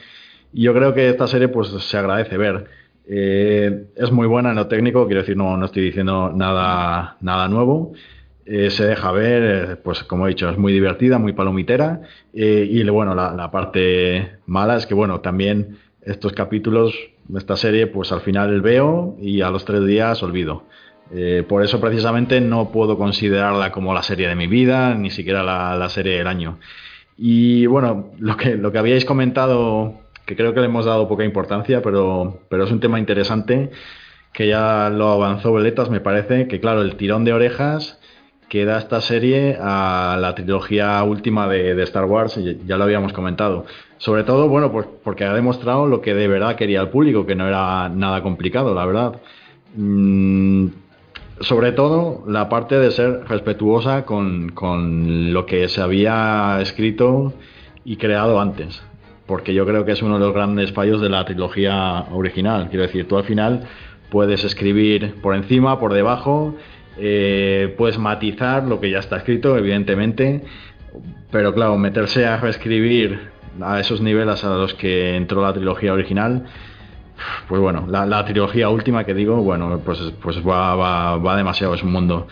Y 0.55 0.63
yo 0.63 0.73
creo 0.73 0.95
que 0.95 1.11
esta 1.11 1.27
serie 1.27 1.49
pues 1.49 1.69
se 1.69 1.99
agradece 1.99 2.39
ver. 2.39 2.69
Eh, 3.07 3.89
es 3.95 4.11
muy 4.11 4.27
buena 4.27 4.51
en 4.51 4.57
lo 4.57 4.67
técnico, 4.67 5.05
quiero 5.07 5.21
decir, 5.21 5.37
no, 5.37 5.59
no 5.59 5.67
estoy 5.67 5.83
diciendo 5.83 6.33
nada, 6.35 7.19
nada 7.21 7.49
nuevo. 7.49 7.93
Eh, 8.47 8.71
se 8.71 8.87
deja 8.87 9.13
ver, 9.13 9.83
pues 9.83 10.05
como 10.05 10.27
he 10.27 10.31
dicho, 10.31 10.49
es 10.49 10.57
muy 10.57 10.73
divertida, 10.73 11.19
muy 11.19 11.35
palomitera. 11.35 12.01
y 12.33 12.83
bueno, 12.89 13.15
la, 13.15 13.35
la, 13.35 13.51
parte 13.51 14.39
mala 14.47 14.77
es 14.77 14.87
que, 14.87 14.95
bueno, 14.95 15.21
también 15.21 15.84
estos 16.07 16.33
capítulos, 16.33 16.95
esta 17.37 17.57
serie, 17.57 17.87
pues 17.87 18.13
al 18.13 18.21
final 18.21 18.61
veo 18.61 19.17
y 19.21 19.41
a 19.41 19.51
los 19.51 19.65
tres 19.65 19.85
días 19.87 20.23
olvido. 20.23 20.65
Eh, 21.13 21.45
por 21.47 21.63
eso 21.63 21.81
precisamente 21.81 22.41
no 22.41 22.71
puedo 22.71 22.97
considerarla 22.97 23.73
como 23.73 23.93
la 23.95 24.03
serie 24.03 24.29
de 24.29 24.35
mi 24.35 24.47
vida, 24.47 24.95
ni 24.95 25.11
siquiera 25.11 25.43
la, 25.43 25.89
serie 25.89 26.19
del 26.19 26.27
año. 26.27 26.59
Y 27.17 27.67
bueno, 27.67 28.11
lo 28.19 28.37
que, 28.37 28.57
lo 28.57 28.73
que 28.73 28.79
habíais 28.79 29.05
comentado, 29.05 30.01
que 30.27 30.37
creo 30.37 30.55
que 30.55 30.61
le 30.61 30.67
hemos 30.67 30.87
dado 30.87 31.09
poca 31.09 31.25
importancia, 31.25 31.83
pero, 31.83 32.41
pero 32.49 32.65
es 32.65 32.71
un 32.71 32.81
tema 32.81 32.99
interesante, 32.99 33.71
que 34.33 34.49
ya 34.49 34.91
lo 34.91 35.11
avanzó 35.11 35.53
Veletas, 35.53 35.91
me 35.91 36.01
parece, 36.01 36.49
que 36.49 36.61
claro, 36.61 36.83
el 36.83 36.97
tirón 36.97 37.25
de 37.25 37.33
orejas 37.33 38.01
que 38.49 38.65
da 38.65 38.79
esta 38.79 39.01
serie 39.01 39.57
a 39.61 40.17
la 40.21 40.35
trilogía 40.35 41.03
última 41.03 41.49
de, 41.49 41.83
Star 41.83 42.05
Wars, 42.05 42.39
ya 42.67 42.77
lo 42.77 42.85
habíamos 42.85 43.13
comentado. 43.13 43.67
Sobre 44.05 44.23
todo, 44.23 44.51
bueno, 44.51 44.71
pues 44.71 44.87
porque 45.03 45.25
ha 45.25 45.33
demostrado 45.33 45.87
lo 45.87 46.03
que 46.03 46.13
de 46.13 46.29
verdad 46.29 46.57
quería 46.57 46.83
el 46.83 46.91
público, 46.91 47.25
que 47.25 47.35
no 47.35 47.49
era 47.49 47.89
nada 47.89 48.23
complicado, 48.23 48.75
la 48.75 48.85
verdad. 48.85 49.23
Mm, 49.77 50.67
sobre 51.41 51.73
todo 51.73 52.23
la 52.29 52.51
parte 52.51 52.79
de 52.79 52.91
ser 52.91 53.25
respetuosa 53.27 54.05
con, 54.05 54.51
con 54.51 55.33
lo 55.33 55.47
que 55.47 55.69
se 55.69 55.81
había 55.81 56.59
escrito 56.61 57.33
y 57.83 57.97
creado 57.97 58.43
antes. 58.43 58.83
Porque 59.25 59.55
yo 59.55 59.65
creo 59.65 59.87
que 59.87 59.93
es 59.93 60.03
uno 60.03 60.19
de 60.19 60.27
los 60.27 60.35
grandes 60.35 60.71
fallos 60.73 61.01
de 61.01 61.09
la 61.09 61.25
trilogía 61.25 62.05
original. 62.13 62.69
Quiero 62.69 62.83
decir, 62.83 63.09
tú 63.09 63.17
al 63.17 63.25
final 63.25 63.63
puedes 64.11 64.45
escribir 64.45 65.15
por 65.23 65.35
encima, 65.35 65.81
por 65.81 65.95
debajo, 65.95 66.55
eh, 66.99 67.75
puedes 67.79 67.97
matizar 67.97 68.65
lo 68.65 68.81
que 68.81 68.91
ya 68.91 68.99
está 68.99 69.17
escrito, 69.17 69.57
evidentemente, 69.57 70.45
pero 71.31 71.55
claro, 71.55 71.79
meterse 71.79 72.27
a 72.27 72.37
reescribir 72.37 73.33
a 73.61 73.81
esos 73.81 74.01
niveles 74.01 74.45
a 74.45 74.55
los 74.55 74.75
que 74.75 75.17
entró 75.17 75.43
la 75.43 75.53
trilogía 75.53 75.93
original, 75.93 76.45
pues 77.49 77.61
bueno, 77.61 77.87
la, 77.89 78.25
trilogía 78.25 78.69
última 78.69 79.05
que 79.05 79.15
digo, 79.15 79.37
bueno, 79.43 79.81
pues, 79.85 79.99
pues 80.23 80.39
va, 80.47 80.75
va, 81.17 81.37
demasiado, 81.37 81.75
es 81.75 81.83
un 81.83 81.93
mundo. 81.93 82.27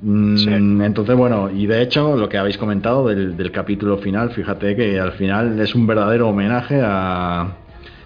Mm, 0.00 0.82
entonces, 0.82 1.16
bueno, 1.16 1.50
y 1.50 1.66
de 1.66 1.82
hecho, 1.82 2.16
lo 2.16 2.28
que 2.28 2.38
habéis 2.38 2.58
comentado 2.58 3.08
del, 3.08 3.36
del, 3.36 3.50
capítulo 3.50 3.98
final, 3.98 4.30
fíjate 4.30 4.76
que 4.76 5.00
al 5.00 5.12
final 5.12 5.58
es 5.60 5.74
un 5.74 5.86
verdadero 5.86 6.28
homenaje 6.28 6.80
a, 6.84 7.48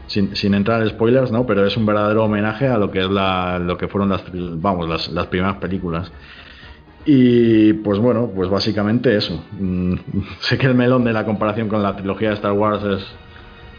sin, 0.07 0.55
entrar 0.55 0.83
en 0.83 0.89
spoilers, 0.89 1.33
¿no? 1.33 1.47
Pero 1.47 1.67
es 1.67 1.77
un 1.77 1.87
verdadero 1.87 2.25
homenaje 2.25 2.67
a 2.69 2.77
lo 2.77 2.91
que 2.91 3.01
es 3.01 3.11
la, 3.11 3.59
lo 3.59 3.77
que 3.77 3.89
fueron 3.89 4.11
las, 4.11 4.23
vamos, 4.33 4.89
las, 4.89 5.09
las 5.09 5.27
primeras 5.27 5.57
películas. 5.57 6.13
Y 7.05 7.73
pues 7.74 7.99
bueno, 7.99 8.31
pues 8.35 8.49
básicamente 8.49 9.16
eso. 9.16 9.45
Mm, 9.53 9.95
sé 10.41 10.59
que 10.59 10.66
el 10.66 10.74
melón 10.74 11.05
de 11.05 11.12
la 11.12 11.24
comparación 11.24 11.69
con 11.69 11.83
la 11.83 11.97
trilogía 11.97 12.29
de 12.29 12.35
Star 12.35 12.53
Wars 12.53 12.83
es, 12.85 13.07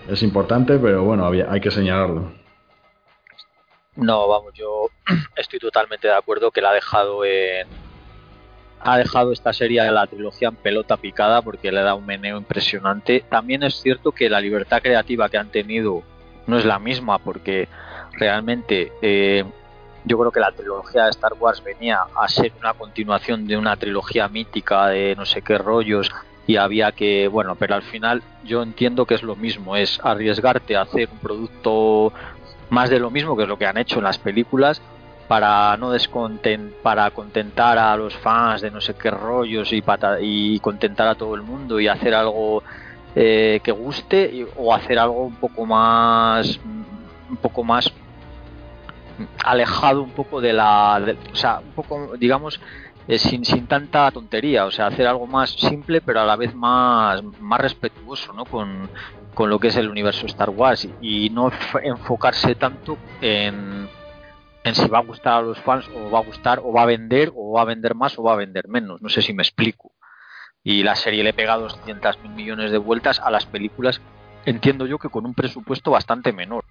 es 0.10 0.24
importante, 0.24 0.78
pero 0.80 1.04
bueno, 1.04 1.28
hay 1.28 1.62
que 1.62 1.72
señalarlo. 1.72 2.32
No, 3.95 4.28
vamos, 4.28 4.54
yo 4.54 4.88
estoy 5.36 5.60
totalmente 5.60 6.08
de 6.08 6.16
acuerdo 6.16 6.52
que 6.52 6.62
la 6.62 6.72
ha 6.72 6.74
dejado 6.74 7.24
en, 7.24 7.68
ha 8.84 8.98
dejado 8.98 9.32
esta 9.32 9.54
serie 9.54 9.82
de 9.82 9.91
la 9.91 10.08
trilogía 10.08 10.50
en 10.50 10.56
pelota 10.56 10.98
picada 10.98 11.41
porque 11.41 11.72
le 11.72 11.82
da 11.82 11.95
un 11.95 12.06
meneo 12.06 12.38
impresionante. 12.38 13.24
También 13.30 13.64
es 13.64 13.76
cierto 13.76 14.12
que 14.12 14.30
la 14.30 14.41
libertad 14.41 14.82
creativa 14.82 15.30
que 15.30 15.38
han 15.38 15.50
tenido 15.50 16.04
no 16.48 16.58
es 16.58 16.66
la 16.66 16.80
misma 16.80 17.20
porque 17.20 17.70
realmente 18.14 18.91
eh, 19.02 19.45
yo 20.06 20.18
creo 20.18 20.32
que 20.32 20.40
la 20.40 20.52
trilogía 20.52 21.06
de 21.06 21.12
Star 21.12 21.34
Wars 21.40 21.64
venía 21.64 22.02
a 22.16 22.28
ser 22.28 22.52
una 22.60 22.74
continuación 22.74 23.48
de 23.48 23.58
una 23.58 23.76
trilogía 23.78 24.28
mítica 24.28 24.88
de 24.88 25.16
no 25.16 25.26
sé 25.26 25.42
qué 25.42 25.58
rollos 25.58 26.12
y 26.46 26.58
había 26.58 26.92
que, 26.92 27.28
bueno, 27.30 27.56
pero 27.56 27.76
al 27.76 27.84
final 27.84 28.22
yo 28.44 28.64
entiendo 28.64 29.06
que 29.06 29.16
es 29.16 29.24
lo 29.24 29.36
mismo, 29.36 29.78
es 29.78 30.00
arriesgarte 30.04 30.76
a 30.76 30.82
hacer 30.82 31.08
un 31.12 31.20
producto 31.20 32.12
más 32.70 32.90
de 32.90 33.00
lo 33.00 33.10
mismo 33.10 33.38
que 33.38 33.44
es 33.44 33.50
lo 33.50 33.58
que 33.58 33.66
han 33.66 33.78
hecho 33.78 34.00
en 34.00 34.06
las 34.06 34.18
películas 34.18 34.82
para 35.28 35.78
no 35.78 35.92
descontent 35.92 36.74
para 36.82 37.10
contentar 37.12 37.78
a 37.78 37.96
los 37.96 38.14
fans 38.16 38.62
de 38.62 38.72
no 38.72 38.82
sé 38.82 38.96
qué 38.96 39.10
rollos 39.10 39.72
y, 39.72 39.82
y 40.22 40.60
contentar 40.60 41.08
a 41.08 41.16
todo 41.16 41.36
el 41.36 41.44
mundo 41.44 41.80
y 41.80 41.88
hacer 41.88 42.14
algo 42.14 42.62
eh, 43.16 43.62
que 43.64 43.72
guste 43.72 44.48
o 44.58 44.74
hacer 44.74 45.00
algo 45.00 45.24
un 45.24 45.36
poco 45.36 45.66
más 45.66 46.60
un 47.30 47.38
poco 47.38 47.64
más 47.64 47.92
alejado 49.44 50.02
un 50.02 50.11
poco 50.11 50.41
de 50.41 50.53
la 50.53 51.02
o 51.31 51.35
sea 51.35 51.60
un 51.60 51.72
poco 51.72 52.18
digamos 52.18 52.60
eh, 53.07 53.19
sin, 53.19 53.45
sin 53.45 53.68
tanta 53.68 54.10
tontería 54.11 54.65
o 54.65 54.72
sea 54.72 54.88
hacer 54.88 55.07
algo 55.07 55.27
más 55.27 55.52
simple 55.52 56.02
pero 56.02 56.22
a 56.22 56.26
la 56.26 56.35
vez 56.35 56.56
más 56.56 57.22
más 57.40 57.60
respetuoso 57.60 58.34
¿no? 58.34 58.45
con, 58.45 58.90
con 59.34 59.49
lo 59.49 59.60
que 59.60 59.68
es 59.68 59.76
el 59.77 59.90
universo 59.90 60.26
Star 60.26 60.49
Wars 60.49 60.88
y, 61.02 61.30
no 61.30 61.52
enfocarse 61.84 62.56
tanto 62.56 62.98
en 63.22 63.88
en 64.64 64.76
si 64.76 64.88
va 64.88 64.99
a 64.99 65.03
gustar 65.03 65.34
a 65.34 65.41
los 65.41 65.60
fans 65.60 65.90
o 65.94 66.10
va 66.10 66.19
a 66.19 66.23
gustar 66.23 66.60
o 66.64 66.72
va 66.72 66.84
a 66.84 66.85
vender 66.85 67.31
o 67.35 67.52
va 67.52 67.61
a 67.61 67.65
vender 67.65 67.95
más 67.95 68.18
o 68.18 68.23
va 68.23 68.34
a 68.34 68.38
vender 68.38 68.68
menos 68.68 69.02
no 69.02 69.10
sé 69.10 69.22
si 69.22 69.34
me 69.34 69.44
explico 69.44 69.91
y 70.64 70.84
la 70.84 70.95
serie 70.95 71.23
le 71.23 71.34
pega 71.34 71.57
200 71.57 72.19
mil 72.19 72.31
millones 72.31 72.72
de 72.72 72.77
vueltas 72.77 73.19
a 73.19 73.30
las 73.30 73.45
películas, 73.45 74.02
entiendo 74.45 74.85
yo 74.85 74.98
que 74.98 75.10
con 75.10 75.26
un 75.26 75.34
presupuesto 75.34 75.91
bastante 75.91 76.31
menor. 76.31 76.64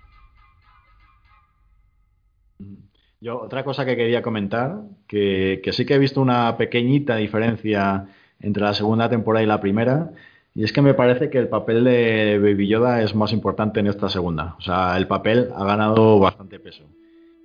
Yo, 3.23 3.40
otra 3.40 3.62
cosa 3.62 3.85
que 3.85 3.94
quería 3.94 4.20
comentar, 4.20 4.81
que, 5.07 5.62
sí 5.70 5.86
que 5.86 5.94
he 5.94 5.99
visto 6.01 6.20
una 6.20 6.57
pequeñita 6.57 7.15
diferencia 7.15 8.09
entre 8.40 8.65
la 8.65 8.74
segunda 8.74 9.09
temporada 9.09 9.44
y 9.44 9.47
la 9.47 9.61
primera, 9.61 10.11
y 10.57 10.65
es 10.65 10.73
que 10.73 10.82
me 10.82 10.93
parece 10.93 11.31
que 11.31 11.39
el 11.39 11.47
papel 11.47 11.85
de 11.85 12.40
Baby 12.43 12.66
Yoda 12.66 13.01
es 13.01 13.15
más 13.15 13.32
importante 13.32 13.78
en 13.78 13.86
esta 13.86 14.09
segunda. 14.09 14.57
O 14.59 14.61
sea, 14.61 14.97
el 14.97 15.07
papel 15.07 15.51
ha 15.55 15.65
ganado 15.65 16.19
bastante 16.19 16.59
peso. 16.59 16.82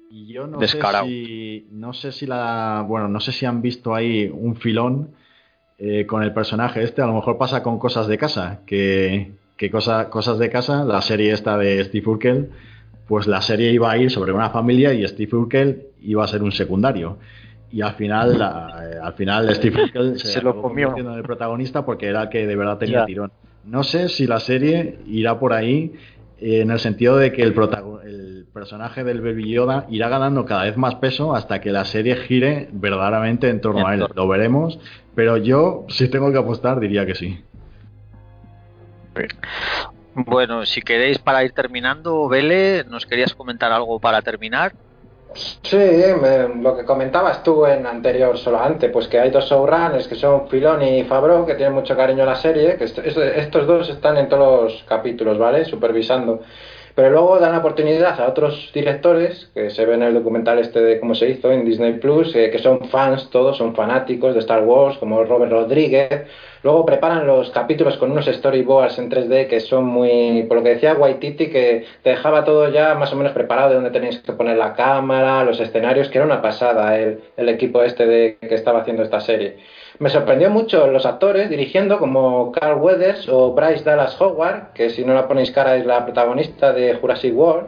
Y 0.09 0.33
yo 0.33 0.47
no 0.47 0.59
sé 0.59 0.79
si 1.03 1.67
no 1.69 1.93
sé 1.93 2.11
si 2.11 2.25
la 2.25 2.83
bueno, 2.87 3.07
no 3.07 3.19
sé 3.19 3.31
si 3.31 3.45
han 3.45 3.61
visto 3.61 3.93
ahí 3.93 4.31
un 4.33 4.55
filón 4.55 5.11
eh, 5.77 6.07
con 6.07 6.23
el 6.23 6.33
personaje 6.33 6.81
este, 6.81 7.03
a 7.03 7.05
lo 7.05 7.13
mejor 7.13 7.37
pasa 7.37 7.61
con 7.61 7.77
cosas 7.77 8.07
de 8.07 8.17
casa, 8.17 8.61
que, 8.65 9.33
que 9.57 9.69
cosa, 9.69 10.09
cosas 10.09 10.39
de 10.39 10.49
casa, 10.49 10.83
la 10.85 11.03
serie 11.03 11.33
esta 11.33 11.55
de 11.55 11.83
Steve 11.83 12.09
Urkel, 12.09 12.49
pues 13.07 13.27
la 13.27 13.41
serie 13.41 13.71
iba 13.71 13.91
a 13.91 13.97
ir 13.97 14.11
sobre 14.11 14.31
una 14.31 14.49
familia 14.49 14.93
y 14.93 15.07
Steve 15.07 15.35
Urkel 15.37 15.87
iba 16.01 16.23
a 16.23 16.27
ser 16.27 16.43
un 16.43 16.51
secundario 16.51 17.17
y 17.71 17.81
al 17.81 17.93
final 17.93 18.35
eh, 18.35 18.97
al 19.01 19.13
final 19.13 19.53
Steve 19.55 19.83
Urkel 19.83 20.19
se, 20.19 20.41
lo 20.41 20.61
comió 20.61 20.95
el 20.95 21.23
protagonista 21.23 21.85
porque 21.85 22.07
era 22.07 22.23
el 22.23 22.29
que 22.29 22.45
de 22.45 22.55
verdad 22.55 22.77
tenía 22.77 23.05
tirón. 23.05 23.31
No 23.65 23.83
sé 23.83 24.09
si 24.09 24.27
la 24.27 24.39
serie 24.39 24.99
irá 25.07 25.39
por 25.39 25.53
ahí 25.53 25.93
eh, 26.39 26.61
en 26.61 26.71
el 26.71 26.79
sentido 26.79 27.17
de 27.17 27.31
que 27.31 27.41
el, 27.41 27.53
el 28.05 28.45
personaje 28.53 29.03
del 29.03 29.21
Baby 29.21 29.51
Yoda 29.51 29.85
irá 29.89 30.09
ganando 30.09 30.45
cada 30.45 30.63
vez 30.63 30.77
más 30.77 30.95
peso 30.95 31.35
hasta 31.35 31.59
que 31.59 31.71
la 31.71 31.85
serie 31.85 32.15
gire 32.15 32.69
verdaderamente 32.71 33.49
en 33.49 33.61
torno 33.61 33.87
a 33.87 33.93
él. 33.93 34.05
Lo 34.15 34.27
veremos, 34.27 34.79
pero 35.15 35.37
yo 35.37 35.85
si 35.89 36.09
tengo 36.09 36.31
que 36.31 36.37
apostar 36.37 36.79
diría 36.79 37.05
que 37.05 37.15
sí. 37.15 37.43
Bueno, 40.19 40.65
si 40.65 40.81
queréis 40.81 41.19
para 41.19 41.43
ir 41.43 41.51
terminando, 41.51 42.27
Vele, 42.27 42.83
¿nos 42.85 43.05
querías 43.05 43.35
comentar 43.35 43.71
algo 43.71 43.99
para 43.99 44.23
terminar? 44.23 44.73
Sí, 45.61 45.77
lo 46.59 46.75
que 46.75 46.85
comentabas 46.85 47.43
tú 47.43 47.67
en 47.67 47.85
anterior 47.85 48.35
solo 48.39 48.59
antes, 48.59 48.89
pues 48.91 49.07
que 49.07 49.19
hay 49.19 49.29
dos 49.29 49.45
showrunners 49.45 50.07
que 50.07 50.15
son 50.15 50.49
Filoni 50.49 51.01
y 51.01 51.03
Fabro, 51.03 51.45
que 51.45 51.53
tienen 51.53 51.75
mucho 51.75 51.95
cariño 51.95 52.23
a 52.23 52.25
la 52.25 52.35
serie, 52.35 52.77
que 52.77 52.85
estos 52.85 53.67
dos 53.67 53.89
están 53.89 54.17
en 54.17 54.27
todos 54.27 54.63
los 54.73 54.83
capítulos, 54.87 55.37
¿vale? 55.37 55.65
Supervisando. 55.65 56.41
Pero 56.97 57.11
luego 57.11 57.37
dan 57.37 57.51
la 57.51 57.59
oportunidad 57.59 58.19
a 58.19 58.27
otros 58.27 58.71
directores, 58.73 59.51
que 59.53 59.69
se 59.69 59.85
ven 59.85 60.01
en 60.01 60.07
el 60.07 60.13
documental 60.15 60.57
este 60.57 60.81
de 60.81 60.99
cómo 60.99 61.13
se 61.13 61.29
hizo 61.29 61.51
en 61.51 61.63
Disney 61.63 61.93
Plus, 61.99 62.35
eh, 62.35 62.49
que 62.49 62.57
son 62.57 62.89
fans 62.89 63.29
todos, 63.29 63.55
son 63.55 63.75
fanáticos 63.75 64.33
de 64.33 64.39
Star 64.39 64.63
Wars, 64.63 64.97
como 64.97 65.23
Robert 65.23 65.51
Rodríguez. 65.51 66.25
Luego 66.63 66.87
preparan 66.87 67.27
los 67.27 67.51
capítulos 67.51 67.97
con 67.97 68.11
unos 68.11 68.25
storyboards 68.25 68.97
en 68.97 69.11
3D 69.11 69.47
que 69.47 69.59
son 69.59 69.85
muy, 69.85 70.41
por 70.47 70.57
lo 70.57 70.63
que 70.63 70.69
decía 70.69 70.95
Waititi, 70.95 71.51
que 71.51 71.85
te 72.01 72.09
dejaba 72.09 72.43
todo 72.43 72.67
ya 72.69 72.95
más 72.95 73.13
o 73.13 73.15
menos 73.15 73.33
preparado 73.33 73.69
de 73.69 73.75
dónde 73.75 73.91
tenéis 73.91 74.17
que 74.17 74.33
poner 74.33 74.57
la 74.57 74.73
cámara, 74.73 75.43
los 75.43 75.59
escenarios, 75.59 76.09
que 76.09 76.17
era 76.17 76.25
una 76.25 76.41
pasada 76.41 76.97
el, 76.97 77.19
el 77.37 77.49
equipo 77.49 77.83
este 77.83 78.07
de, 78.07 78.37
que 78.41 78.55
estaba 78.55 78.79
haciendo 78.79 79.03
esta 79.03 79.19
serie. 79.19 79.57
Me 79.99 80.11
sorprendió 80.11 80.51
mucho 80.51 80.85
los 80.87 81.07
actores 81.07 81.49
dirigiendo 81.49 81.97
como 81.97 82.51
Carl 82.51 82.79
Weathers 82.79 83.27
o 83.29 83.53
Bryce 83.53 83.83
Dallas 83.83 84.19
Howard, 84.21 84.73
que 84.73 84.91
si 84.91 85.03
no 85.03 85.15
la 85.15 85.27
ponéis 85.27 85.49
cara 85.49 85.75
es 85.75 85.87
la 85.87 86.05
protagonista 86.05 86.71
de 86.71 86.93
Jurassic 86.95 87.35
World. 87.35 87.67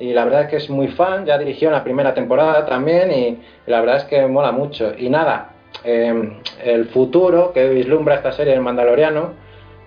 Y 0.00 0.12
la 0.12 0.24
verdad 0.24 0.42
es 0.42 0.48
que 0.48 0.56
es 0.56 0.68
muy 0.68 0.88
fan, 0.88 1.26
ya 1.26 1.38
dirigió 1.38 1.70
la 1.70 1.84
primera 1.84 2.12
temporada 2.12 2.66
también 2.66 3.12
y 3.12 3.38
la 3.66 3.80
verdad 3.80 3.98
es 3.98 4.04
que 4.04 4.26
mola 4.26 4.50
mucho. 4.50 4.92
Y 4.98 5.10
nada, 5.10 5.50
em, 5.84 6.38
el 6.64 6.86
futuro 6.86 7.52
que 7.52 7.68
vislumbra 7.68 8.16
esta 8.16 8.32
serie 8.32 8.54
del 8.54 8.62
Mandaloriano, 8.62 9.34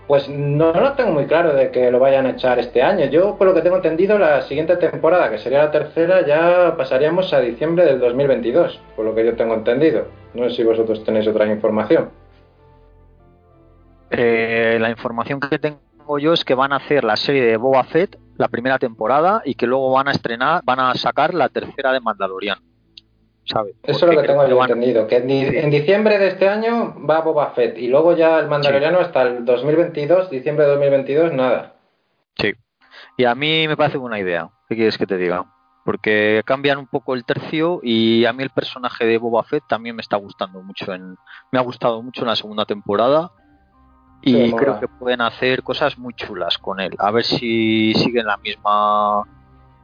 pues 0.07 0.27
no 0.27 0.73
lo 0.73 0.93
tengo 0.93 1.11
muy 1.11 1.25
claro 1.25 1.53
de 1.53 1.71
que 1.71 1.89
lo 1.89 1.99
vayan 1.99 2.25
a 2.25 2.31
echar 2.31 2.59
este 2.59 2.81
año. 2.81 3.05
Yo, 3.05 3.37
por 3.37 3.47
lo 3.47 3.53
que 3.53 3.61
tengo 3.61 3.77
entendido, 3.77 4.19
la 4.19 4.41
siguiente 4.41 4.75
temporada, 4.75 5.29
que 5.29 5.39
sería 5.39 5.63
la 5.63 5.71
tercera, 5.71 6.25
ya 6.25 6.75
pasaríamos 6.77 7.33
a 7.33 7.39
diciembre 7.39 7.85
del 7.85 7.99
2022, 7.99 8.81
por 8.95 9.05
lo 9.05 9.15
que 9.15 9.25
yo 9.25 9.35
tengo 9.35 9.53
entendido. 9.53 10.07
No 10.33 10.49
sé 10.49 10.57
si 10.57 10.63
vosotros 10.63 11.03
tenéis 11.03 11.27
otra 11.27 11.45
información. 11.45 12.09
Eh, 14.11 14.77
la 14.79 14.89
información 14.89 15.39
que 15.39 15.57
tengo 15.57 16.19
yo 16.19 16.33
es 16.33 16.43
que 16.43 16.53
van 16.53 16.73
a 16.73 16.77
hacer 16.77 17.03
la 17.03 17.15
serie 17.15 17.43
de 17.43 17.57
Boba 17.57 17.83
Fett, 17.85 18.17
la 18.37 18.49
primera 18.49 18.77
temporada, 18.77 19.41
y 19.45 19.55
que 19.55 19.67
luego 19.67 19.91
van 19.91 20.09
a 20.09 20.11
estrenar, 20.11 20.61
van 20.65 20.79
a 20.79 20.93
sacar 20.95 21.33
la 21.33 21.49
tercera 21.49 21.93
de 21.93 22.01
Mandalorian. 22.01 22.72
¿Sabes? 23.45 23.75
Eso 23.83 24.07
es 24.07 24.15
lo 24.15 24.21
que 24.21 24.27
tengo 24.27 24.47
yo 24.47 24.61
entendido, 24.61 25.07
que 25.07 25.17
en 25.17 25.69
diciembre 25.69 26.17
de 26.17 26.27
este 26.29 26.47
año 26.47 26.95
va 27.07 27.21
Boba 27.21 27.51
Fett 27.51 27.77
y 27.77 27.87
luego 27.87 28.15
ya 28.15 28.39
el 28.39 28.47
Mandaloriano 28.47 28.99
hasta 28.99 29.23
el 29.23 29.43
2022, 29.43 30.29
diciembre 30.29 30.65
de 30.65 30.71
2022, 30.71 31.33
nada. 31.33 31.75
Sí, 32.37 32.53
y 33.17 33.25
a 33.25 33.35
mí 33.35 33.67
me 33.67 33.75
parece 33.75 33.97
buena 33.97 34.19
idea. 34.19 34.49
¿Qué 34.69 34.75
quieres 34.75 34.97
que 34.97 35.05
te 35.05 35.17
diga? 35.17 35.45
porque 35.83 36.41
cambian 36.45 36.77
un 36.77 36.87
poco 36.87 37.13
el 37.13 37.25
tercio 37.25 37.79
y 37.83 38.25
a 38.25 38.33
mí 38.33 38.43
el 38.43 38.49
personaje 38.49 39.05
de 39.05 39.17
Boba 39.17 39.43
Fett 39.43 39.63
también 39.67 39.95
me 39.95 40.01
está 40.01 40.17
gustando 40.17 40.61
mucho 40.61 40.93
en 40.93 41.17
me 41.51 41.59
ha 41.59 41.61
gustado 41.61 42.01
mucho 42.01 42.21
en 42.21 42.27
la 42.27 42.35
segunda 42.35 42.65
temporada 42.65 43.31
y 44.21 44.53
creo 44.53 44.79
que 44.79 44.87
pueden 44.87 45.19
hacer 45.21 45.63
cosas 45.63 45.97
muy 45.97 46.13
chulas 46.13 46.57
con 46.57 46.79
él 46.79 46.95
a 46.97 47.11
ver 47.11 47.25
si 47.25 47.93
siguen 47.95 48.25
la 48.25 48.37
misma 48.37 49.23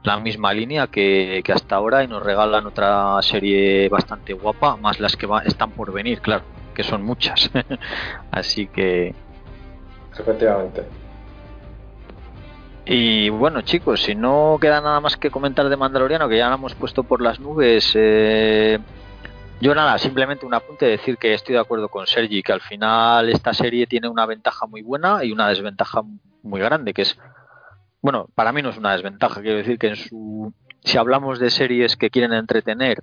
la 0.02 0.18
misma 0.18 0.52
línea 0.52 0.86
que, 0.86 1.42
hasta 1.52 1.76
ahora 1.76 2.02
y 2.02 2.08
nos 2.08 2.22
regalan 2.22 2.66
otra 2.66 3.20
serie 3.22 3.88
bastante 3.88 4.32
guapa 4.32 4.76
más 4.76 4.98
las 5.00 5.16
que 5.16 5.28
están 5.44 5.72
por 5.72 5.92
venir 5.92 6.20
claro 6.20 6.44
que 6.74 6.82
son 6.82 7.02
muchas. 7.02 7.50
Así 8.30 8.66
que 8.66 9.14
efectivamente. 10.18 10.84
Y 12.86 13.28
bueno, 13.28 13.60
chicos, 13.62 14.02
si 14.02 14.14
no 14.14 14.58
queda 14.60 14.80
nada 14.80 15.00
más 15.00 15.16
que 15.16 15.30
comentar 15.30 15.68
de 15.68 15.76
Mandaloriano, 15.76 16.28
que 16.28 16.38
ya 16.38 16.48
lo 16.48 16.54
hemos 16.56 16.74
puesto 16.74 17.04
por 17.04 17.20
las 17.20 17.38
nubes, 17.38 17.92
eh, 17.94 18.78
yo 19.60 19.74
nada, 19.74 19.96
simplemente 19.98 20.46
un 20.46 20.54
apunte, 20.54 20.86
decir 20.86 21.16
que 21.16 21.34
estoy 21.34 21.54
de 21.54 21.60
acuerdo 21.60 21.88
con 21.88 22.06
Sergi, 22.06 22.42
que 22.42 22.52
al 22.52 22.60
final 22.60 23.28
esta 23.28 23.52
serie 23.52 23.86
tiene 23.86 24.08
una 24.08 24.26
ventaja 24.26 24.66
muy 24.66 24.82
buena 24.82 25.22
y 25.22 25.32
una 25.32 25.48
desventaja 25.48 26.02
muy 26.42 26.60
grande, 26.60 26.94
que 26.94 27.02
es, 27.02 27.18
bueno, 28.02 28.28
para 28.34 28.52
mí 28.52 28.62
no 28.62 28.70
es 28.70 28.78
una 28.78 28.92
desventaja, 28.92 29.40
quiero 29.40 29.58
decir 29.58 29.78
que 29.78 29.88
en 29.88 29.96
su, 29.96 30.52
si 30.84 30.98
hablamos 30.98 31.38
de 31.38 31.50
series 31.50 31.96
que 31.96 32.10
quieren 32.10 32.32
entretener, 32.32 33.02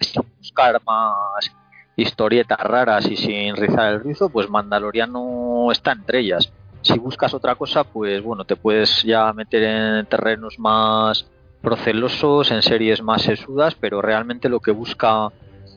sin 0.00 0.22
buscar 0.38 0.80
más 0.84 1.52
historietas 1.96 2.60
raras 2.60 3.06
y 3.10 3.16
sin 3.16 3.56
rizar 3.56 3.92
el 3.92 4.00
rizo, 4.00 4.28
pues 4.28 4.48
Mandaloriano 4.48 5.70
está 5.72 5.92
entre 5.92 6.20
ellas. 6.20 6.52
Si 6.80 6.96
buscas 6.98 7.34
otra 7.34 7.56
cosa, 7.56 7.84
pues 7.84 8.22
bueno, 8.22 8.44
te 8.44 8.54
puedes 8.54 9.02
ya 9.02 9.32
meter 9.32 9.62
en 9.64 10.06
terrenos 10.06 10.58
más 10.58 11.26
procelosos, 11.60 12.52
en 12.52 12.62
series 12.62 13.02
más 13.02 13.22
sesudas, 13.22 13.74
pero 13.74 14.00
realmente 14.00 14.48
lo 14.48 14.60
que 14.60 14.70
busca 14.70 15.30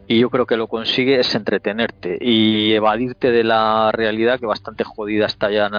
y 0.07 0.19
yo 0.19 0.29
creo 0.29 0.45
que 0.45 0.57
lo 0.57 0.67
consigue 0.67 1.19
es 1.19 1.33
entretenerte 1.35 2.17
y 2.19 2.73
evadirte 2.73 3.31
de 3.31 3.43
la 3.43 3.91
realidad 3.91 4.39
que 4.39 4.45
bastante 4.45 4.83
jodida 4.83 5.25
está 5.25 5.49
ya 5.49 5.69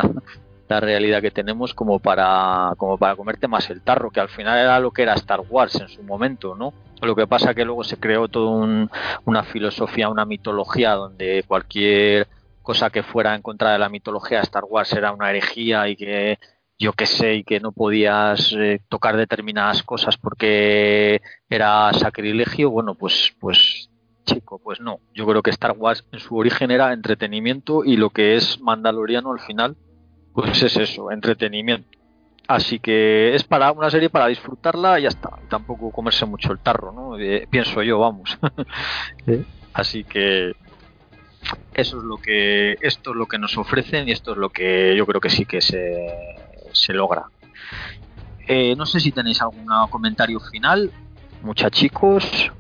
la, 0.72 0.80
realidad 0.80 1.20
que 1.22 1.30
tenemos 1.30 1.74
como 1.74 1.98
para 1.98 2.72
como 2.76 2.98
para 2.98 3.16
comerte 3.16 3.48
más 3.48 3.70
el 3.70 3.82
tarro 3.82 4.10
que 4.10 4.20
al 4.20 4.28
final 4.28 4.58
era 4.58 4.80
lo 4.80 4.90
que 4.90 5.02
era 5.02 5.14
Star 5.14 5.40
Wars 5.40 5.80
en 5.80 5.88
su 5.88 6.02
momento 6.02 6.54
no 6.54 6.72
lo 7.00 7.16
que 7.16 7.26
pasa 7.26 7.54
que 7.54 7.64
luego 7.64 7.84
se 7.84 7.98
creó 7.98 8.28
toda 8.28 8.88
una 9.24 9.42
filosofía 9.44 10.08
una 10.08 10.24
mitología 10.24 10.92
donde 10.92 11.44
cualquier 11.46 12.28
cosa 12.62 12.90
que 12.90 13.02
fuera 13.02 13.34
en 13.34 13.42
contra 13.42 13.72
de 13.72 13.78
la 13.78 13.88
mitología 13.88 14.38
de 14.38 14.44
Star 14.44 14.64
Wars 14.64 14.92
era 14.92 15.12
una 15.12 15.30
herejía 15.30 15.88
y 15.88 15.96
que 15.96 16.38
yo 16.78 16.92
qué 16.92 17.06
sé 17.06 17.34
y 17.34 17.44
que 17.44 17.60
no 17.60 17.72
podías 17.72 18.52
eh, 18.58 18.80
tocar 18.88 19.16
determinadas 19.16 19.82
cosas 19.84 20.16
porque 20.16 21.20
era 21.48 21.92
sacrilegio, 21.92 22.70
bueno, 22.70 22.94
pues 22.94 23.34
pues 23.38 23.88
chico, 24.24 24.58
pues 24.58 24.80
no. 24.80 24.98
Yo 25.14 25.26
creo 25.26 25.42
que 25.42 25.50
Star 25.50 25.72
Wars 25.76 26.04
en 26.12 26.18
su 26.18 26.36
origen 26.36 26.70
era 26.70 26.92
entretenimiento 26.92 27.84
y 27.84 27.96
lo 27.96 28.10
que 28.10 28.36
es 28.36 28.60
Mandaloriano 28.60 29.32
al 29.32 29.40
final 29.40 29.76
pues 30.34 30.62
es 30.62 30.76
eso, 30.76 31.10
entretenimiento. 31.10 31.98
Así 32.48 32.80
que 32.80 33.34
es 33.34 33.44
para 33.44 33.72
una 33.72 33.88
serie 33.90 34.10
para 34.10 34.26
disfrutarla 34.26 34.98
y 34.98 35.02
ya 35.02 35.08
está. 35.08 35.30
Tampoco 35.48 35.90
comerse 35.90 36.26
mucho 36.26 36.52
el 36.52 36.58
tarro, 36.58 36.92
¿no? 36.92 37.18
Eh, 37.18 37.46
pienso 37.48 37.82
yo, 37.82 37.98
vamos. 37.98 38.38
Así 39.72 40.04
que 40.04 40.52
eso 41.74 41.98
es 41.98 42.04
lo 42.04 42.16
que 42.16 42.76
esto 42.80 43.10
es 43.10 43.16
lo 43.16 43.26
que 43.26 43.38
nos 43.38 43.56
ofrecen 43.58 44.08
y 44.08 44.12
esto 44.12 44.32
es 44.32 44.38
lo 44.38 44.50
que 44.50 44.94
yo 44.96 45.06
creo 45.06 45.20
que 45.20 45.30
sí 45.30 45.44
que 45.44 45.60
se, 45.60 46.08
se 46.72 46.92
logra 46.92 47.24
eh, 48.46 48.74
no 48.76 48.86
sé 48.86 49.00
si 49.00 49.12
tenéis 49.12 49.40
algún 49.42 49.66
comentario 49.90 50.38
final 50.40 50.90
muchachicos 51.42 52.52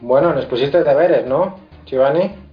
bueno 0.00 0.32
nos 0.32 0.46
pusiste 0.46 0.82
deberes 0.82 1.26
no 1.26 1.58
Chivani 1.84 2.45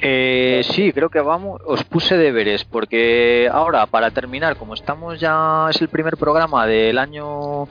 eh, 0.00 0.62
sí, 0.64 0.92
creo 0.92 1.10
que 1.10 1.20
vamos. 1.20 1.60
Os 1.64 1.84
puse 1.84 2.16
deberes 2.16 2.64
porque 2.64 3.48
ahora, 3.50 3.86
para 3.86 4.10
terminar, 4.10 4.56
como 4.56 4.74
estamos 4.74 5.18
ya, 5.18 5.66
es 5.70 5.80
el 5.80 5.88
primer 5.88 6.16
programa 6.16 6.66
del 6.66 6.98
año 6.98 7.68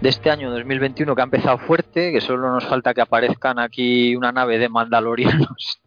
de 0.00 0.08
este 0.08 0.30
año 0.30 0.50
2021 0.50 1.14
que 1.14 1.20
ha 1.20 1.24
empezado 1.24 1.58
fuerte, 1.58 2.12
que 2.12 2.20
solo 2.20 2.50
nos 2.50 2.64
falta 2.66 2.94
que 2.94 3.00
aparezcan 3.00 3.58
aquí 3.58 4.14
una 4.14 4.32
nave 4.32 4.58
de 4.58 4.68
mandalorianos. 4.68 5.80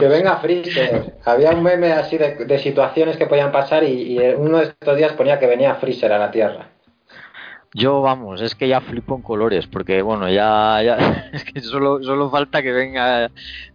Que 0.00 0.08
venga 0.08 0.36
Freezer. 0.38 1.14
Había 1.24 1.50
un 1.52 1.62
meme 1.62 1.92
así 1.92 2.18
de, 2.18 2.58
situaciones 2.58 3.16
que 3.16 3.26
podían 3.26 3.52
pasar 3.52 3.84
y, 3.84 4.18
uno 4.36 4.58
de 4.58 4.64
estos 4.64 4.96
días 4.96 5.12
ponía 5.12 5.38
que 5.38 5.46
venía 5.46 5.76
Freezer 5.76 6.12
a 6.12 6.18
la 6.18 6.30
Tierra. 6.30 6.70
Yo, 7.76 8.02
vamos, 8.02 8.40
es 8.40 8.54
que 8.54 8.68
ya 8.68 8.80
flipo 8.80 9.16
en 9.16 9.22
colores, 9.22 9.66
porque 9.66 10.00
bueno, 10.00 10.30
ya, 10.30 10.80
ya 10.80 10.96
es 11.32 11.42
que 11.42 11.60
solo, 11.60 12.00
solo 12.04 12.30
falta 12.30 12.62
que 12.62 12.70
venga, 12.70 13.32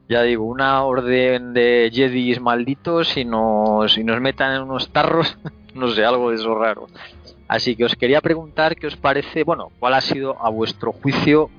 ya 0.07 0.23
digo, 0.23 0.45
una 0.45 0.84
orden 0.85 1.53
de 1.53 1.91
Jedis 1.93 2.39
malditos 2.39 3.17
y 3.17 3.26
nos, 3.26 3.97
y 3.97 4.05
nos 4.05 4.21
metan 4.21 4.55
en 4.55 4.61
unos 4.61 4.93
tarros, 4.93 5.38
no 5.76 5.89
sé, 5.89 6.05
algo 6.05 6.30
de 6.30 6.38
eso 6.38 6.55
raro. 6.55 6.88
Así 7.49 7.76
que 7.76 7.84
os 7.84 7.95
quería 7.95 8.21
preguntar 8.21 8.77
qué 8.77 8.88
os 8.88 8.95
parece, 8.95 9.43
bueno, 9.43 9.69
cuál 9.80 9.95
ha 9.95 10.01
sido 10.01 10.41
a 10.41 10.49
vuestro 10.49 10.93
juicio 10.93 11.49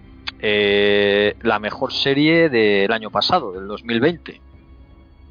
eh, 0.41 1.37
la 1.43 1.59
mejor 1.59 1.93
serie 1.93 2.49
del 2.49 2.91
año 2.91 3.11
pasado, 3.11 3.53
del 3.53 3.67
2020. 3.67 4.41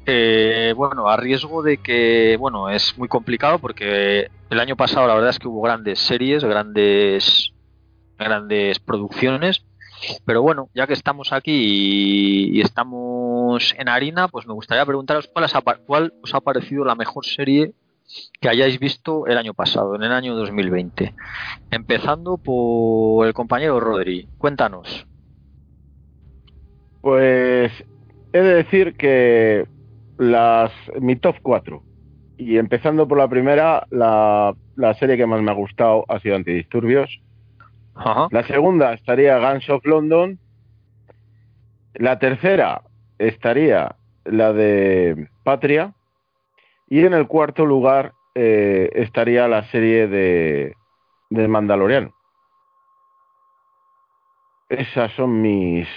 Eh, 0.06 0.72
bueno, 0.76 1.08
a 1.08 1.16
riesgo 1.16 1.62
de 1.62 1.76
que, 1.76 2.36
bueno, 2.38 2.68
es 2.68 2.96
muy 2.98 3.08
complicado 3.08 3.58
porque 3.58 4.30
el 4.48 4.60
año 4.60 4.76
pasado 4.76 5.06
la 5.06 5.14
verdad 5.14 5.30
es 5.30 5.38
que 5.38 5.48
hubo 5.48 5.62
grandes 5.62 5.98
series, 6.00 6.42
grandes, 6.42 7.52
grandes 8.18 8.78
producciones, 8.80 9.64
pero 10.24 10.42
bueno, 10.42 10.68
ya 10.74 10.86
que 10.86 10.94
estamos 10.94 11.32
aquí 11.32 12.52
y, 12.54 12.60
estamos 12.60 13.74
en 13.78 13.88
harina, 13.88 14.28
pues 14.28 14.46
me 14.46 14.54
gustaría 14.54 14.86
preguntaros 14.86 15.28
cuál, 15.28 15.80
cuál 15.86 16.14
os 16.22 16.34
ha 16.34 16.40
parecido 16.40 16.84
la 16.84 16.94
mejor 16.94 17.26
serie 17.26 17.74
que 18.40 18.48
hayáis 18.48 18.78
visto 18.80 19.26
el 19.26 19.38
año 19.38 19.54
pasado, 19.54 19.94
en 19.94 20.02
el 20.02 20.12
año 20.12 20.34
2020. 20.34 21.14
Empezando 21.70 22.38
por 22.38 23.26
el 23.26 23.34
compañero 23.34 23.78
Rodri. 23.78 24.28
Cuéntanos. 24.38 25.06
Pues 27.00 27.72
he 28.32 28.38
de 28.40 28.54
decir 28.54 28.96
que 28.96 29.66
las 30.20 30.70
mi 31.00 31.16
top 31.16 31.36
4 31.40 31.82
y 32.36 32.58
empezando 32.58 33.08
por 33.08 33.16
la 33.16 33.28
primera, 33.28 33.86
la, 33.90 34.54
serie 34.98 35.16
que 35.16 35.26
más 35.26 35.40
me 35.40 35.50
ha 35.50 35.54
gustado 35.54 36.04
ha 36.08 36.20
sido 36.20 36.36
Antidisturbios. 36.36 37.20
La 38.30 38.42
segunda 38.46 38.94
estaría 38.94 39.38
Guns 39.38 39.68
of 39.68 39.84
London. 39.84 40.38
La 41.94 42.18
tercera 42.18 42.82
estaría 43.18 43.96
la 44.24 44.52
de 44.52 45.28
Patria. 45.42 45.94
Y 46.88 47.04
en 47.04 47.12
el 47.12 47.26
cuarto 47.26 47.66
lugar 47.66 48.12
eh, 48.34 48.90
estaría 48.94 49.46
la 49.48 49.64
serie 49.64 50.06
de, 50.06 50.74
de 51.28 51.48
Mandaloriano. 51.48 52.14
Esas 54.68 55.12
son 55.12 55.42
mis, 55.42 55.88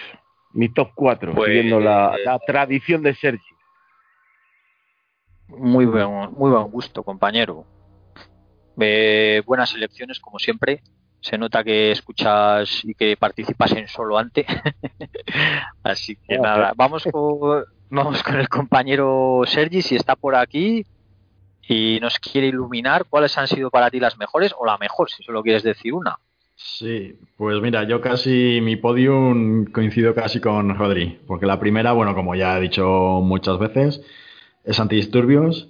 mi 0.52 0.68
top 0.70 0.92
4, 0.94 1.34
pues, 1.34 1.48
siguiendo 1.48 1.80
la, 1.80 2.16
la, 2.26 2.40
tradición 2.40 3.02
de 3.02 3.16
Sergi. 3.16 3.53
Muy 5.48 5.86
buen, 5.86 6.10
muy 6.34 6.52
buen 6.52 6.72
gusto, 6.72 7.04
compañero. 7.04 7.66
Eh, 8.80 9.42
buenas 9.46 9.74
elecciones, 9.74 10.20
como 10.20 10.40
siempre. 10.40 10.82
Se 11.22 11.38
nota 11.38 11.64
que 11.64 11.92
escuchas 11.92 12.84
y 12.84 12.96
que 12.96 13.16
participas 13.16 13.72
en 13.74 13.88
solo 13.88 14.18
antes. 14.18 14.46
Así 15.84 16.18
que 16.18 16.38
nada, 16.38 16.74
vamos 16.76 17.04
con, 17.12 17.66
Vamos 17.96 18.24
con 18.24 18.40
el 18.40 18.50
compañero 18.50 19.44
Sergi, 19.46 19.84
si 19.84 19.96
está 19.96 20.16
por 20.16 20.36
aquí 20.36 20.84
y 21.68 22.00
nos 22.02 22.18
quiere 22.18 22.48
iluminar 22.48 23.06
cuáles 23.08 23.38
han 23.38 23.48
sido 23.48 23.70
para 23.70 23.92
ti 23.92 24.00
las 24.00 24.18
mejores 24.18 24.52
o 24.58 24.66
la 24.66 24.80
mejor, 24.80 25.12
si 25.12 25.22
solo 25.22 25.44
quieres 25.44 25.62
decir 25.62 25.94
una. 25.94 26.18
Sí, 26.56 27.20
pues 27.38 27.62
mira, 27.62 27.84
yo 27.84 28.02
casi 28.02 28.62
mi 28.64 28.78
podium 28.78 29.66
coincido 29.66 30.16
casi 30.16 30.42
con 30.42 30.76
Rodri, 30.76 31.20
porque 31.28 31.46
la 31.46 31.60
primera, 31.60 31.92
bueno, 31.92 32.16
como 32.16 32.34
ya 32.34 32.58
he 32.58 32.62
dicho 32.62 33.22
muchas 33.22 33.60
veces, 33.60 34.02
es 34.64 34.80
Antidisturbios. 34.80 35.70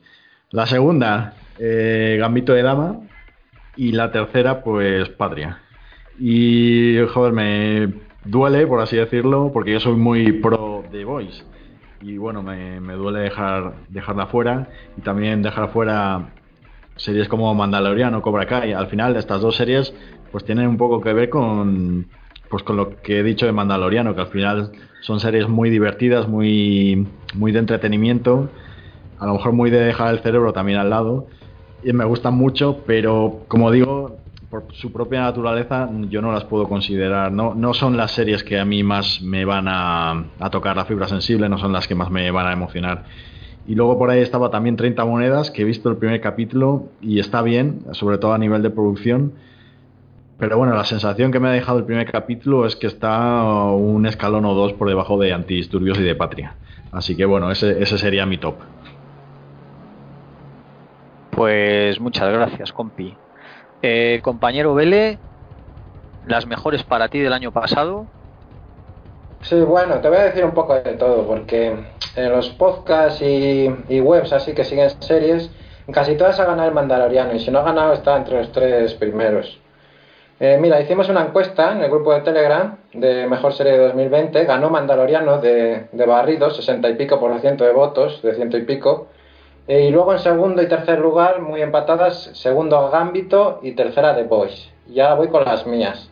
La 0.52 0.66
segunda, 0.66 1.34
eh, 1.60 2.18
Gambito 2.20 2.54
de 2.54 2.64
Dama. 2.64 3.02
Y 3.76 3.94
la 3.94 4.12
tercera, 4.12 4.64
pues 4.64 5.10
Patria. 5.10 5.60
Y, 6.20 6.98
joder, 7.12 7.34
me 7.34 7.94
duele, 8.24 8.68
por 8.68 8.80
así 8.82 8.96
decirlo, 8.96 9.52
porque 9.52 9.74
yo 9.74 9.80
soy 9.80 9.96
muy 9.96 10.32
pro 10.34 10.84
The 10.92 11.04
Voice 11.06 11.44
y 12.04 12.18
bueno, 12.18 12.44
me, 12.44 12.80
duele 12.94 13.20
dejar 13.20 13.76
dejarla 13.88 14.28
fuera 14.28 14.68
y 14.98 15.02
también 15.02 15.42
dejar 15.42 15.72
fuera 15.72 16.34
series 16.98 17.28
como 17.28 17.54
Mandalorian 17.56 18.14
o 18.16 18.22
Cobra 18.22 18.46
Kai. 18.46 18.74
Al 18.74 18.88
final, 18.88 19.16
estas 19.16 19.42
dos 19.42 19.56
series 19.56 19.94
pues 20.32 20.44
tienen 20.44 20.68
un 20.68 20.78
poco 20.78 21.02
que 21.02 21.14
ver 21.14 21.30
con 21.30 22.08
pues 22.50 22.62
con 22.64 22.78
lo 22.78 23.02
que 23.02 23.20
he 23.20 23.24
dicho 23.24 23.46
de 23.46 23.52
Mandaloriano, 23.52 24.14
que 24.14 24.22
al 24.22 24.28
final 24.28 24.72
son 25.02 25.20
series 25.20 25.48
muy 25.48 25.70
divertidas, 25.70 26.28
muy 26.28 27.08
muy 27.34 27.52
de 27.52 27.60
entretenimiento, 27.60 28.50
a 29.24 29.26
lo 29.26 29.36
mejor 29.36 29.54
muy 29.54 29.70
de 29.70 29.80
dejar 29.80 30.14
el 30.14 30.20
cerebro 30.20 30.52
también 30.52 30.78
al 30.78 30.90
lado 30.90 31.28
y 31.82 31.94
me 31.94 32.04
gustan 32.04 32.34
mucho, 32.34 32.80
pero 32.86 33.46
como 33.48 33.72
digo, 33.72 34.18
por 34.50 34.66
su 34.74 34.92
propia 34.92 35.22
naturaleza 35.22 35.90
yo 36.10 36.22
no 36.22 36.34
las 36.34 36.44
puedo 36.44 36.68
considerar, 36.68 37.32
no, 37.32 37.56
no 37.56 37.74
son 37.74 37.96
las 37.96 38.12
series 38.12 38.44
que 38.44 38.60
a 38.60 38.66
mí 38.66 38.84
más 38.84 39.22
me 39.22 39.46
van 39.46 39.68
a, 39.70 40.26
tocar 40.52 40.76
la 40.76 40.84
fibra 40.84 41.08
sensible, 41.08 41.48
no 41.48 41.58
son 41.58 41.72
las 41.72 41.88
que 41.88 41.96
más 41.96 42.12
me 42.12 42.30
van 42.32 42.48
a 42.48 42.52
emocionar. 42.52 43.06
Y 43.66 43.76
luego 43.76 43.98
por 43.98 44.10
ahí 44.10 44.20
estaba 44.20 44.50
también 44.50 44.76
30 44.76 45.06
monedas, 45.06 45.52
que 45.52 45.62
he 45.62 45.66
visto 45.66 45.90
el 45.90 45.96
primer 45.96 46.20
capítulo 46.20 46.90
y 47.00 47.20
está 47.20 47.42
bien, 47.42 47.80
sobre 47.92 48.18
todo 48.18 48.34
a 48.34 48.38
nivel 48.38 48.62
de 48.62 48.72
producción. 48.72 49.32
Pero 50.38 50.58
bueno, 50.58 50.76
la 50.76 50.84
sensación 50.84 51.32
que 51.32 51.40
me 51.40 51.48
ha 51.48 51.52
dejado 51.52 51.80
el 51.80 51.86
primer 51.86 52.12
capítulo 52.12 52.66
es 52.66 52.76
que 52.76 52.88
está 52.88 53.42
un 53.72 54.06
escalón 54.06 54.44
o 54.44 54.54
dos 54.54 54.74
por 54.74 54.90
debajo 54.90 55.18
de 55.18 55.32
Antidisturbios 55.32 55.98
y 55.98 56.04
de 56.04 56.14
Patria. 56.14 56.56
Así 56.92 57.16
que 57.16 57.24
bueno, 57.24 57.50
ese, 57.52 57.82
ese 57.82 57.98
sería 57.98 58.26
mi 58.26 58.38
top. 58.38 58.56
Pues 61.36 62.00
muchas 62.00 62.32
gracias, 62.32 62.72
compi. 62.72 63.16
Eh, 63.82 64.20
compañero 64.24 64.74
Vele, 64.74 65.18
las 66.28 66.46
mejores 66.46 66.84
para 66.84 67.10
ti 67.10 67.20
del 67.20 67.34
año 67.34 67.52
pasado. 67.52 68.06
Sí, 69.42 69.60
bueno, 69.60 69.96
te 69.96 70.08
voy 70.08 70.20
a 70.20 70.24
decir 70.26 70.46
un 70.46 70.54
poco 70.54 70.76
de 70.76 70.94
todo, 70.94 71.28
porque 71.28 71.76
en 72.16 72.32
los 72.32 72.50
podcasts 72.50 73.22
y, 73.22 73.68
webs 74.00 74.32
así 74.32 74.54
que 74.54 74.64
siguen 74.64 74.90
series, 75.02 75.52
casi 75.92 76.16
todas 76.16 76.40
ha 76.40 76.46
ganado 76.46 76.70
el 76.70 76.74
Mandaloriano, 76.74 77.34
y 77.34 77.40
si 77.40 77.52
no 77.52 77.60
ha 77.60 77.64
ganado 77.64 77.94
está 77.94 78.16
entre 78.16 78.38
los 78.38 78.52
tres 78.54 78.94
primeros. 78.94 79.60
Eh, 80.40 80.58
mira, 80.62 80.80
hicimos 80.80 81.10
una 81.10 81.22
encuesta 81.22 81.74
en 81.74 81.82
el 81.82 81.90
grupo 81.90 82.14
de 82.14 82.22
Telegram 82.22 82.78
de 82.94 83.28
Mejor 83.28 83.54
Serie 83.54 83.74
de 83.74 83.80
2020, 83.80 84.46
ganó 84.46 84.70
Mandaloriano 84.70 85.40
de, 85.40 85.88
de 85.92 86.06
barrido, 86.06 86.50
60 86.50 86.90
y 86.90 86.96
pico 86.96 87.20
por 87.20 87.38
ciento 87.42 87.66
de 87.66 87.74
votos, 87.74 88.22
de 88.22 88.36
ciento 88.36 88.58
y 88.58 88.64
pico, 88.64 89.10
eh, 89.66 89.86
y 89.86 89.92
luego 89.92 90.12
en 90.12 90.20
segundo 90.20 90.62
y 90.62 90.68
tercer 90.68 91.00
lugar, 91.00 91.42
muy 91.42 91.62
empatadas, 91.62 92.32
segundo 92.34 92.90
Gambito 92.90 93.60
y 93.64 93.72
tercera 93.72 94.14
The 94.14 94.24
Boys. 94.24 94.70
Ya 94.88 95.14
voy 95.14 95.30
con 95.30 95.46
las 95.46 95.66
mías. 95.66 96.12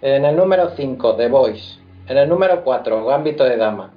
En 0.00 0.24
el 0.24 0.34
número 0.34 0.70
5, 0.70 1.14
The 1.14 1.28
Boys. 1.28 1.78
En 2.08 2.16
el 2.16 2.28
número 2.28 2.64
4, 2.64 3.04
Gambito 3.04 3.44
de 3.44 3.58
Dama. 3.58 3.90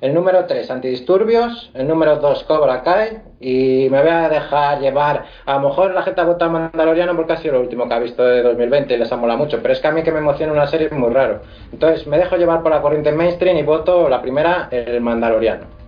El 0.00 0.14
número 0.14 0.46
3, 0.46 0.70
Antidisturbios. 0.70 1.70
El 1.74 1.86
número 1.86 2.16
2, 2.16 2.44
Cobra 2.44 2.82
Kai. 2.82 3.18
Y 3.40 3.88
me 3.90 4.00
voy 4.00 4.10
a 4.10 4.28
dejar 4.30 4.80
llevar. 4.80 5.24
A 5.44 5.54
lo 5.54 5.68
mejor 5.68 5.92
la 5.92 6.02
gente 6.02 6.22
ha 6.22 6.24
votado 6.24 6.50
Mandaloriano 6.50 7.14
porque 7.14 7.34
ha 7.34 7.36
sido 7.36 7.54
lo 7.54 7.60
último 7.60 7.86
que 7.86 7.94
ha 7.94 7.98
visto 7.98 8.24
de 8.24 8.42
2020 8.42 8.94
y 8.94 8.96
les 8.96 9.12
ha 9.12 9.16
molado 9.16 9.38
mucho. 9.38 9.60
Pero 9.60 9.74
es 9.74 9.80
que 9.80 9.88
a 9.88 9.92
mí 9.92 10.02
que 10.02 10.12
me 10.12 10.18
emociona 10.18 10.52
una 10.52 10.66
serie 10.66 10.86
es 10.86 10.92
muy 10.92 11.12
raro. 11.12 11.40
Entonces 11.72 12.06
me 12.06 12.16
dejo 12.16 12.36
llevar 12.36 12.62
por 12.62 12.72
la 12.72 12.80
corriente 12.80 13.12
mainstream 13.12 13.58
y 13.58 13.62
voto 13.62 14.08
la 14.08 14.22
primera, 14.22 14.68
el 14.70 15.00
Mandaloriano. 15.02 15.85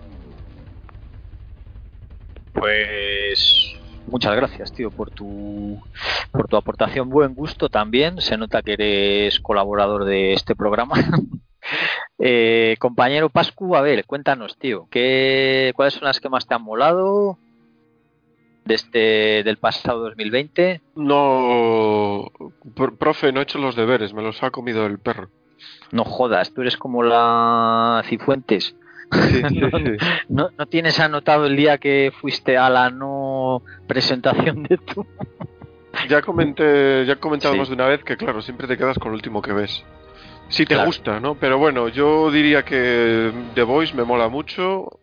Pues 2.53 3.75
muchas 4.07 4.35
gracias, 4.35 4.73
tío, 4.73 4.91
por 4.91 5.11
tu 5.11 5.81
por 6.31 6.47
tu 6.47 6.57
aportación. 6.57 7.09
Buen 7.09 7.33
gusto 7.35 7.69
también. 7.69 8.21
Se 8.21 8.37
nota 8.37 8.61
que 8.61 8.73
eres 8.73 9.39
colaborador 9.39 10.05
de 10.05 10.33
este 10.33 10.55
programa. 10.55 10.95
eh, 12.19 12.75
compañero 12.79 13.29
Pascu, 13.29 13.75
a 13.75 13.81
ver, 13.81 14.05
cuéntanos, 14.05 14.57
tío, 14.57 14.87
¿qué, 14.89 15.73
¿cuáles 15.75 15.93
son 15.93 16.05
las 16.05 16.19
que 16.19 16.29
más 16.29 16.47
te 16.47 16.55
han 16.55 16.63
molado 16.63 17.37
de 18.65 18.75
este, 18.75 19.43
del 19.43 19.57
pasado 19.57 20.01
2020? 20.01 20.81
No, 20.95 22.31
profe, 22.97 23.31
no 23.31 23.39
he 23.39 23.43
hecho 23.43 23.59
los 23.59 23.75
deberes, 23.75 24.13
me 24.13 24.23
los 24.23 24.41
ha 24.43 24.51
comido 24.51 24.85
el 24.85 24.99
perro. 24.99 25.29
No 25.91 26.05
jodas, 26.05 26.53
tú 26.53 26.61
eres 26.61 26.77
como 26.77 27.03
la 27.03 28.03
Cifuentes. 28.05 28.75
no, 30.29 30.49
no, 30.57 30.65
tienes 30.67 30.99
anotado 30.99 31.45
el 31.45 31.55
día 31.55 31.77
que 31.77 32.11
fuiste 32.19 32.57
a 32.57 32.69
la 32.69 32.89
no 32.89 33.63
presentación 33.87 34.63
de 34.63 34.77
tu. 34.77 35.05
ya 36.07 36.21
comenté, 36.21 37.05
ya 37.05 37.15
comentábamos 37.15 37.69
de 37.69 37.75
una 37.75 37.87
vez 37.87 38.03
que 38.03 38.17
claro, 38.17 38.41
siempre 38.41 38.67
te 38.67 38.77
quedas 38.77 38.99
con 38.99 39.11
lo 39.11 39.15
último 39.15 39.41
que 39.41 39.53
ves. 39.53 39.83
Si 40.49 40.65
te 40.65 40.83
gusta, 40.83 41.19
¿no? 41.19 41.35
Pero 41.35 41.59
bueno, 41.59 41.89
yo 41.89 42.31
diría 42.31 42.63
que 42.65 43.31
The 43.53 43.63
Voice 43.63 43.95
me 43.95 44.03
mola 44.03 44.29
mucho. 44.29 44.99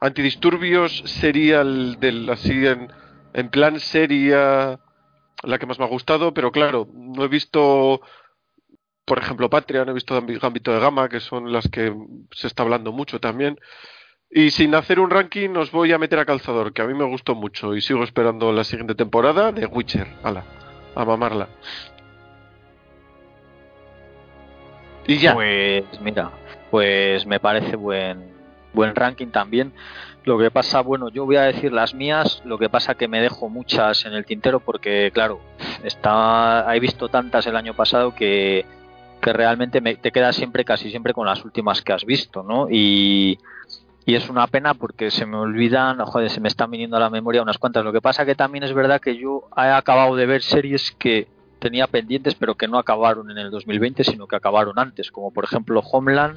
Antidisturbios 0.00 1.02
sería 1.06 1.62
el 1.62 1.98
del 1.98 2.28
así 2.28 2.66
en, 2.66 2.92
en 3.32 3.48
plan 3.48 3.80
sería 3.80 4.78
la 5.42 5.58
que 5.58 5.66
más 5.66 5.78
me 5.78 5.86
ha 5.86 5.88
gustado, 5.88 6.34
pero 6.34 6.52
claro, 6.52 6.88
no 6.92 7.24
he 7.24 7.28
visto 7.28 8.02
por 9.04 9.18
ejemplo, 9.18 9.50
Patreon, 9.50 9.88
he 9.88 9.92
visto 9.92 10.14
Gambito 10.14 10.72
de 10.72 10.80
Gama, 10.80 11.08
que 11.08 11.20
son 11.20 11.52
las 11.52 11.68
que 11.68 11.92
se 12.30 12.46
está 12.46 12.62
hablando 12.62 12.92
mucho 12.92 13.20
también. 13.20 13.58
Y 14.30 14.50
sin 14.50 14.74
hacer 14.74 15.00
un 15.00 15.10
ranking, 15.10 15.50
os 15.56 15.70
voy 15.72 15.92
a 15.92 15.98
meter 15.98 16.18
a 16.18 16.24
calzador, 16.24 16.72
que 16.72 16.82
a 16.82 16.86
mí 16.86 16.94
me 16.94 17.04
gustó 17.04 17.34
mucho 17.34 17.74
y 17.74 17.82
sigo 17.82 18.02
esperando 18.04 18.52
la 18.52 18.64
siguiente 18.64 18.94
temporada 18.94 19.52
de 19.52 19.66
Witcher. 19.66 20.06
Ala, 20.22 20.44
a 20.94 21.04
mamarla. 21.04 21.48
Y 25.06 25.18
ya. 25.18 25.34
Pues 25.34 25.84
mira, 26.00 26.30
pues 26.70 27.26
me 27.26 27.40
parece 27.40 27.76
buen, 27.76 28.32
buen 28.72 28.94
ranking 28.94 29.28
también. 29.28 29.72
Lo 30.24 30.38
que 30.38 30.52
pasa, 30.52 30.80
bueno, 30.80 31.08
yo 31.08 31.26
voy 31.26 31.36
a 31.36 31.42
decir 31.42 31.72
las 31.72 31.92
mías, 31.92 32.40
lo 32.44 32.56
que 32.56 32.68
pasa 32.68 32.94
que 32.94 33.08
me 33.08 33.20
dejo 33.20 33.48
muchas 33.48 34.06
en 34.06 34.14
el 34.14 34.24
tintero 34.24 34.60
porque, 34.60 35.10
claro, 35.12 35.40
está, 35.82 36.64
he 36.74 36.78
visto 36.78 37.08
tantas 37.08 37.46
el 37.48 37.56
año 37.56 37.74
pasado 37.74 38.14
que, 38.14 38.64
que 39.22 39.32
realmente 39.32 39.80
te 39.80 40.10
quedas 40.10 40.34
siempre, 40.36 40.64
casi 40.64 40.90
siempre 40.90 41.14
con 41.14 41.26
las 41.26 41.44
últimas 41.44 41.80
que 41.80 41.92
has 41.92 42.04
visto, 42.04 42.42
¿no? 42.42 42.66
Y, 42.68 43.38
es 44.04 44.28
una 44.28 44.48
pena 44.48 44.74
porque 44.74 45.12
se 45.12 45.24
me 45.24 45.36
olvidan, 45.36 46.04
joder, 46.04 46.28
se 46.28 46.40
me 46.40 46.48
están 46.48 46.70
viniendo 46.70 46.96
a 46.96 47.00
la 47.00 47.08
memoria 47.08 47.40
unas 47.40 47.56
cuantas. 47.56 47.84
Lo 47.84 47.92
que 47.92 48.02
pasa 48.02 48.26
que 48.26 48.34
también 48.34 48.64
es 48.64 48.74
verdad 48.74 49.00
que 49.00 49.16
yo 49.16 49.44
he 49.56 49.60
acabado 49.60 50.16
de 50.16 50.26
ver 50.26 50.42
series 50.42 50.90
que 50.98 51.28
tenía 51.60 51.86
pendientes 51.86 52.34
pero 52.34 52.56
que 52.56 52.66
no 52.66 52.78
acabaron 52.78 53.30
en 53.30 53.38
el 53.38 53.52
2020 53.52 54.02
sino 54.02 54.26
que 54.26 54.34
acabaron 54.34 54.78
antes, 54.78 55.12
como 55.12 55.30
por 55.30 55.44
ejemplo 55.44 55.80
Homeland. 55.80 56.36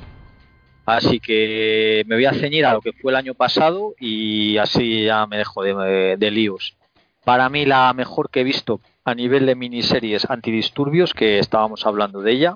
Así 0.86 1.20
que 1.20 2.04
me 2.06 2.16
voy 2.16 2.26
a 2.26 2.34
ceñir 2.34 2.66
a 2.68 2.74
lo 2.74 2.82
que 2.82 2.94
fue 2.94 3.12
el 3.12 3.18
año 3.18 3.34
pasado 3.34 3.96
y 4.00 4.58
así 4.58 5.04
ya 5.06 5.26
me 5.26 5.38
dejo 5.38 5.64
de, 5.64 6.32
líos. 6.32 6.78
Para 7.24 7.50
mí 7.50 7.66
la 7.66 7.92
mejor 7.94 8.30
que 8.30 8.42
he 8.42 8.44
visto 8.44 8.80
a 9.04 9.16
nivel 9.16 9.48
de 9.48 9.56
miniseries 9.56 10.30
antidisturbios, 10.30 11.16
que 11.16 11.40
estábamos 11.40 11.88
hablando 11.88 12.22
de 12.22 12.32
ella, 12.32 12.56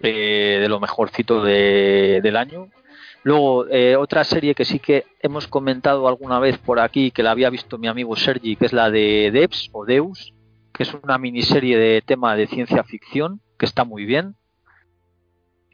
eh, 0.00 0.58
de 0.60 0.68
lo 0.68 0.80
mejorcito 0.80 1.42
de, 1.42 2.20
del 2.22 2.36
año, 2.36 2.68
Luego, 3.22 3.66
eh, 3.68 3.96
otra 3.96 4.24
serie 4.24 4.54
que 4.54 4.64
sí 4.64 4.78
que 4.78 5.04
hemos 5.20 5.46
comentado 5.46 6.08
alguna 6.08 6.38
vez 6.38 6.56
por 6.56 6.80
aquí, 6.80 7.10
que 7.10 7.22
la 7.22 7.32
había 7.32 7.50
visto 7.50 7.76
mi 7.76 7.86
amigo 7.86 8.16
Sergi, 8.16 8.56
que 8.56 8.64
es 8.64 8.72
la 8.72 8.90
de 8.90 9.30
Devs 9.30 9.68
o 9.72 9.84
Deus, 9.84 10.32
que 10.72 10.84
es 10.84 10.94
una 10.94 11.18
miniserie 11.18 11.76
de 11.76 12.00
tema 12.00 12.34
de 12.34 12.46
ciencia 12.46 12.82
ficción, 12.82 13.42
que 13.58 13.66
está 13.66 13.84
muy 13.84 14.06
bien. 14.06 14.36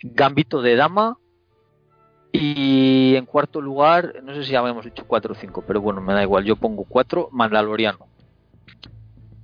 Gambito 0.03 0.61
de 0.61 0.75
Dama. 0.75 1.19
Y 2.33 3.15
en 3.15 3.25
cuarto 3.25 3.63
lugar, 3.63 4.23
no 4.23 4.35
sé 4.35 4.45
si 4.45 4.55
habíamos 4.57 4.85
dicho 4.85 5.05
cuatro 5.07 5.33
o 5.33 5.37
cinco, 5.37 5.65
pero 5.67 5.81
bueno, 5.81 6.03
me 6.03 6.13
da 6.13 6.23
igual, 6.23 6.45
yo 6.45 6.57
pongo 6.57 6.85
cuatro, 6.85 7.29
Mandaloriano. 7.33 8.09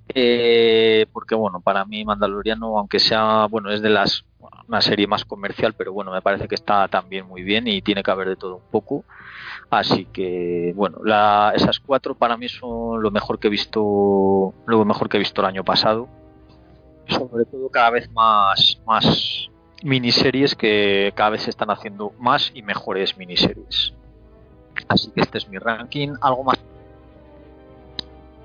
Eh, 0.09 1.06
porque 1.12 1.34
bueno, 1.34 1.60
para 1.60 1.86
mí 1.86 2.04
Mandaloriano, 2.04 2.76
aunque 2.76 2.98
sea, 2.98 3.46
bueno, 3.46 3.70
es 3.70 3.80
de 3.80 3.88
las 3.88 4.26
una 4.69 4.81
serie 4.81 5.06
más 5.06 5.24
comercial, 5.24 5.74
pero 5.74 5.93
bueno, 5.93 6.12
me 6.12 6.23
parece 6.23 6.48
que 6.48 6.55
está 6.55 6.89
también 6.89 7.27
muy 7.27 7.43
bien 7.43 7.66
y 7.66 7.82
tiene 7.82 8.02
que 8.02 8.10
haber 8.10 8.28
de 8.28 8.36
todo 8.36 8.56
un 8.56 8.70
poco. 8.70 9.05
Así 9.70 10.06
que, 10.06 10.73
bueno, 10.77 10.98
esas 11.55 11.81
cuatro 11.81 12.14
para 12.14 12.36
mí 12.36 12.48
son 12.48 13.02
lo 13.02 13.10
mejor 13.10 13.39
que 13.39 13.48
he 13.48 13.51
visto, 13.51 14.55
lo 14.66 14.85
mejor 14.85 15.09
que 15.09 15.16
he 15.16 15.20
visto 15.20 15.40
el 15.40 15.47
año 15.47 15.64
pasado. 15.64 16.09
Sobre 17.06 17.44
todo 17.47 17.69
cada 17.69 17.90
vez 17.90 18.10
más, 18.12 18.81
más 18.86 19.51
miniseries 19.82 20.55
que 20.55 21.12
cada 21.16 21.31
vez 21.31 21.43
se 21.43 21.51
están 21.51 21.70
haciendo 21.70 22.12
más 22.19 22.52
y 22.55 22.62
mejores 22.62 23.16
miniseries. 23.16 23.94
Así 24.89 25.10
que 25.10 25.20
este 25.23 25.39
es 25.39 25.48
mi 25.48 25.59
ranking. 25.59 26.10
¿Algo 26.20 26.44
más? 26.44 26.59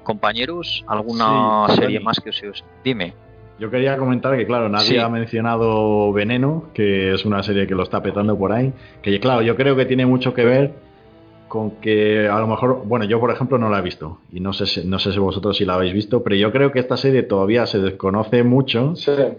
Compañeros, 0.03 0.85
¿alguna 0.87 1.67
serie 1.75 1.99
más 1.99 2.19
que 2.19 2.29
os... 2.29 2.63
Dime. 2.83 3.13
Yo 3.59 3.71
quería 3.71 3.97
comentar 3.97 4.37
que, 4.37 4.45
claro, 4.45 4.69
nadie 4.69 5.01
ha 5.01 5.09
mencionado 5.09 6.13
Veneno, 6.13 6.65
que 6.73 7.13
es 7.13 7.25
una 7.25 7.41
serie 7.41 7.65
que 7.65 7.73
lo 7.73 7.83
está 7.83 8.03
petando 8.03 8.37
por 8.37 8.51
ahí. 8.51 8.71
Que, 9.01 9.19
claro, 9.19 9.41
yo 9.41 9.55
creo 9.55 9.75
que 9.75 9.85
tiene 9.85 10.05
mucho 10.05 10.33
que 10.33 10.45
ver 10.45 10.73
con 11.47 11.71
que 11.79 12.27
a 12.27 12.39
lo 12.39 12.47
mejor, 12.47 12.83
bueno, 12.85 13.05
yo 13.05 13.19
por 13.19 13.31
ejemplo 13.31 13.57
no 13.57 13.69
la 13.69 13.79
he 13.79 13.81
visto 13.81 14.19
y 14.31 14.39
no 14.39 14.53
sé 14.53 14.65
si, 14.65 14.85
no 14.85 14.99
sé 14.99 15.13
si 15.13 15.19
vosotros 15.19 15.57
si 15.57 15.65
la 15.65 15.75
habéis 15.75 15.93
visto, 15.93 16.21
pero 16.23 16.35
yo 16.35 16.51
creo 16.51 16.71
que 16.71 16.79
esta 16.79 16.97
serie 16.97 17.23
todavía 17.23 17.65
se 17.65 17.79
desconoce 17.79 18.43
mucho 18.43 18.93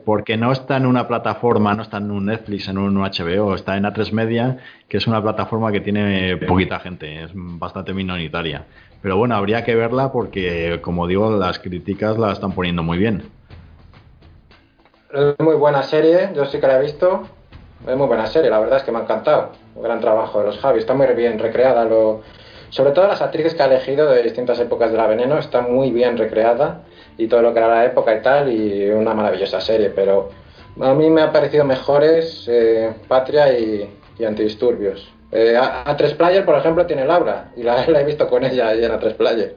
porque 0.05 0.37
no 0.37 0.51
está 0.51 0.77
en 0.79 0.87
una 0.87 1.07
plataforma, 1.07 1.75
no 1.75 1.83
está 1.83 1.99
en 1.99 2.11
un 2.11 2.27
Netflix, 2.27 2.69
en 2.69 2.79
un 2.79 2.95
HBO, 2.97 3.55
está 3.55 3.77
en 3.77 3.85
A3 3.85 4.13
Media, 4.13 4.59
que 4.89 4.97
es 4.97 5.07
una 5.07 5.23
plataforma 5.23 5.71
que 5.71 5.81
tiene 5.81 6.37
poquita 6.39 6.81
gente, 6.81 7.25
es 7.25 7.31
bastante 7.35 7.93
minoritaria. 7.93 8.65
Pero 9.03 9.17
bueno, 9.17 9.37
habría 9.37 9.63
que 9.65 9.75
verla 9.75 10.11
porque, 10.11 10.79
como 10.81 11.07
digo, 11.07 11.37
las 11.39 11.59
críticas 11.59 12.19
la 12.19 12.33
están 12.33 12.53
poniendo 12.53 12.83
muy 12.83 12.99
bien. 12.99 13.23
Es 15.11 15.39
muy 15.39 15.55
buena 15.55 15.83
serie, 15.83 16.31
yo 16.35 16.45
sí 16.45 16.61
que 16.61 16.67
la 16.67 16.79
he 16.79 16.83
visto. 16.83 17.23
Es 17.87 17.97
muy 17.97 18.07
buena 18.07 18.27
serie, 18.27 18.51
la 18.51 18.59
verdad 18.59 18.79
es 18.79 18.83
que 18.83 18.93
me 18.93 18.99
ha 18.99 19.03
encantado. 19.03 19.53
Un 19.75 19.83
gran 19.83 20.01
trabajo 20.01 20.41
de 20.41 20.47
los 20.47 20.59
Javi, 20.59 20.81
está 20.81 20.93
muy 20.93 21.07
bien 21.15 21.39
recreada. 21.39 21.87
Lo... 21.87 22.21
Sobre 22.69 22.91
todo 22.91 23.07
las 23.07 23.23
actrices 23.23 23.55
que 23.55 23.63
ha 23.63 23.67
elegido 23.67 24.11
de 24.11 24.23
distintas 24.23 24.61
épocas 24.61 24.91
de 24.91 24.99
la 24.99 25.07
Veneno, 25.07 25.39
está 25.39 25.63
muy 25.63 25.93
bien 25.93 26.19
recreada. 26.19 26.83
Y 27.17 27.27
todo 27.27 27.41
lo 27.41 27.55
que 27.55 27.59
era 27.59 27.69
la 27.69 27.87
época 27.87 28.15
y 28.15 28.21
tal, 28.21 28.53
y 28.53 28.91
una 28.91 29.15
maravillosa 29.15 29.63
serie. 29.63 29.89
Pero 29.89 30.29
a 30.79 30.93
mí 30.93 31.09
me 31.09 31.23
ha 31.23 31.33
parecido 31.33 31.65
mejores 31.65 32.45
eh, 32.47 32.93
Patria 33.09 33.59
y, 33.59 33.91
Antidisturbios. 34.23 35.11
Eh, 35.33 35.57
a, 35.57 35.97
3 35.97 36.15
Player, 36.15 36.45
por 36.45 36.57
ejemplo, 36.57 36.85
tiene 36.85 37.07
Laura, 37.07 37.51
y 37.57 37.63
la, 37.63 37.87
la 37.89 38.03
he 38.03 38.05
visto 38.05 38.29
con 38.29 38.45
ella 38.45 38.75
en 38.75 38.91
A3 38.93 39.15
Player. 39.15 39.57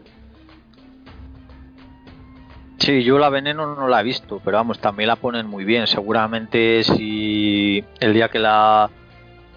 Sí, 2.81 3.03
yo 3.03 3.19
la 3.19 3.29
veneno 3.29 3.75
no 3.75 3.87
la 3.87 4.01
he 4.01 4.03
visto, 4.03 4.41
pero 4.43 4.57
vamos, 4.57 4.79
también 4.79 5.07
la 5.07 5.15
ponen 5.15 5.45
muy 5.45 5.65
bien. 5.65 5.85
Seguramente 5.85 6.83
si 6.83 7.83
el 7.99 8.11
día 8.11 8.29
que 8.29 8.39
la 8.39 8.89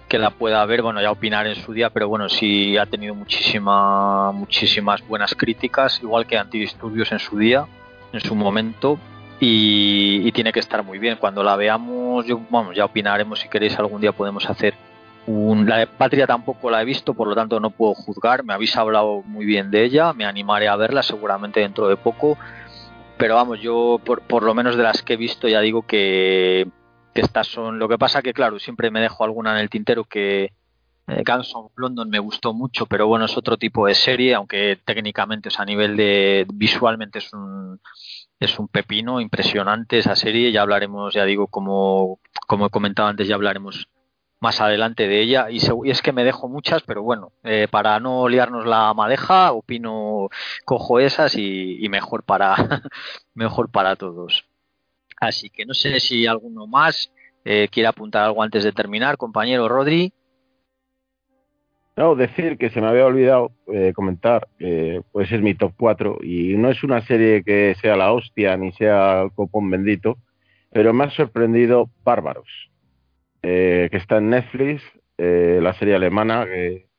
que 0.07 0.19
la 0.19 0.29
pueda 0.29 0.63
ver, 0.67 0.83
bueno, 0.83 1.01
ya 1.01 1.09
opinar 1.09 1.47
en 1.47 1.55
su 1.55 1.73
día, 1.73 1.89
pero 1.89 2.07
bueno, 2.07 2.29
sí 2.29 2.77
ha 2.77 2.85
tenido 2.85 3.15
muchísima, 3.15 4.31
muchísimas 4.31 5.05
buenas 5.07 5.33
críticas, 5.33 5.99
igual 6.03 6.27
que 6.27 6.37
Antidisturbios 6.37 7.11
en 7.11 7.17
su 7.17 7.39
día, 7.39 7.65
en 8.13 8.19
su 8.19 8.35
momento, 8.35 8.99
y, 9.39 10.31
tiene 10.33 10.53
que 10.53 10.59
estar 10.59 10.83
muy 10.83 10.99
bien. 10.99 11.17
Cuando 11.19 11.41
la 11.41 11.55
veamos, 11.55 12.27
yo, 12.27 12.39
vamos, 12.51 12.75
ya 12.75 12.85
opinaremos 12.85 13.39
si 13.39 13.49
queréis 13.49 13.79
algún 13.79 14.01
día 14.01 14.11
podemos 14.11 14.47
hacer 14.47 14.75
un, 15.25 15.67
la 15.67 15.77
de 15.77 15.87
Patria 15.87 16.27
tampoco 16.27 16.69
la 16.69 16.83
he 16.83 16.85
visto, 16.85 17.15
por 17.15 17.27
lo 17.27 17.33
tanto 17.33 17.59
no 17.59 17.71
puedo 17.71 17.95
juzgar. 17.95 18.43
Me 18.43 18.53
habéis 18.53 18.77
hablado 18.77 19.23
muy 19.25 19.45
bien 19.45 19.71
de 19.71 19.83
ella, 19.83 20.13
me 20.13 20.25
animaré 20.25 20.67
a 20.67 20.75
verla 20.75 21.01
seguramente 21.01 21.61
dentro 21.61 21.87
de 21.87 21.97
poco 21.97 22.37
pero 23.17 23.35
vamos, 23.35 23.59
yo 23.61 23.99
por, 24.03 24.21
por 24.21 24.43
lo 24.43 24.53
menos 24.53 24.75
de 24.75 24.83
las 24.83 25.01
que 25.01 25.13
he 25.13 25.17
visto 25.17 25.47
ya 25.47 25.61
digo 25.61 25.83
que, 25.83 26.67
estas 27.13 27.47
son. 27.47 27.79
Lo 27.79 27.87
que 27.87 27.97
pasa 27.97 28.21
que, 28.21 28.33
claro, 28.33 28.59
siempre 28.59 28.91
me 28.91 28.99
dejo 28.99 29.23
alguna 29.23 29.53
en 29.53 29.59
el 29.59 29.69
tintero 29.69 30.03
que 30.03 30.51
eh, 31.07 31.23
Guns 31.25 31.55
of 31.55 31.71
London 31.77 32.09
me 32.09 32.19
gustó 32.19 32.53
mucho, 32.53 32.85
pero 32.85 33.07
bueno, 33.07 33.25
es 33.25 33.37
otro 33.37 33.57
tipo 33.57 33.87
de 33.87 33.95
serie, 33.95 34.35
aunque 34.35 34.77
técnicamente, 34.83 35.49
es 35.49 35.59
a 35.59 35.65
nivel 35.65 35.95
de 35.95 36.45
visualmente 36.53 37.19
es 37.19 37.31
un 37.33 37.79
es 38.39 38.59
un 38.59 38.67
pepino 38.67 39.21
impresionante 39.21 39.97
esa 39.99 40.15
serie. 40.15 40.51
Ya 40.51 40.61
hablaremos, 40.61 41.13
ya 41.13 41.23
digo, 41.23 41.47
como, 41.47 42.19
como 42.47 42.67
he 42.67 42.69
comentado 42.69 43.07
antes, 43.07 43.27
ya 43.27 43.35
hablaremos 43.35 43.87
más 44.45 44.61
adelante 44.61 45.07
de 45.07 45.21
ella 45.21 45.47
y, 45.49 45.57
es 45.89 46.01
que 46.03 46.13
me 46.13 46.23
dejo 46.23 46.47
muchas, 46.47 46.83
pero 46.83 47.01
bueno, 47.01 47.31
eh, 47.43 47.67
para 47.67 47.99
no 47.99 48.29
liarnos 48.29 48.67
la 48.67 48.93
madeja, 48.93 49.51
opino, 49.53 50.29
cojo 50.65 50.99
esas 50.99 51.35
y, 51.35 51.87
mejor 51.89 52.21
para 52.21 52.55
mejor 53.33 53.71
para 53.71 53.95
todos. 53.95 54.45
Así 55.19 55.49
que 55.49 55.65
no 55.65 55.73
sé 55.73 55.99
si 55.99 56.27
alguno 56.27 56.67
más 56.67 57.11
eh, 57.43 57.69
quiere 57.71 57.87
apuntar 57.87 58.23
algo 58.25 58.43
antes 58.43 58.63
de 58.63 58.71
terminar, 58.71 59.17
compañero 59.17 59.67
Rodri. 59.67 60.13
No, 61.95 62.13
decir 62.13 62.59
que 62.59 62.69
se 62.69 62.81
me 62.81 62.87
había 62.87 63.07
olvidado 63.07 63.51
eh, 63.73 63.93
comentar, 63.95 64.47
pues 65.11 65.31
es 65.31 65.41
mi 65.41 65.55
top 65.55 65.73
4 65.75 66.19
y 66.21 66.55
no 66.55 66.69
es 66.69 66.83
una 66.83 67.01
serie 67.01 67.43
que 67.43 67.75
sea 67.81 67.95
la 67.95 68.11
hostia 68.11 68.55
ni 68.57 68.71
sea 68.73 69.27
copón 69.33 69.71
bendito, 69.71 70.19
pero 70.71 70.93
me 70.93 71.05
ha 71.05 71.09
sorprendido 71.09 71.89
Bárbaros. 72.03 72.74
Eh, 73.47 73.89
que 73.91 73.97
está 73.97 74.17
en 74.17 74.31
Netflix, 74.31 74.81
eh, 75.19 75.59
la 75.61 75.75
serie 75.75 75.93
alemana 75.93 76.45
que 76.45 76.89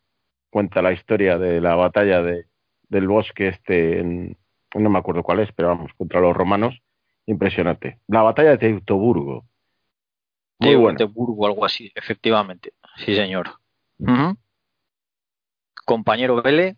cuenta 0.49 0.81
la 0.81 0.93
historia 0.93 1.39
de 1.39 1.61
la 1.61 1.75
batalla 1.75 2.23
de, 2.23 2.47
del 2.89 3.09
bosque 3.09 3.49
este, 3.49 3.99
en, 3.99 4.37
no 4.73 4.89
me 4.89 5.01
acuerdo 5.01 5.25
cuál 5.25 5.41
es, 5.41 5.51
pero 5.57 5.71
vamos, 5.71 5.91
contra 5.97 6.21
los 6.21 6.37
romanos, 6.37 6.81
impresionante. 7.27 7.99
La 8.07 8.23
batalla 8.23 8.51
de 8.51 8.59
Teutoburgo. 8.59 9.45
Muy 10.61 10.77
bueno. 10.77 10.97
Teutoburgo, 10.97 11.47
algo 11.47 11.65
así, 11.65 11.91
efectivamente. 11.97 12.75
Sí, 13.05 13.17
señor. 13.17 13.49
Compañero 15.85 16.41
Vele. 16.43 16.77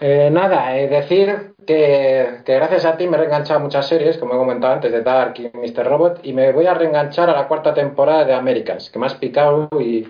Eh, 0.00 0.28
nada, 0.30 0.76
eh, 0.76 0.88
decir 0.88 1.54
que, 1.64 2.42
gracias 2.44 2.84
a 2.84 2.96
ti 2.96 3.06
me 3.06 3.16
he 3.16 3.20
reenganchado 3.20 3.60
muchas 3.60 3.86
series, 3.86 4.18
como 4.18 4.34
he 4.34 4.36
comentado 4.36 4.72
antes, 4.72 4.90
de 4.90 5.02
Dark 5.02 5.34
y 5.38 5.56
Mr. 5.56 5.86
Robot, 5.86 6.20
y 6.24 6.32
me 6.32 6.52
voy 6.52 6.66
a 6.66 6.74
reenganchar 6.74 7.30
a 7.30 7.32
la 7.32 7.46
cuarta 7.46 7.72
temporada 7.72 8.24
de 8.24 8.34
Americans, 8.34 8.90
que 8.90 8.98
me 8.98 9.06
has 9.06 9.14
picado 9.14 9.68
y, 9.80 10.08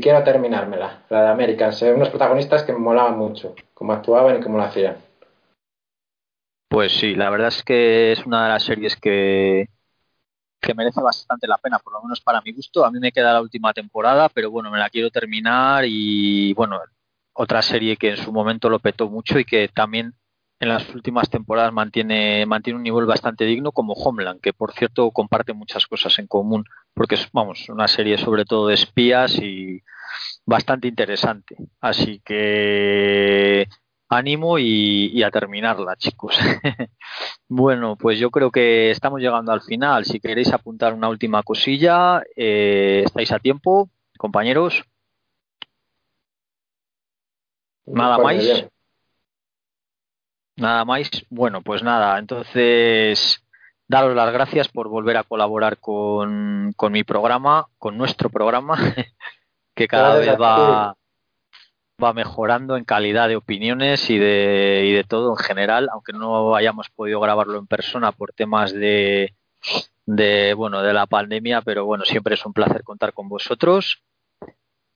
quiero 0.00 0.22
terminármela, 0.22 1.04
la 1.10 1.24
de 1.24 1.28
Americans. 1.30 1.82
Unos 1.82 2.08
protagonistas 2.10 2.62
que 2.62 2.72
me 2.72 2.78
molaban 2.78 3.18
mucho, 3.18 3.54
cómo 3.74 3.92
actuaban 3.92 4.38
y 4.38 4.42
cómo 4.42 4.58
lo 4.58 4.64
hacían. 4.64 4.96
Pues 6.68 6.92
sí, 6.92 7.14
la 7.14 7.28
verdad 7.28 7.48
es 7.48 7.62
que 7.62 8.12
es 8.12 8.24
una 8.24 8.44
de 8.44 8.48
las 8.50 8.62
series 8.62 8.96
que, 8.96 9.68
que 10.60 10.74
merece 10.74 11.02
bastante 11.02 11.46
la 11.46 11.58
pena, 11.58 11.78
por 11.78 11.92
lo 11.92 12.02
menos 12.02 12.22
para 12.22 12.40
mi 12.40 12.52
gusto. 12.52 12.84
A 12.84 12.90
mí 12.90 12.98
me 12.98 13.12
queda 13.12 13.34
la 13.34 13.42
última 13.42 13.74
temporada, 13.74 14.30
pero 14.30 14.50
bueno, 14.50 14.70
me 14.70 14.78
la 14.78 14.88
quiero 14.88 15.10
terminar 15.10 15.84
y 15.86 16.54
bueno, 16.54 16.80
otra 17.34 17.62
serie 17.62 17.96
que 17.96 18.10
en 18.10 18.16
su 18.16 18.32
momento 18.32 18.68
lo 18.68 18.78
petó 18.78 19.08
mucho 19.08 19.38
y 19.38 19.44
que 19.44 19.68
también 19.68 20.14
en 20.60 20.68
las 20.68 20.88
últimas 20.94 21.28
temporadas 21.28 21.72
mantiene, 21.72 22.46
mantiene 22.46 22.76
un 22.76 22.84
nivel 22.84 23.04
bastante 23.04 23.44
digno 23.44 23.72
como 23.72 23.94
Homeland, 23.94 24.40
que 24.40 24.52
por 24.52 24.72
cierto 24.72 25.10
comparte 25.10 25.52
muchas 25.52 25.86
cosas 25.86 26.18
en 26.20 26.28
común, 26.28 26.64
porque 26.94 27.16
es, 27.16 27.28
vamos, 27.32 27.68
una 27.68 27.88
serie 27.88 28.16
sobre 28.16 28.44
todo 28.44 28.68
de 28.68 28.74
espías 28.74 29.36
y, 29.38 29.82
bastante 30.46 30.88
interesante. 30.88 31.56
Así 31.80 32.20
que 32.24 33.66
ánimo 34.08 34.58
y, 34.58 35.22
a 35.22 35.30
terminarla, 35.30 35.96
chicos. 35.96 36.36
bueno, 37.48 37.96
pues 37.96 38.18
yo 38.18 38.30
creo 38.30 38.50
que 38.50 38.90
estamos 38.90 39.20
llegando 39.20 39.52
al 39.52 39.62
final. 39.62 40.04
Si 40.04 40.20
queréis 40.20 40.52
apuntar 40.52 40.94
una 40.94 41.08
última 41.08 41.42
cosilla, 41.42 42.22
eh, 42.36 43.02
estáis 43.06 43.32
a 43.32 43.38
tiempo, 43.38 43.90
compañeros. 44.18 44.84
Nada 47.92 48.18
más. 48.18 48.66
Nada 50.56 50.84
más. 50.84 51.10
Bueno, 51.30 51.62
pues 51.62 51.82
nada. 51.82 52.18
Entonces, 52.18 53.42
daros 53.88 54.14
las 54.14 54.32
gracias 54.32 54.68
por 54.68 54.88
volver 54.88 55.16
a 55.16 55.24
colaborar 55.24 55.78
con, 55.78 56.72
con 56.76 56.92
mi 56.92 57.04
programa, 57.04 57.66
con 57.78 57.96
nuestro 57.96 58.30
programa, 58.30 58.76
que 59.74 59.88
cada 59.88 60.16
vez 60.16 60.28
va 60.40 60.96
va 62.02 62.12
mejorando 62.12 62.76
en 62.76 62.84
calidad 62.84 63.28
de 63.28 63.36
opiniones 63.36 64.10
y 64.10 64.18
de, 64.18 64.84
y 64.86 64.92
de 64.92 65.04
todo 65.04 65.30
en 65.30 65.36
general, 65.36 65.88
aunque 65.92 66.12
no 66.12 66.54
hayamos 66.54 66.90
podido 66.90 67.20
grabarlo 67.20 67.58
en 67.58 67.66
persona 67.66 68.12
por 68.12 68.32
temas 68.32 68.72
de, 68.72 69.34
de 70.06 70.54
bueno 70.54 70.82
de 70.82 70.92
la 70.92 71.06
pandemia, 71.06 71.62
pero 71.62 71.84
bueno, 71.84 72.04
siempre 72.04 72.34
es 72.34 72.44
un 72.44 72.52
placer 72.52 72.82
contar 72.82 73.12
con 73.12 73.28
vosotros. 73.28 74.02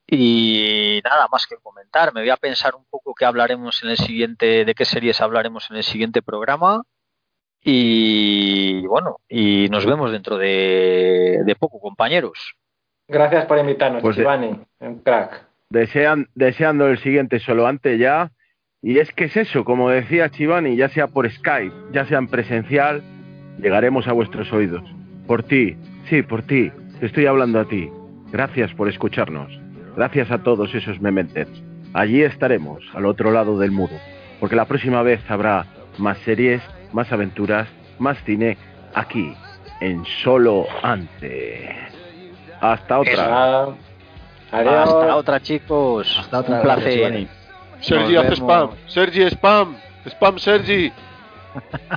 Y 0.09 1.01
nada 1.03 1.27
más 1.29 1.45
que 1.45 1.57
comentar, 1.57 2.13
me 2.13 2.21
voy 2.21 2.29
a 2.29 2.37
pensar 2.37 2.75
un 2.75 2.85
poco 2.89 3.13
qué 3.13 3.25
hablaremos 3.25 3.83
en 3.83 3.89
el 3.89 3.97
siguiente, 3.97 4.63
de 4.63 4.73
qué 4.73 4.85
series 4.85 5.19
hablaremos 5.19 5.69
en 5.69 5.77
el 5.77 5.83
siguiente 5.83 6.21
programa. 6.21 6.83
Y 7.61 8.85
bueno, 8.87 9.17
y 9.27 9.67
nos 9.69 9.85
vemos 9.85 10.11
dentro 10.11 10.37
de, 10.37 11.41
de 11.45 11.55
poco, 11.55 11.81
compañeros. 11.81 12.55
Gracias 13.09 13.45
por 13.45 13.57
invitarnos, 13.59 14.01
pues 14.01 14.17
un 14.17 14.99
crack 14.99 15.47
desean, 15.69 16.27
deseando 16.35 16.87
el 16.87 16.97
siguiente 16.99 17.39
solo 17.39 17.67
antes 17.67 17.99
ya. 17.99 18.31
Y 18.81 18.99
es 18.99 19.11
que 19.11 19.25
es 19.25 19.35
eso, 19.35 19.65
como 19.65 19.89
decía 19.89 20.29
Chivani, 20.29 20.75
ya 20.75 20.89
sea 20.89 21.07
por 21.07 21.29
Skype, 21.29 21.73
ya 21.91 22.05
sea 22.05 22.19
en 22.19 22.27
presencial, 22.27 23.01
llegaremos 23.59 24.07
a 24.07 24.13
vuestros 24.13 24.51
oídos. 24.53 24.83
Por 25.25 25.43
ti, 25.43 25.75
sí, 26.09 26.21
por 26.21 26.43
ti, 26.43 26.71
te 26.99 27.07
estoy 27.07 27.25
hablando 27.25 27.59
a 27.59 27.65
ti. 27.65 27.89
Gracias 28.31 28.73
por 28.75 28.87
escucharnos. 28.87 29.66
Gracias 29.97 30.29
a 30.29 30.37
todos 30.37 30.73
esos 30.75 31.01
mementes. 31.01 31.47
Allí 31.91 32.21
estaremos, 32.21 32.83
al 32.93 33.07
otro 33.07 33.31
lado 33.31 33.57
del 33.57 33.71
muro, 33.71 33.95
porque 34.39 34.55
la 34.55 34.65
próxima 34.65 35.01
vez 35.01 35.19
habrá 35.27 35.65
más 35.97 36.19
series, 36.19 36.61
más 36.93 37.11
aventuras, 37.11 37.67
más 37.97 38.15
cine, 38.23 38.59
aquí, 38.93 39.33
en 39.81 40.05
Solo 40.23 40.67
Antes. 40.83 41.75
Hasta 42.61 42.99
otra. 42.99 43.69
Hasta 44.51 45.15
otra, 45.15 45.39
chicos. 45.39 46.15
Hasta 46.19 46.39
otra. 46.41 46.57
Un 46.57 46.61
placer. 46.61 47.27
Sergi, 47.79 48.15
hace 48.17 48.35
spam. 48.35 48.69
Sergi, 48.85 49.23
spam. 49.31 49.77
Spam, 50.05 50.37
Sergi. 50.37 50.91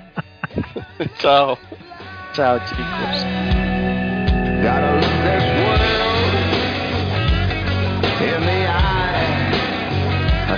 Chao. 1.19 1.59
Chao, 2.33 2.59
chicos. 2.61 3.27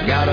got 0.07 0.32